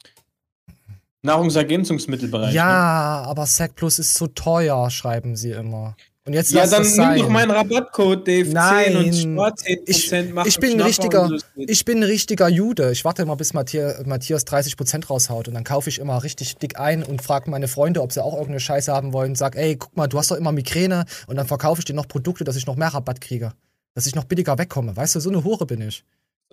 Nahrungsergänzungsmittelbereich. 1.23 2.51
Ne? 2.51 2.57
Ja, 2.57 3.23
aber 3.27 3.47
Sec 3.47 3.75
Plus 3.75 3.99
ist 3.99 4.15
zu 4.15 4.27
teuer, 4.27 4.91
schreiben 4.91 5.37
sie 5.37 5.53
immer. 5.53 5.97
Und 6.27 6.33
jetzt 6.33 6.53
Ja, 6.53 6.67
dann 6.67 6.83
nimm 6.83 7.19
doch 7.19 7.29
meinen 7.29 7.51
Rabattcode 7.51 8.27
Dave10 8.27 8.53
Nein. 8.53 8.97
und 8.97 9.15
spar 9.15 9.53
10%, 9.53 10.33
mach 10.33 10.47
ich 10.47 10.57
einen 10.57 10.61
bin 10.71 10.81
ein 10.81 10.87
richtiger, 10.87 11.31
ich 11.55 11.85
bin 11.85 11.99
ein 11.99 12.03
richtiger 12.05 12.49
Jude. 12.49 12.93
Ich 12.93 13.05
warte 13.05 13.21
immer, 13.21 13.37
bis 13.37 13.53
Matthias, 13.53 14.07
Matthias 14.07 14.47
30% 14.47 15.07
raushaut 15.09 15.49
und 15.49 15.55
dann 15.55 15.65
kaufe 15.65 15.91
ich 15.91 15.99
immer 15.99 16.23
richtig 16.23 16.57
dick 16.57 16.79
ein 16.81 17.03
und 17.03 17.21
frage 17.21 17.51
meine 17.51 17.69
Freunde, 17.69 18.01
ob 18.01 18.11
sie 18.13 18.25
auch 18.25 18.33
irgendeine 18.33 18.61
Scheiße 18.61 18.91
haben 18.91 19.13
wollen. 19.13 19.35
Sag, 19.35 19.55
ey, 19.57 19.77
guck 19.77 19.95
mal, 19.99 20.07
du 20.07 20.17
hast 20.19 20.31
doch 20.31 20.37
immer 20.37 20.51
Migräne 20.53 21.05
und 21.27 21.37
dann 21.37 21.47
verkaufe 21.47 21.81
ich 21.81 21.85
dir 21.85 21.95
noch 21.95 22.09
Produkte, 22.09 22.45
dass 22.45 22.57
ich 22.57 22.67
noch 22.67 22.77
mehr 22.77 22.89
Rabatt 22.89 23.21
kriege. 23.21 23.53
Dass 23.95 24.07
ich 24.07 24.15
noch 24.15 24.25
billiger 24.25 24.57
wegkomme. 24.57 24.97
Weißt 24.97 25.15
du, 25.15 25.21
so 25.21 25.29
eine 25.29 25.45
Hure 25.45 25.67
bin 25.67 25.83
ich. 25.83 26.05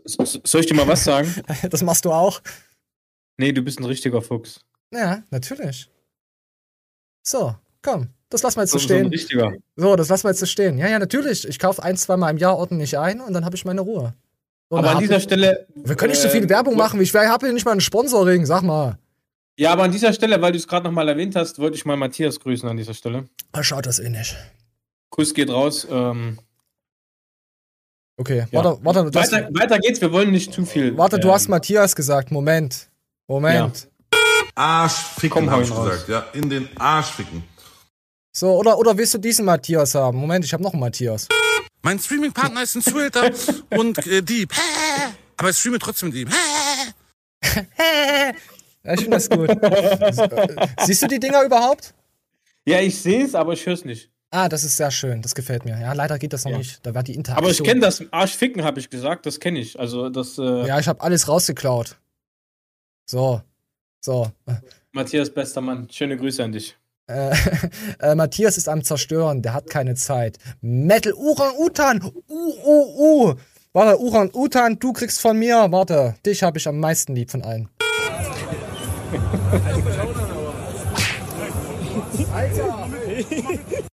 So- 0.03 0.26
Soll 0.26 0.61
ich 0.61 0.67
dir 0.67 0.76
mal 0.76 0.88
was 0.88 1.05
sagen? 1.05 1.34
Das 1.69 1.82
machst 1.82 2.03
du 2.03 2.11
auch? 2.11 2.41
Nee, 3.38 3.53
du 3.53 3.61
bist 3.61 3.80
ein 3.80 3.86
richtiger 3.86 4.22
Fuchs. 4.22 4.59
Ja, 4.93 5.24
natürlich. 5.32 5.89
So, 7.24 7.55
komm. 7.82 8.09
Das 8.32 8.41
lassen 8.41 8.57
wir 8.57 8.63
jetzt 8.63 8.71
so, 8.71 8.79
So- 8.79 8.88
so 8.88 8.93
ein 8.95 8.99
stehen. 9.01 9.07
richtiger. 9.11 9.53
So, 9.75 9.95
das 9.95 10.09
lassen 10.09 10.23
wir 10.23 10.29
jetzt 10.32 10.39
so 10.39 10.45
stehen. 10.47 10.77
Ja, 10.79 10.88
ja, 10.88 10.97
natürlich. 10.97 11.47
Ich 11.47 11.59
kaufe 11.59 11.84
ein, 11.84 11.95
zwei 11.97 12.17
Mal 12.17 12.32
im 12.32 12.38
Jahr 12.38 12.57
ordentlich 12.57 12.97
ein 12.97 13.21
und 13.21 13.34
dann 13.34 13.45
habe 13.45 13.55
ich 13.55 13.63
meine 13.65 13.82
Ruhe. 13.82 14.13
So, 14.69 14.77
Aber 14.77 14.91
an 14.91 14.99
dieser 14.99 15.17
ich, 15.17 15.23
Stelle. 15.23 15.67
Wir 15.75 15.95
können 15.95 16.11
nicht 16.11 16.21
so 16.21 16.29
äh, 16.29 16.32
viel 16.32 16.47
Werbung 16.49 16.75
machen. 16.77 16.99
Ich 17.01 17.13
habe 17.13 17.45
hier 17.45 17.53
nicht 17.53 17.65
mal 17.65 17.73
ein 17.73 17.82
Sponsoring, 17.82 18.45
sag 18.45 18.63
mal. 18.63 18.97
Ja, 19.57 19.73
aber 19.73 19.84
an 19.84 19.91
dieser 19.91 20.13
Stelle, 20.13 20.41
weil 20.41 20.53
du 20.53 20.57
es 20.57 20.67
gerade 20.67 20.86
nochmal 20.86 21.07
erwähnt 21.09 21.36
hast, 21.36 21.59
wollte 21.59 21.75
ich 21.75 21.86
mal 21.86 21.97
Matthias 21.97 22.39
grüßen 22.39 22.67
an 22.69 22.77
dieser 22.77 22.93
Stelle. 22.93 23.25
Er 23.51 23.63
schaut 23.63 23.86
das 23.86 23.99
eh 23.99 24.09
nicht. 24.09 24.36
Kuss 25.09 25.34
geht 25.34 25.49
raus. 25.49 25.86
Ähm, 25.91 26.39
Okay, 28.17 28.45
ja. 28.51 28.63
warte, 28.63 28.79
warte. 28.86 29.09
Du 29.11 29.19
hast, 29.19 29.32
weiter, 29.32 29.49
weiter 29.53 29.79
geht's, 29.79 29.99
wir 29.99 30.11
wollen 30.11 30.32
nicht 30.32 30.53
zu 30.53 30.65
viel. 30.65 30.95
warte, 30.97 31.17
du 31.19 31.27
ähm, 31.29 31.34
hast 31.34 31.47
Matthias 31.49 31.95
gesagt. 31.95 32.32
Moment. 32.32 32.88
Moment. 33.27 33.88
Arsch 34.53 34.93
ficken, 34.93 35.29
Komm, 35.32 35.51
hau 35.51 35.53
hab 35.57 35.59
ihn 35.61 35.63
ich 35.65 35.71
raus. 35.71 35.89
gesagt. 36.05 36.09
Ja, 36.09 36.25
in 36.39 36.49
den 36.49 36.69
Arsch 36.77 37.07
ficken. 37.11 37.43
So, 38.34 38.55
oder, 38.57 38.77
oder 38.77 38.97
willst 38.97 39.13
du 39.13 39.17
diesen 39.17 39.45
Matthias 39.45 39.93
haben? 39.95 40.17
Moment, 40.17 40.45
ich 40.45 40.53
habe 40.53 40.63
noch 40.63 40.71
einen 40.73 40.79
Matthias. 40.79 41.27
Mein 41.82 41.99
Streaming-Partner 41.99 42.63
ist 42.63 42.75
ein 42.75 42.82
Zuhälter 42.82 43.29
und 43.77 44.05
äh, 44.07 44.21
Dieb. 44.21 44.53
Aber 45.38 45.49
ich 45.49 45.57
streame 45.57 45.79
trotzdem 45.79 46.09
mit 46.09 46.17
ihm. 46.17 46.29
Ja, 48.84 48.93
ich 48.93 49.01
finde 49.01 49.17
das 49.17 49.29
gut. 49.29 49.47
Siehst 50.88 51.03
du 51.03 51.07
die 51.07 51.19
Dinger 51.19 51.43
überhaupt? 51.43 51.93
Ja, 52.65 52.79
ich 52.79 52.99
sehe 52.99 53.23
es, 53.25 53.36
aber 53.36 53.53
ich 53.53 53.63
höre 53.63 53.75
es 53.75 53.86
nicht. 53.86 54.09
Ah, 54.32 54.49
das 54.49 54.63
ist 54.63 54.75
sehr 54.77 54.89
schön. 54.89 55.21
Das 55.21 55.36
gefällt 55.36 55.65
mir. 55.65 55.79
Ja, 55.79 55.93
leider 55.93 56.17
geht 56.17 56.34
das 56.34 56.45
noch 56.45 56.51
Ja. 56.53 56.57
nicht. 56.57 56.84
Da 56.84 56.95
war 56.95 57.03
die 57.03 57.13
Interaktion. 57.13 57.45
Aber 57.45 57.51
ich 57.51 57.63
kenne 57.63 57.82
das 57.82 58.03
Arschficken, 58.11 58.63
habe 58.63 58.79
ich 58.79 58.89
gesagt. 58.89 59.27
Das 59.27 59.39
kenne 59.39 59.59
ich. 59.59 59.79
Also, 59.79 60.09
das. 60.09 60.39
Äh, 60.39 60.65
Ja, 60.65 60.79
ich 60.79 60.88
habe 60.88 60.99
alles 61.01 61.27
rausgeklaut. 61.27 61.95
So. 63.05 63.43
So. 64.03 64.32
Matthias, 64.93 65.29
bester 65.32 65.61
Mann. 65.61 65.88
Schöne 65.91 66.17
Grüße 66.17 66.43
an 66.43 66.51
dich. 66.51 66.75
Äh, 67.12 67.36
äh, 67.99 68.16
Matthias 68.16 68.57
ist 68.57 68.70
am 68.70 68.84
Zerstören, 68.84 69.41
der 69.41 69.53
hat 69.53 69.70
keine 69.70 69.95
Zeit. 69.95 70.38
Metal 70.62 71.14
Uran-Utan! 71.14 72.01
Uh, 72.03 72.53
uh, 72.66 73.30
uh! 73.30 73.36
Warte, 73.74 73.99
Uran-Utan, 73.99 74.80
du 74.80 74.93
kriegst 74.93 75.22
von 75.22 75.38
mir, 75.38 75.68
warte, 75.72 76.16
dich 76.26 76.43
habe 76.43 76.57
ich 76.57 76.68
am 76.68 76.80
meisten 76.80 77.16
lieb 77.16 77.32
von 77.32 77.43
allen. 77.43 77.70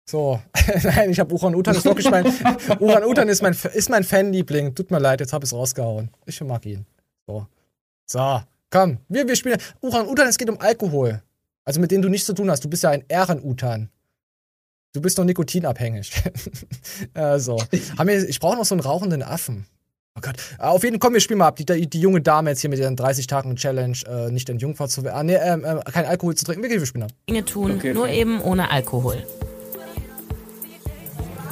So, 0.06 0.42
nein, 0.84 1.12
ich 1.12 1.20
habe 1.20 1.34
Uran-Utan, 1.34 1.76
ist 1.76 1.86
wirklich 1.86 2.10
mein, 2.10 2.26
Uran-Utan 2.80 3.30
ist 3.30 3.42
mein, 3.42 3.56
ist 3.74 3.90
mein 3.90 4.04
Fanliebling. 4.04 4.76
Tut 4.76 4.92
mir 4.92 5.00
leid, 5.00 5.22
jetzt 5.22 5.32
habe 5.32 5.46
ich 5.46 5.52
es 5.52 5.58
rausgehauen. 5.58 6.10
Ich 6.26 6.42
mag 6.42 6.66
ihn. 6.66 6.86
So. 7.28 7.48
So, 8.06 8.42
komm, 8.70 8.98
wir, 9.08 9.26
wir 9.26 9.36
spielen. 9.38 9.58
Uran-Utan, 9.80 10.28
es 10.28 10.38
geht 10.38 10.50
um 10.50 10.60
Alkohol. 10.60 11.22
Also 11.66 11.80
mit 11.80 11.92
denen 11.92 12.02
du 12.02 12.10
nichts 12.10 12.26
zu 12.26 12.34
tun 12.34 12.50
hast. 12.50 12.64
Du 12.64 12.70
bist 12.70 12.84
ja 12.84 12.90
ein 12.90 13.04
Ehren-Utan. 13.08 13.90
Du 14.94 15.02
bist 15.02 15.18
doch 15.18 15.24
nikotinabhängig. 15.24 16.12
also, 17.14 17.58
haben 17.98 18.08
wir, 18.08 18.28
ich 18.28 18.40
brauche 18.40 18.58
noch 18.58 18.66
so 18.66 18.76
einen 18.76 18.82
rauchenden 18.82 19.24
Affen. 19.24 19.66
Oh 20.18 20.22
Gott. 20.22 20.36
Auf 20.58 20.84
jeden 20.84 20.96
Fall, 20.96 21.00
komm, 21.00 21.14
wir 21.14 21.22
spielen 21.22 21.40
mal 21.40 21.48
ab. 21.48 21.56
Die, 21.56 21.66
die, 21.66 21.90
die 21.90 22.02
junge 22.02 22.20
Dame 22.20 22.50
jetzt 22.50 22.60
hier 22.60 22.70
mit 22.70 22.80
ihren 22.80 22.98
30 22.98 23.28
Tagen 23.28 23.56
Challenge, 23.56 23.98
äh, 24.06 24.30
nicht 24.32 24.50
den 24.50 24.58
Jungfrau 24.58 24.88
zu 24.88 25.04
werden. 25.04 25.16
Ah, 25.16 25.24
nee, 25.24 25.36
ähm, 25.36 25.64
äh, 25.64 25.80
kein 25.90 26.06
Alkohol 26.06 26.36
zu 26.36 26.44
trinken. 26.44 26.64
Wir, 26.64 26.70
wir 26.70 26.86
spielen 26.86 27.04
ab. 27.04 27.12
Dinge 27.30 27.46
tun, 27.46 27.72
Okay, 27.76 27.94
nur 27.94 28.04
okay. 28.04 28.20
eben 28.20 28.42
ohne 28.42 28.70
Alkohol. 28.70 29.24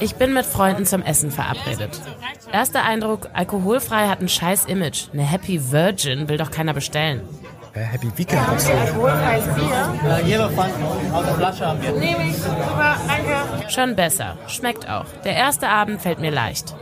Ich 0.02 0.16
bin 0.16 0.34
mit 0.34 0.46
Freunden 0.46 0.86
zum 0.86 1.02
Essen 1.02 1.30
verabredet. 1.30 2.02
Erster 2.54 2.84
Eindruck, 2.84 3.30
alkoholfrei 3.34 4.08
hat 4.08 4.22
ein 4.22 4.30
scheiß 4.30 4.66
Image. 4.66 5.10
Eine 5.12 5.24
Happy 5.24 5.72
Virgin 5.72 6.30
will 6.30 6.38
doch 6.38 6.52
keiner 6.52 6.74
bestellen. 6.74 7.22
Äh, 7.74 7.80
Happy 7.82 8.12
Weekend. 8.16 8.42
Alkoholfreies 8.48 9.46
Bier. 9.56 9.94
Ja, 10.04 10.20
jeder 10.20 10.50
Pfand 10.50 10.74
aus 11.14 11.26
der 11.26 11.36
Flasche 11.36 11.66
haben 11.68 11.82
wir. 11.82 11.92
Nehme 11.92 12.28
ich. 12.30 12.38
Super, 12.38 12.98
danke. 13.08 13.72
Schon 13.72 13.96
besser, 13.96 14.38
schmeckt 14.48 14.90
auch. 14.90 15.06
Der 15.24 15.36
erste 15.36 15.70
Abend 15.70 16.02
fällt 16.02 16.20
mir 16.20 16.32
leicht. 16.32 16.76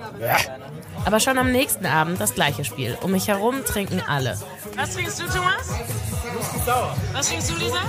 Aber 1.06 1.20
schon 1.20 1.38
am 1.38 1.52
nächsten 1.52 1.86
Abend 1.86 2.20
das 2.20 2.34
gleiche 2.34 2.64
Spiel. 2.66 2.98
Um 3.02 3.12
mich 3.12 3.28
herum 3.28 3.64
trinken 3.66 4.02
alle. 4.08 4.38
Was 4.76 4.94
trinkst 4.94 5.20
du, 5.22 5.26
Thomas? 5.26 5.70
Was 7.14 7.30
trinkst 7.30 7.50
du, 7.50 7.56
Lisa? 7.56 7.80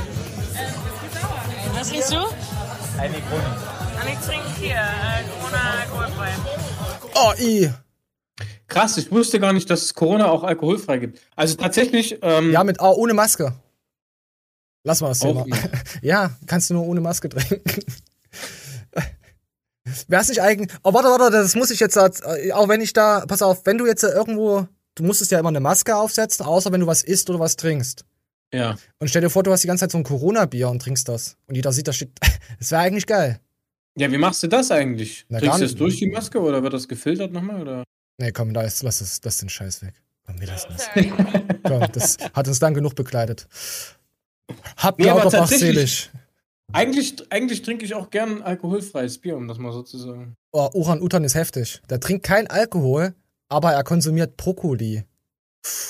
Was 1.75 1.89
trinkst 1.91 2.13
du? 2.13 2.17
Ein 2.99 3.13
Negroni. 3.13 3.45
Und 4.01 4.09
ich 4.09 4.19
trinke 4.27 4.49
hier, 4.61 4.75
äh, 4.77 5.25
Corona 5.41 5.59
alkoholfrei. 5.83 6.29
Oh, 7.15 7.33
i. 7.41 7.71
Krass, 8.67 8.97
ich 8.99 9.11
wusste 9.11 9.41
gar 9.41 9.53
nicht, 9.53 9.69
dass 9.71 9.83
es 9.83 9.95
Corona 9.95 10.29
auch 10.29 10.45
alkoholfrei 10.45 10.99
gibt. 10.99 11.21
Also 11.37 11.57
tatsächlich. 11.57 12.19
Ähm, 12.23 12.53
Ja, 12.53 12.65
mit 12.65 12.81
oh, 12.81 12.95
ohne 12.97 13.15
Maske. 13.15 13.55
Lass 14.85 15.01
mal 15.01 15.09
das 15.09 15.21
Thema. 15.21 15.45
ja, 16.03 16.31
kannst 16.47 16.71
du 16.71 16.75
nur 16.75 16.85
ohne 16.87 17.01
Maske 17.01 17.29
trinken. 17.29 17.63
Wär's 20.09 20.29
nicht 20.29 20.43
eigentlich. 20.43 20.77
Oh, 20.83 20.93
warte, 20.93 21.09
warte, 21.09 21.31
das 21.31 21.55
muss 21.55 21.71
ich 21.71 21.81
jetzt. 21.81 21.97
äh, 21.97 22.53
Auch 22.53 22.69
wenn 22.69 22.81
ich 22.81 22.93
da. 22.93 23.25
Pass 23.27 23.43
auf, 23.43 23.65
wenn 23.67 23.79
du 23.79 23.87
jetzt 23.87 24.03
irgendwo. 24.03 24.67
Du 24.95 25.05
musstest 25.05 25.31
ja 25.31 25.39
immer 25.39 25.49
eine 25.51 25.61
Maske 25.61 25.95
aufsetzen, 25.97 26.45
außer 26.45 26.73
wenn 26.73 26.81
du 26.81 26.87
was 26.87 27.03
isst 27.03 27.31
oder 27.31 27.39
was 27.39 27.57
trinkst. 27.57 28.05
Ja. 28.53 28.77
Und 28.99 29.09
stell 29.09 29.23
dir 29.23 29.31
vor, 29.31 29.43
du 29.45 29.53
hast 29.53 29.63
die 29.63 29.69
ganze 29.69 29.83
Zeit 29.83 29.93
so 29.93 29.99
ein 29.99 30.05
Corona-Bier 30.05 30.69
und 30.69 30.83
trinkst 30.83 31.09
das. 31.09 31.37
Und 31.47 31.55
jeder 31.55 31.73
sieht, 31.73 31.89
da 31.89 31.93
steht. 31.93 32.11
Das 32.59 32.71
wäre 32.73 32.81
eigentlich 32.83 33.07
geil. 33.07 33.39
Ja, 33.97 34.11
wie 34.11 34.17
machst 34.19 34.43
du 34.43 34.47
das 34.49 34.71
eigentlich? 34.71 35.27
Na, 35.29 35.39
Trinkst 35.39 35.61
du 35.61 35.65
das 35.65 35.75
durch 35.75 35.99
die 35.99 36.09
Maske 36.09 36.41
oder 36.41 36.63
wird 36.63 36.73
das 36.73 36.89
gefiltert 36.89 37.31
nochmal? 37.33 37.61
Oder? 37.63 37.85
Nee, 38.19 38.33
komm, 38.33 38.53
da 38.53 38.63
ist, 38.63 38.83
lass 38.83 38.99
das, 38.99 39.21
lass 39.25 39.39
den 39.39 39.49
Scheiß 39.49 39.83
weg. 39.83 39.95
Komm, 40.27 40.41
wir 40.41 40.49
lassen 40.49 40.69
das. 40.71 40.89
komm, 41.63 41.93
das 41.93 42.17
hat 42.35 42.49
uns 42.49 42.59
dann 42.59 42.75
genug 42.75 42.95
begleitet. 42.95 43.49
Habt 44.77 44.99
Nee, 44.99 45.07
nee, 45.07 45.11
aber 45.11 45.31
tatsächlich- 45.31 45.61
selig. 45.61 46.11
Eigentlich, 46.71 47.33
eigentlich 47.33 47.63
trinke 47.63 47.87
ich 47.87 47.95
auch 47.95 48.11
gern 48.11 48.43
alkoholfreies 48.43 49.19
Bier, 49.19 49.39
um 49.39 49.49
das 49.49 49.57
mal 49.57 49.73
so 49.73 49.83
zu 49.83 49.97
sagen. 49.97 50.37
Oh, 50.53 50.69
Uran 50.75 51.01
Utan 51.01 51.25
ist 51.25 51.35
heftig. 51.35 51.81
Der 51.89 51.99
trinkt 51.99 52.27
kein 52.27 52.47
Alkohol, 52.47 53.15
aber 53.49 53.73
er 53.73 53.83
konsumiert 53.85 54.37
Brokkoli. 54.37 55.05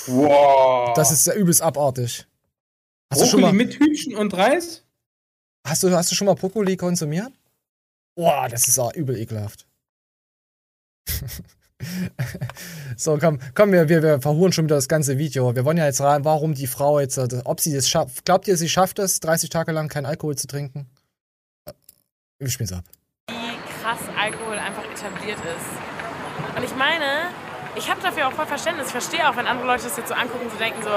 Wow. 0.07 0.93
Das 0.95 1.11
ist 1.11 1.27
ja 1.27 1.33
übelst 1.33 1.61
abartig. 1.61 2.27
Hast 3.11 3.21
du, 3.21 3.25
Brokkoli 3.25 3.29
schon 3.29 3.41
mal, 3.41 3.51
mit 3.53 3.77
Hühnchen 3.77 4.15
und 4.15 4.33
Reis? 4.33 4.85
hast, 5.67 5.83
du, 5.83 5.91
hast 5.91 6.11
du 6.11 6.15
schon 6.15 6.27
mal 6.27 6.35
Brokkoli 6.35 6.77
konsumiert? 6.77 7.33
Boah, 8.15 8.47
das 8.47 8.69
ist 8.69 8.79
auch 8.79 8.93
übel 8.93 9.17
ekelhaft. 9.17 9.67
so, 12.97 13.17
komm, 13.17 13.39
komm, 13.55 13.71
wir, 13.71 13.87
wir, 13.87 14.03
wir 14.03 14.21
verhuren 14.21 14.51
schon 14.51 14.65
wieder 14.65 14.75
das 14.75 14.87
ganze 14.87 15.17
Video. 15.17 15.55
Wir 15.55 15.63
wollen 15.65 15.77
ja 15.77 15.85
jetzt 15.85 16.01
rein, 16.01 16.25
warum 16.25 16.53
die 16.53 16.67
Frau 16.67 16.99
jetzt, 16.99 17.17
äh, 17.17 17.27
ob 17.45 17.59
sie 17.61 17.73
das 17.73 17.89
schafft. 17.89 18.25
Glaubt 18.25 18.47
ihr, 18.47 18.57
sie 18.57 18.69
schafft 18.69 18.99
es, 18.99 19.19
30 19.21 19.49
Tage 19.49 19.71
lang 19.71 19.87
keinen 19.87 20.05
Alkohol 20.05 20.35
zu 20.35 20.47
trinken? 20.47 20.89
Äh, 21.65 21.71
Wir 22.39 22.49
spielen's 22.49 22.73
ab. 22.73 22.83
Wie 23.29 23.33
krass 23.81 23.99
Alkohol 24.19 24.57
einfach 24.57 24.83
etabliert 24.91 25.37
ist. 25.39 26.57
Und 26.57 26.63
ich 26.63 26.75
meine, 26.75 27.29
ich 27.75 27.89
habe 27.89 28.01
dafür 28.01 28.27
auch 28.27 28.33
voll 28.33 28.45
Verständnis. 28.47 28.87
Ich 28.87 28.91
verstehe 28.91 29.29
auch, 29.29 29.37
wenn 29.37 29.47
andere 29.47 29.67
Leute 29.67 29.83
das 29.83 29.95
jetzt 29.95 30.09
so 30.09 30.15
angucken 30.15 30.45
und 30.45 30.51
so 30.51 30.57
denken 30.57 30.81
so, 30.83 30.89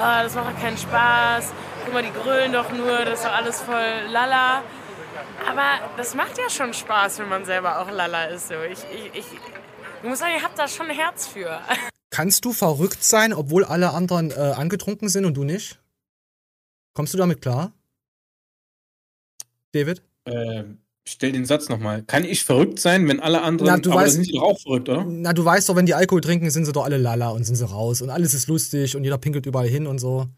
"Ah, 0.00 0.22
das 0.22 0.34
macht 0.34 0.54
doch 0.56 0.60
keinen 0.60 0.78
Spaß. 0.78 1.52
Guck 1.84 1.94
mal, 1.94 2.02
die 2.02 2.12
grölen 2.12 2.52
doch 2.52 2.72
nur, 2.72 3.04
das 3.04 3.20
ist 3.20 3.24
doch 3.24 3.32
alles 3.32 3.60
voll 3.60 4.10
lala. 4.10 4.62
Aber 5.48 5.62
das 5.96 6.14
macht 6.14 6.38
ja 6.38 6.48
schon 6.50 6.72
Spaß, 6.72 7.18
wenn 7.18 7.28
man 7.28 7.44
selber 7.44 7.78
auch 7.80 7.90
lala 7.90 8.24
ist. 8.26 8.48
So. 8.48 8.54
Ich, 8.70 8.78
ich, 8.92 9.18
ich, 9.18 9.26
ich 10.04 10.10
muss 10.10 10.18
sagen, 10.18 10.34
ihr 10.36 10.42
habt 10.42 10.58
da 10.58 10.68
schon 10.68 10.86
ein 10.90 10.96
Herz 10.96 11.26
für. 11.26 11.60
Kannst 12.10 12.44
du 12.44 12.52
verrückt 12.52 13.02
sein, 13.02 13.32
obwohl 13.32 13.64
alle 13.64 13.90
anderen 13.92 14.30
äh, 14.30 14.34
angetrunken 14.34 15.08
sind 15.08 15.24
und 15.24 15.34
du 15.34 15.44
nicht? 15.44 15.80
Kommst 16.92 17.12
du 17.14 17.18
damit 17.18 17.40
klar? 17.40 17.72
David? 19.72 20.02
Äh, 20.26 20.64
stell 21.06 21.32
den 21.32 21.44
Satz 21.46 21.68
nochmal. 21.68 22.02
Kann 22.04 22.24
ich 22.24 22.44
verrückt 22.44 22.78
sein, 22.78 23.08
wenn 23.08 23.18
alle 23.20 23.42
anderen. 23.42 23.72
Na, 23.72 23.78
du 23.78 23.90
aber 23.92 24.02
weißt- 24.02 24.08
sind 24.10 24.26
die 24.28 24.32
doch 24.32 24.42
auch 24.42 24.60
verrückt, 24.60 24.88
oder? 24.88 25.04
Na, 25.04 25.32
du 25.32 25.44
weißt 25.44 25.68
doch, 25.68 25.74
wenn 25.76 25.86
die 25.86 25.94
Alkohol 25.94 26.20
trinken, 26.20 26.50
sind 26.50 26.66
sie 26.66 26.72
doch 26.72 26.84
alle 26.84 26.98
lala 26.98 27.30
und 27.30 27.44
sind 27.44 27.56
sie 27.56 27.66
raus 27.66 28.00
und 28.02 28.10
alles 28.10 28.34
ist 28.34 28.46
lustig 28.46 28.94
und 28.96 29.04
jeder 29.04 29.18
pinkelt 29.18 29.46
überall 29.46 29.68
hin 29.68 29.86
und 29.86 29.98
so. 29.98 30.28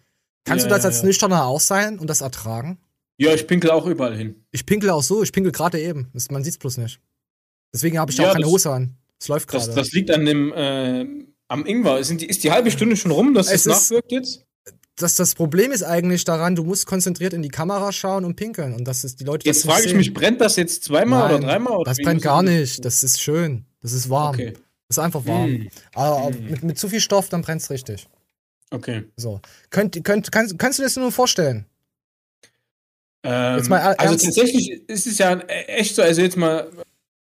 Kannst 0.45 0.65
Ja, 0.65 0.69
du 0.69 0.75
das 0.77 0.85
ja, 0.85 0.91
als 0.91 1.01
ja. 1.01 1.07
Nüchterner 1.07 1.45
auch 1.45 1.61
sein 1.61 1.99
und 1.99 2.09
das 2.09 2.21
ertragen? 2.21 2.79
Ja, 3.19 3.35
ich 3.35 3.47
pinkel 3.47 3.71
auch 3.71 3.85
überall 3.87 4.17
hin. 4.17 4.45
Ich 4.53 4.65
pinkel 4.65 4.91
auch 4.91 5.03
so, 5.03 5.23
ich 5.23 5.33
pinkel 5.33 5.51
gerade 5.53 5.81
eben. 5.81 6.09
Man 6.31 6.45
sieht's 6.45 6.59
bloß 6.59 6.79
nicht. 6.79 7.01
Deswegen 7.75 7.99
habe 7.99 8.11
ich 8.11 8.17
da 8.17 8.23
Ja, 8.23 8.29
auch 8.31 8.35
keine 8.35 8.47
Hose 8.47 8.71
an. 8.73 8.97
Es 9.21 9.29
läuft 9.29 9.53
Das, 9.53 9.67
gerade. 9.67 9.81
das 9.81 9.93
liegt 9.93 10.11
an 10.11 10.25
dem. 10.25 10.53
Äh, 10.53 11.07
am 11.49 11.65
Ingwer. 11.65 12.03
Sind 12.05 12.21
die, 12.21 12.27
ist 12.27 12.43
die 12.45 12.51
halbe 12.51 12.71
Stunde 12.71 12.97
schon 12.97 13.11
rum, 13.13 13.33
dass 13.35 13.47
Es 13.47 13.67
es 13.67 13.67
ist- 13.67 13.91
nachwirkt 13.91 14.13
jetzt? 14.13 14.43
Das, 14.99 15.15
das 15.15 15.35
Problem 15.35 15.73
ist 15.73 15.83
eigentlich 15.83 16.25
daran, 16.25 16.57
du 16.57 16.65
musst 16.65 16.87
konzentriert 16.87 17.35
in 17.35 17.43
die 17.43 17.51
Kamera 17.51 17.93
schauen 17.93 18.25
und 18.25 18.35
pinkeln. 18.37 18.73
Und 18.75 18.85
das 18.85 19.05
ist 19.05 19.21
die 19.21 19.25
Leute. 19.25 19.45
Jetzt 19.47 19.59
das 19.65 19.71
frage 19.71 19.83
ich 19.85 19.89
sehen. 19.91 19.99
mich, 19.99 20.15
brennt 20.15 20.41
das 20.41 20.57
jetzt 20.57 20.85
zweimal 20.85 21.29
Nein, 21.29 21.35
oder 21.39 21.47
dreimal? 21.47 21.77
Oder 21.77 21.91
Das 21.91 21.99
brennt 21.99 22.23
gar 22.23 22.43
ich- 22.43 22.49
nicht. 22.51 22.85
Das 22.85 23.03
ist 23.03 23.21
schön. 23.21 23.67
Das 23.83 23.93
ist 23.93 24.09
warm. 24.09 24.35
Okay. 24.35 24.55
Das 24.89 24.97
ist 24.97 24.99
einfach 25.05 25.27
warm. 25.27 25.51
Mm. 25.51 25.69
Aber 25.95 26.31
mit, 26.31 26.63
mit 26.65 26.79
zu 26.79 26.89
viel 26.89 27.01
Stoff, 27.01 27.29
dann 27.29 27.43
brennt's 27.43 27.69
richtig. 27.71 28.07
Okay. 28.71 29.05
So. 29.17 29.41
Könnt, 29.71 30.03
könnt, 30.03 30.33
kannst, 30.33 30.59
kannst 30.59 30.79
du 30.79 30.83
dir 30.83 30.87
das 30.87 30.97
nur 30.97 31.13
vorstellen? 31.13 31.67
Ähm, 33.23 33.59
Jetzt 33.59 33.69
mal 33.69 33.81
also 33.81 34.13
ernst- 34.15 34.25
tatsächlich 34.25 34.71
ist 34.89 35.07
es 35.07 35.19
ja 35.19 35.39
echt 35.41 35.95
so, 35.95 36.03
also 36.03 36.23
jetzt 36.23 36.37
mal 36.37 36.71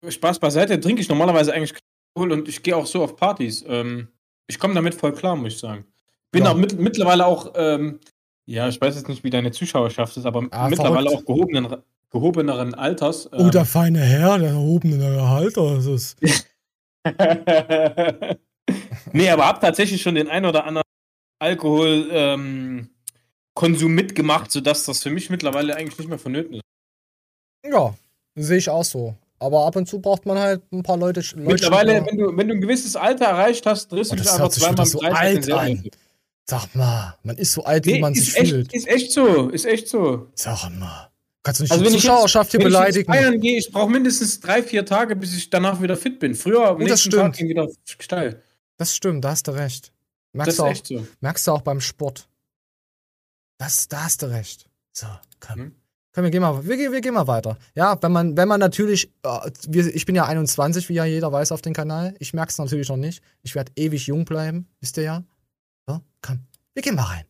Spaß 0.09 0.39
beiseite, 0.39 0.81
trinke 0.81 1.03
ich 1.03 1.09
normalerweise 1.09 1.53
eigentlich 1.53 1.75
Alkohol 2.17 2.33
und 2.33 2.49
ich 2.49 2.63
gehe 2.63 2.75
auch 2.77 2.87
so 2.87 3.03
auf 3.05 3.15
Partys. 3.17 3.63
Ähm, 3.69 4.09
ich 4.47 4.59
komme 4.59 4.73
damit 4.75 4.95
voll 4.95 5.13
klar, 5.13 5.37
muss 5.37 5.53
ich 5.55 5.59
sagen. 5.59 5.85
Bin 6.31 6.45
Ja. 6.45 6.53
auch 6.53 6.57
mit, 6.57 6.79
mittlerweile 6.79 7.27
auch 7.27 7.53
ähm, 7.57 8.01
Ja, 8.47 8.69
ich 8.69 8.81
weiß 8.81 8.95
jetzt 8.97 9.09
nicht, 9.09 9.23
wie 9.25 9.31
deine 9.31 9.51
Zuschauerschaft 9.53 10.17
ist, 10.17 10.25
aber 10.25 10.47
Ah, 10.51 10.69
mittlerweile 10.69 11.11
verrückt. 11.11 11.25
auch 11.29 11.35
gehobenen, 11.35 11.77
gehobeneren 12.11 12.75
Alters. 12.75 13.31
Oh, 13.33 13.51
der 13.51 13.65
feine 13.67 14.01
Herr, 14.01 14.39
der 14.39 14.51
erhobene 14.51 15.29
Halter. 15.29 15.75
Das 15.77 15.87
ist. 15.87 16.17
nee, 19.13 19.29
aber 19.31 19.47
hab 19.47 19.61
tatsächlich 19.61 20.01
schon 20.01 20.15
den 20.15 20.29
ein 20.29 20.45
oder 20.47 20.65
anderen 20.65 20.85
Alkohol 21.39 22.09
ähm, 22.11 22.89
mitgemacht, 23.89 24.51
sodass 24.51 24.85
das 24.85 25.03
für 25.03 25.11
mich 25.11 25.29
mittlerweile 25.29 25.77
eigentlich 25.77 25.99
nicht 25.99 26.09
mehr 26.09 26.19
vonnöten 26.19 26.55
ist. 26.55 26.63
Ja, 27.65 27.95
sehe 28.37 28.59
ich 28.59 28.71
auch 28.71 28.85
so. 28.85 29.15
Aber 29.39 29.67
ab 29.67 29.77
und 29.77 29.87
zu 29.87 30.01
braucht 30.01 30.25
man 30.27 30.39
halt 30.39 30.63
ein 30.73 30.83
paar 30.83 30.97
Leute. 30.97 31.21
Leute 31.21 31.37
Mittlerweile, 31.41 32.07
wenn 32.07 32.17
du, 32.17 32.37
wenn 32.37 32.49
du 32.49 32.55
ein 32.55 32.61
gewisses 32.61 32.97
Alter 32.97 33.27
erreicht 33.27 33.67
hast, 33.67 33.93
drehst 33.93 34.11
du 34.11 34.15
Oh, 34.15 34.17
dich 34.17 34.27
das 34.27 34.35
einfach 34.41 34.49
zweimal 34.51 34.87
so 34.87 35.01
alt 35.01 35.53
an. 35.53 35.85
Sag 36.49 36.75
mal, 36.75 37.19
man 37.23 37.37
ist 37.37 37.53
so 37.53 37.65
alt, 37.65 37.85
wie 37.87 37.95
Nee, 37.95 38.01
man 38.01 38.15
ist 38.15 38.27
sich 38.27 38.37
echt, 38.37 38.51
fühlt. 38.51 38.73
Ist 38.73 38.87
echt 38.89 39.13
so, 39.13 39.49
ist 39.51 39.65
echt 39.67 39.89
so. 39.89 40.29
Sag 40.35 40.71
mal. 40.79 41.11
Kannst 41.43 41.61
du 41.61 41.65
nicht 41.65 41.73
Also 41.73 41.85
die 41.85 41.91
ich 41.91 41.97
Zuschauerschaft 42.03 42.51
hier 42.53 42.61
wenn 42.61 42.67
ich 42.69 42.73
beleidigen? 42.73 43.13
feiern 43.13 43.41
gehe, 43.41 43.59
ich 43.59 43.71
brauche 43.71 43.91
mindestens 43.91 44.41
drei, 44.41 44.63
vier 44.63 44.87
Tage, 44.87 45.17
bis 45.17 45.37
ich 45.37 45.51
danach 45.51 45.83
wieder 45.83 45.97
fit 45.97 46.19
bin. 46.19 46.35
Früher 46.35 46.69
am 46.69 46.77
Oh, 46.77 46.79
nächsten 46.79 46.99
stimmt. 47.11 47.23
Tag 47.23 47.33
ging 47.35 47.49
wieder 47.49 47.69
steil. 47.85 48.43
Das 48.79 48.95
stimmt, 48.95 49.25
da 49.25 49.31
hast 49.31 49.49
du 49.49 49.53
recht. 49.53 49.93
Merkst, 50.33 50.49
Das 50.51 50.57
du 50.57 50.63
auch, 50.65 50.71
echt 50.71 50.87
so. 50.87 51.07
merkst 51.21 51.47
du 51.47 51.53
auch 51.53 51.63
beim 51.63 51.81
Sport. 51.81 52.29
Das, 53.59 53.89
da 53.89 54.05
hast 54.05 54.23
du 54.23 54.27
recht. 54.27 54.69
So, 54.93 55.07
komm. 55.41 55.57
Hm? 55.61 55.75
Komm, 56.17 56.25
wir 56.25 56.31
gehen 56.31 56.41
mal, 56.41 56.67
wir, 56.67 56.77
gehen- 56.79 56.93
wir 56.93 57.01
gehen 57.03 57.13
mal 57.13 57.27
weiter. 57.27 57.59
Ja, 57.75 57.97
wenn 58.03 58.11
man, 58.11 58.37
wenn 58.39 58.49
man 58.49 58.59
natürlich, 58.59 59.13
äh, 59.23 59.51
ich 59.93 60.07
bin 60.07 60.15
ja 60.17 60.25
21, 60.25 60.89
wie 60.89 60.95
ja 60.95 61.05
jeder 61.05 61.31
weiß 61.31 61.53
auf 61.53 61.61
dem 61.61 61.75
Kanal. 61.75 62.15
Ich 62.21 62.33
merk's 62.33 62.57
natürlich 62.57 62.89
noch 62.89 62.97
nicht. 62.97 63.23
Ich 63.43 63.55
werde 63.55 63.71
ewig 63.77 64.07
jung 64.07 64.25
bleiben, 64.25 64.67
wisst 64.81 64.97
ihr 64.97 65.03
ja. 65.03 65.23
So, 65.87 66.01
komm, 66.23 66.41
wir 66.73 66.83
gehen 66.83 66.95
mal 66.95 67.03
rein. 67.03 67.25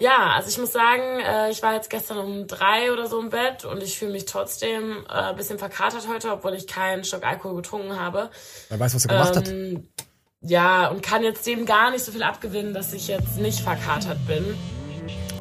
Ja, 0.00 0.32
also 0.34 0.48
ich 0.48 0.58
muss 0.58 0.72
sagen, 0.72 1.20
äh, 1.20 1.50
ich 1.52 1.62
war 1.62 1.74
jetzt 1.74 1.88
gestern 1.88 2.18
um 2.18 2.46
drei 2.48 2.92
oder 2.92 3.06
so 3.06 3.20
im 3.20 3.30
Bett 3.30 3.64
und 3.64 3.80
ich 3.80 3.96
fühle 3.96 4.10
mich 4.10 4.24
trotzdem 4.24 5.06
äh, 5.08 5.12
ein 5.12 5.36
bisschen 5.36 5.60
verkatert 5.60 6.08
heute, 6.12 6.32
obwohl 6.32 6.54
ich 6.54 6.66
keinen 6.66 7.04
Stock 7.04 7.24
Alkohol 7.24 7.54
getrunken 7.54 7.96
habe. 8.00 8.30
Wer 8.70 8.80
weiß, 8.80 8.96
was 8.96 9.04
er 9.04 9.12
gemacht 9.14 9.36
hat. 9.36 9.48
Ähm, 9.48 9.86
Ja, 10.40 10.88
und 10.88 11.00
kann 11.04 11.22
jetzt 11.22 11.46
dem 11.46 11.64
gar 11.64 11.92
nicht 11.92 12.04
so 12.04 12.10
viel 12.10 12.24
abgewinnen, 12.24 12.74
dass 12.74 12.92
ich 12.92 13.06
jetzt 13.06 13.36
nicht 13.38 13.60
verkatert 13.60 14.18
bin. 14.26 14.56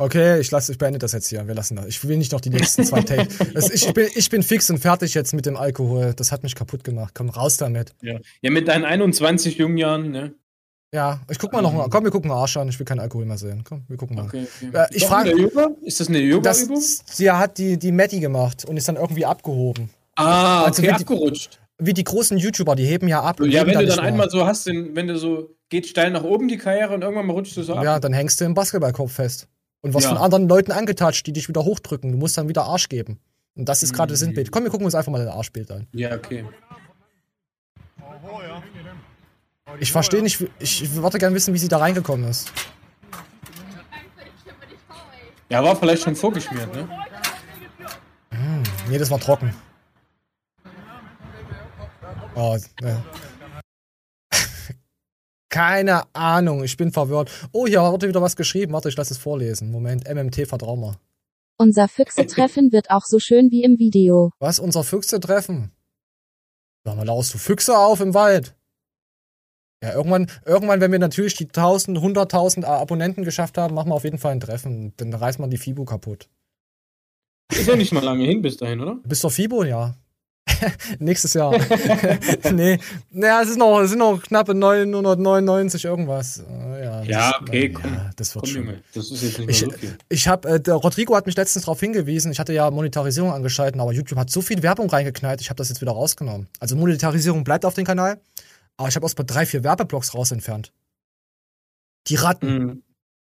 Okay, 0.02 0.40
ich 0.40 0.50
lasse, 0.52 0.72
ich 0.72 0.78
beende 0.78 1.00
das 1.00 1.12
jetzt 1.12 1.28
hier. 1.28 1.48
Wir 1.48 1.54
lassen 1.56 1.76
das. 1.76 1.86
Ich 1.88 2.06
will 2.08 2.18
nicht 2.18 2.32
noch 2.32 2.42
die 2.42 2.50
nächsten 2.50 2.84
zwei 2.84 3.02
Takes. 3.02 3.38
Ich, 3.74 3.94
bin, 3.94 4.08
ich 4.16 4.30
bin 4.30 4.42
fix 4.44 4.70
und 4.70 4.80
fertig 4.80 5.14
jetzt 5.14 5.34
mit 5.34 5.46
dem 5.46 5.56
Alkohol. 5.58 6.14
Das 6.16 6.32
hat 6.32 6.44
mich 6.44 6.56
kaputt 6.56 6.84
gemacht. 6.84 7.14
Komm, 7.16 7.30
raus 7.30 7.58
damit. 7.58 7.94
Ja. 8.02 8.20
ja, 8.42 8.52
mit 8.52 8.68
deinen 8.68 8.84
21 8.86 9.58
jungen 9.58 9.78
Jahren, 9.78 10.12
ne? 10.12 10.34
Ja, 10.94 11.22
ich 11.30 11.40
guck 11.40 11.54
mal 11.54 11.62
noch 11.62 11.72
mal. 11.74 11.88
Komm, 11.90 12.04
wir 12.04 12.12
gucken 12.12 12.30
mal 12.30 12.36
Arsch 12.42 12.58
an. 12.58 12.68
Ich 12.68 12.78
will 12.80 12.86
keinen 12.86 13.00
Alkohol 13.00 13.26
mehr 13.26 13.38
sehen. 13.38 13.64
Komm, 13.64 13.84
wir 13.88 13.96
gucken 13.98 14.16
mal. 14.18 14.26
Okay, 14.26 14.46
okay. 14.62 14.78
Äh, 14.78 14.88
ich 14.92 15.06
frage. 15.06 15.32
Ist 15.84 16.00
das 16.00 16.10
eine 16.10 16.20
Yoga-Übung? 16.20 16.82
Sie 16.82 17.32
hat 17.32 17.58
die, 17.58 17.78
die 17.78 17.92
Matti 17.92 18.20
gemacht 18.20 18.66
und 18.66 18.76
ist 18.78 18.88
dann 18.88 18.98
irgendwie 18.98 19.26
abgehoben. 19.26 19.90
Ah, 20.16 20.64
Also 20.66 20.82
okay, 20.82 20.92
wie 20.92 20.96
die- 20.98 21.02
abgerutscht. 21.04 21.60
Wie 21.84 21.94
die 21.94 22.04
großen 22.04 22.38
YouTuber, 22.38 22.76
die 22.76 22.86
heben 22.86 23.08
ja 23.08 23.22
ab. 23.24 23.40
und 23.40 23.50
Ja, 23.50 23.66
wenn 23.66 23.74
du 23.74 23.80
nicht 23.86 23.98
dann 23.98 24.06
einmal 24.06 24.30
so 24.30 24.46
hast, 24.46 24.68
wenn 24.68 25.08
du 25.08 25.18
so, 25.18 25.56
geht 25.70 25.88
steil 25.88 26.12
nach 26.12 26.24
oben 26.24 26.48
die 26.48 26.58
Karriere 26.58 26.94
und 26.94 27.02
irgendwann 27.02 27.26
mal 27.26 27.34
rutschst 27.34 27.58
du 27.58 27.64
so 27.64 27.74
ab. 27.74 27.84
Ja, 27.84 28.00
dann 28.00 28.14
hängst 28.14 28.40
du 28.40 28.46
im 28.46 28.54
Basketballkorb 28.54 29.10
fest. 29.10 29.48
Und 29.82 29.94
was 29.94 30.04
Ja. 30.04 30.10
von 30.10 30.18
anderen 30.20 30.48
Leuten 30.48 30.72
angetatscht, 30.72 31.26
die 31.26 31.34
dich 31.34 31.50
wieder 31.50 31.64
hochdrücken. 31.64 32.12
Du 32.12 32.18
musst 32.18 32.38
dann 32.38 32.48
wieder 32.48 32.66
Arsch 32.66 32.88
geben. 32.90 33.20
Und 33.56 33.68
das 33.68 33.84
ist 33.84 33.94
gerade 33.94 34.12
das 34.14 34.20
Sinnbild. 34.20 34.52
Komm, 34.52 34.64
wir 34.64 34.72
gucken 34.72 34.86
uns 34.86 34.96
einfach 34.96 35.12
mal 35.12 35.24
das 35.26 35.34
Arschbild 35.34 35.72
an. 35.72 35.88
Ja, 35.92 36.16
okay. 36.16 36.46
Ich 39.80 39.92
verstehe 39.92 40.22
nicht, 40.22 40.44
ich, 40.60 40.94
würde 40.96 41.18
gerne 41.18 41.36
wissen, 41.36 41.54
wie 41.54 41.58
sie 41.58 41.68
da 41.68 41.78
reingekommen 41.78 42.30
ist. 42.30 42.52
Ja, 45.50 45.64
war 45.64 45.76
vielleicht 45.76 46.04
schon 46.04 46.16
vorgeschmiert, 46.16 46.74
ne? 46.74 46.88
Hm, 48.32 48.64
nee, 48.90 48.98
das 48.98 49.10
war 49.10 49.20
trocken. 49.20 49.54
Oh, 52.36 52.58
ne. 52.82 53.04
Keine 55.52 56.04
Ahnung, 56.16 56.64
ich 56.64 56.78
bin 56.78 56.94
verwirrt. 56.94 57.30
Oh, 57.52 57.68
hier 57.68 57.82
wurde 57.82 58.08
wieder 58.08 58.22
was 58.22 58.38
geschrieben. 58.38 58.72
Warte, 58.72 58.88
ich 58.88 58.96
lasse 58.96 59.14
es 59.14 59.18
vorlesen. 59.18 59.70
Moment, 59.70 60.08
MMT 60.10 60.48
vertrau 60.48 60.78
mal. 60.78 60.96
Unser 61.58 61.90
Füchse-Treffen 61.90 62.72
wird 62.72 62.90
auch 62.90 63.04
so 63.04 63.20
schön 63.20 63.52
wie 63.52 63.64
im 63.64 63.78
Video. 63.78 64.32
Was? 64.40 64.60
Unser 64.60 64.86
Füchse-Treffen? 64.86 65.72
Sag 66.86 66.96
mal, 66.96 67.06
laust 67.06 67.34
du 67.34 67.38
Füchse 67.38 67.78
auf 67.78 68.00
im 68.00 68.14
Wald? 68.14 68.56
Ja, 69.84 69.94
irgendwann, 69.94 70.28
irgendwann, 70.46 70.80
wenn 70.80 70.92
wir 70.94 71.00
natürlich 71.00 71.36
die 71.36 71.48
1000, 71.48 71.98
100.000 71.98 72.64
Abonnenten 72.64 73.26
geschafft 73.26 73.58
haben, 73.58 73.76
machen 73.76 73.90
wir 73.90 73.96
auf 73.96 74.06
jeden 74.06 74.20
Fall 74.20 74.32
ein 74.32 74.40
Treffen. 74.40 74.94
Dann 74.98 75.14
reißt 75.14 75.40
man 75.40 75.50
die 75.50 75.58
Fibo 75.58 75.84
kaputt. 75.84 76.30
Ist 77.52 77.68
ja 77.68 77.76
nicht 77.76 77.92
mal 77.92 78.04
lange 78.04 78.24
hin 78.24 78.42
bis 78.42 78.56
dahin, 78.56 78.80
oder? 78.80 79.00
Bis 79.04 79.20
zur 79.20 79.32
Fibo, 79.32 79.66
ja. 79.66 79.98
Nächstes 81.00 81.34
Jahr. 81.34 81.58
nee, 82.54 82.80
naja, 83.12 83.42
es, 83.42 83.50
ist 83.50 83.58
noch, 83.58 83.80
es 83.82 83.90
sind 83.92 84.00
noch 84.00 84.22
knappe 84.22 84.54
999 84.54 85.86
irgendwas. 85.86 86.44
Ja, 86.50 87.04
Ja, 87.04 87.32
das- 87.32 87.42
okay, 87.42 87.72
ja, 87.72 87.80
komm. 87.80 87.98
das 88.16 88.36
wird 88.36 88.46
Komm, 88.46 88.54
schon. 88.54 88.66
Junge, 88.66 88.82
das 88.94 89.12
ist 89.12 89.24
jetzt 89.24 89.38
nicht 89.40 89.40
mehr 89.40 89.50
Ich, 89.50 89.60
so 89.60 89.70
viel. 89.72 89.98
ich 90.10 90.28
habe, 90.28 90.50
äh, 90.50 90.60
der 90.60 90.76
Rodrigo 90.76 91.16
hat 91.16 91.26
mich 91.26 91.36
letztens 91.36 91.66
darauf 91.66 91.80
hingewiesen, 91.80 92.32
ich 92.32 92.40
hatte 92.40 92.54
ja 92.54 92.70
Monetarisierung 92.72 93.32
angeschalten, 93.32 93.80
aber 93.82 93.92
YouTube 93.94 94.20
hat 94.20 94.30
so 94.30 94.42
viel 94.42 94.62
Werbung 94.64 94.90
reingeknallt, 94.90 95.42
ich 95.42 95.50
habe 95.50 95.58
das 95.58 95.70
jetzt 95.70 95.82
wieder 95.82 95.92
rausgenommen. 95.92 96.48
Also 96.60 96.76
Monetarisierung 96.76 97.44
bleibt 97.44 97.66
auf 97.66 97.74
dem 97.74 97.86
Kanal, 97.86 98.20
aber 98.78 98.90
ich 98.90 98.96
habe 98.96 99.06
mal 99.06 99.24
drei, 99.24 99.46
vier 99.46 99.64
Werbeblocks 99.64 100.14
raus 100.14 100.32
entfernt. 100.32 100.72
Die 102.08 102.16
Ratten. 102.16 102.58
Mhm. 102.58 102.84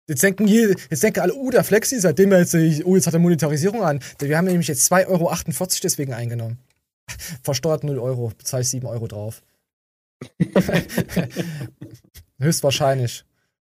Jetzt 0.08 0.22
denken 0.22 0.46
hier, 0.46 0.76
jetzt 0.92 1.02
denken 1.02 1.22
alle, 1.22 1.34
oh, 1.34 1.50
der 1.50 1.64
Flexi, 1.64 2.00
seitdem 2.00 2.32
er 2.32 2.40
jetzt, 2.40 2.54
oh, 2.54 2.96
jetzt 2.96 3.08
hat 3.08 3.14
er 3.16 3.20
Monetarisierung 3.20 3.84
an. 3.84 4.00
Wir 4.20 4.38
haben 4.38 4.46
nämlich 4.46 4.68
jetzt 4.68 4.92
2,48 4.92 5.08
Euro 5.10 5.32
deswegen 5.82 6.14
eingenommen. 6.14 6.60
Versteuert 7.44 7.84
0 7.84 8.00
Euro, 8.00 8.32
bezahle 8.38 8.62
ich 8.62 8.70
7 8.70 8.86
Euro 8.88 9.08
drauf. 9.08 9.42
Höchstwahrscheinlich. 12.40 13.26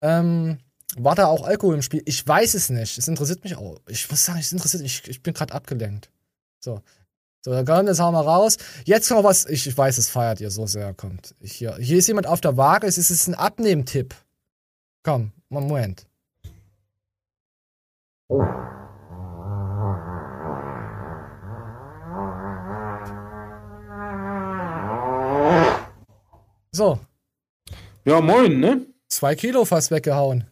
Ähm, 0.02 0.60
war 0.96 1.16
da 1.16 1.28
auch 1.28 1.46
Alkohol 1.46 1.76
im 1.76 1.82
Spiel? 1.82 2.02
Ich 2.06 2.26
weiß 2.28 2.54
es 2.54 2.70
nicht. 2.70 2.98
Es 2.98 3.08
interessiert 3.08 3.44
mich 3.44 3.56
auch. 3.56 3.80
Ich 3.88 4.10
muss 4.10 4.24
sagen, 4.24 4.40
es 4.40 4.52
interessiert 4.52 4.84
mich. 4.84 5.02
Ich, 5.04 5.10
ich 5.10 5.24
bin 5.24 5.34
gerade 5.34 5.54
abgelenkt. 5.54 6.10
So. 6.60 6.82
So, 7.44 7.52
dann 7.52 7.66
kommt 7.66 7.88
das 7.88 8.00
hauen 8.00 8.14
wir 8.14 8.22
raus. 8.22 8.58
Jetzt 8.84 9.10
noch 9.10 9.24
was. 9.24 9.46
Ich, 9.46 9.68
ich 9.68 9.78
weiß, 9.78 9.98
es 9.98 10.10
feiert 10.10 10.42
ihr 10.42 10.52
so 10.52 10.66
sehr. 10.66 10.94
Kommt. 10.94 11.36
Hier, 11.42 11.76
hier 11.78 11.98
ist 11.98 12.08
jemand 12.08 12.28
auf 12.28 12.42
der 12.42 12.58
Waage. 12.58 12.88
Es 12.88 12.98
ist, 12.98 13.10
es 13.10 13.22
ist 13.22 13.28
ein 13.28 13.36
Abnehmtipp. 13.36 14.16
Komm, 15.04 15.32
Moment. 15.50 16.08
So. 26.72 26.99
Ja, 28.05 28.22
moin, 28.22 28.59
ne? 28.59 28.86
Zwei 29.07 29.36
Kilo 29.36 29.65
fast 29.65 29.91
weggehauen. 29.91 30.49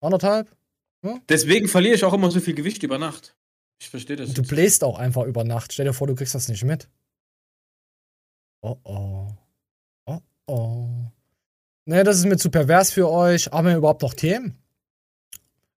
Anderthalb? 0.00 0.48
Deswegen 1.28 1.68
verliere 1.68 1.94
ich 1.94 2.04
auch 2.04 2.12
immer 2.12 2.30
so 2.30 2.40
viel 2.40 2.54
Gewicht 2.54 2.82
über 2.82 2.98
Nacht. 2.98 3.36
Ich 3.80 3.88
verstehe 3.88 4.16
das. 4.16 4.34
Du 4.34 4.42
bläst 4.42 4.82
auch 4.82 4.98
einfach 4.98 5.24
über 5.24 5.44
Nacht. 5.44 5.72
Stell 5.72 5.86
dir 5.86 5.92
vor, 5.92 6.06
du 6.06 6.14
kriegst 6.14 6.34
das 6.34 6.48
nicht 6.48 6.64
mit. 6.64 6.88
Oh 8.62 8.76
oh. 8.82 9.28
Oh 10.06 10.20
oh. 10.46 10.88
Ne, 11.84 12.02
das 12.02 12.18
ist 12.18 12.26
mir 12.26 12.36
zu 12.36 12.50
pervers 12.50 12.90
für 12.90 13.08
euch. 13.08 13.46
Haben 13.46 13.68
wir 13.68 13.76
überhaupt 13.76 14.02
noch 14.02 14.14
Themen? 14.14 14.60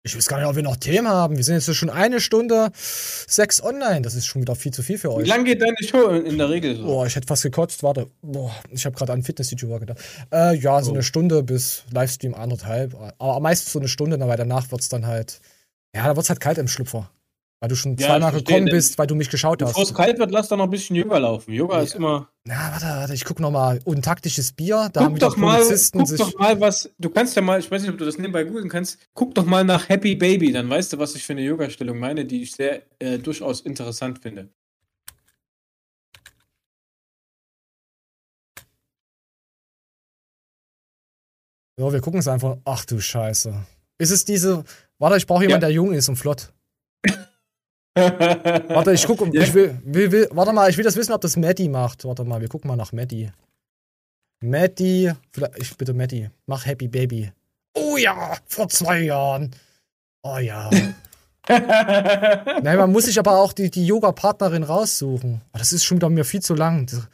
Ich 0.04 0.16
weiß 0.18 0.28
gar 0.28 0.40
nicht, 0.40 0.48
ob 0.48 0.56
wir 0.56 0.64
noch 0.64 0.78
Themen 0.78 1.08
haben. 1.08 1.38
Wir 1.38 1.44
sind 1.44 1.56
jetzt 1.56 1.76
schon 1.76 1.92
eine 1.92 2.20
Stunde 2.20 2.72
sechs 2.74 3.62
online. 3.62 4.02
Das 4.02 4.16
ist 4.16 4.26
schon 4.26 4.42
wieder 4.42 4.56
viel 4.56 4.74
zu 4.74 4.82
viel 4.82 4.98
für 4.98 5.10
Wie 5.10 5.14
euch. 5.14 5.28
lang 5.28 5.46
geht 5.46 5.62
deine 5.62 5.76
Show 5.84 6.10
in 6.10 6.40
der 6.40 6.50
Regel 6.50 6.76
so? 6.76 6.86
Boah, 6.86 7.06
ich 7.06 7.16
hätte 7.16 7.28
fast 7.28 7.44
gekotzt. 7.44 7.84
Warte. 7.84 8.10
Boah, 8.24 8.52
ich 8.72 8.84
habe 8.86 8.96
gerade 8.96 9.14
an 9.14 9.22
Fitness-YouTuber 9.22 9.80
gedacht. 9.80 10.00
Äh, 10.34 10.56
ja, 10.56 10.82
so 10.82 10.92
eine 10.92 11.04
Stunde 11.04 11.44
bis 11.44 11.84
Livestream 11.92 12.34
anderthalb. 12.34 12.96
Aber 13.20 13.40
meistens 13.42 13.74
so 13.74 13.80
eine 13.80 13.88
Stunde, 13.88 14.20
weil 14.20 14.38
danach 14.38 14.72
wird's 14.72 14.90
dann 14.90 15.06
halt. 15.06 15.40
Ja, 15.96 16.08
da 16.08 16.16
wird's 16.16 16.30
halt 16.30 16.40
kalt 16.40 16.58
im 16.58 16.68
Schlüpfer. 16.68 17.12
Weil 17.62 17.70
du 17.70 17.76
schon 17.76 17.96
Ja, 17.96 18.08
zweimal 18.08 18.32
gekommen 18.32 18.66
bist, 18.66 18.98
weil 18.98 19.06
du 19.06 19.14
mich 19.14 19.30
geschaut 19.30 19.60
Bevor 19.60 19.84
es 19.84 19.90
hast. 19.90 19.96
kalt 19.96 20.18
wird, 20.18 20.32
lass 20.32 20.48
da 20.48 20.58
noch 20.58 20.64
ein 20.64 20.72
bisschen 20.72 20.96
Yoga 20.96 21.20
laufen. 21.20 21.54
Yoga 21.54 21.80
ist 21.82 21.94
immer. 21.94 22.28
Na, 22.44 22.72
warte, 22.72 22.86
warte, 22.88 23.14
ich 23.14 23.24
guck 23.24 23.40
noch 23.40 23.52
mal. 23.52 23.80
Untaktisches 23.86 24.52
Bier. 24.52 24.90
Da 24.92 25.02
haben 25.02 25.10
Guck 25.10 25.16
wieder 25.18 25.28
doch 25.28 25.38
mal, 25.38 25.62
guck 25.94 26.18
doch 26.18 26.40
mal, 26.40 26.60
was. 26.60 26.90
Du 26.98 27.12
kannst 27.12 27.36
ja 27.36 27.44
mal, 27.44 27.60
ich 27.60 27.70
weiß 27.70 27.84
nicht, 27.84 27.92
ob 27.92 28.00
du 28.00 28.06
das 28.06 28.18
nebenbei 28.18 28.46
googeln 28.46 28.68
kannst. 28.68 28.98
Guck 29.14 29.36
doch 29.36 29.46
mal 29.46 29.64
nach 29.64 29.90
Happy 29.90 30.16
Baby, 30.16 30.52
dann 30.52 30.68
weißt 30.72 30.94
du, 30.94 30.98
was 30.98 31.14
ich 31.14 31.24
für 31.24 31.34
eine 31.34 31.44
Yoga-Stellung 31.44 32.00
meine, 32.00 32.26
die 32.26 32.42
ich 32.42 32.54
sehr 32.54 32.82
äh, 32.98 33.20
durchaus 33.20 33.62
interessant 33.62 34.18
finde. 34.18 34.50
So, 41.78 41.94
wir 41.94 42.02
gucken 42.02 42.20
es 42.20 42.28
einfach. 42.28 42.58
Ach 42.66 42.86
du 42.86 43.00
Scheiße. 43.00 43.54
Ist 43.98 44.12
es 44.12 44.26
diese. 44.26 44.64
Warte, 44.98 45.18
ich 45.18 45.28
brauche 45.28 45.44
jemanden, 45.44 45.62
der 45.62 45.72
jung 45.72 45.94
ist 45.94 46.10
und 46.10 46.16
flott. 46.16 46.54
Warte, 47.96 48.94
ich 48.94 49.06
gucke. 49.06 49.30
Ich 49.34 49.54
will, 49.54 49.78
will, 49.84 50.12
will, 50.12 50.30
warte 50.32 50.54
mal, 50.54 50.70
ich 50.70 50.78
will 50.78 50.84
das 50.84 50.96
wissen, 50.96 51.12
ob 51.12 51.22
das 51.22 51.36
Maddie 51.36 51.70
macht. 51.70 52.06
Warte 52.06 52.24
mal, 52.24 52.40
wir 52.40 52.48
gucken 52.48 52.70
mal 52.70 52.78
nach 52.78 52.94
Maddie. 52.94 53.32
Maddie. 54.42 55.12
Vielleicht, 55.32 55.60
ich 55.60 55.78
bitte 55.78 55.94
Maddie. 55.94 56.30
Mach 56.46 56.66
Happy 56.66 56.88
Baby. 56.88 57.32
Oh 57.74 57.98
ja, 57.98 58.38
vor 58.46 58.70
zwei 58.70 59.02
Jahren. 59.02 59.52
Oh 60.24 60.38
ja. 60.38 60.70
Nein, 61.48 62.78
man 62.78 62.92
muss 62.92 63.06
sich 63.06 63.20
aber 63.20 63.38
auch 63.38 63.54
die, 63.54 63.70
die 63.70 63.86
Yoga-Partnerin 63.86 64.64
raussuchen. 64.64 65.42
Oh, 65.54 65.58
das 65.58 65.74
ist 65.74 65.84
schon 65.84 65.98
wieder 65.98 66.10
mir 66.10 66.24
viel 66.24 66.42
zu 66.42 66.54
lang. 66.54 66.86
Das, 66.86 67.08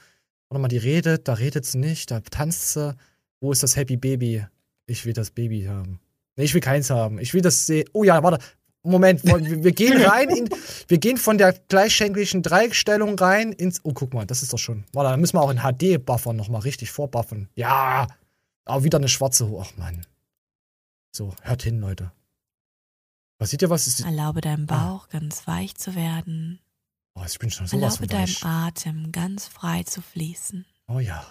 warte 0.50 0.62
mal, 0.62 0.68
die 0.68 0.78
redet, 0.78 1.28
da 1.28 1.34
redet 1.34 1.66
sie 1.66 1.80
nicht, 1.80 2.12
da 2.12 2.20
tanzt 2.20 2.74
sie. 2.74 2.96
Wo 3.40 3.52
ist 3.52 3.64
das 3.64 3.76
Happy 3.76 3.98
Baby? 3.98 4.46
Ich 4.86 5.06
will 5.06 5.14
das 5.14 5.32
Baby 5.32 5.64
haben. 5.64 6.00
Nee, 6.36 6.46
ich 6.46 6.54
will 6.54 6.62
keins 6.62 6.90
haben. 6.90 7.20
Ich 7.20 7.34
will 7.34 7.42
das 7.42 7.66
sehen. 7.66 7.90
Oh 7.94 8.04
ja, 8.04 8.22
warte. 8.22 8.44
Moment, 8.84 9.24
wir 9.24 9.72
gehen 9.74 10.02
rein 10.02 10.30
in, 10.30 10.50
wir 10.88 10.98
gehen 10.98 11.18
von 11.18 11.38
der 11.38 11.54
gleichschenklichen 11.54 12.42
Dreieckstellung 12.42 13.20
rein 13.20 13.52
ins, 13.52 13.82
oh 13.84 13.94
guck 13.94 14.14
mal, 14.14 14.26
das 14.26 14.44
ist 14.44 14.54
doch 14.54 14.58
schon, 14.58 14.86
warte, 14.94 15.10
da 15.12 15.18
müssen 15.18 15.36
wir 15.36 15.42
auch 15.42 15.52
in 15.52 15.60
HD 15.60 16.04
buffern, 16.04 16.36
nochmal 16.38 16.62
richtig 16.62 16.92
vorbuffen. 16.92 17.50
Ja, 17.56 18.08
aber 18.66 18.84
wieder 18.84 18.98
eine 18.98 19.10
schwarze, 19.10 19.52
ach 19.60 19.76
Mann. 19.78 20.06
So, 21.12 21.34
hört 21.42 21.64
hin, 21.64 21.80
Leute. 21.80 22.12
Was 23.40 23.52
seht 23.52 23.62
ihr, 23.62 23.70
was 23.70 23.88
ist, 23.88 24.02
Erlaube 24.02 24.42
deinem 24.42 24.66
Bauch 24.66 25.10
ganz 25.10 25.48
weich 25.48 25.76
zu 25.76 25.96
werden. 25.96 26.60
oh, 27.16 27.24
ich 27.28 27.38
bin 27.40 27.52
schon 27.52 27.68
sowas 27.68 27.96
Erlaube 27.96 27.98
von 27.98 28.08
deinem 28.08 28.30
weich. 28.30 28.46
Atem 28.46 29.12
ganz 29.12 29.48
frei 29.48 29.84
zu 29.84 30.02
fließen. 30.02 30.66
Oh 30.88 31.00
ja. 31.00 31.26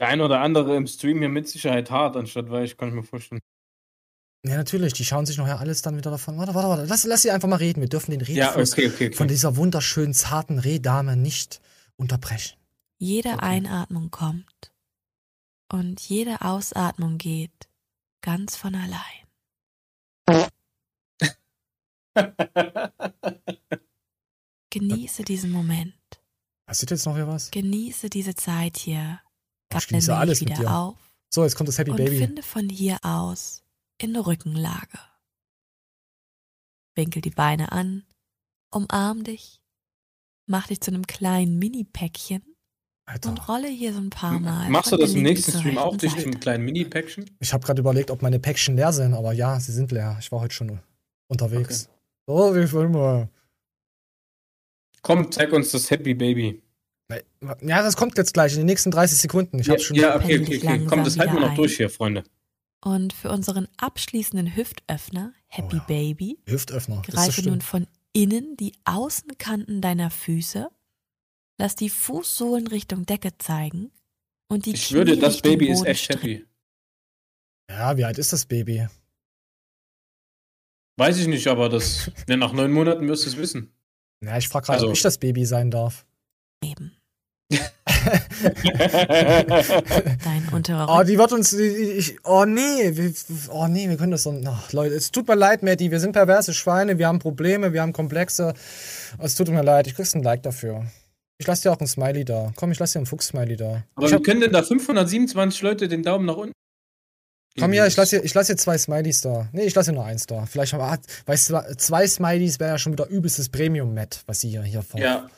Der 0.00 0.08
ein 0.08 0.20
oder 0.20 0.40
andere 0.40 0.74
im 0.76 0.86
Stream 0.86 1.18
hier 1.18 1.28
mit 1.28 1.48
Sicherheit 1.48 1.90
hart, 1.90 2.16
anstatt 2.16 2.50
weich, 2.50 2.76
kann 2.76 2.88
ich 2.88 2.94
mir 2.94 3.02
vorstellen. 3.04 3.40
Ja, 4.46 4.56
natürlich, 4.56 4.92
die 4.92 5.06
schauen 5.06 5.24
sich 5.24 5.38
nachher 5.38 5.58
alles 5.58 5.80
dann 5.80 5.96
wieder 5.96 6.10
davon. 6.10 6.36
Warte, 6.36 6.54
warte, 6.54 6.68
warte, 6.68 6.84
lass, 6.84 7.04
lass 7.04 7.22
sie 7.22 7.30
einfach 7.30 7.48
mal 7.48 7.56
reden. 7.56 7.80
Wir 7.80 7.88
dürfen 7.88 8.10
den 8.10 8.20
Ja, 8.20 8.48
Redefluss 8.50 8.72
okay, 8.74 8.88
okay, 8.88 9.06
okay. 9.06 9.16
von 9.16 9.26
dieser 9.26 9.56
wunderschönen, 9.56 10.12
zarten 10.12 10.58
Rehdame 10.58 11.16
nicht 11.16 11.62
unterbrechen. 11.96 12.58
Jede 12.98 13.42
Einatmung 13.42 14.10
kommt 14.10 14.72
und 15.72 15.98
jede 16.00 16.42
Ausatmung 16.42 17.16
geht 17.16 17.68
ganz 18.20 18.56
von 18.56 18.74
allein. 18.74 19.00
Genieße 24.70 25.22
diesen 25.24 25.50
Moment. 25.52 25.94
Passiert 26.66 26.90
jetzt 26.90 27.06
noch 27.06 27.14
hier 27.16 27.26
was? 27.28 27.50
Genieße 27.50 28.10
diese 28.10 28.34
Zeit 28.34 28.76
hier. 28.76 29.20
Ich 29.74 29.86
genieße 29.88 30.14
alles 30.14 30.40
mit 30.40 30.50
wieder 30.50 30.60
dir. 30.60 30.70
auf 30.70 30.96
So, 31.30 31.44
jetzt 31.44 31.56
kommt 31.56 31.68
das 31.68 31.78
Happy 31.78 31.90
und 31.90 31.96
Baby. 31.96 32.18
finde 32.18 32.42
von 32.42 32.68
hier 32.68 32.98
aus 33.02 33.63
in 33.98 34.16
Rückenlage. 34.16 34.98
Winkel 36.96 37.22
die 37.22 37.30
Beine 37.30 37.72
an, 37.72 38.04
umarm 38.70 39.24
dich, 39.24 39.60
mach 40.46 40.68
dich 40.68 40.80
zu 40.80 40.90
einem 40.92 41.06
kleinen 41.06 41.58
Mini-Päckchen 41.58 42.42
und 43.26 43.48
rolle 43.48 43.68
hier 43.68 43.92
so 43.92 43.98
ein 44.00 44.10
paar 44.10 44.38
Mal. 44.38 44.70
Machst 44.70 44.92
du 44.92 44.96
das 44.96 45.14
im 45.14 45.22
nächsten 45.22 45.58
Stream 45.58 45.76
auch, 45.78 45.96
dich 45.96 46.12
Seite. 46.12 46.24
im 46.24 46.40
kleinen 46.40 46.64
Mini-Päckchen? 46.64 47.36
Ich 47.40 47.52
habe 47.52 47.64
gerade 47.66 47.80
überlegt, 47.80 48.10
ob 48.10 48.22
meine 48.22 48.38
Päckchen 48.38 48.76
leer 48.76 48.92
sind, 48.92 49.14
aber 49.14 49.32
ja, 49.32 49.58
sie 49.60 49.72
sind 49.72 49.90
leer. 49.92 50.16
Ich 50.20 50.30
war 50.32 50.40
heute 50.40 50.54
schon 50.54 50.80
unterwegs. 51.28 51.88
So, 52.26 52.54
wie 52.54 52.70
wollen 52.72 52.94
wir? 52.94 53.28
Komm, 55.02 55.30
zeig 55.30 55.52
uns 55.52 55.70
das 55.72 55.90
Happy 55.90 56.14
Baby. 56.14 56.62
Ja, 57.60 57.82
das 57.82 57.96
kommt 57.96 58.16
jetzt 58.16 58.32
gleich 58.32 58.52
in 58.52 58.60
den 58.60 58.66
nächsten 58.66 58.90
30 58.90 59.18
Sekunden. 59.18 59.58
Ich 59.58 59.66
Ja, 59.66 59.74
hab's 59.74 59.82
schon. 59.82 59.96
ja 59.96 60.16
okay, 60.16 60.40
okay, 60.40 60.56
okay. 60.56 60.86
Komm, 60.86 61.04
das 61.04 61.18
halten 61.18 61.34
wir 61.34 61.40
noch 61.40 61.54
durch 61.54 61.72
ein. 61.72 61.76
hier, 61.76 61.90
Freunde. 61.90 62.24
Und 62.84 63.12
für 63.14 63.30
unseren 63.30 63.66
abschließenden 63.78 64.54
Hüftöffner, 64.56 65.32
Happy 65.46 65.80
Baby, 65.86 66.38
Hüftöffner. 66.46 66.98
Ist 67.06 67.14
das 67.14 67.14
greife 67.14 67.48
nun 67.48 67.60
von 67.62 67.86
innen 68.12 68.56
die 68.58 68.74
Außenkanten 68.84 69.80
deiner 69.80 70.10
Füße, 70.10 70.68
lass 71.58 71.76
die 71.76 71.88
Fußsohlen 71.88 72.66
Richtung 72.66 73.06
Decke 73.06 73.36
zeigen 73.38 73.90
und 74.48 74.66
die 74.66 74.74
Ich 74.74 74.88
Knie 74.88 74.98
würde, 74.98 75.16
das 75.16 75.36
Richtung 75.36 75.52
Baby 75.52 75.68
ist 75.70 75.78
Boden 75.78 75.90
echt 75.90 76.04
strecken. 76.04 76.28
happy. 76.28 76.46
Ja, 77.70 77.96
wie 77.96 78.04
alt 78.04 78.18
ist 78.18 78.32
das 78.34 78.44
Baby? 78.44 78.86
Weiß 80.98 81.18
ich 81.18 81.26
nicht, 81.26 81.46
aber 81.48 81.68
das, 81.70 82.10
ja, 82.28 82.36
nach 82.36 82.52
neun 82.52 82.70
Monaten 82.70 83.08
wirst 83.08 83.24
du 83.24 83.30
es 83.30 83.36
wissen. 83.38 83.72
Ja, 84.22 84.36
ich 84.36 84.48
frage 84.48 84.66
gerade, 84.66 84.76
Also- 84.76 84.88
ob 84.88 84.94
ich 84.94 85.02
das 85.02 85.18
Baby 85.18 85.46
sein 85.46 85.70
darf. 85.70 86.06
Dein 90.24 90.48
unterer 90.52 90.86
Oh, 90.88 91.02
die 91.02 91.18
wird 91.18 91.32
uns. 91.32 91.50
die- 91.50 91.62
Ich, 91.62 92.18
oh 92.24 92.44
nee, 92.44 92.96
wir, 92.96 93.12
oh 93.50 93.66
nee, 93.68 93.88
wir 93.88 93.96
können 93.96 94.12
das 94.12 94.22
so. 94.24 94.38
Ach, 94.46 94.72
Leute, 94.72 94.94
es 94.94 95.10
tut 95.10 95.28
mir 95.28 95.34
leid, 95.34 95.62
Matty. 95.62 95.90
Wir 95.90 96.00
sind 96.00 96.12
perverse 96.12 96.52
Schweine, 96.54 96.98
wir 96.98 97.06
haben 97.08 97.18
Probleme, 97.18 97.72
wir 97.72 97.82
haben 97.82 97.92
Komplexe. 97.92 98.54
Es 99.18 99.34
tut 99.34 99.48
mir 99.48 99.62
leid, 99.62 99.86
ich 99.86 99.94
kriegst 99.94 100.14
ein 100.14 100.22
Like 100.22 100.42
dafür. 100.42 100.86
Ich 101.38 101.46
lass 101.46 101.60
dir 101.62 101.72
auch 101.72 101.80
ein 101.80 101.86
Smiley 101.86 102.24
da. 102.24 102.52
Komm, 102.56 102.70
ich 102.72 102.78
lass 102.78 102.92
dir 102.92 103.00
ein 103.00 103.06
Fuchs-Smiley 103.06 103.56
da. 103.56 103.82
Aber 103.96 104.06
ich 104.06 104.12
hab, 104.12 104.22
können 104.22 104.40
denn 104.40 104.52
da 104.52 104.62
527 104.62 105.62
Leute 105.62 105.88
den 105.88 106.02
Daumen 106.02 106.26
nach 106.26 106.36
unten? 106.36 106.52
komm 107.58 107.72
hier, 107.72 107.86
ich 107.86 107.96
lass 107.96 108.10
dir, 108.10 108.22
ich 108.24 108.34
lass 108.34 108.48
dir 108.48 108.56
zwei 108.56 108.76
Smileys 108.78 109.20
da. 109.20 109.48
Nee, 109.52 109.62
ich 109.64 109.74
lass 109.76 109.86
dir 109.86 109.92
nur 109.92 110.04
eins 110.04 110.26
da. 110.26 110.44
Vielleicht 110.46 110.72
haben 110.72 110.80
wir, 110.80 110.98
weißt 111.26 111.50
du, 111.50 111.76
zwei 111.76 112.06
Smileys 112.06 112.58
wäre 112.58 112.70
ja 112.70 112.78
schon 112.78 112.92
wieder 112.92 113.06
übelstes 113.08 113.48
Premium-Met, 113.48 114.22
was 114.26 114.40
sie 114.40 114.48
hier, 114.50 114.62
hier 114.62 114.82
vor. 114.82 114.98
Ja. 115.00 115.28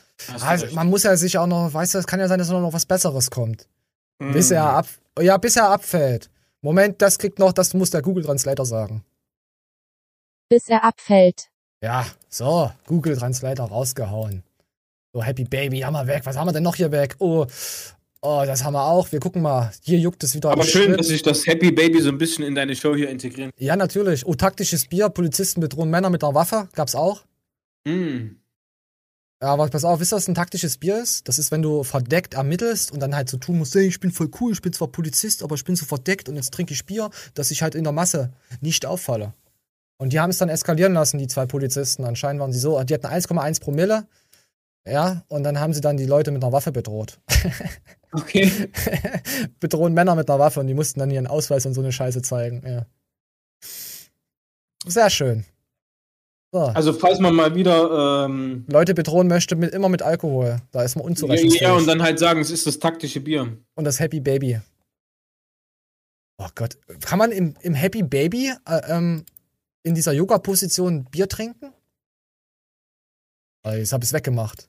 Also, 0.42 0.66
man 0.74 0.88
muss 0.88 1.02
ja 1.02 1.16
sich 1.16 1.36
auch 1.38 1.46
noch, 1.46 1.72
weißt 1.72 1.94
du, 1.94 1.98
es 1.98 2.06
kann 2.06 2.20
ja 2.20 2.28
sein, 2.28 2.38
dass 2.38 2.48
noch 2.48 2.72
was 2.72 2.86
Besseres 2.86 3.30
kommt. 3.30 3.66
Mhm. 4.18 4.32
Bis 4.32 4.50
er 4.50 4.64
ab, 4.64 4.86
ja, 5.20 5.36
bis 5.36 5.56
er 5.56 5.70
abfällt. 5.70 6.30
Moment, 6.62 7.00
das 7.02 7.18
kriegt 7.18 7.38
noch, 7.38 7.52
das 7.52 7.74
muss 7.74 7.90
der 7.90 8.02
Google 8.02 8.24
Translator 8.24 8.66
sagen. 8.66 9.04
Bis 10.48 10.68
er 10.68 10.84
abfällt. 10.84 11.48
Ja, 11.82 12.06
so, 12.28 12.70
Google 12.86 13.16
Translator 13.16 13.68
rausgehauen. 13.68 14.42
So, 15.12 15.22
Happy 15.22 15.44
Baby, 15.44 15.80
haben 15.80 15.94
wir 15.94 16.06
weg. 16.06 16.22
Was 16.24 16.36
haben 16.36 16.48
wir 16.48 16.52
denn 16.52 16.62
noch 16.62 16.76
hier 16.76 16.90
weg? 16.92 17.16
Oh, 17.18 17.46
oh, 18.20 18.42
das 18.46 18.64
haben 18.64 18.74
wir 18.74 18.84
auch. 18.84 19.10
Wir 19.12 19.20
gucken 19.20 19.42
mal. 19.42 19.70
Hier 19.82 19.98
juckt 19.98 20.22
es 20.24 20.34
wieder. 20.34 20.50
Aber 20.50 20.64
schön, 20.64 20.86
Schritt. 20.86 21.00
dass 21.00 21.10
ich 21.10 21.22
das 21.22 21.46
Happy 21.46 21.70
Baby 21.70 22.00
so 22.00 22.08
ein 22.10 22.18
bisschen 22.18 22.44
in 22.44 22.54
deine 22.54 22.76
Show 22.76 22.94
hier 22.94 23.08
integrieren. 23.08 23.50
Ja, 23.58 23.76
natürlich. 23.76 24.26
Oh, 24.26 24.34
taktisches 24.34 24.86
Bier. 24.86 25.08
Polizisten 25.08 25.60
bedrohen 25.60 25.90
Männer 25.90 26.10
mit 26.10 26.22
einer 26.22 26.34
Waffe. 26.34 26.68
Gab's 26.74 26.94
auch. 26.94 27.24
Mm. 27.86 28.36
Ja, 29.42 29.48
aber 29.48 29.68
pass 29.68 29.84
auf, 29.84 30.00
wisst 30.00 30.14
ihr, 30.14 30.16
was 30.16 30.28
ein 30.28 30.34
taktisches 30.34 30.78
Bier 30.78 31.02
ist? 31.02 31.28
Das 31.28 31.38
ist, 31.38 31.50
wenn 31.50 31.60
du 31.60 31.82
verdeckt 31.82 32.34
ermittelst 32.34 32.90
und 32.90 33.00
dann 33.00 33.14
halt 33.14 33.28
so 33.28 33.36
tun 33.36 33.58
musst, 33.58 33.74
hey, 33.74 33.86
ich 33.86 34.00
bin 34.00 34.10
voll 34.10 34.30
cool, 34.40 34.52
ich 34.52 34.62
bin 34.62 34.72
zwar 34.72 34.88
Polizist, 34.88 35.42
aber 35.42 35.54
ich 35.56 35.64
bin 35.64 35.76
so 35.76 35.84
verdeckt 35.84 36.28
und 36.28 36.36
jetzt 36.36 36.54
trinke 36.54 36.72
ich 36.72 36.86
Bier, 36.86 37.10
dass 37.34 37.50
ich 37.50 37.62
halt 37.62 37.74
in 37.74 37.84
der 37.84 37.92
Masse 37.92 38.32
nicht 38.62 38.86
auffalle. 38.86 39.34
Und 39.98 40.12
die 40.12 40.20
haben 40.20 40.30
es 40.30 40.38
dann 40.38 40.48
eskalieren 40.48 40.94
lassen, 40.94 41.18
die 41.18 41.26
zwei 41.26 41.46
Polizisten. 41.46 42.04
Anscheinend 42.04 42.40
waren 42.40 42.52
sie 42.52 42.58
so, 42.58 42.82
die 42.82 42.94
hatten 42.94 43.06
1,1 43.06 43.60
Promille. 43.60 44.06
Ja, 44.86 45.24
und 45.28 45.42
dann 45.42 45.58
haben 45.58 45.74
sie 45.74 45.80
dann 45.80 45.96
die 45.96 46.06
Leute 46.06 46.30
mit 46.30 46.42
einer 46.42 46.52
Waffe 46.52 46.72
bedroht. 46.72 47.18
Okay. 48.12 48.70
Bedrohen 49.60 49.92
Männer 49.92 50.14
mit 50.14 50.30
einer 50.30 50.38
Waffe 50.38 50.60
und 50.60 50.68
die 50.68 50.74
mussten 50.74 51.00
dann 51.00 51.10
ihren 51.10 51.26
Ausweis 51.26 51.66
und 51.66 51.74
so 51.74 51.82
eine 51.82 51.92
Scheiße 51.92 52.22
zeigen. 52.22 52.62
Ja. 52.66 52.86
Sehr 54.86 55.10
schön. 55.10 55.44
So. 56.56 56.62
Also, 56.72 56.92
falls 56.94 57.18
man 57.18 57.34
mal 57.34 57.54
wieder. 57.54 58.24
Ähm, 58.26 58.64
Leute 58.68 58.94
bedrohen 58.94 59.28
möchte, 59.28 59.56
mit, 59.56 59.74
immer 59.74 59.90
mit 59.90 60.00
Alkohol. 60.02 60.60
Da 60.72 60.82
ist 60.84 60.96
man 60.96 61.02
ja, 61.04 61.08
unzurechnungsfähig. 61.10 61.60
ja, 61.60 61.74
und 61.74 61.86
dann 61.86 62.02
halt 62.02 62.18
sagen, 62.18 62.40
es 62.40 62.50
ist 62.50 62.66
das 62.66 62.78
taktische 62.78 63.20
Bier. 63.20 63.56
und 63.74 63.84
das 63.84 64.00
Happy 64.00 64.20
Baby. 64.20 64.60
Oh 66.38 66.48
Gott. 66.54 66.78
Kann 67.00 67.18
man 67.18 67.30
im, 67.32 67.54
im 67.60 67.74
Happy 67.74 68.02
Baby 68.02 68.52
äh, 68.66 68.80
ähm, 68.88 69.24
in 69.82 69.94
dieser 69.94 70.12
Yoga-Position 70.12 71.04
Bier 71.04 71.28
trinken? 71.28 71.72
Jetzt 73.66 73.92
hab 73.92 74.02
ich's 74.02 74.12
weggemacht. 74.12 74.68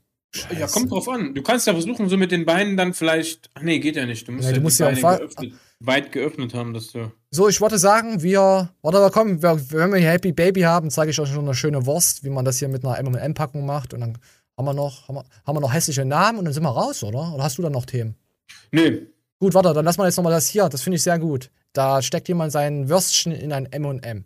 Ja, 0.58 0.68
kommt 0.68 0.92
drauf 0.92 1.08
an. 1.08 1.34
Du 1.36 1.42
kannst 1.44 1.68
ja 1.68 1.74
versuchen, 1.74 2.10
so 2.10 2.18
mit 2.18 2.32
den 2.32 2.46
Beinen 2.46 2.76
dann 2.78 2.94
vielleicht. 2.94 3.50
Ach 3.54 3.62
nee, 3.62 3.80
geht 3.80 3.96
ja 3.96 4.06
nicht. 4.06 4.28
Du 4.28 4.32
musst 4.34 4.46
Nee, 4.50 4.56
ja 4.56 4.60
du 4.60 4.68
die 4.68 4.76
ja 4.78 4.86
Beine 4.86 4.98
am 4.98 5.02
Fa- 5.02 5.18
geöffnet, 5.18 5.54
weit 5.80 6.12
geöffnet 6.12 6.54
haben, 6.54 6.74
dass 6.74 6.92
du. 6.92 7.12
So, 7.32 7.48
ich 7.48 7.62
wollte 7.62 7.78
sagen, 7.78 8.22
wir. 8.22 8.70
Warte 8.82 9.00
mal, 9.00 9.12
komm, 9.12 9.42
wir, 9.42 9.60
wenn 9.72 9.92
wir 9.92 10.00
hier 10.00 10.12
Happy 10.12 10.32
Baby 10.32 10.62
haben, 10.62 10.90
zeige 10.90 11.12
ich 11.12 11.20
euch 11.20 11.30
schon 11.30 11.46
eine 11.46 11.54
schöne 11.54 11.86
Wurst, 11.86 12.24
wie 12.24 12.30
man 12.30 12.46
das 12.46 12.60
hier 12.60 12.68
mit 12.68 12.86
einer 12.86 12.98
MM-Packung 13.02 13.66
macht. 13.66 13.94
Und 13.94 14.02
dann 14.02 14.18
haben 14.58 14.66
wir 14.66 14.74
noch, 14.74 15.08
haben 15.08 15.16
wir, 15.16 15.26
haben 15.46 15.56
wir 15.56 15.62
noch 15.62 15.74
hässliche 15.74 16.06
Namen 16.06 16.40
und 16.40 16.46
dann 16.46 16.54
sind 16.54 16.64
wir 16.64 16.70
raus, 16.70 17.04
oder? 17.04 17.34
Oder 17.34 17.44
hast 17.44 17.58
du 17.58 17.62
da 17.62 17.70
noch 17.70 17.86
Themen? 17.86 18.16
Nö. 18.72 19.06
Gut, 19.40 19.54
warte, 19.54 19.74
dann 19.74 19.86
lass 19.86 19.98
mal 19.98 20.06
jetzt 20.06 20.18
nochmal 20.18 20.34
das 20.34 20.48
hier. 20.48 20.68
Das 20.68 20.82
finde 20.82 20.96
ich 20.96 21.04
sehr 21.04 21.20
gut. 21.20 21.52
Da 21.74 22.02
steckt 22.02 22.28
jemand 22.28 22.52
sein 22.52 22.90
Würstchen 22.90 23.32
in 23.32 23.54
ein 23.54 23.72
M&M. 23.72 24.26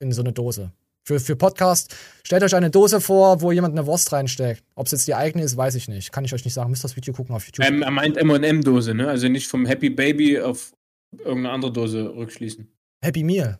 In 0.00 0.12
so 0.12 0.22
eine 0.22 0.32
Dose. 0.32 0.72
Für, 1.06 1.20
für 1.20 1.36
Podcast, 1.36 1.94
stellt 2.24 2.42
euch 2.42 2.54
eine 2.54 2.70
Dose 2.70 2.98
vor, 2.98 3.42
wo 3.42 3.52
jemand 3.52 3.76
eine 3.76 3.86
Wurst 3.86 4.10
reinsteckt. 4.10 4.64
Ob 4.74 4.86
es 4.86 4.92
jetzt 4.92 5.06
die 5.06 5.14
eigene 5.14 5.44
ist, 5.44 5.54
weiß 5.54 5.74
ich 5.74 5.86
nicht. 5.86 6.12
Kann 6.12 6.24
ich 6.24 6.32
euch 6.32 6.46
nicht 6.46 6.54
sagen. 6.54 6.70
Müsst 6.70 6.82
das 6.82 6.96
Video 6.96 7.12
gucken 7.12 7.34
auf 7.34 7.44
YouTube. 7.44 7.66
Ähm, 7.66 7.82
er 7.82 7.90
meint 7.90 8.16
MM-Dose, 8.16 8.94
ne? 8.94 9.08
Also 9.08 9.28
nicht 9.28 9.46
vom 9.46 9.66
Happy 9.66 9.90
Baby 9.90 10.40
auf 10.40 10.72
irgendeine 11.18 11.50
andere 11.50 11.72
Dose 11.72 12.10
rückschließen. 12.16 12.66
Happy 13.02 13.22
Meal. 13.22 13.58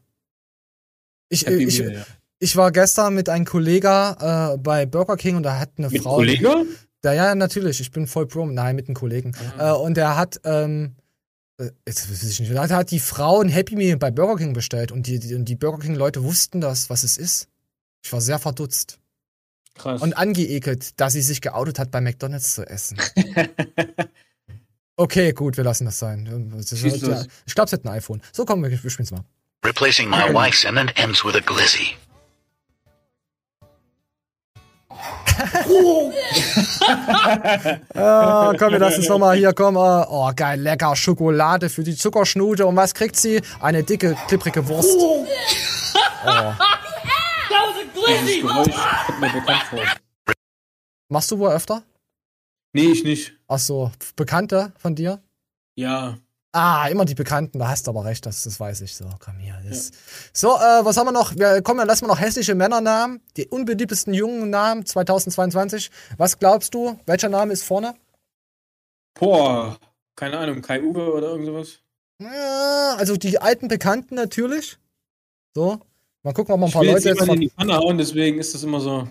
Ich, 1.28 1.44
Happy 1.44 1.64
ich, 1.64 1.80
Meal, 1.80 1.94
ja. 1.96 2.06
ich 2.38 2.56
war 2.56 2.72
gestern 2.72 3.14
mit 3.14 3.28
einem 3.28 3.44
Kollegen 3.44 4.14
äh, 4.18 4.56
bei 4.56 4.86
Burger 4.86 5.18
King 5.18 5.36
und 5.36 5.42
da 5.42 5.58
hat 5.60 5.72
eine 5.76 5.90
Mit 5.90 6.02
Frau. 6.02 6.16
Kollege? 6.16 6.64
Ja, 7.04 7.12
ja, 7.12 7.34
natürlich. 7.34 7.78
Ich 7.78 7.90
bin 7.90 8.06
voll 8.06 8.26
pro. 8.26 8.46
Nein, 8.46 8.76
mit 8.76 8.88
einem 8.88 8.94
Kollegen. 8.94 9.36
Äh, 9.58 9.70
und 9.72 9.98
der 9.98 10.16
hat, 10.16 10.40
ähm, 10.44 10.96
da 11.56 12.76
hat 12.76 12.90
die 12.90 13.00
Frau 13.00 13.40
ein 13.40 13.48
Happy 13.48 13.76
Meal 13.76 13.96
bei 13.96 14.10
Burger 14.10 14.36
King 14.36 14.52
bestellt 14.52 14.92
und 14.92 15.06
die, 15.06 15.18
die, 15.18 15.44
die 15.44 15.56
Burger 15.56 15.78
King-Leute 15.78 16.22
wussten 16.24 16.60
das, 16.60 16.90
was 16.90 17.04
es 17.04 17.16
ist. 17.16 17.48
Ich 18.02 18.12
war 18.12 18.20
sehr 18.20 18.38
verdutzt. 18.38 18.98
Krass. 19.74 20.02
Und 20.02 20.16
angeekelt, 20.16 21.00
dass 21.00 21.14
sie 21.14 21.22
sich 21.22 21.40
geoutet 21.40 21.78
hat, 21.78 21.90
bei 21.90 22.00
McDonalds 22.00 22.54
zu 22.54 22.66
essen. 22.66 22.98
okay, 24.96 25.32
gut, 25.32 25.56
wir 25.56 25.64
lassen 25.64 25.84
das 25.84 25.98
sein. 25.98 26.26
Schieß 26.64 26.94
ich 26.94 27.00
glaube, 27.54 27.66
es 27.66 27.72
hat 27.72 27.84
ein 27.84 27.88
iPhone. 27.88 28.22
So, 28.32 28.44
komm, 28.44 28.62
wir, 28.62 28.70
wir 28.70 28.90
spielen's 28.90 29.10
mal. 29.10 29.24
Replacing 29.64 30.08
my 30.08 30.32
wife's 30.32 30.64
and 30.64 30.76
then 30.76 30.88
ends 30.96 31.24
with 31.24 31.34
a 31.34 31.40
glizzy. 31.40 31.96
Ah, 37.94 38.52
komm, 38.58 38.72
wir 38.72 38.78
lassen 38.78 39.00
es 39.00 39.08
nochmal 39.08 39.36
hier, 39.36 39.52
komm. 39.52 39.76
äh, 39.76 40.04
Oh, 40.08 40.30
geil, 40.34 40.60
lecker 40.60 40.94
Schokolade 40.96 41.68
für 41.68 41.82
die 41.82 41.96
Zuckerschnute. 41.96 42.66
Und 42.66 42.76
was 42.76 42.94
kriegt 42.94 43.16
sie? 43.16 43.40
Eine 43.60 43.82
dicke, 43.82 44.16
klipprige 44.28 44.66
Wurst. 44.68 44.96
Oh. 44.98 45.26
Dieses 48.06 48.42
Geräusch 48.42 48.74
kommt 49.06 49.20
mir 49.20 49.32
bekannt 49.32 49.62
vor. 49.70 49.80
Machst 51.08 51.30
du 51.30 51.38
wohl 51.38 51.50
öfter? 51.50 51.82
Nee, 52.72 52.90
ich 52.92 53.04
nicht. 53.04 53.32
Ach 53.48 53.58
so, 53.58 53.90
Bekannte 54.16 54.72
von 54.78 54.94
dir? 54.94 55.22
Ja. 55.76 56.16
Ah, 56.56 56.86
immer 56.88 57.04
die 57.04 57.16
Bekannten, 57.16 57.58
da 57.58 57.66
hast 57.68 57.86
du 57.86 57.90
aber 57.90 58.04
recht, 58.04 58.24
das, 58.26 58.44
das 58.44 58.60
weiß 58.60 58.82
ich. 58.82 58.94
So, 58.94 59.06
komm 59.18 59.38
hier. 59.38 59.60
Das. 59.68 59.90
So, 60.32 60.54
äh, 60.54 60.84
was 60.84 60.96
haben 60.96 61.08
wir 61.08 61.12
noch? 61.12 61.34
Wir 61.34 61.60
kommen, 61.62 61.78
dann 61.78 61.88
lassen 61.88 62.04
wir 62.04 62.08
noch 62.08 62.20
hässliche 62.20 62.54
Männernamen. 62.54 63.20
Die 63.36 63.48
unbeliebtesten 63.48 64.14
jungen 64.14 64.50
Namen 64.50 64.86
2022. 64.86 65.90
Was 66.16 66.38
glaubst 66.38 66.72
du? 66.74 66.96
Welcher 67.06 67.28
Name 67.28 67.52
ist 67.52 67.64
vorne? 67.64 67.94
Boah, 69.18 69.78
keine 70.16 70.38
Ahnung, 70.38 70.62
Kai 70.62 70.80
Uwe 70.80 71.12
oder 71.12 71.28
irgend 71.30 71.46
sowas. 71.46 71.78
Ja, 72.20 72.94
also 72.98 73.16
die 73.16 73.40
alten 73.40 73.66
Bekannten 73.66 74.14
natürlich. 74.14 74.78
So. 75.54 75.80
Mal 76.22 76.32
gucken, 76.34 76.54
ob 76.54 76.60
wir 76.60 76.66
ein 76.66 76.68
Ich 76.68 76.72
paar 76.74 76.82
will 76.82 76.90
Leute 76.92 77.08
jetzt 77.08 77.18
jetzt. 77.18 77.28
in 77.28 77.34
Noch, 77.34 77.40
die 77.40 77.50
Pfanne 77.50 77.76
hauen, 77.76 77.98
deswegen 77.98 78.38
ist 78.38 78.54
das 78.54 78.62
immer 78.62 78.80
so. 78.80 79.08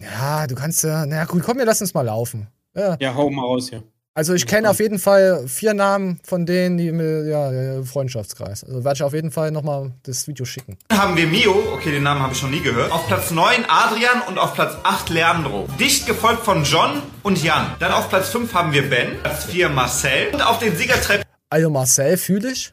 ja, 0.00 0.46
du 0.46 0.54
kannst 0.54 0.84
ja. 0.84 1.04
Na 1.04 1.24
gut, 1.24 1.42
komm, 1.42 1.58
wir 1.58 1.64
lassen 1.64 1.82
uns 1.84 1.94
mal 1.94 2.02
laufen. 2.02 2.46
Ja. 2.74 2.96
Ja, 3.00 3.14
hau 3.14 3.28
mal 3.30 3.42
raus 3.42 3.70
hier. 3.70 3.82
Also 4.16 4.32
ich 4.32 4.46
kenne 4.46 4.70
auf 4.70 4.80
jeden 4.80 4.98
Fall 4.98 5.46
vier 5.46 5.74
Namen 5.74 6.20
von 6.24 6.46
denen, 6.46 6.78
die 6.78 6.90
mir, 6.90 7.26
ja, 7.26 7.82
Freundschaftskreis. 7.84 8.64
Also 8.64 8.82
werde 8.82 8.96
ich 8.96 9.02
auf 9.02 9.12
jeden 9.12 9.30
Fall 9.30 9.50
nochmal 9.50 9.92
das 10.04 10.26
Video 10.26 10.46
schicken. 10.46 10.78
Dann 10.88 10.98
haben 11.02 11.16
wir 11.18 11.26
Mio, 11.26 11.74
okay, 11.74 11.90
den 11.90 12.04
Namen 12.04 12.22
habe 12.22 12.32
ich 12.32 12.38
schon 12.38 12.50
nie 12.50 12.62
gehört. 12.62 12.90
Auf 12.92 13.06
Platz 13.08 13.30
9 13.30 13.66
Adrian 13.68 14.22
und 14.26 14.38
auf 14.38 14.54
Platz 14.54 14.74
8 14.84 15.10
Leandro. 15.10 15.68
Dicht 15.78 16.06
gefolgt 16.06 16.46
von 16.46 16.64
John 16.64 17.02
und 17.22 17.42
Jan. 17.42 17.74
Dann 17.78 17.92
auf 17.92 18.08
Platz 18.08 18.30
5 18.30 18.54
haben 18.54 18.72
wir 18.72 18.88
Ben, 18.88 19.18
Platz 19.22 19.44
4 19.44 19.68
Marcel 19.68 20.28
und 20.32 20.40
auf 20.40 20.60
den 20.60 20.74
Siegertrepp 20.74 21.22
Also 21.50 21.68
Marcel 21.68 22.16
fühle 22.16 22.52
ich. 22.52 22.72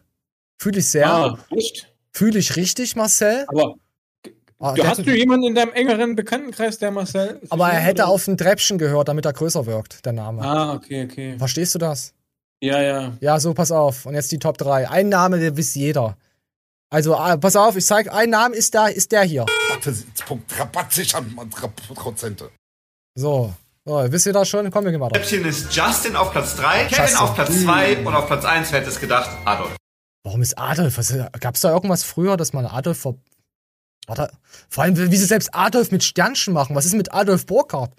Fühle 0.62 0.80
ich 0.80 0.88
sehr. 0.88 1.10
Ah, 1.10 1.38
echt? 1.50 1.94
Fühle 2.14 2.40
ich 2.40 2.56
richtig, 2.56 2.96
Marcel. 2.96 3.44
Aber 3.50 3.76
Ah, 4.64 4.72
du 4.72 4.88
hast 4.88 5.06
du 5.06 5.12
jemanden 5.14 5.48
in 5.48 5.56
deinem 5.56 5.74
engeren 5.74 6.16
Bekanntenkreis, 6.16 6.78
der 6.78 6.90
Marcel? 6.90 7.42
aber 7.50 7.70
er 7.70 7.82
hätte 7.82 8.08
auf 8.08 8.26
ein 8.30 8.38
Treppchen 8.38 8.78
gehört, 8.78 9.10
damit 9.10 9.26
er 9.26 9.34
größer 9.34 9.66
wirkt, 9.66 10.06
der 10.06 10.14
Name. 10.14 10.42
Ah, 10.42 10.74
okay, 10.74 11.04
okay. 11.04 11.36
Verstehst 11.38 11.76
du 11.76 11.80
das? 11.80 12.14
Ja, 12.62 12.82
ja. 12.82 13.12
Ja, 13.20 13.42
so, 13.42 13.54
pass 13.54 13.74
auf. 13.74 14.06
Und 14.06 14.14
jetzt 14.14 14.32
die 14.32 14.40
Top 14.40 14.58
3. 14.58 14.90
Ein 14.90 15.10
Name, 15.10 15.38
der 15.38 15.58
wisst 15.58 15.76
jeder. 15.76 16.16
Also, 16.90 17.14
ah, 17.18 17.36
pass 17.36 17.58
auf, 17.58 17.76
ich 17.76 17.86
zeig, 17.86 18.10
ein 18.14 18.30
Name 18.30 18.56
ist 18.56 18.74
da, 18.74 18.88
ist 18.88 19.12
der 19.12 19.24
hier. 19.24 19.46
Rabatt 20.58 20.94
sichern 20.94 21.36
Prozente. 21.94 22.50
So. 23.16 23.54
so. 23.84 24.12
Wisst 24.12 24.28
ihr 24.28 24.34
das 24.34 24.48
schon? 24.48 24.72
Komm, 24.72 24.86
wir 24.86 24.92
gehen 24.92 25.02
weiter. 25.02 25.16
Treppchen 25.16 25.44
ist 25.44 25.76
Justin 25.76 26.16
auf 26.16 26.32
Platz 26.32 26.56
3, 26.56 26.86
Kevin 26.86 27.04
Justin. 27.04 27.18
auf 27.18 27.36
Platz 27.36 27.64
2 27.64 27.98
und 27.98 28.16
auf 28.16 28.28
Platz 28.28 28.46
1, 28.46 28.72
wer 28.72 28.80
hätte 28.80 28.92
es 28.92 29.00
gedacht, 29.02 29.30
Adolf. 29.44 29.76
Warum 30.24 30.42
ist 30.42 30.58
Adolf? 30.58 30.98
Was, 30.98 31.14
gab's 31.42 31.60
da 31.60 31.74
irgendwas 31.74 32.06
früher, 32.06 32.38
dass 32.38 32.54
man 32.54 32.66
Adolf 32.66 33.00
ver 33.00 33.16
Warte, 34.08 34.30
vor 34.70 34.84
allem, 34.84 34.98
wie 34.98 35.16
sie 35.18 35.26
selbst 35.26 35.50
Adolf 35.54 35.92
mit 35.92 36.04
Sternchen 36.04 36.54
machen. 36.54 36.76
Was 36.76 36.86
ist 36.86 36.94
mit 36.94 37.14
Adolf 37.14 37.46
Burkhardt? 37.46 37.94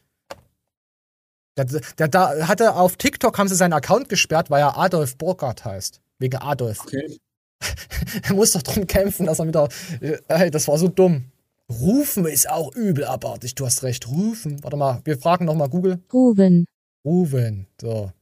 Der, 1.57 1.65
der, 1.67 2.09
da 2.09 2.49
hatte 2.49 2.75
auf 2.75 2.97
TikTok 2.97 3.39
haben 3.39 3.49
sie 3.49 3.55
seinen 3.55 3.73
Account 3.73 4.09
gesperrt, 4.09 4.51
weil 4.51 4.61
er 4.61 4.77
Adolf 4.77 5.17
Burkhardt 5.17 5.65
heißt. 5.65 6.01
Wegen 6.19 6.37
Adolf. 6.37 6.81
Okay. 6.81 7.19
er 8.25 8.35
muss 8.35 8.53
doch 8.53 8.63
drum 8.63 8.87
kämpfen, 8.87 9.27
dass 9.27 9.39
er 9.39 9.47
wieder. 9.47 9.69
äh, 10.01 10.19
Ey, 10.29 10.51
das 10.51 10.69
war 10.69 10.79
so 10.79 10.89
dumm. 10.89 11.27
Rufen 11.71 12.27
ist 12.27 12.51
auch 12.51 12.75
übel 12.75 13.05
abartig. 13.07 13.55
Du 13.55 13.65
hast 13.65 13.83
recht. 13.85 14.09
Rufen. 14.09 14.63
Warte 14.63 14.77
mal, 14.77 15.01
wir 15.05 15.17
fragen 15.19 15.47
noch 15.47 15.55
mal 15.55 15.69
Google. 15.69 16.03
Ruven. 16.13 16.67
Ruven. 17.05 17.67
So. 17.81 18.13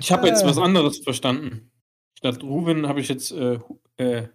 Ich 0.00 0.10
habe 0.10 0.26
jetzt 0.26 0.42
Äh. 0.42 0.46
was 0.46 0.58
anderes 0.58 0.98
verstanden. 0.98 1.70
Statt 2.18 2.42
Ruben 2.42 2.88
habe 2.88 3.00
ich 3.00 3.08
jetzt 3.08 3.32
äh, 3.32 3.58
äh, 3.98 4.28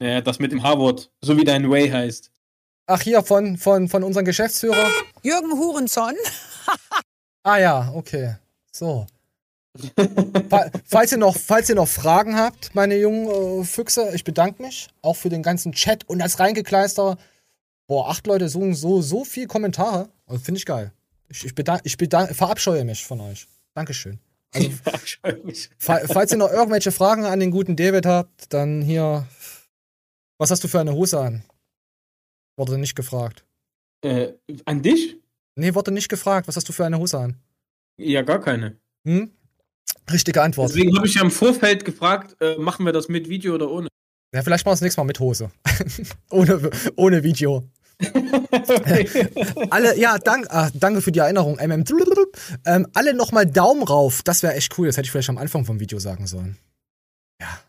naja, 0.00 0.20
das 0.20 0.38
mit 0.38 0.50
dem 0.52 0.62
H-Wort, 0.62 1.10
so 1.20 1.36
wie 1.36 1.44
dein 1.44 1.70
Way 1.70 1.90
heißt. 1.90 2.30
Ach, 2.86 3.00
hier 3.00 3.22
von, 3.22 3.56
von, 3.56 3.88
von 3.88 4.02
unserem 4.02 4.24
Geschäftsführer. 4.26 4.88
Jürgen 5.22 5.52
Hurenson. 5.52 6.14
Ah 7.42 7.56
ja, 7.58 7.90
okay. 7.94 8.34
So. 8.70 9.06
Fa- 10.50 10.70
falls, 10.84 11.12
ihr 11.12 11.16
noch, 11.16 11.36
falls 11.38 11.70
ihr 11.70 11.74
noch 11.74 11.88
Fragen 11.88 12.36
habt, 12.36 12.74
meine 12.74 12.96
jungen 12.98 13.62
äh, 13.62 13.64
Füchse, 13.64 14.10
ich 14.14 14.24
bedanke 14.24 14.62
mich 14.62 14.88
auch 15.00 15.16
für 15.16 15.30
den 15.30 15.42
ganzen 15.42 15.72
Chat 15.72 16.06
und 16.06 16.18
das 16.18 16.38
Reingekleister. 16.38 17.16
Boah, 17.86 18.10
acht 18.10 18.26
Leute 18.26 18.50
suchen 18.50 18.74
so, 18.74 19.00
so 19.00 19.24
viel 19.24 19.46
Kommentare. 19.46 20.10
Also, 20.26 20.42
Finde 20.44 20.58
ich 20.58 20.66
geil. 20.66 20.92
Ich, 21.30 21.44
ich, 21.46 21.54
bedank, 21.54 21.80
ich 21.84 21.96
bedank, 21.96 22.34
verabscheue 22.36 22.84
mich 22.84 23.06
von 23.06 23.20
euch. 23.22 23.46
Dankeschön. 23.74 24.18
Also, 24.52 24.68
fa 25.78 26.00
falls 26.12 26.32
ihr 26.32 26.38
noch 26.38 26.50
irgendwelche 26.50 26.92
Fragen 26.92 27.24
an 27.24 27.40
den 27.40 27.50
guten 27.52 27.74
David 27.74 28.04
habt, 28.04 28.52
dann 28.52 28.82
hier. 28.82 29.26
Was 30.40 30.50
hast 30.50 30.64
du 30.64 30.68
für 30.68 30.80
eine 30.80 30.94
Hose 30.94 31.20
an? 31.20 31.42
Wurde 32.56 32.78
nicht 32.78 32.94
gefragt. 32.94 33.44
Äh, 34.02 34.32
an 34.64 34.80
dich? 34.80 35.18
Nee, 35.54 35.74
wurde 35.74 35.90
nicht 35.90 36.08
gefragt. 36.08 36.48
Was 36.48 36.56
hast 36.56 36.66
du 36.66 36.72
für 36.72 36.86
eine 36.86 36.98
Hose 36.98 37.18
an? 37.18 37.36
Ja, 37.98 38.22
gar 38.22 38.40
keine. 38.40 38.78
Hm? 39.04 39.30
Richtige 40.10 40.40
Antwort. 40.40 40.70
Deswegen 40.70 40.96
habe 40.96 41.06
ich 41.06 41.12
ja 41.12 41.20
im 41.20 41.30
Vorfeld 41.30 41.84
gefragt, 41.84 42.40
äh, 42.40 42.56
machen 42.56 42.86
wir 42.86 42.94
das 42.94 43.10
mit 43.10 43.28
Video 43.28 43.54
oder 43.54 43.70
ohne? 43.70 43.88
Ja, 44.34 44.40
vielleicht 44.40 44.64
machen 44.64 44.72
wir 44.72 44.76
es 44.76 44.80
nächstes 44.80 44.96
Mal 44.96 45.04
mit 45.04 45.20
Hose. 45.20 45.50
ohne, 46.30 46.70
ohne 46.96 47.22
Video. 47.22 47.68
alle, 49.68 49.98
ja, 49.98 50.16
dank, 50.16 50.46
ah, 50.48 50.70
danke 50.72 51.02
für 51.02 51.12
die 51.12 51.18
Erinnerung. 51.18 51.58
MM. 51.58 51.84
Ähm, 52.64 52.86
alle 52.94 53.12
nochmal 53.12 53.44
Daumen 53.44 53.82
rauf. 53.82 54.22
Das 54.22 54.42
wäre 54.42 54.54
echt 54.54 54.78
cool. 54.78 54.86
Das 54.86 54.96
hätte 54.96 55.04
ich 55.04 55.12
vielleicht 55.12 55.28
am 55.28 55.36
Anfang 55.36 55.66
vom 55.66 55.80
Video 55.80 55.98
sagen 55.98 56.26
sollen. 56.26 56.56
Ja. 57.42 57.60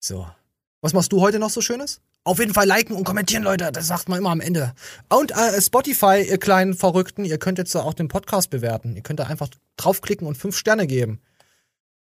So. 0.00 0.26
Was 0.84 0.92
machst 0.92 1.12
du 1.12 1.22
heute 1.22 1.38
noch 1.38 1.48
so 1.48 1.62
Schönes? 1.62 2.02
Auf 2.24 2.38
jeden 2.38 2.52
Fall 2.52 2.66
liken 2.66 2.94
und 2.94 3.04
kommentieren, 3.04 3.42
Leute. 3.42 3.72
Das 3.72 3.86
sagt 3.86 4.10
man 4.10 4.18
immer 4.18 4.28
am 4.28 4.42
Ende. 4.42 4.74
Und 5.08 5.30
äh, 5.30 5.58
Spotify, 5.62 6.22
ihr 6.28 6.36
kleinen 6.36 6.74
Verrückten, 6.74 7.24
ihr 7.24 7.38
könnt 7.38 7.56
jetzt 7.56 7.74
auch 7.74 7.94
den 7.94 8.08
Podcast 8.08 8.50
bewerten. 8.50 8.94
Ihr 8.94 9.00
könnt 9.00 9.18
da 9.18 9.24
einfach 9.24 9.48
draufklicken 9.78 10.26
und 10.26 10.36
fünf 10.36 10.58
Sterne 10.58 10.86
geben. 10.86 11.22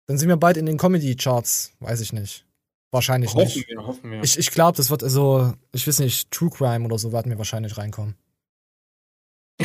Dann 0.07 0.17
sind 0.17 0.27
wir 0.27 0.35
bald 0.35 0.57
in 0.57 0.65
den 0.65 0.77
Comedy-Charts. 0.77 1.71
Weiß 1.79 2.01
ich 2.01 2.11
nicht. 2.11 2.45
Wahrscheinlich 2.91 3.33
Hoffen 3.33 3.45
nicht. 3.45 3.69
wir, 3.69 3.77
hoffen 3.87 4.11
wir. 4.11 4.21
Ich, 4.23 4.37
ich 4.37 4.51
glaube, 4.51 4.75
das 4.75 4.89
wird 4.89 5.03
also, 5.03 5.53
ich 5.71 5.87
weiß 5.87 5.99
nicht, 5.99 6.29
True 6.31 6.49
Crime 6.49 6.83
oder 6.83 6.97
so 6.97 7.13
werden 7.13 7.31
wir 7.31 7.37
wahrscheinlich 7.37 7.77
reinkommen. 7.77 8.15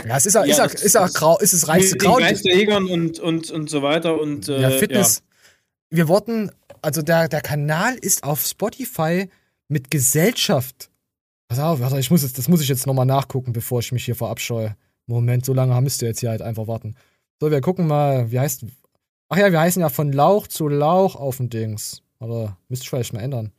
Ja, 0.07 0.19
es 0.19 0.27
ist 0.27 0.35
ja, 0.35 0.43
ist 0.45 0.59
ja, 0.59 0.69
das- 0.69 0.83
ist 0.83 0.95
ja 0.95 1.01
das- 1.03 1.15
grau, 1.15 1.37
ist 1.41 1.53
es 1.53 1.67
reichste 1.67 1.97
Kraut. 1.99 2.21
Geisterjägern 2.21 2.87
und, 2.89 3.19
und, 3.19 3.51
und 3.51 3.69
so 3.71 3.83
weiter 3.83 4.21
und 4.21 4.49
äh, 4.49 4.61
ja, 4.61 4.71
Fitness. 4.71 5.25
Wir 5.91 6.07
wurden, 6.07 6.53
also 6.83 7.03
der, 7.03 7.29
der 7.29 7.41
Kanal 7.41 7.97
ist 7.97 8.25
auf 8.25 8.45
Spotify 8.45 9.29
mit 9.69 9.91
Gesellschaft. 9.91 10.91
Pass 11.49 11.59
auf, 11.59 11.81
warte, 11.81 11.99
ich 11.99 12.11
muss 12.11 12.23
jetzt, 12.23 12.39
das 12.39 12.49
muss 12.49 12.61
ich 12.61 12.69
jetzt 12.69 12.87
nochmal 12.87 13.07
nachgucken, 13.07 13.53
bevor 13.53 13.81
ich 13.81 13.93
mich 13.93 14.05
hier 14.05 14.15
verabscheue. 14.15 14.77
Moment, 15.07 15.45
so 15.45 15.53
lange 15.53 15.79
müsst 15.81 16.03
ihr 16.03 16.09
jetzt 16.09 16.21
hier 16.21 16.31
halt 16.31 16.43
einfach 16.43 16.69
warten. 16.69 16.95
So, 17.41 17.51
wir 17.51 17.61
gucken 17.61 17.87
mal, 17.87 18.31
wie 18.31 18.39
heißt. 18.39 18.65
Ach 19.29 19.37
ja, 19.37 19.51
wir 19.51 19.61
heißen 19.61 19.81
ja 19.81 19.89
von 19.89 20.13
Lauch 20.13 20.47
zu 20.47 20.69
Lauch 20.69 21.17
auf 21.17 21.39
dem 21.39 21.51
Dings. 21.51 22.03
Oder 22.21 22.57
müsste 22.69 22.85
ich 22.85 22.91
vielleicht 22.91 23.13
mal 23.13 23.21
ändern. 23.21 23.53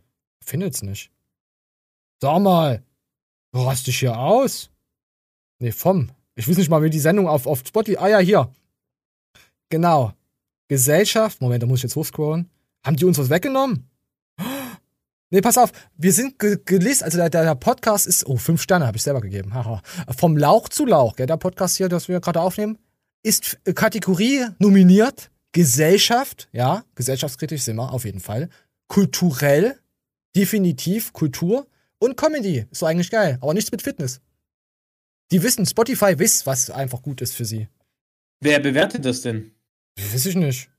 Findet's 0.44 0.82
nicht. 0.82 1.12
Sag 2.22 2.40
mal, 2.40 2.84
du 3.52 3.62
rast 3.62 3.88
dich 3.88 4.00
hier 4.00 4.18
aus? 4.18 4.70
Nee, 5.60 5.72
vom. 5.72 6.12
Ich 6.36 6.48
weiß 6.48 6.58
nicht 6.58 6.70
mal, 6.70 6.84
wie 6.84 6.90
die 6.90 7.00
Sendung 7.00 7.28
auf, 7.28 7.48
auf 7.48 7.64
Spotify. 7.66 7.98
Ah 7.98 8.08
ja, 8.08 8.20
hier. 8.20 8.54
Genau. 9.70 10.14
Gesellschaft. 10.68 11.42
Moment, 11.42 11.64
da 11.64 11.68
muss 11.68 11.80
ich 11.80 11.84
jetzt 11.84 11.96
hochscrollen. 11.96 12.50
Haben 12.84 12.96
die 12.96 13.06
uns 13.06 13.18
was 13.18 13.30
weggenommen? 13.30 13.90
Nee, 15.34 15.40
pass 15.40 15.58
auf. 15.58 15.72
Wir 15.96 16.12
sind 16.12 16.40
ge 16.40 16.60
gelistet. 16.66 17.06
Also 17.06 17.18
der, 17.18 17.30
der, 17.30 17.56
Podcast 17.56 18.06
ist. 18.06 18.26
Oh, 18.26 18.36
fünf 18.36 18.62
Sterne 18.62 18.86
habe 18.86 18.98
ich 18.98 19.04
selber 19.04 19.22
gegeben. 19.22 19.54
Haha. 19.54 19.82
Vom 20.18 20.36
Lauch 20.36 20.68
zu 20.68 20.86
Lauch. 20.86 21.16
Gell, 21.16 21.26
der 21.26 21.38
Podcast 21.38 21.78
hier, 21.78 21.88
das 21.88 22.10
wir 22.10 22.20
gerade 22.20 22.42
aufnehmen, 22.42 22.78
ist 23.24 23.58
äh, 23.64 23.72
Kategorie 23.72 24.46
nominiert. 24.60 25.32
Gesellschaft. 25.54 26.50
Ja, 26.52 26.84
gesellschaftskritisch 26.96 27.62
sind 27.62 27.78
wir 27.78 27.94
auf 27.94 28.04
jeden 28.04 28.20
Fall. 28.20 28.50
Kulturell. 28.90 29.80
Definitiv 30.36 31.14
Kultur. 31.14 31.66
Und 31.98 32.18
Comedy. 32.18 32.66
Ist 32.70 32.82
doch 32.82 32.88
eigentlich 32.88 33.10
geil. 33.10 33.38
Aber 33.40 33.54
nichts 33.54 33.72
mit 33.72 33.82
Fitness. 33.82 34.20
Die 35.32 35.42
wissen, 35.42 35.66
Spotify 35.66 36.20
wisst, 36.20 36.46
was 36.46 36.70
einfach 36.70 37.02
gut 37.02 37.22
ist 37.22 37.36
für 37.36 37.46
sie. 37.46 37.70
Wer 38.42 38.60
bewertet 38.60 39.06
das 39.06 39.22
denn? 39.22 39.52
Weiß 39.98 40.26
ich 40.26 40.36
nicht. 40.36 40.70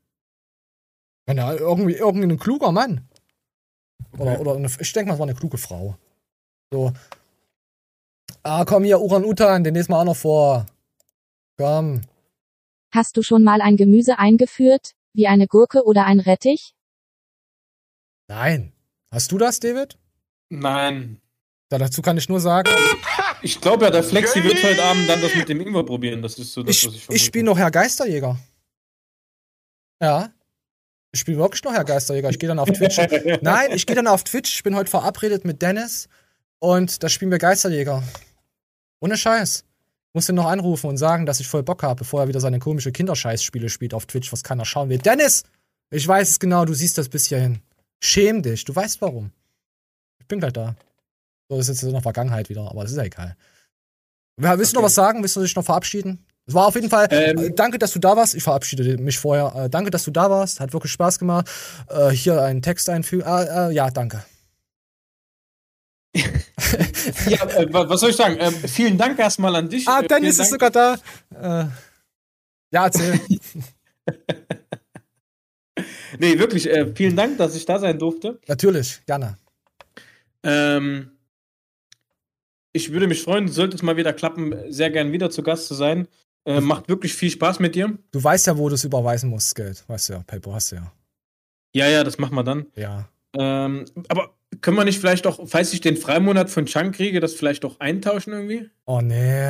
Wenn 1.26 1.36
da 1.36 1.54
irgendwie 1.54 1.94
irgendein 1.94 2.38
kluger 2.38 2.72
Mann. 2.72 3.08
Oder, 4.18 4.40
oder 4.40 4.56
eine, 4.56 4.66
ich 4.66 4.92
denke 4.92 5.08
mal, 5.08 5.14
es 5.14 5.18
war 5.20 5.26
eine 5.26 5.36
kluge 5.36 5.58
Frau. 5.58 5.96
So. 6.72 6.92
Ah, 8.42 8.64
komm 8.64 8.84
hier, 8.84 9.00
Uran 9.00 9.24
Utan, 9.24 9.64
den 9.64 9.74
lesen 9.74 9.92
wir 9.92 9.98
auch 9.98 10.04
noch 10.04 10.16
vor. 10.16 10.66
Komm. 11.56 12.02
Hast 12.92 13.16
du 13.16 13.22
schon 13.22 13.44
mal 13.44 13.62
ein 13.62 13.76
Gemüse 13.76 14.18
eingeführt, 14.18 14.94
wie 15.14 15.28
eine 15.28 15.46
Gurke 15.46 15.84
oder 15.84 16.04
ein 16.04 16.20
Rettich? 16.20 16.74
Nein. 18.28 18.72
Hast 19.10 19.30
du 19.32 19.38
das, 19.38 19.60
David? 19.60 19.98
Nein. 20.48 21.20
Da, 21.68 21.78
dazu 21.78 22.02
kann 22.02 22.18
ich 22.18 22.28
nur 22.28 22.40
sagen. 22.40 22.70
ich 23.42 23.60
glaube 23.60 23.84
ja, 23.84 23.90
der 23.90 24.02
Flexi 24.02 24.42
wird 24.44 24.62
heute 24.62 24.82
Abend 24.82 25.08
dann 25.08 25.22
das 25.22 25.34
mit 25.34 25.48
dem 25.48 25.60
Ingwer 25.60 25.84
probieren. 25.84 26.20
Das 26.20 26.38
ist 26.38 26.52
so 26.52 26.62
das, 26.62 26.76
Ich, 26.76 26.86
was 26.86 26.94
ich 26.94 27.08
ich 27.10 27.24
spiele 27.24 27.44
noch 27.44 27.56
Herr 27.56 27.70
Geisterjäger. 27.70 28.38
Ja. 30.02 30.30
Ich 31.12 31.20
spiele 31.20 31.39
wirklich 31.39 31.62
noch 31.62 31.74
Herr 31.74 31.84
Geisterjäger. 31.84 32.30
Ich 32.30 32.39
gehe 32.39 32.48
dann 32.48 32.59
auf 32.59 32.70
Twitch. 32.70 32.97
Nein, 33.43 33.70
ich 33.72 33.86
gehe 33.86 33.94
dann 33.94 34.06
auf 34.06 34.24
Twitch. 34.24 34.55
Ich 34.56 34.62
bin 34.62 34.74
heute 34.74 34.90
verabredet 34.90 35.44
mit 35.44 35.60
Dennis 35.60 36.09
und 36.59 37.02
da 37.02 37.09
spielen 37.10 37.30
wir 37.30 37.39
Geisterjäger. 37.39 38.02
Ohne 39.01 39.16
Scheiß. 39.16 39.64
Ich 40.12 40.14
muss 40.14 40.28
ihn 40.28 40.34
noch 40.34 40.47
anrufen 40.47 40.89
und 40.89 40.97
sagen, 40.97 41.26
dass 41.26 41.40
ich 41.40 41.48
voll 41.48 41.62
Bock 41.62 41.82
habe, 41.82 41.98
bevor 42.01 42.22
er 42.22 42.28
wieder 42.28 42.40
seine 42.40 42.59
komische 42.59 42.93
Kinderscheißspiele 42.93 43.68
spielt 43.68 43.94
auf 43.94 44.06
Twitch, 44.06 44.32
was 44.32 44.43
keiner 44.43 44.64
schauen 44.64 44.89
will. 44.89 44.98
Dennis! 44.98 45.44
Ich 45.90 46.09
weiß 46.09 46.30
es 46.30 46.39
genau, 46.39 46.64
du 46.64 46.72
siehst 46.72 46.97
das 46.97 47.10
bis 47.10 47.26
hierhin. 47.26 47.60
Schäm 48.01 48.43
dich, 48.43 48.64
du 48.64 48.74
weißt 48.74 49.02
warum. 49.02 49.30
Ich 50.18 50.26
bin 50.26 50.40
gleich 50.40 50.55
da. 50.55 50.74
So, 51.48 51.59
das 51.59 51.68
ist 51.68 51.76
jetzt 51.76 51.89
in 51.89 51.93
der 51.93 52.01
Vergangenheit 52.01 52.48
wieder, 52.48 52.70
aber 52.70 52.82
das 52.82 52.93
ist 52.93 52.97
ja 52.97 53.05
egal. 53.05 53.36
Willst 54.39 54.72
du 54.72 54.78
noch 54.78 54.84
was 54.84 54.94
sagen? 54.94 55.20
Willst 55.20 55.36
du 55.36 55.40
dich 55.43 55.55
noch 55.55 55.64
verabschieden? 55.64 56.24
Es 56.47 56.55
war 56.55 56.66
auf 56.66 56.74
jeden 56.74 56.90
Fall. 56.90 57.06
äh, 57.10 57.51
danke, 57.52 57.78
dass 57.78 57.93
du 57.93 57.98
da 58.01 58.16
warst. 58.16 58.35
Ich 58.35 58.43
verabschiede 58.43 58.98
mich 58.98 59.19
vorher. 59.19 59.55
Äh, 59.64 59.70
danke, 59.70 59.90
dass 59.90 60.05
du 60.05 60.10
da 60.10 60.28
warst. 60.28 60.59
Hat 60.60 60.73
wirklich 60.73 60.90
Spaß 60.93 61.19
gemacht. 61.19 61.48
Äh, 61.89 62.10
hier 62.10 62.43
einen 62.43 62.62
Text 62.62 62.89
einfügen. 62.90 63.24
Äh, 63.27 63.69
äh, 63.70 63.73
ja, 63.73 63.90
danke. 63.90 64.24
Ja, 67.27 67.44
äh, 67.48 67.73
wa- 67.73 67.89
was 67.89 68.01
soll 68.01 68.10
ich 68.10 68.16
sagen? 68.16 68.36
Ähm, 68.39 68.55
vielen 68.55 68.97
Dank 68.97 69.19
erstmal 69.19 69.55
an 69.56 69.69
dich. 69.69 69.86
Ah, 69.89 70.01
Äh, 70.01 70.06
Dennis 70.09 70.39
ist 70.39 70.51
sogar 70.51 70.70
da. 70.70 70.97
Ja, 71.32 72.85
erzähl. 72.86 73.20
Nee, 76.19 76.39
wirklich, 76.39 76.69
vielen 76.94 77.16
Dank, 77.16 77.39
dass 77.39 77.56
ich 77.56 77.64
da 77.64 77.78
sein 77.78 77.98
durfte. 77.98 78.39
Natürlich, 78.47 79.01
gerne. 79.06 79.39
Ähm, 80.43 81.10
ich 82.74 82.93
würde 82.93 83.06
mich 83.06 83.23
freuen, 83.23 83.48
sollte 83.48 83.77
es 83.77 83.82
mal 83.82 83.97
wieder 83.97 84.12
klappen, 84.12 84.55
sehr 84.70 84.90
gern 84.90 85.12
wieder 85.12 85.31
zu 85.31 85.43
Gast 85.43 85.66
zu 85.69 85.74
sein. 85.74 86.06
Äh, 86.44 86.60
macht 86.60 86.89
wirklich 86.89 87.14
viel 87.14 87.31
Spaß 87.31 87.60
mit 87.60 87.74
dir. 87.74 87.97
Du 88.10 88.23
weißt 88.23 88.47
ja, 88.48 88.59
wo 88.59 88.69
du 88.69 88.74
es 88.74 88.85
überweisen 88.85 89.31
musst, 89.31 89.55
Geld. 89.55 89.85
Weißt 89.86 90.09
du 90.09 90.12
ja, 90.14 90.23
PayPal 90.27 90.55
hast 90.55 90.73
du 90.73 90.77
ja. 90.77 90.93
Ja, 91.74 91.86
ja, 91.89 92.05
das 92.05 92.19
machen 92.19 92.35
wir 92.35 92.43
dann. 92.44 92.66
Ja. 92.74 93.09
Ähm, 93.35 93.85
aber 94.09 94.31
können 94.60 94.77
wir 94.77 94.85
nicht 94.85 94.98
vielleicht 95.01 95.27
auch, 95.27 95.40
falls 95.47 95.73
ich 95.73 95.81
den 95.81 95.97
Freimonat 95.97 96.51
von 96.51 96.66
Chunk 96.66 96.97
kriege, 96.97 97.20
das 97.20 97.32
vielleicht 97.35 97.64
auch 97.64 97.81
eintauschen 97.81 98.32
irgendwie? 98.32 98.69
Oh 98.85 99.01
nee. 99.01 99.48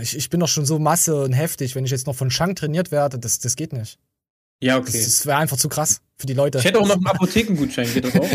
Ich, 0.00 0.16
ich 0.16 0.30
bin 0.30 0.40
doch 0.40 0.48
schon 0.48 0.66
so 0.66 0.78
masse 0.78 1.22
und 1.24 1.32
heftig. 1.32 1.74
Wenn 1.74 1.84
ich 1.84 1.90
jetzt 1.90 2.06
noch 2.06 2.14
von 2.14 2.30
Shank 2.30 2.56
trainiert 2.58 2.92
werde, 2.92 3.18
das, 3.18 3.38
das 3.40 3.56
geht 3.56 3.72
nicht. 3.72 3.98
Ja, 4.62 4.76
okay. 4.78 4.92
Das, 4.92 5.04
das 5.04 5.26
wäre 5.26 5.38
einfach 5.38 5.56
zu 5.56 5.68
krass 5.68 6.00
für 6.16 6.26
die 6.26 6.34
Leute. 6.34 6.58
Ich 6.58 6.64
hätte 6.64 6.78
auch 6.80 6.86
noch 6.86 6.96
einen 6.96 7.06
Apothekengutschein, 7.06 7.92
geht 7.92 8.04
das 8.04 8.14
auch? 8.14 8.28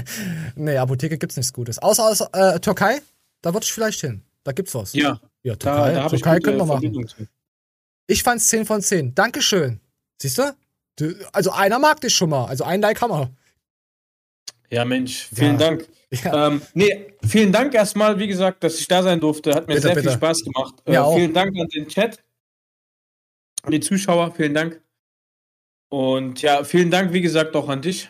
nee, 0.56 0.76
Apotheke 0.76 1.18
gibt's 1.18 1.36
nichts 1.36 1.52
Gutes. 1.52 1.78
Außer 1.78 2.04
aus 2.04 2.20
äh, 2.32 2.60
Türkei, 2.60 3.00
da 3.42 3.52
würde 3.52 3.64
ich 3.64 3.72
vielleicht 3.72 4.00
hin. 4.00 4.22
Da 4.44 4.52
gibt's 4.52 4.74
was. 4.74 4.92
Ja. 4.94 5.20
Ja, 5.42 5.54
Da- 5.56 5.56
Türkei, 5.56 5.92
da 5.92 6.04
ich 6.04 6.10
Türkei 6.10 6.34
gute 6.36 6.42
können 6.42 6.58
wir 6.58 6.66
machen. 6.66 7.26
Ich 8.06 8.22
fand's 8.22 8.48
10 8.48 8.64
von 8.66 8.80
10. 8.82 9.14
Dankeschön. 9.14 9.80
Siehst 10.20 10.38
du? 10.38 10.56
Du- 10.96 11.14
Also 11.32 11.50
einer 11.50 11.78
mag 11.78 12.00
dich 12.00 12.14
schon 12.14 12.30
mal. 12.30 12.46
Also 12.46 12.64
ein 12.64 12.80
Like 12.80 13.00
haben 13.00 13.10
wir. 13.12 13.30
Ja, 14.70 14.84
Mensch, 14.84 15.28
vielen 15.34 15.58
Ja. 15.58 15.70
Dank. 15.70 15.88
Ähm, 16.24 16.62
nee, 16.74 17.12
vielen 17.26 17.52
Dank 17.52 17.74
erstmal, 17.74 18.18
wie 18.18 18.26
gesagt, 18.28 18.62
dass 18.64 18.78
ich 18.78 18.86
da 18.88 19.02
sein 19.02 19.20
durfte. 19.20 19.50
Hat 19.54 19.66
mir 19.66 19.74
Bitte, 19.74 19.88
sehr 19.88 19.94
bitte. 19.96 20.08
viel 20.08 20.16
Spaß 20.16 20.44
gemacht. 20.44 20.74
Äh. 20.84 21.02
Vielen 21.14 21.34
Dank 21.34 21.56
an 21.58 21.68
den 21.68 21.88
Chat, 21.88 22.22
an 23.62 23.72
die 23.72 23.80
Zuschauer, 23.80 24.32
vielen 24.34 24.54
Dank. 24.54 24.80
Und 25.88 26.42
ja, 26.42 26.64
vielen 26.64 26.90
Dank, 26.90 27.12
wie 27.12 27.20
gesagt, 27.20 27.54
auch 27.56 27.68
an 27.68 27.82
dich. 27.82 28.08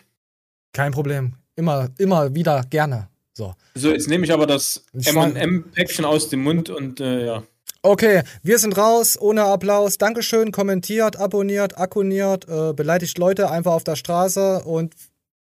Kein 0.73 0.91
Problem. 0.91 1.33
Immer, 1.55 1.89
immer 1.97 2.33
wieder 2.33 2.63
gerne. 2.69 3.09
So. 3.33 3.53
So, 3.75 3.91
jetzt 3.91 4.07
nehme 4.07 4.25
ich 4.25 4.31
aber 4.31 4.45
das 4.47 4.83
M&M-Päckchen 4.93 6.05
aus 6.05 6.29
dem 6.29 6.43
Mund 6.43 6.69
und 6.69 6.99
äh, 6.99 7.25
ja. 7.25 7.43
Okay, 7.87 8.23
wir 8.43 8.59
sind 8.59 8.77
raus, 8.77 9.17
ohne 9.17 9.45
Applaus. 9.45 9.97
Dankeschön, 9.97 10.51
kommentiert, 10.51 11.15
abonniert, 11.15 11.77
akkuniert, 11.77 12.45
äh, 12.49 12.73
beleidigt 12.73 13.17
Leute 13.17 13.49
einfach 13.49 13.71
auf 13.71 13.85
der 13.85 13.95
Straße 13.95 14.63
und 14.65 14.93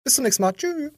bis 0.06 0.16
zum 0.16 0.24
nächsten 0.24 0.44
Mal. 0.44 0.53
Tschüss. 0.53 0.94